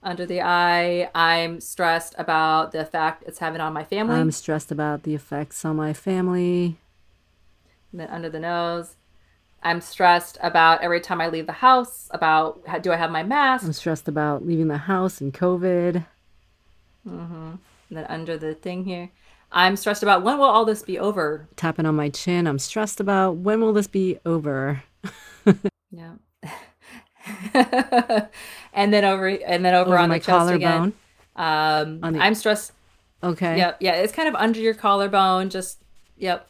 under 0.02 0.26
the 0.26 0.42
eye, 0.42 1.11
I'm 1.14 1.61
stressed 1.61 2.14
about 2.18 2.72
the 2.72 2.80
effect 2.80 3.24
it's 3.26 3.38
having 3.38 3.61
on 3.61 3.72
my 3.72 3.84
family. 3.84 4.16
I'm 4.16 4.30
stressed 4.30 4.70
about 4.70 5.04
the 5.04 5.14
effects 5.14 5.64
on 5.64 5.76
my 5.76 5.92
family. 5.94 6.78
and 7.92 8.00
then 8.00 8.09
under 8.11 8.28
the 8.28 8.40
nose, 8.40 8.96
I'm 9.62 9.80
stressed 9.80 10.38
about 10.40 10.82
every 10.82 11.00
time 11.00 11.20
I 11.20 11.28
leave 11.28 11.46
the 11.46 11.52
house 11.52 12.09
about 12.12 12.62
how, 12.66 12.78
do 12.78 12.92
I 12.92 12.96
have 12.96 13.11
my 13.11 13.22
mask? 13.22 13.64
I'm 13.64 13.72
stressed 13.72 14.06
about 14.09 14.46
leaving 14.46 14.68
the 14.68 14.78
house 14.78 15.20
and 15.20 15.34
COVID. 15.34 16.04
and 17.04 17.59
then 17.90 18.04
under 18.09 18.36
the 18.38 18.54
thing 18.54 18.84
here, 18.84 19.11
I'm 19.50 19.76
stressed 19.76 20.02
about 20.02 20.22
when 20.22 20.38
will 20.38 20.44
all 20.46 20.64
this 20.64 20.82
be 20.82 20.98
over? 20.98 21.48
Tapping 21.56 21.86
on 21.86 21.96
my 21.96 22.09
chin. 22.09 22.46
I'm 22.46 22.59
stressed 22.59 23.00
about 23.00 23.36
when 23.36 23.61
will 23.61 23.72
this 23.72 23.86
be 23.88 24.18
over? 24.24 24.82
Yeah. 25.90 26.12
and 28.72 28.92
then 28.92 29.04
over 29.04 29.26
and 29.28 29.64
then 29.64 29.74
over, 29.74 29.90
Over 29.90 29.98
on 29.98 30.09
my 30.09 30.18
the 30.18 30.24
chest 30.24 30.50
again. 30.50 30.92
collarbone. 31.36 31.92
Um, 31.96 32.00
On 32.02 32.12
the- 32.14 32.20
I'm 32.20 32.34
stressed 32.34 32.72
Okay. 33.22 33.56
Yep, 33.56 33.78
yeah, 33.80 33.94
it's 33.94 34.12
kind 34.12 34.28
of 34.28 34.36
under 34.36 34.61
your 34.61 34.74
collarbone, 34.74 35.50
just 35.50 35.78
yep. 36.16 36.48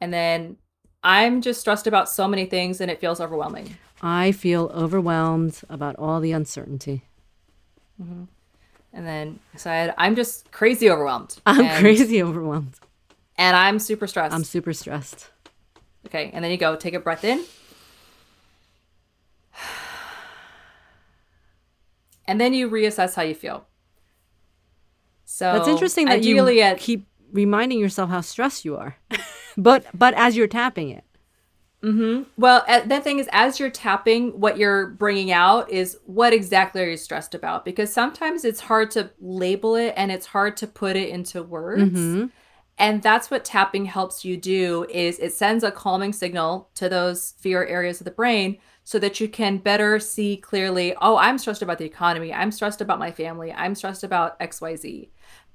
And 0.00 0.12
then 0.14 0.56
I'm 1.02 1.40
just 1.40 1.60
stressed 1.60 1.86
about 1.86 2.08
so 2.08 2.28
many 2.28 2.46
things 2.46 2.80
and 2.80 2.90
it 2.90 3.00
feels 3.00 3.20
overwhelming. 3.20 3.76
I 4.02 4.32
feel 4.32 4.70
overwhelmed 4.74 5.60
about 5.68 5.96
all 5.96 6.20
the 6.20 6.32
uncertainty. 6.32 7.04
Mm-hmm. 8.00 8.24
And 8.92 9.06
then 9.06 9.38
I 9.54 9.56
said, 9.58 9.94
I'm 9.96 10.16
just 10.16 10.50
crazy 10.52 10.90
overwhelmed. 10.90 11.38
I'm 11.46 11.64
and, 11.64 11.80
crazy 11.80 12.22
overwhelmed. 12.22 12.74
And 13.38 13.56
I'm 13.56 13.78
super 13.78 14.06
stressed. 14.06 14.34
I'm 14.34 14.44
super 14.44 14.72
stressed. 14.72 15.30
okay, 16.06 16.30
and 16.32 16.44
then 16.44 16.50
you 16.50 16.56
go, 16.56 16.76
take 16.76 16.94
a 16.94 17.00
breath 17.00 17.24
in. 17.24 17.44
And 22.26 22.40
then 22.40 22.54
you 22.54 22.70
reassess 22.70 23.16
how 23.16 23.22
you 23.22 23.34
feel. 23.34 23.66
So 25.24 25.52
That's 25.52 25.66
interesting 25.66 26.06
that 26.06 26.22
you 26.22 26.60
at 26.60 26.78
keep 26.78 27.08
reminding 27.32 27.80
yourself 27.80 28.08
how 28.08 28.20
stressed 28.20 28.64
you 28.64 28.76
are. 28.76 28.96
but 29.56 29.84
but 29.94 30.14
as 30.14 30.36
you're 30.36 30.46
tapping 30.46 30.90
it. 30.90 31.04
Well, 32.36 32.62
uh, 32.68 32.80
the 32.80 33.00
thing 33.00 33.20
is, 33.20 33.28
as 33.32 33.58
you're 33.58 33.70
tapping, 33.70 34.38
what 34.38 34.58
you're 34.58 34.88
bringing 34.88 35.32
out 35.32 35.70
is 35.70 35.96
what 36.04 36.34
exactly 36.34 36.82
are 36.82 36.90
you 36.90 36.96
stressed 36.98 37.34
about? 37.34 37.64
Because 37.64 37.90
sometimes 37.90 38.44
it's 38.44 38.60
hard 38.60 38.90
to 38.92 39.10
label 39.18 39.76
it 39.76 39.94
and 39.96 40.12
it's 40.12 40.26
hard 40.26 40.58
to 40.58 40.66
put 40.66 40.96
it 40.96 41.08
into 41.08 41.42
words. 41.42 41.82
Mm-hmm. 41.82 42.26
And 42.76 43.02
that's 43.02 43.30
what 43.30 43.44
tapping 43.44 43.84
helps 43.84 44.24
you 44.24 44.38
do 44.38 44.86
is 44.88 45.18
it 45.18 45.34
sends 45.34 45.64
a 45.64 45.70
calming 45.70 46.14
signal 46.14 46.70
to 46.76 46.88
those 46.88 47.34
fear 47.38 47.64
areas 47.64 48.00
of 48.00 48.06
the 48.06 48.10
brain 48.10 48.56
so 48.84 48.98
that 48.98 49.20
you 49.20 49.28
can 49.28 49.58
better 49.58 50.00
see 50.00 50.38
clearly, 50.38 50.94
oh, 51.00 51.18
I'm 51.18 51.36
stressed 51.36 51.60
about 51.60 51.76
the 51.76 51.84
economy, 51.84 52.32
I'm 52.32 52.50
stressed 52.50 52.80
about 52.80 52.98
my 52.98 53.12
family, 53.12 53.52
I'm 53.52 53.74
stressed 53.74 54.02
about 54.02 54.40
XYZ. 54.40 55.10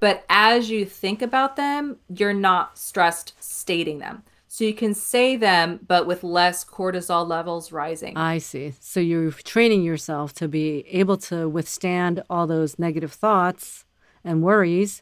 But 0.06 0.24
as 0.30 0.70
you 0.70 0.86
think 0.86 1.24
about 1.24 1.56
them, 1.56 1.97
you're 2.10 2.32
not 2.32 2.78
stressed 2.78 3.34
stating 3.39 3.97
them. 3.97 4.22
So 4.47 4.64
you 4.64 4.76
can 4.76 4.93
say 4.93 5.36
them, 5.36 5.80
but 5.88 6.06
with 6.06 6.24
less 6.24 6.64
cortisol 6.64 7.28
levels 7.28 7.72
rising. 7.72 8.16
I 8.16 8.38
see. 8.38 8.76
So 8.80 8.99
you're 8.99 9.32
training 9.32 9.82
yourself 9.82 10.32
to 10.34 10.47
be 10.47 10.86
able 10.91 11.18
to 11.30 11.49
withstand 11.49 12.22
all 12.30 12.45
those 12.45 12.78
negative 12.78 13.14
thoughts 13.14 13.86
and 14.24 14.43
worries 14.43 15.01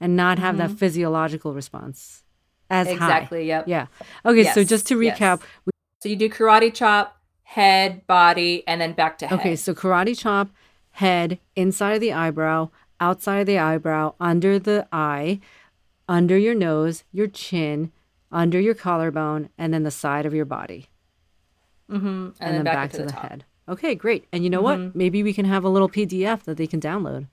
and 0.00 0.16
not 0.16 0.38
have 0.38 0.56
that 0.56 0.70
physiological 0.70 1.52
response 1.52 2.24
as 2.70 2.86
high. 2.86 2.94
Mm-hmm. 2.94 3.02
exactly. 3.04 3.46
Yep. 3.48 3.68
Yeah. 3.68 3.86
Okay, 4.24 4.44
so 4.44 4.64
just 4.64 4.86
to 4.86 4.98
yes. 4.98 5.18
recap, 5.18 5.42
we- 5.66 5.72
So 6.00 6.08
you 6.08 6.16
do 6.16 6.30
karate 6.30 6.72
chop, 6.72 7.20
head, 7.42 8.06
body, 8.06 8.66
and 8.66 8.80
then 8.80 8.94
back 8.94 9.18
to 9.18 9.26
head. 9.26 9.40
okay, 9.40 9.56
so 9.56 9.74
karate 9.74 10.18
chop, 10.18 10.48
head, 10.92 11.38
inside 11.54 11.92
of 11.96 12.00
the 12.00 12.14
eyebrow, 12.14 12.70
outside 13.00 13.40
of 13.40 13.46
the 13.46 13.58
eyebrow, 13.58 14.14
under 14.20 14.58
the 14.58 14.86
eye, 14.92 15.40
under 16.08 16.36
your 16.36 16.54
nose, 16.54 17.04
your 17.12 17.26
chin, 17.26 17.92
under 18.30 18.60
your 18.60 18.74
collarbone, 18.74 19.48
and 19.58 19.72
then 19.72 19.82
the 19.82 19.90
side 19.90 20.26
of 20.26 20.34
your 20.34 20.44
body. 20.44 20.88
and, 21.88 22.34
and, 22.40 22.56
then 22.56 22.64
back, 22.64 22.92
to, 22.92 22.98
the. 22.98 23.04
Mm-hmm. 23.04 23.26
head. 23.26 23.44
Okay, 23.68 23.94
great. 23.94 24.26
And 24.32 24.44
you 24.44 24.50
know 24.50 24.62
what? 24.62 24.94
Maybe 24.94 25.22
we 25.22 25.32
can 25.32 25.44
have 25.44 25.64
a 25.64 25.68
little 25.68 25.88
PDF 25.88 26.44
that 26.44 26.56
they 26.56 26.66
can 26.66 26.80
download. 26.80 27.26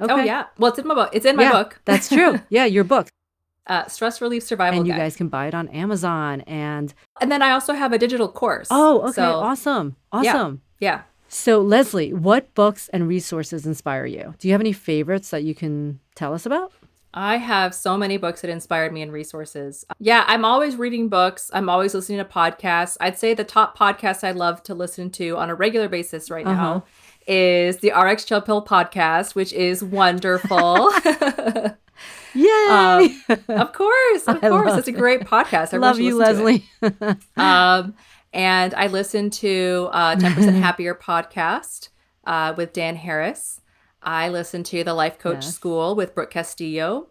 Okay. 0.00 0.12
Oh 0.12 0.16
yeah. 0.16 0.46
Well, 0.58 0.70
it's 0.70 0.78
in 0.78 0.86
my 0.86 0.94
book. 0.94 1.10
It's 1.12 1.26
in 1.26 1.36
my 1.36 1.44
yeah, 1.44 1.52
book. 1.52 1.80
that's 1.84 2.08
true. 2.08 2.40
Yeah, 2.48 2.66
your 2.66 2.84
book. 2.84 3.08
uh, 3.66 3.86
stress 3.86 4.20
relief 4.20 4.42
survival 4.42 4.78
And 4.78 4.86
you 4.86 4.92
guide. 4.92 4.98
guys 4.98 5.16
can 5.16 5.28
buy 5.28 5.46
it 5.46 5.54
on 5.54 5.68
Amazon. 5.68 6.42
And 6.42 6.92
and 7.20 7.32
then 7.32 7.42
I 7.42 7.50
also 7.52 7.72
have 7.72 7.92
a 7.92 7.98
digital 7.98 8.28
course. 8.28 8.68
oh, 8.70 9.02
okay, 9.02 9.12
So, 9.12 9.40
awesome, 9.40 9.96
yeah. 10.12 10.18
awesome. 10.18 10.62
Yeah. 10.78 11.02
So, 11.38 11.60
Leslie, 11.60 12.14
what 12.14 12.52
books 12.54 12.88
and 12.94 13.06
resources 13.06 13.66
inspire 13.66 14.06
you? 14.06 14.34
Do 14.38 14.48
you 14.48 14.52
have 14.54 14.60
any 14.62 14.72
favorites 14.72 15.28
that 15.30 15.44
you 15.44 15.54
can 15.54 16.00
tell 16.14 16.32
us 16.32 16.46
about? 16.46 16.72
I 17.12 17.36
have 17.36 17.74
so 17.74 17.96
many 17.98 18.16
books 18.16 18.40
that 18.40 18.48
inspired 18.48 18.90
me 18.90 19.02
and 19.02 19.12
resources. 19.12 19.84
Yeah, 19.98 20.24
I'm 20.26 20.46
always 20.46 20.76
reading 20.76 21.08
books. 21.10 21.50
I'm 21.52 21.68
always 21.68 21.92
listening 21.94 22.18
to 22.18 22.24
podcasts. 22.24 22.96
I'd 23.00 23.18
say 23.18 23.34
the 23.34 23.44
top 23.44 23.76
podcast 23.78 24.24
I 24.24 24.30
love 24.32 24.62
to 24.64 24.74
listen 24.74 25.10
to 25.10 25.36
on 25.36 25.50
a 25.50 25.54
regular 25.54 25.90
basis 25.90 26.30
right 26.30 26.46
Uh-huh. 26.46 26.54
now 26.62 26.84
is 27.26 27.78
the 27.78 27.92
RX 27.92 28.24
Chill 28.24 28.40
Pill 28.40 28.64
podcast, 28.64 29.34
which 29.34 29.52
is 29.52 29.84
wonderful. 29.84 30.90
Yay! 32.34 33.16
of 33.48 33.72
course, 33.72 34.24
of 34.26 34.38
I 34.42 34.48
course. 34.48 34.74
It's 34.78 34.88
a 34.88 34.92
great 34.92 35.20
podcast. 35.22 35.74
I 35.74 35.76
Love 35.76 36.00
you, 36.00 36.16
listen 36.16 36.36
to 36.36 36.46
it. 36.48 36.62
Leslie. 37.00 37.18
um, 37.36 37.94
and 38.36 38.72
I 38.74 38.86
listen 38.86 39.30
to 39.30 39.88
uh, 39.92 40.14
10% 40.16 40.60
Happier 40.60 40.94
podcast 40.94 41.88
uh, 42.24 42.52
with 42.56 42.72
Dan 42.72 42.94
Harris. 42.96 43.60
I 44.02 44.28
listen 44.28 44.62
to 44.64 44.84
the 44.84 44.94
Life 44.94 45.18
Coach 45.18 45.44
Yes. 45.44 45.54
School 45.54 45.96
with 45.96 46.14
Brooke 46.14 46.30
Castillo. 46.30 47.08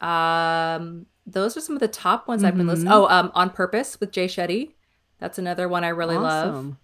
Um, 0.00 1.06
those 1.26 1.56
are 1.56 1.60
some 1.60 1.74
of 1.76 1.80
the 1.80 1.88
top 1.88 2.28
ones 2.28 2.44
I've 2.44 2.54
been 2.56 2.66
Mm-hmm. 2.66 2.68
listening. 2.70 2.92
Oh, 2.92 3.06
um, 3.08 3.30
On 3.34 3.50
Purpose 3.50 3.98
with 4.00 4.12
Jay 4.12 4.26
Shetty. 4.26 4.72
That's 5.18 5.38
another 5.38 5.68
one 5.68 5.84
I 5.84 5.88
really 5.88 6.16
love. 6.16 6.76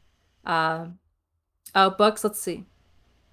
awesome. 0.46 0.98
Oh, 1.74 1.90
books. 1.90 2.24
Let's 2.24 2.40
see. 2.40 2.64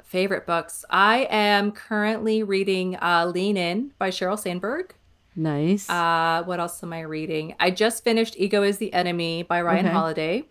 Favorite 0.03 0.45
books. 0.45 0.85
I 0.89 1.27
am 1.29 1.71
currently 1.71 2.43
reading 2.43 2.95
uh, 2.97 3.25
Lean 3.33 3.57
In 3.57 3.93
by 3.97 4.09
Sheryl 4.09 4.37
Sandberg. 4.39 4.91
Nice. 5.35 5.89
Uh, 5.89 6.43
what 6.45 6.59
else 6.59 6.81
am 6.83 6.93
I 6.93 7.01
reading? 7.01 7.55
I 7.59 7.71
just 7.71 8.03
finished 8.03 8.35
Ego 8.37 8.63
is 8.63 8.77
the 8.77 8.93
Enemy 8.93 9.43
by 9.43 9.61
Ryan 9.61 9.85
Okay. 9.87 9.93
Holiday. 9.93 10.43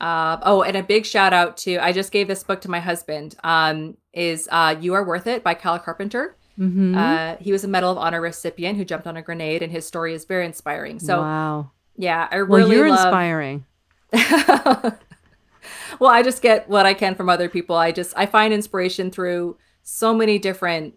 Uh, 0.00 0.36
oh, 0.42 0.62
and 0.62 0.76
a 0.76 0.82
big 0.82 1.06
shout 1.06 1.32
out 1.32 1.56
to 1.58 1.78
I 1.78 1.92
just 1.92 2.12
gave 2.12 2.28
this 2.28 2.44
book 2.44 2.60
to 2.62 2.70
my 2.70 2.80
husband. 2.80 3.34
Um, 3.42 3.96
is 4.12 4.48
uh, 4.52 4.76
You 4.78 4.92
Are 4.94 5.02
Worth 5.04 5.26
It 5.26 5.42
by 5.42 5.54
Kyle 5.54 5.78
Carpenter. 5.78 6.36
Mhm. 6.58 6.96
Uh, 6.96 7.36
he 7.40 7.52
was 7.52 7.64
a 7.64 7.68
Medal 7.68 7.90
of 7.92 7.98
Honor 7.98 8.20
recipient 8.20 8.76
who 8.78 8.84
jumped 8.84 9.06
on 9.06 9.16
a 9.16 9.22
grenade, 9.22 9.62
and 9.62 9.72
his 9.72 9.86
story 9.86 10.12
is 10.14 10.24
very 10.26 10.44
inspiring. 10.46 10.98
So 10.98 11.20
wow. 11.22 11.70
yeah, 11.96 12.28
I 12.30 12.36
Well, 12.42 12.60
really 12.60 12.76
you're 12.76 12.88
love. 12.90 13.06
inspiring. 13.06 13.64
well, 16.00 16.10
I 16.10 16.22
just 16.22 16.42
get 16.42 16.68
what 16.68 16.86
I 16.86 16.94
can 16.94 17.14
from 17.14 17.28
other 17.28 17.48
people. 17.48 17.76
I 17.76 17.92
just 17.92 18.12
I 18.16 18.26
find 18.26 18.52
inspiration 18.52 19.10
through 19.10 19.56
so 19.82 20.14
many 20.14 20.38
different 20.38 20.94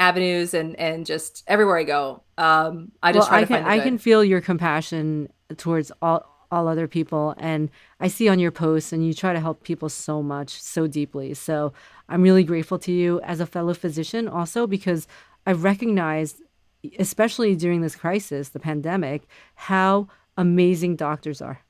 avenues 0.00 0.54
and 0.54 0.74
and 0.80 1.06
just 1.06 1.44
everywhere 1.46 1.76
I 1.76 1.84
go. 1.84 2.22
Um, 2.38 2.90
I 3.02 3.12
just 3.12 3.30
well, 3.30 3.38
try 3.38 3.38
I 3.38 3.40
to 3.42 3.46
can 3.46 3.64
I 3.64 3.76
good. 3.76 3.84
can 3.84 3.98
feel 3.98 4.24
your 4.24 4.40
compassion 4.40 5.28
towards 5.56 5.92
all 6.02 6.26
all 6.50 6.66
other 6.66 6.88
people. 6.88 7.34
And 7.38 7.70
I 8.00 8.08
see 8.08 8.28
on 8.28 8.40
your 8.40 8.50
posts, 8.50 8.92
and 8.92 9.06
you 9.06 9.14
try 9.14 9.32
to 9.32 9.40
help 9.40 9.62
people 9.62 9.88
so 9.88 10.22
much, 10.22 10.60
so 10.60 10.86
deeply. 10.86 11.34
So 11.34 11.72
I'm 12.08 12.22
really 12.22 12.42
grateful 12.42 12.78
to 12.80 12.92
you 12.92 13.20
as 13.20 13.38
a 13.38 13.46
fellow 13.46 13.74
physician, 13.74 14.26
also 14.26 14.66
because 14.66 15.06
I've 15.46 15.62
recognized, 15.62 16.42
especially 16.98 17.54
during 17.54 17.82
this 17.82 17.94
crisis, 17.94 18.48
the 18.48 18.58
pandemic, 18.58 19.28
how 19.54 20.08
amazing 20.36 20.96
doctors 20.96 21.40
are. 21.40 21.60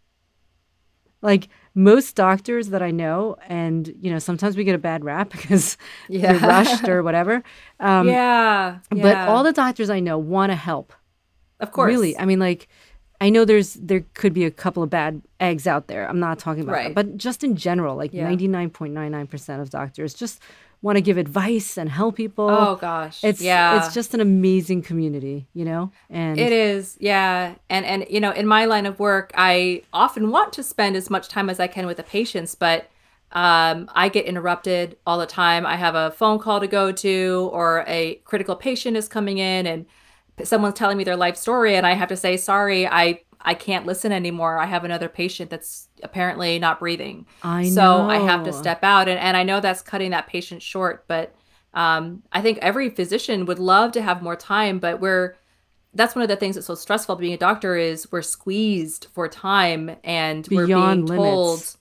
Like 1.21 1.49
most 1.75 2.17
doctors 2.17 2.71
that 2.71 2.83
I 2.83 2.91
know, 2.91 3.37
and 3.47 3.93
you 4.01 4.11
know, 4.11 4.19
sometimes 4.19 4.57
we 4.57 4.65
get 4.65 4.75
a 4.75 4.79
bad 4.79 5.05
rap 5.05 5.31
because 5.33 5.77
yeah. 6.09 6.33
they're 6.33 6.49
rushed 6.49 6.89
or 6.89 7.03
whatever. 7.03 7.43
Um, 7.79 8.09
yeah, 8.09 8.79
yeah. 8.93 9.03
But 9.03 9.17
all 9.29 9.43
the 9.43 9.53
doctors 9.53 9.91
I 9.91 10.01
know 10.01 10.19
want 10.19 10.51
to 10.51 10.57
help. 10.57 10.93
Of 11.61 11.73
course. 11.73 11.89
Really. 11.89 12.19
I 12.19 12.25
mean, 12.25 12.39
like, 12.39 12.69
I 13.21 13.29
know 13.29 13.45
there's 13.45 13.75
there 13.75 14.05
could 14.15 14.33
be 14.33 14.45
a 14.45 14.51
couple 14.51 14.83
of 14.83 14.91
bad 14.91 15.23
eggs 15.41 15.67
out 15.67 15.89
there. 15.89 16.09
I'm 16.09 16.21
not 16.21 16.39
talking 16.39 16.63
about 16.63 16.73
right. 16.73 16.89
that. 16.89 16.95
But 16.95 17.17
just 17.19 17.45
in 17.45 17.55
general, 17.55 17.97
like 17.97 18.13
99.99% 18.13 19.61
of 19.61 19.71
doctors 19.71 20.15
just 20.15 20.41
want 20.83 20.97
to 20.97 21.03
give 21.03 21.19
advice 21.19 21.77
and 21.77 21.91
help 21.91 22.17
people. 22.17 22.49
Oh 22.49 22.77
gosh. 22.77 23.23
It's 23.23 23.43
yeah. 23.43 23.79
it's 23.79 23.95
just 23.95 24.15
an 24.15 24.21
amazing 24.21 24.83
community, 24.83 25.47
you 25.53 25.65
know? 25.65 25.93
And 26.09 26.39
It 26.39 26.53
is. 26.53 26.97
Yeah. 27.01 27.55
And 27.69 27.85
and 27.85 28.07
you 28.09 28.21
know, 28.21 28.31
in 28.31 28.47
my 28.47 28.65
line 28.65 28.87
of 28.87 28.99
work, 28.99 29.33
I 29.35 29.83
often 29.93 30.31
want 30.31 30.53
to 30.55 30.63
spend 30.63 30.97
as 30.97 31.11
much 31.11 31.29
time 31.29 31.51
as 31.51 31.61
I 31.61 31.67
can 31.67 31.87
with 31.87 31.99
the 31.99 32.03
patients, 32.03 32.55
but 32.55 32.91
um, 33.33 33.89
I 33.95 34.09
get 34.09 34.25
interrupted 34.25 34.97
all 35.07 35.19
the 35.19 35.27
time. 35.27 35.65
I 35.65 35.77
have 35.77 35.95
a 35.95 36.11
phone 36.11 36.39
call 36.39 36.61
to 36.61 36.67
go 36.67 36.91
to 36.91 37.51
or 37.53 37.85
a 37.87 38.17
critical 38.25 38.57
patient 38.57 38.97
is 38.97 39.07
coming 39.07 39.39
in 39.39 39.67
and 39.67 39.87
someone's 40.43 40.75
telling 40.75 40.97
me 40.97 41.05
their 41.05 41.17
life 41.17 41.37
story 41.37 41.77
and 41.77 41.87
I 41.87 41.93
have 41.93 42.09
to 42.09 42.17
say, 42.17 42.37
"Sorry, 42.37 42.87
I 42.87 43.21
I 43.43 43.55
can't 43.55 43.87
listen 43.87 44.13
anymore. 44.13 44.59
I 44.59 44.67
have 44.67 44.85
another 44.85 45.09
patient 45.09 45.51
that's 45.51 45.89
apparently 46.03 46.59
not 46.59 46.79
breathing. 46.79 47.27
I 47.43 47.65
know. 47.65 47.71
So 47.71 48.03
I 48.03 48.19
have 48.19 48.45
to 48.45 48.53
step 48.53 48.85
out. 48.85 49.09
And, 49.09 49.19
and 49.19 49.37
I 49.37 49.43
know 49.43 49.61
that's 49.61 49.83
cutting 49.83 50.11
that 50.11 50.27
patient 50.27 50.63
short, 50.63 51.05
but 51.09 51.35
um, 51.73 52.23
I 52.33 52.43
think 52.43 52.59
every 52.59 52.91
physician 52.91 53.47
would 53.47 53.59
love 53.59 53.93
to 53.93 54.03
have 54.03 54.23
more 54.23 54.37
time, 54.37 54.79
but 54.79 55.01
we're, 55.01 55.37
that's 55.95 56.15
one 56.15 56.23
of 56.23 56.29
the 56.29 56.37
things 56.37 56.57
that's 56.57 56.67
so 56.67 56.75
stressful 56.75 57.17
being 57.17 57.33
a 57.33 57.39
doctor 57.39 57.77
is 57.77 58.11
we're 58.13 58.23
squeezed 58.23 59.07
for 59.13 59.29
time 59.29 59.97
and 60.05 60.49
Beyond 60.49 61.09
we're 61.09 61.17
being 61.17 61.25
told, 61.25 61.77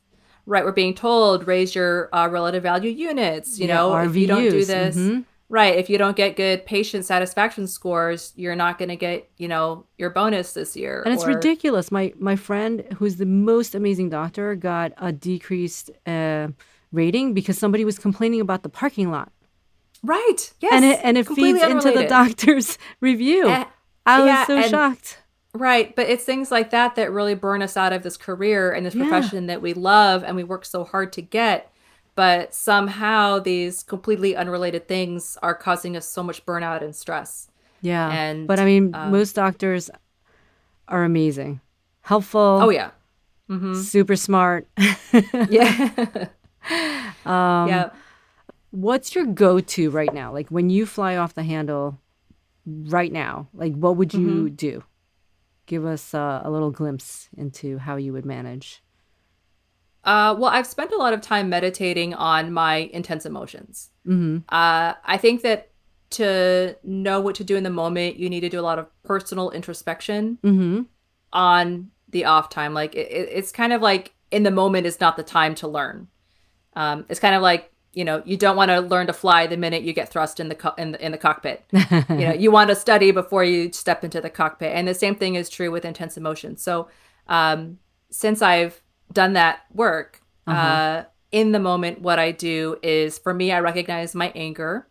right, 0.46 0.64
we're 0.64 0.72
being 0.72 0.94
told 0.94 1.46
raise 1.46 1.76
your 1.76 2.14
uh, 2.16 2.28
relative 2.28 2.64
value 2.64 2.92
units, 2.92 3.60
you 3.60 3.68
yeah, 3.68 3.76
know, 3.76 3.92
RVUs. 3.92 4.10
if 4.10 4.16
you 4.16 4.28
don't 4.28 4.50
do 4.50 4.66
this, 4.66 4.96
mm-hmm. 4.96 5.22
Right. 5.50 5.76
If 5.78 5.90
you 5.90 5.98
don't 5.98 6.16
get 6.16 6.36
good 6.36 6.66
patient 6.66 7.06
satisfaction 7.06 7.68
scores, 7.68 8.34
you're 8.36 8.56
not 8.56 8.78
going 8.78 8.90
to 8.90 8.96
get, 8.96 9.30
you 9.38 9.48
know, 9.48 9.86
your 9.98 10.12
bonus 10.12 10.54
this 10.54 10.76
year. 10.76 11.02
And 11.04 11.14
it's 11.14 11.24
or... 11.24 11.30
ridiculous. 11.30 11.92
My 11.92 12.14
my 12.20 12.36
friend, 12.36 12.86
who's 12.98 13.16
the 13.16 13.26
most 13.26 13.74
amazing 13.74 14.10
doctor, 14.10 14.54
got 14.56 14.94
a 14.98 15.12
decreased 15.12 15.90
uh, 16.06 16.50
rating 16.92 17.34
because 17.34 17.58
somebody 17.58 17.84
was 17.84 17.98
complaining 17.98 18.42
about 18.42 18.62
the 18.62 18.70
parking 18.70 19.10
lot. 19.10 19.32
Right. 20.04 20.54
Yes. 20.60 20.74
And 20.74 20.86
it 20.86 21.00
and 21.04 21.18
it 21.18 21.28
feeds 21.28 21.62
unrelated. 21.62 21.72
into 21.72 21.92
the 22.00 22.08
doctor's 22.08 22.78
review. 23.02 23.48
Uh, 23.48 23.66
I 24.06 24.20
was 24.20 24.28
yeah, 24.28 24.46
so 24.46 24.58
and, 24.58 24.70
shocked. 24.70 25.18
Right, 25.54 25.96
but 25.96 26.08
it's 26.08 26.24
things 26.24 26.52
like 26.52 26.70
that 26.70 26.96
that 26.96 27.12
really 27.12 27.34
burn 27.34 27.64
us 27.64 27.76
out 27.76 27.92
of 27.92 28.04
this 28.04 28.18
career 28.18 28.72
and 28.72 28.86
this 28.86 28.94
yeah. 28.94 29.08
profession 29.08 29.48
that 29.48 29.64
we 29.64 29.74
love 29.74 30.24
and 30.24 30.36
we 30.36 30.44
work 30.44 30.64
so 30.64 30.84
hard 30.84 31.12
to 31.14 31.24
get 31.24 31.69
but 32.20 32.54
somehow 32.54 33.40
these 33.40 33.82
completely 33.82 34.36
unrelated 34.36 34.90
things 34.90 35.38
are 35.42 35.56
causing 35.56 35.96
us 35.96 36.06
so 36.06 36.22
much 36.22 36.46
burnout 36.46 36.84
and 36.84 36.94
stress. 36.94 37.50
Yeah. 37.80 38.12
And 38.12 38.46
but 38.46 38.60
I 38.60 38.66
mean, 38.66 38.94
um, 38.94 39.10
most 39.10 39.36
doctors 39.36 39.90
are 40.90 41.06
amazing, 41.06 41.62
helpful. 42.02 42.60
Oh 42.62 42.72
yeah. 42.72 42.92
Mm-hmm. 43.50 43.74
Super 43.74 44.18
smart. 44.18 44.68
yeah. 45.50 45.96
um, 47.26 47.70
yeah. 47.70 47.92
What's 48.72 49.16
your 49.16 49.26
go-to 49.26 49.90
right 49.90 50.14
now? 50.14 50.34
Like 50.34 50.50
when 50.50 50.70
you 50.70 50.86
fly 50.86 51.16
off 51.16 51.36
the 51.36 51.44
handle 51.44 52.02
right 52.66 53.14
now, 53.14 53.48
like 53.54 53.76
what 53.76 53.96
would 53.96 54.14
you 54.14 54.28
mm-hmm. 54.28 54.56
do? 54.56 54.84
Give 55.68 55.86
us 55.86 56.14
uh, 56.14 56.42
a 56.44 56.52
little 56.52 56.72
glimpse 56.72 57.30
into 57.38 57.78
how 57.78 57.96
you 57.96 58.12
would 58.12 58.26
manage. 58.26 58.84
Uh, 60.04 60.36
well, 60.38 60.52
I've 60.52 60.68
spent 60.68 60.92
a 60.92 60.98
lot 60.98 61.14
of 61.14 61.22
time 61.22 61.50
meditating 61.50 62.14
on 62.14 62.54
my 62.54 62.90
intense 62.94 63.26
emotions. 63.26 63.90
Mm-hmm. 64.08 64.38
Uh, 64.50 64.94
I 65.04 65.18
think 65.18 65.42
that 65.42 65.70
to 66.12 66.76
know 66.84 67.22
what 67.22 67.36
to 67.36 67.44
do 67.44 67.56
in 67.56 67.64
the 67.64 67.70
moment, 67.70 68.18
you 68.18 68.30
need 68.30 68.40
to 68.42 68.50
do 68.50 68.60
a 68.60 68.62
lot 68.62 68.80
of 68.80 68.88
personal 69.04 69.52
introspection 69.52 70.40
mm-hmm. 70.44 70.82
on 71.34 71.92
the 72.10 72.26
off 72.26 72.50
time. 72.50 72.74
Like 72.74 72.96
it, 72.96 73.30
it's 73.32 73.52
kind 73.52 73.74
of 73.74 73.82
like 73.82 74.14
in 74.32 74.44
the 74.44 74.52
moment 74.52 74.88
is 74.88 75.00
not 75.00 75.18
the 75.18 75.24
time 75.24 75.56
to 75.56 75.68
learn. 75.68 76.08
Um, 76.76 77.06
it's 77.10 77.20
kind 77.20 77.36
of 77.36 77.42
like 77.42 77.72
you 77.94 78.06
know 78.06 78.22
you 78.26 78.38
don't 78.38 78.56
want 78.56 78.70
to 78.70 78.80
learn 78.80 79.08
to 79.08 79.14
fly 79.14 79.48
the 79.48 79.58
minute 79.58 79.84
you 79.84 79.94
get 79.94 80.10
thrust 80.10 80.40
in 80.40 80.48
the 80.48 80.56
co- 80.56 80.76
in 80.78 80.94
the, 80.94 81.06
in 81.06 81.12
the 81.12 81.18
cockpit. 81.18 81.64
you 81.72 82.00
know 82.10 82.34
you 82.34 82.52
want 82.52 82.70
to 82.70 82.76
study 82.76 83.12
before 83.12 83.44
you 83.44 83.72
step 83.74 84.04
into 84.04 84.22
the 84.22 84.30
cockpit, 84.30 84.74
and 84.74 84.88
the 84.88 84.94
same 84.94 85.16
thing 85.16 85.36
is 85.36 85.50
true 85.50 85.72
with 85.72 85.86
intense 85.86 86.18
emotions. 86.18 86.64
So 86.64 86.88
um, 87.28 87.80
since 88.10 88.42
I've 88.42 88.82
done 89.12 89.34
that 89.34 89.62
work, 89.74 90.22
uh-huh. 90.48 90.60
uh, 90.60 91.04
in 91.32 91.52
the 91.52 91.60
moment, 91.60 92.02
what 92.02 92.20
I 92.20 92.32
do 92.32 92.78
is 92.82 93.18
for 93.18 93.34
me, 93.34 93.52
I 93.52 93.60
recognize 93.60 94.16
my 94.16 94.32
anger 94.36 94.88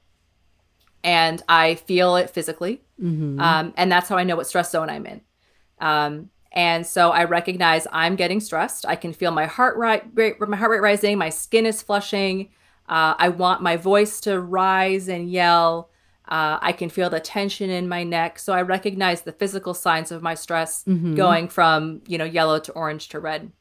and 1.03 1.43
I 1.49 1.74
feel 1.77 2.16
it 2.16 2.31
physically. 2.31 2.82
Mm-hmm. 3.03 3.40
Um, 3.40 3.73
and 3.77 3.90
that's 3.90 4.09
how 4.09 4.16
I 4.16 4.24
know 4.24 4.36
what 4.36 4.47
stress 4.47 4.70
zone 4.70 4.90
I'm 4.90 5.07
in. 5.07 5.20
Um, 5.81 6.31
and 6.53 6.86
so 6.86 7.11
I 7.11 7.24
recognize 7.24 7.86
I'm 7.93 8.16
getting 8.16 8.40
stressed. 8.40 8.86
I 8.86 8.97
can 8.97 9.12
feel 9.12 9.31
my 9.31 9.47
heart 9.47 9.77
rate, 9.77 10.40
my 10.40 10.57
heart 10.57 10.70
rate 10.70 10.81
rising. 10.81 11.19
My 11.19 11.28
skin 11.28 11.66
is 11.66 11.82
flushing. 11.82 12.51
Uh, 12.89 13.15
I 13.19 13.28
want 13.28 13.62
my 13.62 13.77
voice 13.77 14.20
to 14.23 14.40
rise 14.40 15.09
and 15.09 15.31
yell. 15.31 15.90
Uh, 16.27 16.59
I 16.61 16.73
can 16.73 16.89
feel 16.89 17.11
the 17.11 17.20
tension 17.20 17.70
in 17.70 17.89
my 17.89 18.03
neck. 18.03 18.39
So 18.39 18.53
I 18.53 18.62
recognize 18.62 19.23
the 19.23 19.32
physical 19.32 19.74
signs 19.74 20.11
of 20.11 20.23
my 20.23 20.35
stress 20.35 20.85
mm-hmm. 20.85 21.15
going 21.15 21.49
from 21.49 22.03
you 22.07 22.19
know 22.19 22.24
yellow 22.24 22.59
to 22.61 22.73
orange 22.73 23.09
to 23.11 23.20
red. 23.20 23.53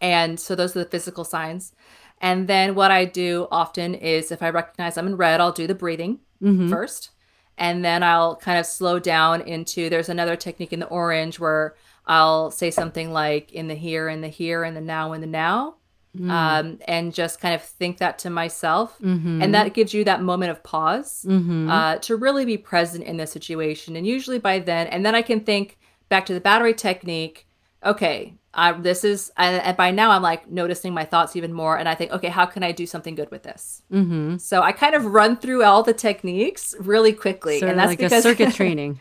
And 0.00 0.38
so 0.38 0.54
those 0.54 0.76
are 0.76 0.84
the 0.84 0.90
physical 0.90 1.24
signs. 1.24 1.72
And 2.20 2.48
then 2.48 2.74
what 2.74 2.90
I 2.90 3.04
do 3.04 3.46
often 3.50 3.94
is 3.94 4.30
if 4.30 4.42
I 4.42 4.50
recognize 4.50 4.96
I'm 4.96 5.06
in 5.06 5.16
red, 5.16 5.40
I'll 5.40 5.52
do 5.52 5.66
the 5.66 5.74
breathing 5.74 6.20
mm-hmm. 6.42 6.68
first. 6.68 7.10
And 7.56 7.84
then 7.84 8.02
I'll 8.02 8.36
kind 8.36 8.58
of 8.58 8.66
slow 8.66 8.98
down 8.98 9.40
into 9.42 9.88
there's 9.88 10.08
another 10.08 10.36
technique 10.36 10.72
in 10.72 10.80
the 10.80 10.86
orange 10.86 11.40
where 11.40 11.74
I'll 12.06 12.50
say 12.50 12.70
something 12.70 13.12
like 13.12 13.52
in 13.52 13.68
the 13.68 13.74
here, 13.74 14.08
in 14.08 14.20
the 14.20 14.28
here, 14.28 14.64
in 14.64 14.74
the 14.74 14.80
now, 14.80 15.12
in 15.12 15.20
the 15.20 15.26
now. 15.26 15.74
Mm. 16.16 16.30
Um, 16.30 16.78
and 16.88 17.14
just 17.14 17.40
kind 17.40 17.54
of 17.54 17.62
think 17.62 17.98
that 17.98 18.18
to 18.20 18.30
myself. 18.30 18.98
Mm-hmm. 18.98 19.42
And 19.42 19.54
that 19.54 19.74
gives 19.74 19.92
you 19.92 20.04
that 20.04 20.22
moment 20.22 20.50
of 20.50 20.62
pause 20.62 21.24
mm-hmm. 21.28 21.68
uh, 21.68 21.96
to 21.96 22.16
really 22.16 22.44
be 22.44 22.56
present 22.56 23.04
in 23.04 23.18
the 23.18 23.26
situation. 23.26 23.94
And 23.94 24.06
usually 24.06 24.38
by 24.38 24.58
then, 24.58 24.86
and 24.86 25.04
then 25.04 25.14
I 25.14 25.22
can 25.22 25.40
think 25.40 25.78
back 26.08 26.24
to 26.26 26.34
the 26.34 26.40
battery 26.40 26.74
technique 26.74 27.48
okay, 27.84 28.34
I, 28.54 28.72
this 28.72 29.04
is, 29.04 29.30
and, 29.36 29.62
and, 29.62 29.76
by 29.76 29.90
now 29.90 30.10
I'm 30.10 30.22
like 30.22 30.50
noticing 30.50 30.94
my 30.94 31.04
thoughts 31.04 31.36
even 31.36 31.52
more. 31.52 31.78
And 31.78 31.88
I 31.88 31.94
think, 31.94 32.12
okay, 32.12 32.28
how 32.28 32.46
can 32.46 32.62
I 32.62 32.72
do 32.72 32.86
something 32.86 33.14
good 33.14 33.30
with 33.30 33.42
this? 33.42 33.82
Mm-hmm. 33.92 34.38
So 34.38 34.62
I 34.62 34.72
kind 34.72 34.94
of 34.94 35.04
run 35.04 35.36
through 35.36 35.64
all 35.64 35.82
the 35.82 35.92
techniques 35.92 36.74
really 36.80 37.12
quickly. 37.12 37.58
Sort 37.58 37.70
and 37.70 37.78
that's 37.78 37.88
like 37.88 37.98
because, 37.98 38.12
a 38.12 38.22
circuit 38.22 38.54
training. 38.54 39.00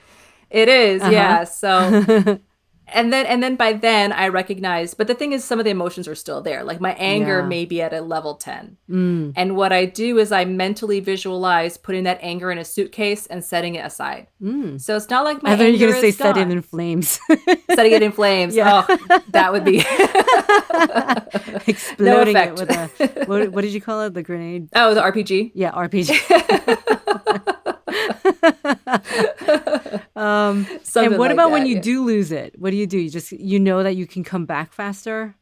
it 0.50 0.68
is, 0.68 1.02
uh-huh. 1.02 1.12
yeah. 1.12 1.44
So 1.46 2.40
and 2.90 3.12
then 3.12 3.26
and 3.26 3.44
then 3.44 3.56
by 3.56 3.74
then 3.74 4.12
i 4.14 4.28
recognize 4.28 4.94
but 4.94 5.08
the 5.08 5.16
thing 5.16 5.32
is 5.32 5.44
some 5.44 5.60
of 5.60 5.66
the 5.66 5.72
emotions 5.72 6.08
are 6.08 6.16
still 6.16 6.42
there. 6.42 6.64
Like 6.64 6.80
my 6.82 6.94
anger 6.94 7.40
yeah. 7.40 7.46
may 7.46 7.66
be 7.66 7.82
at 7.82 7.94
a 7.94 8.02
level 8.02 8.36
10 8.36 8.78
mm. 8.90 9.34
and 9.36 9.56
what 9.56 9.72
i 9.72 9.86
do 9.86 10.18
is 10.18 10.32
i 10.32 10.46
mentally 10.46 11.00
visualize 11.00 11.78
putting 11.78 12.04
that 12.04 12.20
anger 12.22 12.52
in 12.52 12.58
a 12.58 12.66
suitcase 12.66 13.26
and 13.28 13.44
setting 13.44 13.76
it 13.76 13.86
aside. 13.86 14.28
Mm. 14.42 14.80
so 14.80 14.96
it's 14.96 15.10
not 15.10 15.24
like 15.24 15.44
my 15.44 15.54
i 15.54 15.58
thought 15.58 15.66
you 15.66 15.74
were 15.74 15.92
going 15.92 15.94
to 15.94 16.00
say 16.00 16.12
set 16.12 16.38
it 16.38 16.50
in 16.50 16.62
flames. 16.62 17.20
Setting 17.76 17.92
it 17.92 18.02
in 18.02 18.12
flames. 18.12 18.56
Yeah. 18.56 18.86
oh 18.88 19.22
that 19.30 19.52
would 19.52 19.64
be 19.66 19.78
exploding 21.68 22.34
no 22.34 22.42
it 22.42 22.54
with 22.56 22.70
a 22.70 23.26
what, 23.26 23.52
what 23.52 23.62
did 23.62 23.74
you 23.74 23.82
call 23.82 24.02
it? 24.04 24.14
The 24.14 24.24
grenade? 24.24 24.70
Oh 24.76 24.94
the 24.94 25.02
rpg 25.02 25.52
yeah 25.54 25.72
rpg 25.72 27.57
um, 30.16 30.68
and 30.96 31.18
what 31.18 31.20
like 31.20 31.32
about 31.32 31.36
that, 31.36 31.52
when 31.52 31.66
you 31.66 31.76
yeah. 31.76 31.82
do 31.82 32.04
lose 32.04 32.32
it? 32.32 32.60
What 32.60 32.72
do 32.72 32.78
you 32.78 32.88
do? 32.88 32.98
You 32.98 33.10
just 33.10 33.32
you 33.32 33.60
know 33.60 33.84
that 33.84 33.96
you 33.96 34.06
can 34.06 34.24
come 34.24 34.46
back 34.46 34.74
faster. 34.74 35.36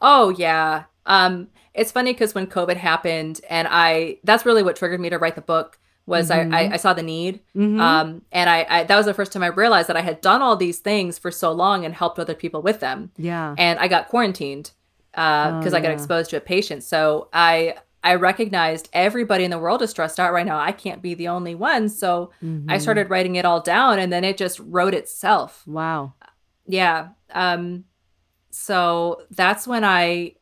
Oh 0.00 0.30
yeah. 0.30 0.84
Um, 1.04 1.48
it's 1.74 1.92
funny 1.92 2.12
because 2.12 2.34
when 2.34 2.46
COVID 2.46 2.76
happened, 2.76 3.40
and 3.50 3.68
I 3.70 4.18
that's 4.24 4.46
really 4.46 4.62
what 4.62 4.76
triggered 4.76 5.00
me 5.00 5.10
to 5.10 5.18
write 5.18 5.34
the 5.34 5.42
book 5.42 5.78
was 6.06 6.30
mm-hmm. 6.30 6.54
I, 6.54 6.68
I, 6.68 6.72
I 6.74 6.76
saw 6.76 6.94
the 6.94 7.02
need, 7.02 7.40
mm-hmm. 7.54 7.80
um, 7.80 8.22
and 8.32 8.48
I, 8.48 8.66
I 8.68 8.84
that 8.84 8.96
was 8.96 9.06
the 9.06 9.14
first 9.14 9.32
time 9.32 9.42
I 9.42 9.48
realized 9.48 9.88
that 9.88 9.96
I 9.96 10.02
had 10.02 10.20
done 10.20 10.40
all 10.40 10.56
these 10.56 10.78
things 10.78 11.18
for 11.18 11.30
so 11.30 11.52
long 11.52 11.84
and 11.84 11.94
helped 11.94 12.18
other 12.18 12.34
people 12.34 12.62
with 12.62 12.80
them. 12.80 13.10
Yeah, 13.16 13.54
and 13.58 13.78
I 13.78 13.88
got 13.88 14.08
quarantined 14.08 14.70
because 15.10 15.72
uh, 15.72 15.76
oh, 15.76 15.78
I 15.78 15.80
got 15.80 15.92
exposed 15.92 16.30
to 16.30 16.36
a 16.36 16.40
patient. 16.40 16.84
So 16.84 17.28
I 17.32 17.76
I 18.06 18.14
recognized 18.14 18.88
everybody 18.92 19.42
in 19.42 19.50
the 19.50 19.58
world 19.58 19.82
is 19.82 19.90
stressed 19.90 20.20
out 20.20 20.32
right 20.32 20.46
now. 20.46 20.60
I 20.60 20.70
can't 20.70 21.02
be 21.02 21.14
the 21.14 21.26
only 21.26 21.56
one. 21.56 21.88
So 21.88 22.30
mm-hmm. 22.40 22.70
I 22.70 22.78
started 22.78 23.10
writing 23.10 23.34
it 23.34 23.44
all 23.44 23.60
down 23.60 23.98
and 23.98 24.12
then 24.12 24.22
it 24.22 24.36
just 24.36 24.60
wrote 24.60 24.94
itself. 24.94 25.66
Wow. 25.66 26.14
Yeah. 26.68 27.08
Um, 27.34 27.84
so 28.50 29.22
that's 29.32 29.66
when 29.66 29.82
I, 29.82 30.36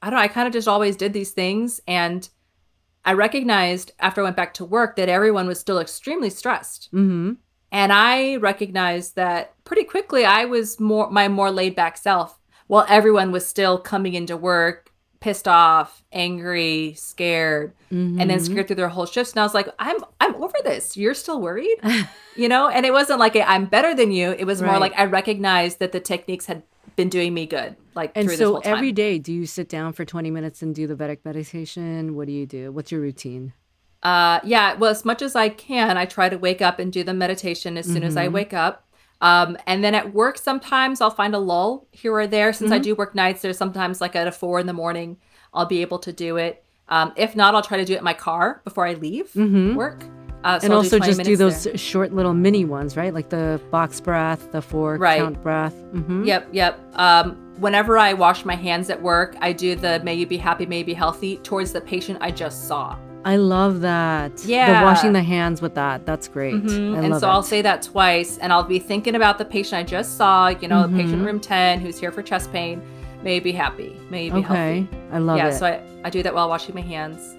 I 0.00 0.08
don't 0.08 0.14
know, 0.14 0.22
I 0.22 0.28
kind 0.28 0.46
of 0.46 0.54
just 0.54 0.66
always 0.66 0.96
did 0.96 1.12
these 1.12 1.32
things. 1.32 1.78
And 1.86 2.26
I 3.04 3.12
recognized 3.12 3.92
after 3.98 4.22
I 4.22 4.24
went 4.24 4.36
back 4.36 4.54
to 4.54 4.64
work 4.64 4.96
that 4.96 5.10
everyone 5.10 5.46
was 5.46 5.60
still 5.60 5.78
extremely 5.78 6.30
stressed. 6.30 6.88
Mm-hmm. 6.94 7.32
And 7.70 7.92
I 7.92 8.36
recognized 8.36 9.16
that 9.16 9.62
pretty 9.64 9.84
quickly 9.84 10.24
I 10.24 10.46
was 10.46 10.80
more 10.80 11.10
my 11.10 11.28
more 11.28 11.50
laid 11.50 11.76
back 11.76 11.98
self 11.98 12.40
while 12.66 12.86
everyone 12.88 13.30
was 13.30 13.46
still 13.46 13.78
coming 13.78 14.14
into 14.14 14.38
work 14.38 14.91
pissed 15.22 15.46
off, 15.48 16.04
angry, 16.12 16.94
scared, 16.96 17.72
Mm-hmm. 17.92 18.20
and 18.20 18.30
then 18.30 18.40
scared 18.40 18.66
through 18.66 18.76
their 18.76 18.88
whole 18.88 19.04
shifts. 19.06 19.32
And 19.32 19.40
I 19.40 19.42
was 19.42 19.52
like, 19.54 19.68
I'm 19.78 19.96
I'm 20.20 20.34
over 20.36 20.56
this. 20.64 20.96
You're 20.96 21.12
still 21.14 21.40
worried? 21.40 21.76
you 22.36 22.48
know? 22.48 22.68
And 22.68 22.86
it 22.86 22.92
wasn't 22.92 23.20
like 23.20 23.36
i 23.36 23.40
I'm 23.42 23.66
better 23.66 23.94
than 23.94 24.10
you. 24.12 24.30
It 24.32 24.44
was 24.44 24.62
more 24.62 24.78
like 24.78 24.94
I 24.98 25.04
recognized 25.04 25.78
that 25.80 25.92
the 25.92 26.00
techniques 26.00 26.46
had 26.46 26.62
been 26.96 27.08
doing 27.10 27.34
me 27.34 27.44
good. 27.46 27.76
Like 27.94 28.12
And 28.14 28.24
through 28.26 28.36
this 28.36 28.38
so 28.46 28.52
whole 28.52 28.60
time. 28.62 28.74
every 28.74 28.92
day, 28.92 29.18
do 29.18 29.32
you 29.32 29.44
sit 29.46 29.68
down 29.68 29.92
for 29.92 30.04
20 30.06 30.30
minutes 30.30 30.62
and 30.62 30.74
do 30.74 30.86
the 30.86 30.94
Vedic 30.94 31.22
meditation? 31.24 32.16
What 32.16 32.26
do 32.28 32.32
you 32.32 32.46
do? 32.46 32.72
What's 32.72 32.90
your 32.90 33.00
routine? 33.02 33.52
Uh, 34.02 34.40
yeah. 34.42 34.74
Well, 34.74 34.90
as 34.90 35.04
much 35.04 35.20
as 35.22 35.36
I 35.36 35.48
can, 35.50 35.96
I 35.98 36.06
try 36.06 36.28
to 36.30 36.36
wake 36.38 36.62
up 36.62 36.78
and 36.78 36.90
do 36.92 37.04
the 37.04 37.14
meditation 37.14 37.76
as 37.76 37.86
soon 37.86 38.02
as 38.02 38.16
I 38.16 38.26
Mhm. 38.28 38.32
wake 38.32 38.52
up. 38.54 38.88
Um, 39.22 39.56
and 39.66 39.82
then 39.82 39.94
at 39.94 40.12
work, 40.12 40.36
sometimes 40.36 41.00
I'll 41.00 41.10
find 41.10 41.34
a 41.34 41.38
lull 41.38 41.86
here 41.92 42.12
or 42.12 42.26
there. 42.26 42.52
Since 42.52 42.72
I 42.72 42.78
Mhm. 42.78 42.82
do 42.82 42.94
work 42.96 43.14
nights, 43.14 43.40
there's 43.40 43.56
sometimes 43.56 44.00
like 44.00 44.14
at 44.16 44.26
a 44.26 44.32
four 44.32 44.58
in 44.58 44.66
the 44.66 44.72
morning, 44.72 45.16
I'll 45.54 45.64
be 45.66 45.80
able 45.80 46.00
to 46.00 46.12
do 46.12 46.36
it. 46.36 46.62
Um, 46.88 47.12
if 47.16 47.34
not, 47.36 47.54
I'll 47.54 47.62
try 47.62 47.78
to 47.78 47.84
do 47.84 47.94
it 47.94 47.98
in 47.98 48.04
my 48.04 48.12
car 48.14 48.60
before 48.64 48.84
I 48.86 48.94
leave 48.94 49.30
Mhm. 49.34 49.76
work. 49.76 50.04
Uh, 50.44 50.58
so 50.58 50.64
and 50.64 50.72
I'll 50.72 50.78
also 50.80 50.98
20 50.98 51.12
just 51.12 51.24
do 51.24 51.36
those 51.36 51.62
there. 51.64 51.76
short 51.78 52.12
little 52.12 52.34
mini 52.34 52.64
ones, 52.64 52.96
right? 52.96 53.14
Like 53.14 53.28
the 53.28 53.60
box 53.70 54.00
breath, 54.00 54.50
the 54.50 54.60
four 54.60 54.96
Right. 54.96 55.18
count 55.20 55.40
breath. 55.40 55.74
hmm 55.92 56.24
Yep, 56.24 56.48
yep. 56.50 56.80
Um, 56.96 57.36
whenever 57.60 57.96
I 57.96 58.14
wash 58.14 58.44
my 58.44 58.56
hands 58.56 58.90
at 58.90 59.00
work, 59.00 59.36
I 59.40 59.52
do 59.52 59.76
the 59.76 60.00
"May 60.02 60.14
you 60.14 60.26
be 60.26 60.36
happy, 60.38 60.66
may 60.66 60.78
you 60.80 60.84
be 60.84 60.94
healthy" 60.94 61.36
towards 61.44 61.70
the 61.72 61.80
patient 61.80 62.18
I 62.20 62.32
just 62.32 62.66
saw. 62.66 62.96
I 63.24 63.36
love 63.36 63.80
that. 63.82 64.44
Yeah. 64.44 64.80
The 64.80 64.84
washing 64.84 65.12
the 65.12 65.22
hands 65.22 65.62
with 65.62 65.74
that. 65.74 66.04
That's 66.06 66.26
great. 66.28 66.54
Mhm. 66.54 66.96
I 66.96 67.04
And 67.04 67.14
so 67.20 67.28
it. 67.28 67.30
I'll 67.30 67.42
say 67.42 67.62
that 67.62 67.82
twice, 67.82 68.38
and 68.38 68.52
I'll 68.52 68.64
be 68.64 68.78
thinking 68.78 69.14
about 69.14 69.38
the 69.38 69.44
patient 69.44 69.74
I 69.78 69.82
just 69.84 70.16
saw. 70.16 70.48
You 70.48 70.68
know, 70.68 70.86
the 70.86 70.96
patient 70.96 71.24
room 71.24 71.38
ten 71.40 71.80
who's 71.80 71.98
here 71.98 72.10
for 72.10 72.22
chest 72.22 72.52
pain. 72.52 72.82
May 73.22 73.38
be 73.38 73.52
happy. 73.52 73.96
May 74.10 74.30
be 74.30 74.38
okay. 74.38 74.44
healthy. 74.80 74.88
I 75.12 75.18
love 75.18 75.36
yeah, 75.36 75.46
it. 75.46 75.50
Yeah, 75.52 75.56
so 75.56 75.66
I, 75.66 75.80
I 76.04 76.10
do 76.10 76.22
that 76.24 76.34
while 76.34 76.48
washing 76.48 76.74
my 76.74 76.80
hands. 76.80 77.36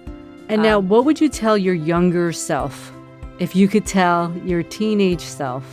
and 0.48 0.62
now, 0.62 0.78
um, 0.78 0.88
what 0.88 1.04
would 1.04 1.20
you 1.20 1.28
tell 1.28 1.56
your 1.58 1.74
younger 1.74 2.32
self? 2.32 2.92
If 3.38 3.54
you 3.56 3.66
could 3.68 3.84
tell 3.86 4.32
your 4.44 4.62
teenage 4.62 5.20
self, 5.22 5.64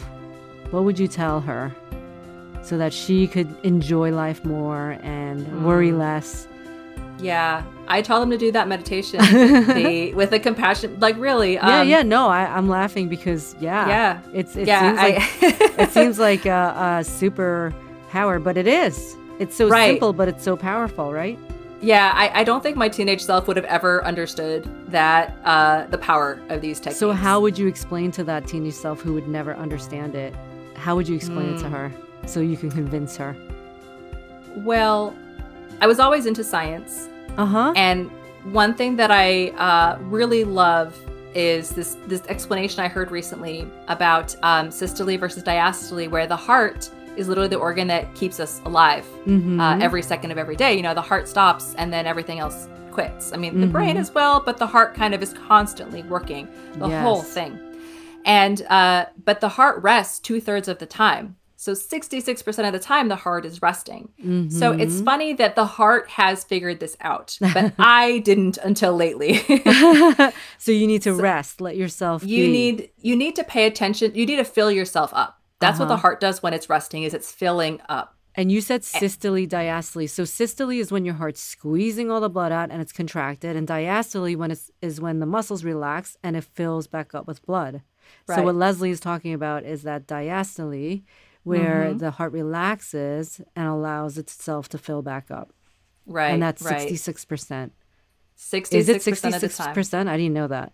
what 0.72 0.84
would 0.84 0.98
you 1.00 1.08
tell 1.08 1.40
her 1.42 1.72
so 2.64 2.78
that 2.78 2.92
she 2.94 3.28
could 3.28 3.48
enjoy 3.64 4.12
life 4.12 4.44
more 4.44 4.98
and 5.04 5.66
worry 5.66 5.92
Mm. 5.92 6.00
less? 6.00 6.48
Yeah, 7.22 7.64
I 7.88 8.02
tell 8.02 8.20
them 8.20 8.30
to 8.32 8.38
do 8.38 8.52
that 8.52 8.68
meditation 8.68 9.20
the, 9.76 10.14
with 10.16 10.34
a 10.34 10.40
compassion, 10.40 11.00
like 11.00 11.18
really. 11.18 11.58
Um, 11.58 11.70
yeah, 11.70 11.82
yeah. 11.84 12.02
No, 12.04 12.28
I, 12.30 12.46
I'm 12.46 12.68
laughing 12.68 13.08
because 13.10 13.56
yeah, 13.60 13.88
yeah, 13.88 14.20
It's 14.34 14.56
it 14.56 14.68
yeah. 14.68 14.82
seems 14.82 14.98
like 14.98 15.18
I, 15.78 15.84
it 15.84 15.90
seems 15.98 16.20
like 16.20 16.46
a, 16.46 16.98
a 17.00 17.04
super 17.04 17.74
power, 18.10 18.40
but 18.40 18.58
it 18.58 18.68
is. 18.68 19.16
It's 19.40 19.56
so 19.56 19.68
Right. 19.70 19.88
simple, 19.88 20.14
but 20.14 20.28
it's 20.28 20.44
so 20.44 20.56
powerful, 20.56 21.14
right? 21.14 21.38
yeah. 21.82 22.12
I, 22.14 22.42
I 22.42 22.44
don't 22.44 22.62
think 22.62 22.78
my 22.78 22.90
teenage 22.90 23.24
self 23.24 23.48
would 23.48 23.58
have 23.58 23.66
ever 23.66 24.04
understood 24.06 24.70
that 24.92 25.36
uh, 25.46 25.86
the 25.88 25.98
power 25.98 26.40
of 26.50 26.62
these 26.62 26.80
techniques. 26.80 27.00
So 27.00 27.12
how 27.12 27.40
would 27.42 27.58
you 27.58 27.68
explain 27.68 28.12
to 28.12 28.24
that 28.26 28.46
teenage 28.48 28.76
self 28.76 29.02
who 29.02 29.14
would 29.14 29.28
never 29.28 29.56
understand 29.56 30.14
it? 30.16 30.36
How 30.76 30.96
would 30.96 31.08
you 31.08 31.16
explain 31.16 31.56
it 31.56 31.60
to 31.60 31.66
Mm. 31.66 31.72
her 31.72 31.92
so 32.28 32.40
you 32.40 32.56
can 32.58 32.70
convince 32.70 33.18
her? 33.18 33.36
Well, 34.58 35.16
I 35.82 35.88
was 35.88 36.00
always 36.00 36.26
into 36.26 36.44
science. 36.44 37.10
Uh 37.38 37.46
huh. 37.46 37.74
And 37.76 38.10
one 38.54 38.74
thing 38.74 38.96
that 38.98 39.12
I 39.12 39.50
uh, 39.50 39.98
really 40.04 40.44
love 40.44 40.98
is 41.34 41.70
this 41.72 41.98
this 42.08 42.22
explanation 42.28 42.84
I 42.84 42.88
heard 42.88 43.12
recently 43.12 43.68
about 43.88 44.36
um, 44.44 44.70
systole 44.72 45.18
versus 45.18 45.44
diastole, 45.44 46.10
where 46.10 46.28
the 46.28 46.36
heart 46.36 46.90
is 47.18 47.28
literally 47.28 47.50
the 47.50 47.58
organ 47.58 47.88
that 47.88 48.14
keeps 48.16 48.40
us 48.40 48.62
alive 48.64 49.06
Mm-hmm. 49.26 49.60
uh, 49.60 49.78
every 49.80 50.02
second 50.02 50.32
of 50.32 50.38
every 50.38 50.56
day. 50.56 50.74
You 50.76 50.82
know, 50.82 50.94
the 50.94 51.02
heart 51.02 51.28
stops 51.28 51.76
and 51.76 51.92
then 51.92 52.06
everything 52.08 52.40
else 52.40 52.68
quits. 52.92 53.34
I 53.34 53.38
mean, 53.38 53.60
the 53.62 53.68
brain 53.68 53.98
as 53.98 54.14
well, 54.14 54.42
but 54.46 54.58
the 54.58 54.68
heart 54.68 54.94
kind 54.96 55.14
of 55.14 55.22
is 55.24 55.34
constantly 55.34 56.04
working 56.04 56.48
the 56.76 56.88
whole 57.02 57.22
thing. 57.22 57.60
And 58.26 58.62
uh, 58.64 59.06
but 59.26 59.40
the 59.42 59.50
heart 59.50 59.82
rests 59.82 60.20
two 60.20 60.40
thirds 60.42 60.68
of 60.68 60.78
the 60.80 60.86
time. 60.86 61.38
So 61.64 61.74
66% 61.74 62.66
of 62.66 62.74
the 62.74 62.80
time, 62.80 63.08
the 63.08 63.16
heart 63.16 63.46
is 63.46 63.62
resting. 63.62 64.10
So 64.50 64.72
it's 64.72 64.96
Mm-hmm. 64.96 65.04
funny 65.06 65.34
that 65.34 65.56
the 65.56 65.68
heart 65.68 66.10
has 66.10 66.44
figured 66.44 66.80
this 66.80 66.98
out, 67.02 67.38
but 67.54 67.74
I 67.80 68.18
didn't 68.30 68.58
until 68.58 68.96
lately. 68.96 69.34
so 70.58 70.72
you 70.72 70.88
need 70.88 71.04
to 71.04 71.16
So- 71.18 71.22
rest. 71.22 71.62
Let 71.62 71.78
yourself. 71.78 72.24
you 72.24 72.46
be. 72.46 72.52
need 72.52 72.90
you 72.98 73.16
need 73.16 73.36
to 73.36 73.44
pay 73.44 73.68
attention. 73.68 74.16
You 74.16 74.26
need 74.26 74.38
to 74.38 74.44
fill 74.44 74.72
yourself 74.72 75.12
up. 75.14 75.40
That's 75.60 75.78
what 75.78 75.88
the 75.88 75.94
Uh-huh. 75.94 76.02
heart 76.02 76.20
does 76.20 76.42
when 76.42 76.54
it's 76.56 76.68
resting 76.68 77.04
is 77.04 77.14
it's 77.14 77.32
filling 77.32 77.80
up. 77.90 78.16
And 78.34 78.52
you 78.52 78.60
said 78.62 78.82
systole, 78.84 79.46
diastole. 79.46 80.10
So 80.10 80.24
systole 80.24 80.72
is 80.80 80.92
when 80.92 81.06
your 81.06 81.16
heart's 81.16 81.42
squeezing 81.42 82.10
all 82.10 82.22
the 82.22 82.30
blood 82.38 82.52
out 82.52 82.72
and 82.72 82.82
it's 82.82 82.94
contracted, 82.94 83.56
and 83.56 83.68
diastole 83.68 84.36
when 84.36 84.50
it's 84.50 84.72
is 84.82 85.00
when 85.00 85.20
the 85.20 85.28
muscles 85.28 85.64
relax 85.64 86.18
and 86.24 86.36
it 86.36 86.44
fills 86.44 86.88
back 86.88 87.14
up 87.14 87.28
with 87.28 87.46
blood. 87.46 87.84
So 88.28 88.42
what 88.42 88.56
Leslie 88.56 88.90
is 88.90 89.00
talking 89.00 89.34
about 89.34 89.64
is 89.64 89.84
that 89.84 90.08
diastole, 90.08 91.04
where 91.44 91.92
Mhm. 91.94 92.00
the 92.00 92.12
heart 92.12 92.32
relaxes 92.34 93.42
and 93.56 93.68
allows 93.68 94.18
itself 94.18 94.70
to 94.70 94.78
fill 94.78 95.02
back 95.02 95.32
up, 95.32 95.52
Right. 96.06 96.30
and 96.34 96.42
that's 96.42 96.62
right. 96.62 96.80
sixty 96.82 96.96
six 96.98 97.26
percent. 97.26 97.74
66% 98.36 98.80
Is 98.80 98.90
it 98.90 99.02
sixty 99.04 99.28
of 99.28 99.34
the 99.36 99.40
six 99.40 99.58
time. 99.58 99.74
percent? 99.74 100.10
I 100.10 100.18
didn't 100.18 100.34
know 100.34 100.48
that. 100.48 100.74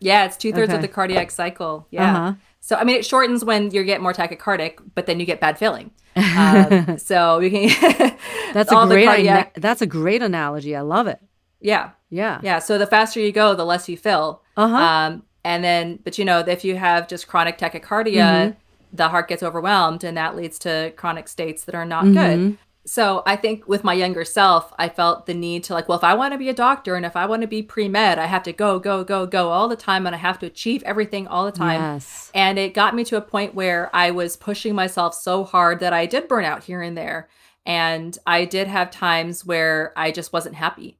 Yeah, 0.00 0.24
it's 0.24 0.36
two 0.36 0.52
thirds 0.52 0.68
Okay. 0.70 0.76
of 0.76 0.82
the 0.82 0.88
cardiac 0.88 1.30
cycle. 1.32 1.86
Yeah. 1.90 2.12
Uh-huh. 2.16 2.32
So 2.60 2.76
I 2.76 2.84
mean, 2.84 2.96
it 2.96 3.04
shortens 3.04 3.44
when 3.44 3.70
you 3.72 3.82
get 3.84 4.00
more 4.00 4.12
tachycardic, 4.12 4.78
but 4.94 5.06
then 5.06 5.18
you 5.18 5.26
get 5.26 5.40
bad 5.40 5.58
filling. 5.58 5.90
Um, 6.16 6.98
so 6.98 7.38
you 7.40 7.50
can. 7.50 8.16
That's 8.52 8.70
a 8.72 8.86
great. 8.86 9.06
cardiac- 9.08 9.28
ana- 9.28 9.50
that's 9.56 9.82
a 9.82 9.86
great 9.86 10.20
analogy. 10.22 10.74
I 10.74 10.80
love 10.80 11.06
it. 11.06 11.20
yeah, 11.60 11.90
Yeah. 12.10 12.40
yeah. 12.42 12.58
So 12.60 12.76
the 12.78 12.86
faster 12.86 13.20
you 13.20 13.30
go, 13.32 13.54
the 13.54 13.64
less 13.64 13.88
you 13.88 13.96
fill. 13.96 14.42
Uh 14.56 14.68
huh. 14.68 14.76
Um, 14.76 15.22
and 15.44 15.62
then, 15.62 15.98
but 16.02 16.18
you 16.18 16.24
know, 16.24 16.40
if 16.40 16.64
you 16.64 16.76
have 16.76 17.06
just 17.08 17.26
chronic 17.28 17.56
tachycardia, 17.58 18.14
Mm-hmm. 18.14 18.58
The 18.92 19.08
heart 19.08 19.28
gets 19.28 19.42
overwhelmed, 19.42 20.04
and 20.04 20.16
that 20.16 20.36
leads 20.36 20.58
to 20.60 20.92
chronic 20.96 21.28
states 21.28 21.64
that 21.64 21.74
are 21.74 21.84
not 21.84 22.04
Mhm. 22.04 22.14
good. 22.14 22.58
So 22.86 23.22
I 23.26 23.36
think 23.36 23.68
with 23.68 23.84
my 23.84 23.92
younger 23.92 24.24
self, 24.24 24.72
I 24.78 24.88
felt 24.88 25.26
the 25.26 25.34
need 25.34 25.62
to 25.64 25.74
like, 25.74 25.90
well, 25.90 25.98
if 25.98 26.04
I 26.04 26.14
want 26.14 26.32
to 26.32 26.38
be 26.38 26.48
a 26.48 26.54
doctor 26.54 26.94
and 26.96 27.04
if 27.04 27.16
I 27.16 27.26
want 27.26 27.42
to 27.42 27.46
be 27.48 27.62
pre 27.62 27.86
med, 27.86 28.18
I 28.18 28.24
have 28.24 28.42
to 28.44 28.52
go, 28.52 28.78
go, 28.78 29.04
go, 29.04 29.26
go 29.26 29.50
all 29.50 29.68
the 29.68 29.76
time, 29.76 30.06
and 30.06 30.14
I 30.14 30.18
have 30.18 30.38
to 30.38 30.46
achieve 30.46 30.82
everything 30.84 31.26
all 31.28 31.44
the 31.44 31.52
time. 31.52 31.80
Yes. 31.82 32.30
And 32.34 32.58
it 32.58 32.72
got 32.72 32.94
me 32.94 33.04
to 33.04 33.16
a 33.18 33.20
point 33.20 33.54
where 33.54 33.90
I 33.92 34.10
was 34.10 34.36
pushing 34.38 34.74
myself 34.74 35.14
so 35.14 35.44
hard 35.44 35.80
that 35.80 35.92
I 35.92 36.06
did 36.06 36.28
burn 36.28 36.46
out 36.46 36.64
here 36.64 36.80
and 36.80 36.96
there. 36.96 37.28
And 37.66 38.16
I 38.26 38.46
did 38.46 38.68
have 38.68 38.90
times 38.90 39.44
where 39.44 39.92
I 39.94 40.10
just 40.10 40.32
wasn't 40.32 40.54
happy. 40.54 40.96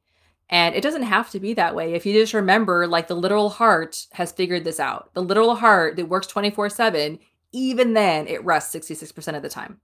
And 0.50 0.74
it 0.74 0.82
doesn't 0.82 1.02
have 1.02 1.30
to 1.30 1.40
be 1.40 1.54
that 1.54 1.74
way. 1.74 1.94
If 1.94 2.04
you 2.04 2.12
just 2.12 2.34
remember, 2.34 2.86
like 2.86 3.08
the 3.08 3.14
literal 3.14 3.48
heart 3.50 4.06
has 4.12 4.32
figured 4.32 4.64
this 4.64 4.80
out. 4.80 5.10
The 5.14 5.22
literal 5.22 5.56
heart 5.56 5.96
that 5.96 6.08
works 6.08 6.26
24 6.26 6.68
7, 6.70 7.18
even 7.52 7.94
then 7.94 8.26
it 8.26 8.44
rests 8.44 8.74
66% 8.74 9.36
of 9.36 9.42
the 9.42 9.48
time. 9.48 9.80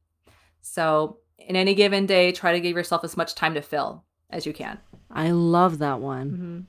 So, 0.60 1.18
in 1.38 1.56
any 1.56 1.74
given 1.74 2.06
day, 2.06 2.32
try 2.32 2.52
to 2.52 2.60
give 2.60 2.76
yourself 2.76 3.04
as 3.04 3.16
much 3.16 3.34
time 3.34 3.54
to 3.54 3.62
fill 3.62 4.04
as 4.30 4.46
you 4.46 4.52
can. 4.52 4.78
I 5.10 5.30
love 5.30 5.78
that 5.78 6.00
one. 6.00 6.30
Mm-hmm. 6.30 6.60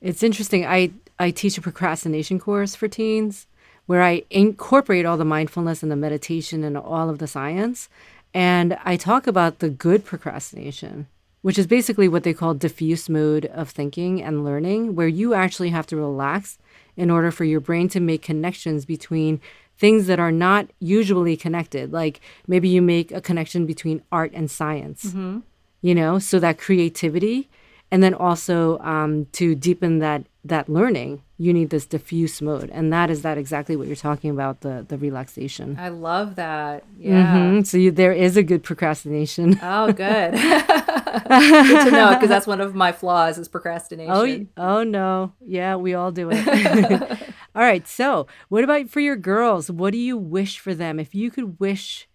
It's 0.00 0.22
interesting. 0.22 0.64
I 0.64 0.92
I 1.18 1.30
teach 1.30 1.58
a 1.58 1.60
procrastination 1.60 2.38
course 2.38 2.74
for 2.74 2.88
teens 2.88 3.46
where 3.86 4.02
I 4.02 4.22
incorporate 4.30 5.04
all 5.04 5.16
the 5.16 5.24
mindfulness 5.24 5.82
and 5.82 5.90
the 5.90 5.96
meditation 5.96 6.62
and 6.62 6.76
all 6.76 7.10
of 7.10 7.18
the 7.18 7.26
science 7.26 7.88
and 8.34 8.78
I 8.84 8.96
talk 8.96 9.26
about 9.26 9.58
the 9.58 9.70
good 9.70 10.04
procrastination, 10.04 11.08
which 11.42 11.58
is 11.58 11.66
basically 11.66 12.08
what 12.08 12.24
they 12.24 12.34
call 12.34 12.54
diffuse 12.54 13.08
mode 13.08 13.46
of 13.46 13.70
thinking 13.70 14.22
and 14.22 14.44
learning 14.44 14.94
where 14.94 15.08
you 15.08 15.34
actually 15.34 15.70
have 15.70 15.86
to 15.88 15.96
relax 15.96 16.58
in 16.96 17.10
order 17.10 17.30
for 17.30 17.44
your 17.44 17.60
brain 17.60 17.88
to 17.88 18.00
make 18.00 18.22
connections 18.22 18.84
between 18.84 19.40
things 19.78 20.06
that 20.08 20.18
are 20.18 20.32
not 20.32 20.66
usually 20.80 21.36
connected. 21.36 21.92
Like 21.92 22.20
maybe 22.46 22.68
you 22.68 22.82
make 22.82 23.12
a 23.12 23.20
connection 23.20 23.64
between 23.66 24.02
art 24.10 24.32
and 24.34 24.50
science 24.50 25.04
Mm-hmm. 25.06 25.38
you 25.82 25.94
know 25.94 26.18
so 26.18 26.38
that 26.40 26.58
creativity 26.58 27.48
and 27.90 28.02
then 28.02 28.12
also 28.12 28.78
um, 28.80 29.26
to 29.32 29.54
deepen 29.54 29.98
that 30.00 30.24
that 30.44 30.68
learning 30.68 31.22
you 31.40 31.52
need 31.52 31.70
this 31.70 31.86
diffuse 31.86 32.42
mode 32.42 32.68
and 32.72 32.92
that 32.92 33.10
is 33.10 33.22
that 33.22 33.38
exactly 33.38 33.76
what 33.76 33.86
you're 33.86 33.94
talking 34.10 34.30
about 34.30 34.60
the 34.62 34.84
the 34.88 34.98
relaxation 34.98 35.76
I 35.78 35.90
love 35.90 36.34
that. 36.36 36.82
Yeah. 36.98 37.36
Mhm. 37.36 37.66
so 37.66 37.76
you, 37.78 37.90
there 37.92 38.12
is 38.26 38.36
a 38.36 38.42
good 38.42 38.62
procrastination 38.64 39.58
Oh, 39.62 39.86
good. 39.92 40.32
good 41.28 41.84
to 41.84 41.90
know 41.90 42.10
because 42.14 42.28
that's 42.28 42.46
one 42.46 42.60
of 42.60 42.74
my 42.74 42.92
flaws 42.92 43.38
is 43.38 43.48
procrastination. 43.48 44.48
oh 44.56 44.78
oh 44.78 44.82
no 44.84 45.32
yeah 45.46 45.76
we 45.76 45.94
all 45.94 46.10
do 46.12 46.28
it 46.32 46.42
all 47.58 47.64
right 47.64 47.86
so 47.88 48.26
what 48.48 48.64
about 48.64 48.88
for 48.88 49.00
your 49.00 49.16
girls 49.16 49.70
what 49.70 49.92
do 49.92 49.98
you 49.98 50.16
wish 50.16 50.58
for 50.58 50.74
them 50.74 50.98
if 50.98 51.14
you 51.14 51.30
could 51.30 51.58
wish 51.60 52.08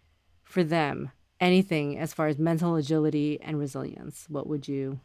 for 0.44 0.64
them 0.64 1.12
anything 1.44 2.00
as 2.00 2.14
far 2.14 2.28
as 2.28 2.40
mental 2.40 2.76
agility 2.76 3.40
and 3.42 3.60
resilience, 3.60 4.26
what 4.30 4.48
would 4.48 4.68
you 4.68 5.00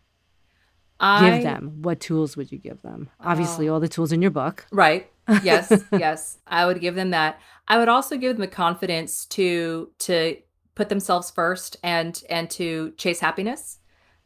I, 1.01 1.31
give 1.31 1.43
them? 1.43 1.83
What 1.83 2.01
tools 2.01 2.37
would 2.37 2.53
you 2.53 2.59
give 2.59 2.81
them? 2.83 3.11
Obviously, 3.21 3.69
all 3.69 3.81
the 3.81 3.89
tools 3.89 4.13
in 4.13 4.23
your 4.23 4.31
book. 4.31 4.67
Right. 4.71 5.11
Yes. 5.43 5.85
yes. 5.93 6.39
I 6.47 6.67
would 6.67 6.81
give 6.81 6.95
them 6.95 7.11
that. 7.11 7.41
I 7.67 7.79
would 7.79 7.89
also 7.89 8.17
give 8.17 8.37
them 8.37 8.41
the 8.41 8.47
confidence 8.49 9.27
to 9.27 9.91
to 10.01 10.37
put 10.75 10.89
themselves 10.89 11.31
first 11.31 11.77
and 11.83 12.23
and 12.31 12.49
to 12.51 12.93
chase 12.97 13.21
happiness. 13.21 13.79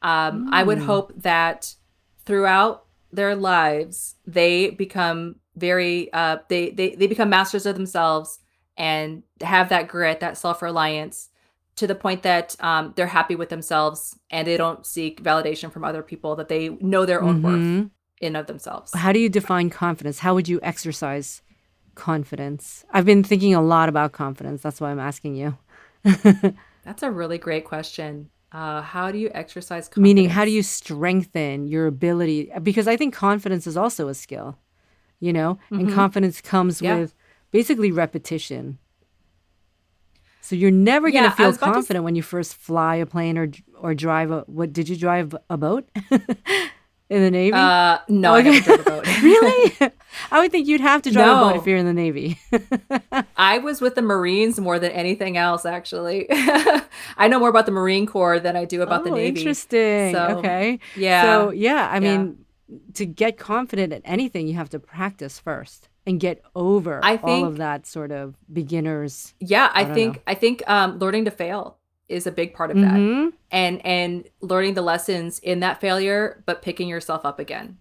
Um, 0.03 0.49
I 0.53 0.63
would 0.65 0.79
Mm. 0.79 0.87
hope 0.87 1.13
that 1.23 1.75
throughout 2.25 2.85
their 3.13 3.35
lives 3.37 4.17
they 4.27 4.71
become 4.71 5.37
very 5.57 6.13
uh, 6.13 6.39
they, 6.49 6.71
they 6.71 6.95
they 6.95 7.07
become 7.07 7.29
masters 7.31 7.67
of 7.67 7.75
themselves 7.75 8.39
and 8.77 9.23
have 9.43 9.69
that 9.69 9.89
grit, 9.89 10.21
that 10.21 10.39
self 10.39 10.63
reliance, 10.63 11.29
to 11.77 11.87
the 11.87 11.95
point 11.95 12.23
that 12.23 12.57
um, 12.61 12.93
they're 12.97 13.07
happy 13.09 13.35
with 13.37 13.49
themselves 13.51 14.19
and 14.31 14.47
they 14.47 14.57
don't 14.57 14.87
seek 14.87 15.23
validation 15.23 15.71
from 15.73 15.85
other 15.85 16.03
people. 16.03 16.37
That 16.37 16.49
they 16.49 16.71
know 16.81 17.05
their 17.05 17.23
own 17.23 17.43
worth 17.43 17.61
Mhm. 17.61 17.91
in 18.21 18.37
of 18.37 18.47
themselves. 18.47 18.93
How 18.95 19.13
do 19.13 19.19
you 19.19 19.29
define 19.29 19.69
confidence? 19.71 20.21
How 20.21 20.35
would 20.35 20.49
you 20.49 20.59
exercise 20.63 21.43
confidence? 21.95 22.85
I've 22.93 23.05
been 23.05 23.23
thinking 23.25 23.55
a 23.55 23.63
lot 23.63 23.89
about 23.89 24.13
confidence. 24.13 24.63
That's 24.63 24.81
why 24.81 24.91
I'm 24.91 25.01
asking 25.01 25.37
you. 25.37 25.59
That's 26.85 27.03
a 27.03 27.11
really 27.11 27.39
great 27.39 27.65
question. 27.65 28.31
Uh, 28.51 28.83
how 28.83 29.11
do 29.11 29.19
you 29.19 29.31
exercise 29.33 29.89
confidence? 29.89 30.03
Meaning, 30.03 30.29
how 30.31 30.45
do 30.45 30.51
you 30.51 30.63
strengthen 30.63 31.67
your 31.67 31.87
ability? 31.87 32.51
Because 32.63 32.87
I 32.89 32.97
think 32.97 33.15
confidence 33.15 33.67
is 33.67 33.77
also 33.77 34.09
a 34.09 34.15
skill, 34.15 34.59
you 35.23 35.33
know, 35.33 35.57
and 35.71 35.89
Mhm. 35.89 35.95
confidence 35.95 36.41
comes 36.41 36.83
Yeah. 36.83 36.97
with 36.99 37.15
basically 37.53 37.93
repetition. 37.93 38.79
So 40.41 40.57
you're 40.57 40.73
never 40.73 41.11
going 41.13 41.23
to 41.25 41.31
feel 41.31 41.53
to 41.53 41.59
confident 41.59 42.05
when 42.05 42.17
you 42.17 42.23
first 42.23 42.55
fly 42.57 42.97
a 42.97 43.07
plane 43.07 43.39
or 43.39 43.49
or 43.81 43.95
drive 43.95 44.31
a 44.33 44.41
what 44.49 44.73
did 44.73 44.89
you 44.89 44.97
drive 44.97 45.35
a 45.49 45.57
boat 45.57 45.89
in 47.09 47.23
the 47.23 47.31
navy? 47.31 47.57
Uh, 47.57 47.99
no, 48.09 48.35
I 48.35 48.41
Okay. 48.41 48.51
never 48.51 48.61
drove 48.65 48.81
a 48.81 48.83
boat. 48.83 49.07
really? 49.23 49.93
I 50.33 50.41
would 50.41 50.51
think 50.51 50.67
you'd 50.67 50.81
have 50.81 51.03
to 51.03 51.11
drive 51.13 51.37
a 51.37 51.41
boat 51.41 51.57
if 51.57 51.67
you're 51.67 51.77
in 51.79 51.87
the 51.87 51.93
navy. 51.95 52.39
I 53.37 53.59
was 53.59 53.81
with 53.81 53.95
the 53.95 54.03
Marines 54.03 54.59
more 54.59 54.81
than 54.81 54.91
anything 54.91 55.37
else, 55.37 55.65
actually. 55.65 56.27
I 57.17 57.29
know 57.29 57.39
more 57.39 57.49
about 57.49 57.67
the 57.67 57.73
Marine 57.73 58.07
Corps 58.07 58.41
than 58.41 58.57
I 58.57 58.65
do 58.65 58.83
about 58.83 59.05
the 59.05 59.11
Oh, 59.11 59.15
Navy. 59.15 59.39
Interesting. 59.41 60.13
So, 60.15 60.39
okay. 60.39 60.81
Yeah. 60.97 61.23
So 61.23 61.51
yeah, 61.53 61.89
I 61.91 61.99
Yeah. 62.01 62.25
To 62.95 63.07
get 63.07 63.37
confident 63.39 63.93
at 63.93 64.03
anything, 64.05 64.47
you 64.47 64.55
have 64.55 64.71
to 64.71 64.79
practice 64.79 65.39
first 65.39 65.89
and 66.07 66.19
get 66.19 66.43
over 66.55 67.01
I 67.03 67.17
all 67.17 67.27
think- 67.29 67.47
of 67.47 67.57
that 67.59 67.87
sort 67.87 68.11
of 68.13 68.35
beginners. 68.53 69.35
yeah, 69.41 69.71
I, 69.75 69.85
don't 69.85 69.95
think 69.95 70.17
know. 70.17 70.23
I 70.27 70.35
think 70.35 70.63
um, 70.69 70.99
learning 70.99 71.25
to 71.27 71.31
fail 71.31 71.79
is 72.09 72.27
a 72.27 72.33
big 72.33 72.53
part 72.55 72.71
of 72.71 72.77
that, 72.79 72.95
Mhm. 72.95 73.33
and 73.51 73.85
and 73.87 74.25
learning 74.41 74.75
the 74.75 74.83
lessons 74.83 75.39
in 75.39 75.61
that 75.61 75.81
failure, 75.81 76.43
but 76.47 76.61
picking 76.63 76.89
yourself 76.89 77.25
up 77.25 77.39
again. 77.39 77.79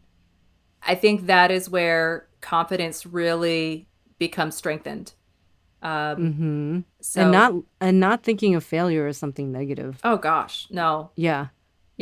I 0.85 0.95
think 0.95 1.25
that 1.27 1.51
is 1.51 1.69
where 1.69 2.27
confidence 2.39 3.05
really 3.05 3.87
becomes 4.19 4.55
strengthened. 4.55 5.13
Um, 5.83 5.89
Mhm. 5.89 6.83
so, 7.01 7.21
and 7.23 7.31
not 7.31 7.53
and 7.81 7.99
not 7.99 8.23
thinking 8.23 8.55
of 8.55 8.63
failure 8.63 9.07
as 9.07 9.17
something 9.17 9.51
negative. 9.51 9.99
oh 10.03 10.17
gosh, 10.17 10.67
no, 10.69 11.09
Yeah. 11.15 11.47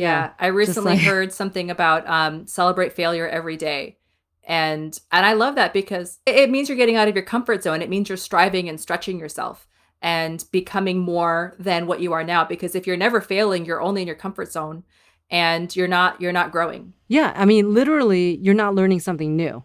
Yeah, 0.00 0.30
I 0.38 0.46
recently 0.48 0.92
like- 0.94 1.00
heard 1.02 1.32
something 1.32 1.70
about 1.70 2.08
um, 2.08 2.46
celebrate 2.46 2.92
failure 2.92 3.28
every 3.28 3.56
day, 3.56 3.98
and 4.44 4.98
and 5.12 5.26
I 5.26 5.32
love 5.34 5.54
that 5.56 5.72
because 5.72 6.18
it, 6.26 6.36
it 6.36 6.50
means 6.50 6.68
you're 6.68 6.76
getting 6.78 6.96
out 6.96 7.08
of 7.08 7.14
your 7.14 7.24
comfort 7.24 7.62
zone. 7.62 7.82
It 7.82 7.90
means 7.90 8.08
you're 8.08 8.16
striving 8.18 8.68
and 8.68 8.80
stretching 8.80 9.18
yourself 9.18 9.66
and 10.02 10.44
becoming 10.50 10.98
more 10.98 11.54
than 11.58 11.86
what 11.86 12.00
you 12.00 12.12
are 12.12 12.24
now. 12.24 12.44
Because 12.44 12.74
if 12.74 12.86
you're 12.86 12.96
never 12.96 13.20
failing, 13.20 13.64
you're 13.64 13.82
only 13.82 14.02
in 14.02 14.06
your 14.06 14.16
comfort 14.16 14.50
zone, 14.50 14.84
and 15.30 15.74
you're 15.76 15.88
not 15.88 16.20
you're 16.20 16.32
not 16.32 16.52
growing. 16.52 16.94
Yeah, 17.08 17.32
I 17.36 17.44
mean, 17.44 17.74
literally, 17.74 18.36
you're 18.38 18.54
not 18.54 18.74
learning 18.74 19.00
something 19.00 19.36
new 19.36 19.64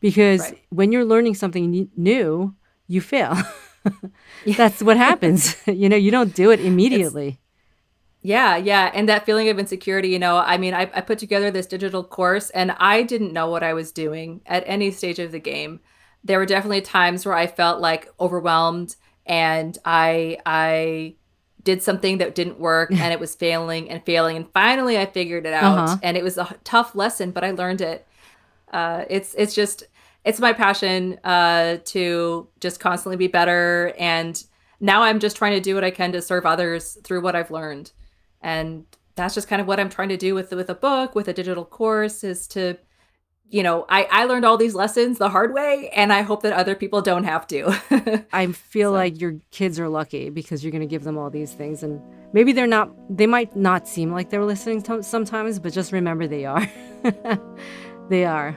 because 0.00 0.40
Right. 0.40 0.58
when 0.70 0.92
you're 0.92 1.04
learning 1.04 1.34
something 1.34 1.88
new, 1.96 2.54
you 2.86 3.00
fail. 3.00 3.36
That's 4.56 4.82
what 4.82 4.98
happens. 4.98 5.56
you 5.66 5.88
know, 5.88 5.96
you 5.96 6.10
don't 6.10 6.34
do 6.34 6.50
it 6.50 6.60
immediately. 6.60 7.40
Yeah, 8.22 8.56
yeah. 8.56 8.90
And 8.92 9.08
that 9.08 9.24
feeling 9.24 9.48
of 9.48 9.58
insecurity, 9.58 10.08
you 10.08 10.18
know, 10.18 10.36
I 10.36 10.58
mean, 10.58 10.74
I, 10.74 10.90
I 10.94 11.00
put 11.00 11.18
together 11.18 11.50
this 11.50 11.66
digital 11.66 12.04
course 12.04 12.50
and 12.50 12.72
I 12.72 13.02
didn't 13.02 13.32
know 13.32 13.48
what 13.48 13.62
I 13.62 13.72
was 13.72 13.92
doing 13.92 14.42
at 14.46 14.62
any 14.66 14.90
stage 14.90 15.18
of 15.18 15.32
the 15.32 15.38
game. 15.38 15.80
There 16.22 16.38
were 16.38 16.46
definitely 16.46 16.82
times 16.82 17.24
where 17.24 17.34
I 17.34 17.46
felt 17.46 17.80
like 17.80 18.12
overwhelmed 18.20 18.96
and 19.24 19.78
I 19.84 20.38
I 20.44 21.14
did 21.62 21.82
something 21.82 22.18
that 22.18 22.34
didn't 22.34 22.58
work 22.58 22.90
and 22.92 23.12
it 23.12 23.20
was 23.20 23.34
failing 23.34 23.88
and 23.88 24.04
failing. 24.04 24.36
And 24.36 24.52
finally 24.52 24.98
I 24.98 25.06
figured 25.06 25.46
it 25.46 25.54
out. 25.54 25.78
Uh-huh. 25.78 25.96
And 26.02 26.16
it 26.16 26.24
was 26.24 26.36
a 26.36 26.56
tough 26.62 26.94
lesson, 26.94 27.30
but 27.30 27.42
I 27.42 27.52
learned 27.52 27.80
it. 27.80 28.06
Uh, 28.70 29.04
it's 29.08 29.34
it's 29.34 29.54
just 29.54 29.84
it's 30.24 30.40
my 30.40 30.52
passion 30.52 31.18
uh, 31.24 31.78
to 31.84 32.48
just 32.60 32.80
constantly 32.80 33.16
be 33.16 33.26
better 33.26 33.94
and 33.98 34.44
now 34.80 35.02
i'm 35.02 35.18
just 35.18 35.36
trying 35.36 35.52
to 35.52 35.60
do 35.60 35.74
what 35.74 35.84
i 35.84 35.90
can 35.90 36.12
to 36.12 36.22
serve 36.22 36.46
others 36.46 36.98
through 37.02 37.20
what 37.20 37.34
i've 37.34 37.50
learned 37.50 37.92
and 38.40 38.84
that's 39.16 39.34
just 39.34 39.48
kind 39.48 39.60
of 39.60 39.66
what 39.68 39.78
i'm 39.80 39.88
trying 39.90 40.08
to 40.08 40.16
do 40.16 40.34
with 40.34 40.50
with 40.52 40.70
a 40.70 40.74
book 40.74 41.14
with 41.14 41.28
a 41.28 41.32
digital 41.32 41.64
course 41.64 42.22
is 42.24 42.46
to 42.48 42.76
you 43.48 43.62
know 43.62 43.84
i 43.88 44.06
i 44.10 44.24
learned 44.24 44.44
all 44.44 44.56
these 44.56 44.74
lessons 44.74 45.18
the 45.18 45.28
hard 45.28 45.52
way 45.52 45.90
and 45.94 46.12
i 46.12 46.22
hope 46.22 46.42
that 46.42 46.52
other 46.52 46.74
people 46.74 47.02
don't 47.02 47.24
have 47.24 47.46
to 47.46 48.26
I 48.32 48.46
feel 48.52 48.90
So- 48.90 48.94
like 48.94 49.20
your 49.20 49.34
kids 49.50 49.78
are 49.80 49.88
lucky 49.88 50.30
because 50.30 50.62
you're 50.64 50.70
going 50.70 50.80
to 50.82 50.86
give 50.86 51.02
them 51.04 51.18
all 51.18 51.30
these 51.30 51.52
things. 51.52 51.82
And 51.82 52.00
maybe 52.32 52.52
they're 52.52 52.66
not, 52.68 52.90
they 53.14 53.26
might 53.26 53.56
not 53.56 53.88
seem 53.88 54.12
like 54.12 54.30
they're 54.30 54.44
listening 54.44 54.82
to, 54.82 55.02
sometimes, 55.02 55.58
but 55.58 55.72
just 55.72 55.90
remember 55.92 56.26
they 56.28 56.44
are. 56.44 56.64
they 58.08 58.24
are. 58.24 58.56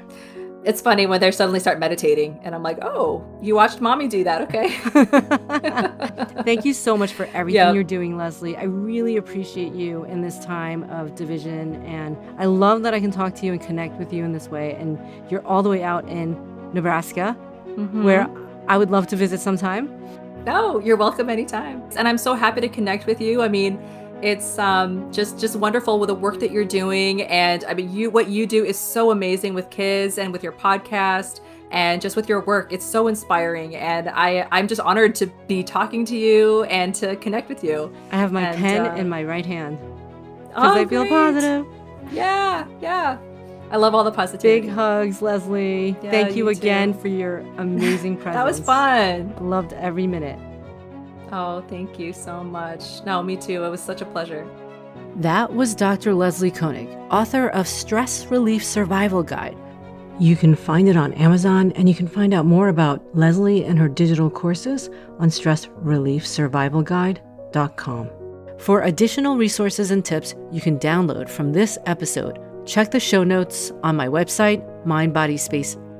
It's 0.65 0.79
funny 0.81 1.05
when 1.05 1.19
they 1.19 1.29
suddenly 1.31 1.59
start 1.59 1.77
meditating 1.79 2.39
and 2.43 2.53
i'm 2.55 2.63
like 2.63 2.77
oh 2.81 3.23
you 3.41 3.53
watched 3.55 3.81
mommy 3.81 4.07
do 4.07 4.23
that 4.23 4.41
okay 4.41 4.69
Thank 6.43 6.65
you 6.65 6.73
so 6.73 6.97
much 6.97 7.13
for 7.13 7.25
everything 7.33 7.55
Yep. 7.61 7.75
you're 7.75 7.83
doing, 7.83 8.17
Leslie. 8.17 8.57
I 8.57 8.63
really 8.63 9.17
appreciate 9.17 9.73
you 9.73 10.03
in 10.05 10.21
this 10.21 10.39
time 10.43 10.83
of 10.89 11.15
division. 11.15 11.75
And 11.85 12.17
I 12.37 12.45
love 12.45 12.81
that 12.83 12.93
I 12.93 12.99
can 12.99 13.11
talk 13.11 13.33
to 13.35 13.45
you 13.45 13.53
and 13.53 13.61
connect 13.61 13.97
with 13.97 14.11
you 14.11 14.23
in 14.25 14.33
this 14.33 14.49
way. 14.49 14.73
And 14.73 14.99
you're 15.29 15.45
all 15.47 15.63
the 15.63 15.69
way 15.69 15.83
out 15.83 16.07
in 16.09 16.35
Nebraska, 16.73 17.35
Mhm. 17.77 18.03
where 18.03 18.27
I 18.67 18.77
would 18.77 18.91
love 18.91 19.07
to 19.07 19.15
visit 19.15 19.39
sometime. 19.39 19.89
No, 20.45 20.79
you're 20.79 20.97
welcome 20.97 21.29
anytime. 21.29 21.81
And 21.95 22.07
I'm 22.07 22.17
so 22.17 22.33
happy 22.33 22.59
to 22.61 22.67
connect 22.69 23.05
with 23.07 23.21
you. 23.21 23.41
I 23.41 23.47
mean, 23.47 23.79
it's 24.23 24.57
um, 24.57 25.11
just 25.11 25.39
just 25.39 25.55
wonderful 25.55 25.99
with 25.99 26.07
the 26.07 26.15
work 26.15 26.39
that 26.39 26.51
you're 26.51 26.65
doing, 26.65 27.23
and 27.23 27.63
I 27.65 27.73
mean, 27.73 27.91
you 27.93 28.09
what 28.09 28.27
you 28.29 28.45
do 28.47 28.63
is 28.63 28.77
so 28.79 29.11
amazing 29.11 29.53
with 29.53 29.69
kids 29.69 30.17
and 30.17 30.31
with 30.31 30.41
your 30.43 30.53
podcast 30.53 31.41
and 31.71 32.01
just 32.01 32.15
with 32.15 32.29
your 32.29 32.41
work. 32.45 32.71
It's 32.71 32.85
so 32.85 33.07
inspiring, 33.07 33.75
and 33.75 34.09
I 34.09 34.47
I'm 34.51 34.67
just 34.67 34.81
honored 34.81 35.15
to 35.15 35.27
be 35.47 35.63
talking 35.63 36.05
to 36.05 36.15
you 36.17 36.63
and 36.65 36.95
to 36.95 37.15
connect 37.17 37.49
with 37.49 37.63
you. 37.63 37.93
I 38.11 38.17
have 38.17 38.31
my 38.31 38.41
And, 38.43 38.57
pen 38.57 38.85
uh, 38.85 38.95
in 38.95 39.09
my 39.09 39.23
right 39.23 39.45
hand 39.45 39.77
because 40.47 40.77
Oh, 40.77 40.81
I 40.81 40.85
feel 40.85 41.01
great. 41.01 41.09
positive. 41.09 41.65
Yeah, 42.11 42.65
yeah. 42.81 43.17
I 43.71 43.77
love 43.77 43.95
all 43.95 44.03
the 44.03 44.11
positivity. 44.11 44.61
Big 44.67 44.69
hugs, 44.69 45.19
Leslie. 45.21 45.97
Yeah, 46.03 46.11
Thank 46.11 46.35
you, 46.35 46.43
you 46.45 46.49
again 46.49 46.93
too. 46.93 46.99
for 46.99 47.07
your 47.07 47.39
amazing 47.57 48.17
presence. 48.17 48.35
that 48.39 48.45
was 48.45 48.59
fun. 48.59 49.33
Loved 49.41 49.73
every 49.73 50.05
minute. 50.05 50.37
Oh, 51.35 51.63
thank 51.67 51.97
you 51.97 52.13
so 52.13 52.43
much. 52.43 53.03
No, 53.07 53.23
me 53.23 53.35
too. 53.35 53.63
It 53.63 53.69
was 53.69 53.81
such 53.81 54.01
a 54.01 54.05
pleasure. 54.05 54.47
That 55.15 55.51
was 55.51 55.73
Dr. 55.73 56.13
Leslie 56.13 56.51
Koenig, 56.51 56.87
author 57.09 57.49
of 57.49 57.67
Stress 57.67 58.27
Relief 58.27 58.63
Survival 58.63 59.23
Guide. 59.23 59.57
You 60.19 60.35
can 60.35 60.55
find 60.55 60.87
it 60.87 60.95
on 60.95 61.11
Amazon, 61.13 61.71
and 61.71 61.89
you 61.89 61.95
can 61.95 62.07
find 62.07 62.35
out 62.35 62.45
more 62.45 62.67
about 62.67 63.01
Leslie 63.15 63.65
and 63.65 63.79
her 63.79 63.89
digital 63.89 64.29
courses 64.29 64.91
on 65.17 65.29
stressreliefsurvivalguide.com. 65.29 68.09
For 68.59 68.83
additional 68.83 69.35
resources 69.35 69.89
and 69.89 70.05
tips 70.05 70.35
you 70.51 70.61
can 70.61 70.77
download 70.77 71.29
from 71.29 71.51
this 71.51 71.79
episode, 71.87 72.37
check 72.67 72.91
the 72.91 72.99
show 72.99 73.23
notes 73.23 73.71
on 73.81 73.95
my 73.95 74.07
website, 74.07 74.63
mindbodyspace.com. 74.85 75.92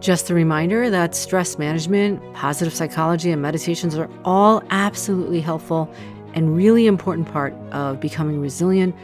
Just 0.00 0.30
a 0.30 0.34
reminder 0.34 0.90
that 0.90 1.14
stress 1.14 1.58
management, 1.58 2.22
positive 2.34 2.74
psychology, 2.74 3.30
and 3.30 3.40
meditations 3.40 3.96
are 3.96 4.10
all 4.24 4.62
absolutely 4.70 5.40
helpful 5.40 5.92
and 6.34 6.54
really 6.54 6.86
important 6.86 7.30
part 7.30 7.54
of 7.72 8.00
becoming 8.00 8.40
resilient 8.40 8.94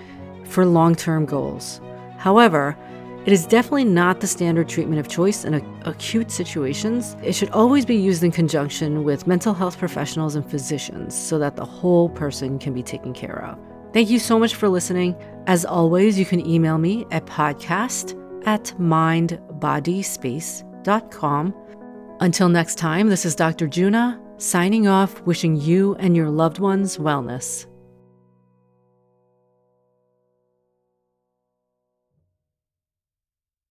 for 0.44 0.66
long 0.66 0.94
term 0.94 1.24
goals. 1.24 1.81
However, 2.19 2.77
it 3.24 3.32
is 3.32 3.47
definitely 3.47 3.85
not 3.85 4.20
the 4.20 4.27
standard 4.27 4.69
treatment 4.69 4.98
of 4.98 5.06
choice 5.06 5.44
in 5.44 5.55
acute 5.85 6.31
situations. 6.31 7.16
It 7.23 7.35
should 7.35 7.51
always 7.51 7.86
be 7.86 7.94
used 7.94 8.24
in 8.24 8.32
conjunction 8.32 9.05
with 9.05 9.27
mental 9.28 9.55
health 9.55 9.78
professionals 9.78 10.35
and 10.35 10.48
physicians 10.48 11.14
so 11.16 11.39
that 11.39 11.55
the 11.56 11.64
whole 11.64 12.09
person 12.09 12.59
can 12.59 12.74
be 12.74 12.82
taken 12.82 13.12
care 13.12 13.44
of. 13.44 13.59
Thank 13.93 14.10
you 14.10 14.19
so 14.19 14.39
much 14.39 14.55
for 14.55 14.69
listening. 14.69 15.14
As 15.47 15.64
always, 15.64 16.19
you 16.19 16.24
can 16.24 16.44
email 16.47 16.78
me 16.78 17.06
at 17.10 17.27
podcast 17.27 18.19
at 18.44 18.77
mindbodyspace.com. 19.62 21.55
Until 22.20 22.48
next 22.48 22.76
time, 22.78 23.09
this 23.09 23.24
is 23.24 23.34
Dr. 23.34 23.66
Juna 23.66 24.22
Signing 24.43 24.89
off, 24.89 25.20
wishing 25.22 25.55
you 25.55 25.94
and 26.01 26.16
your 26.16 26.28
loved 26.28 26.59
ones 26.59 26.98
wellness. 26.98 27.66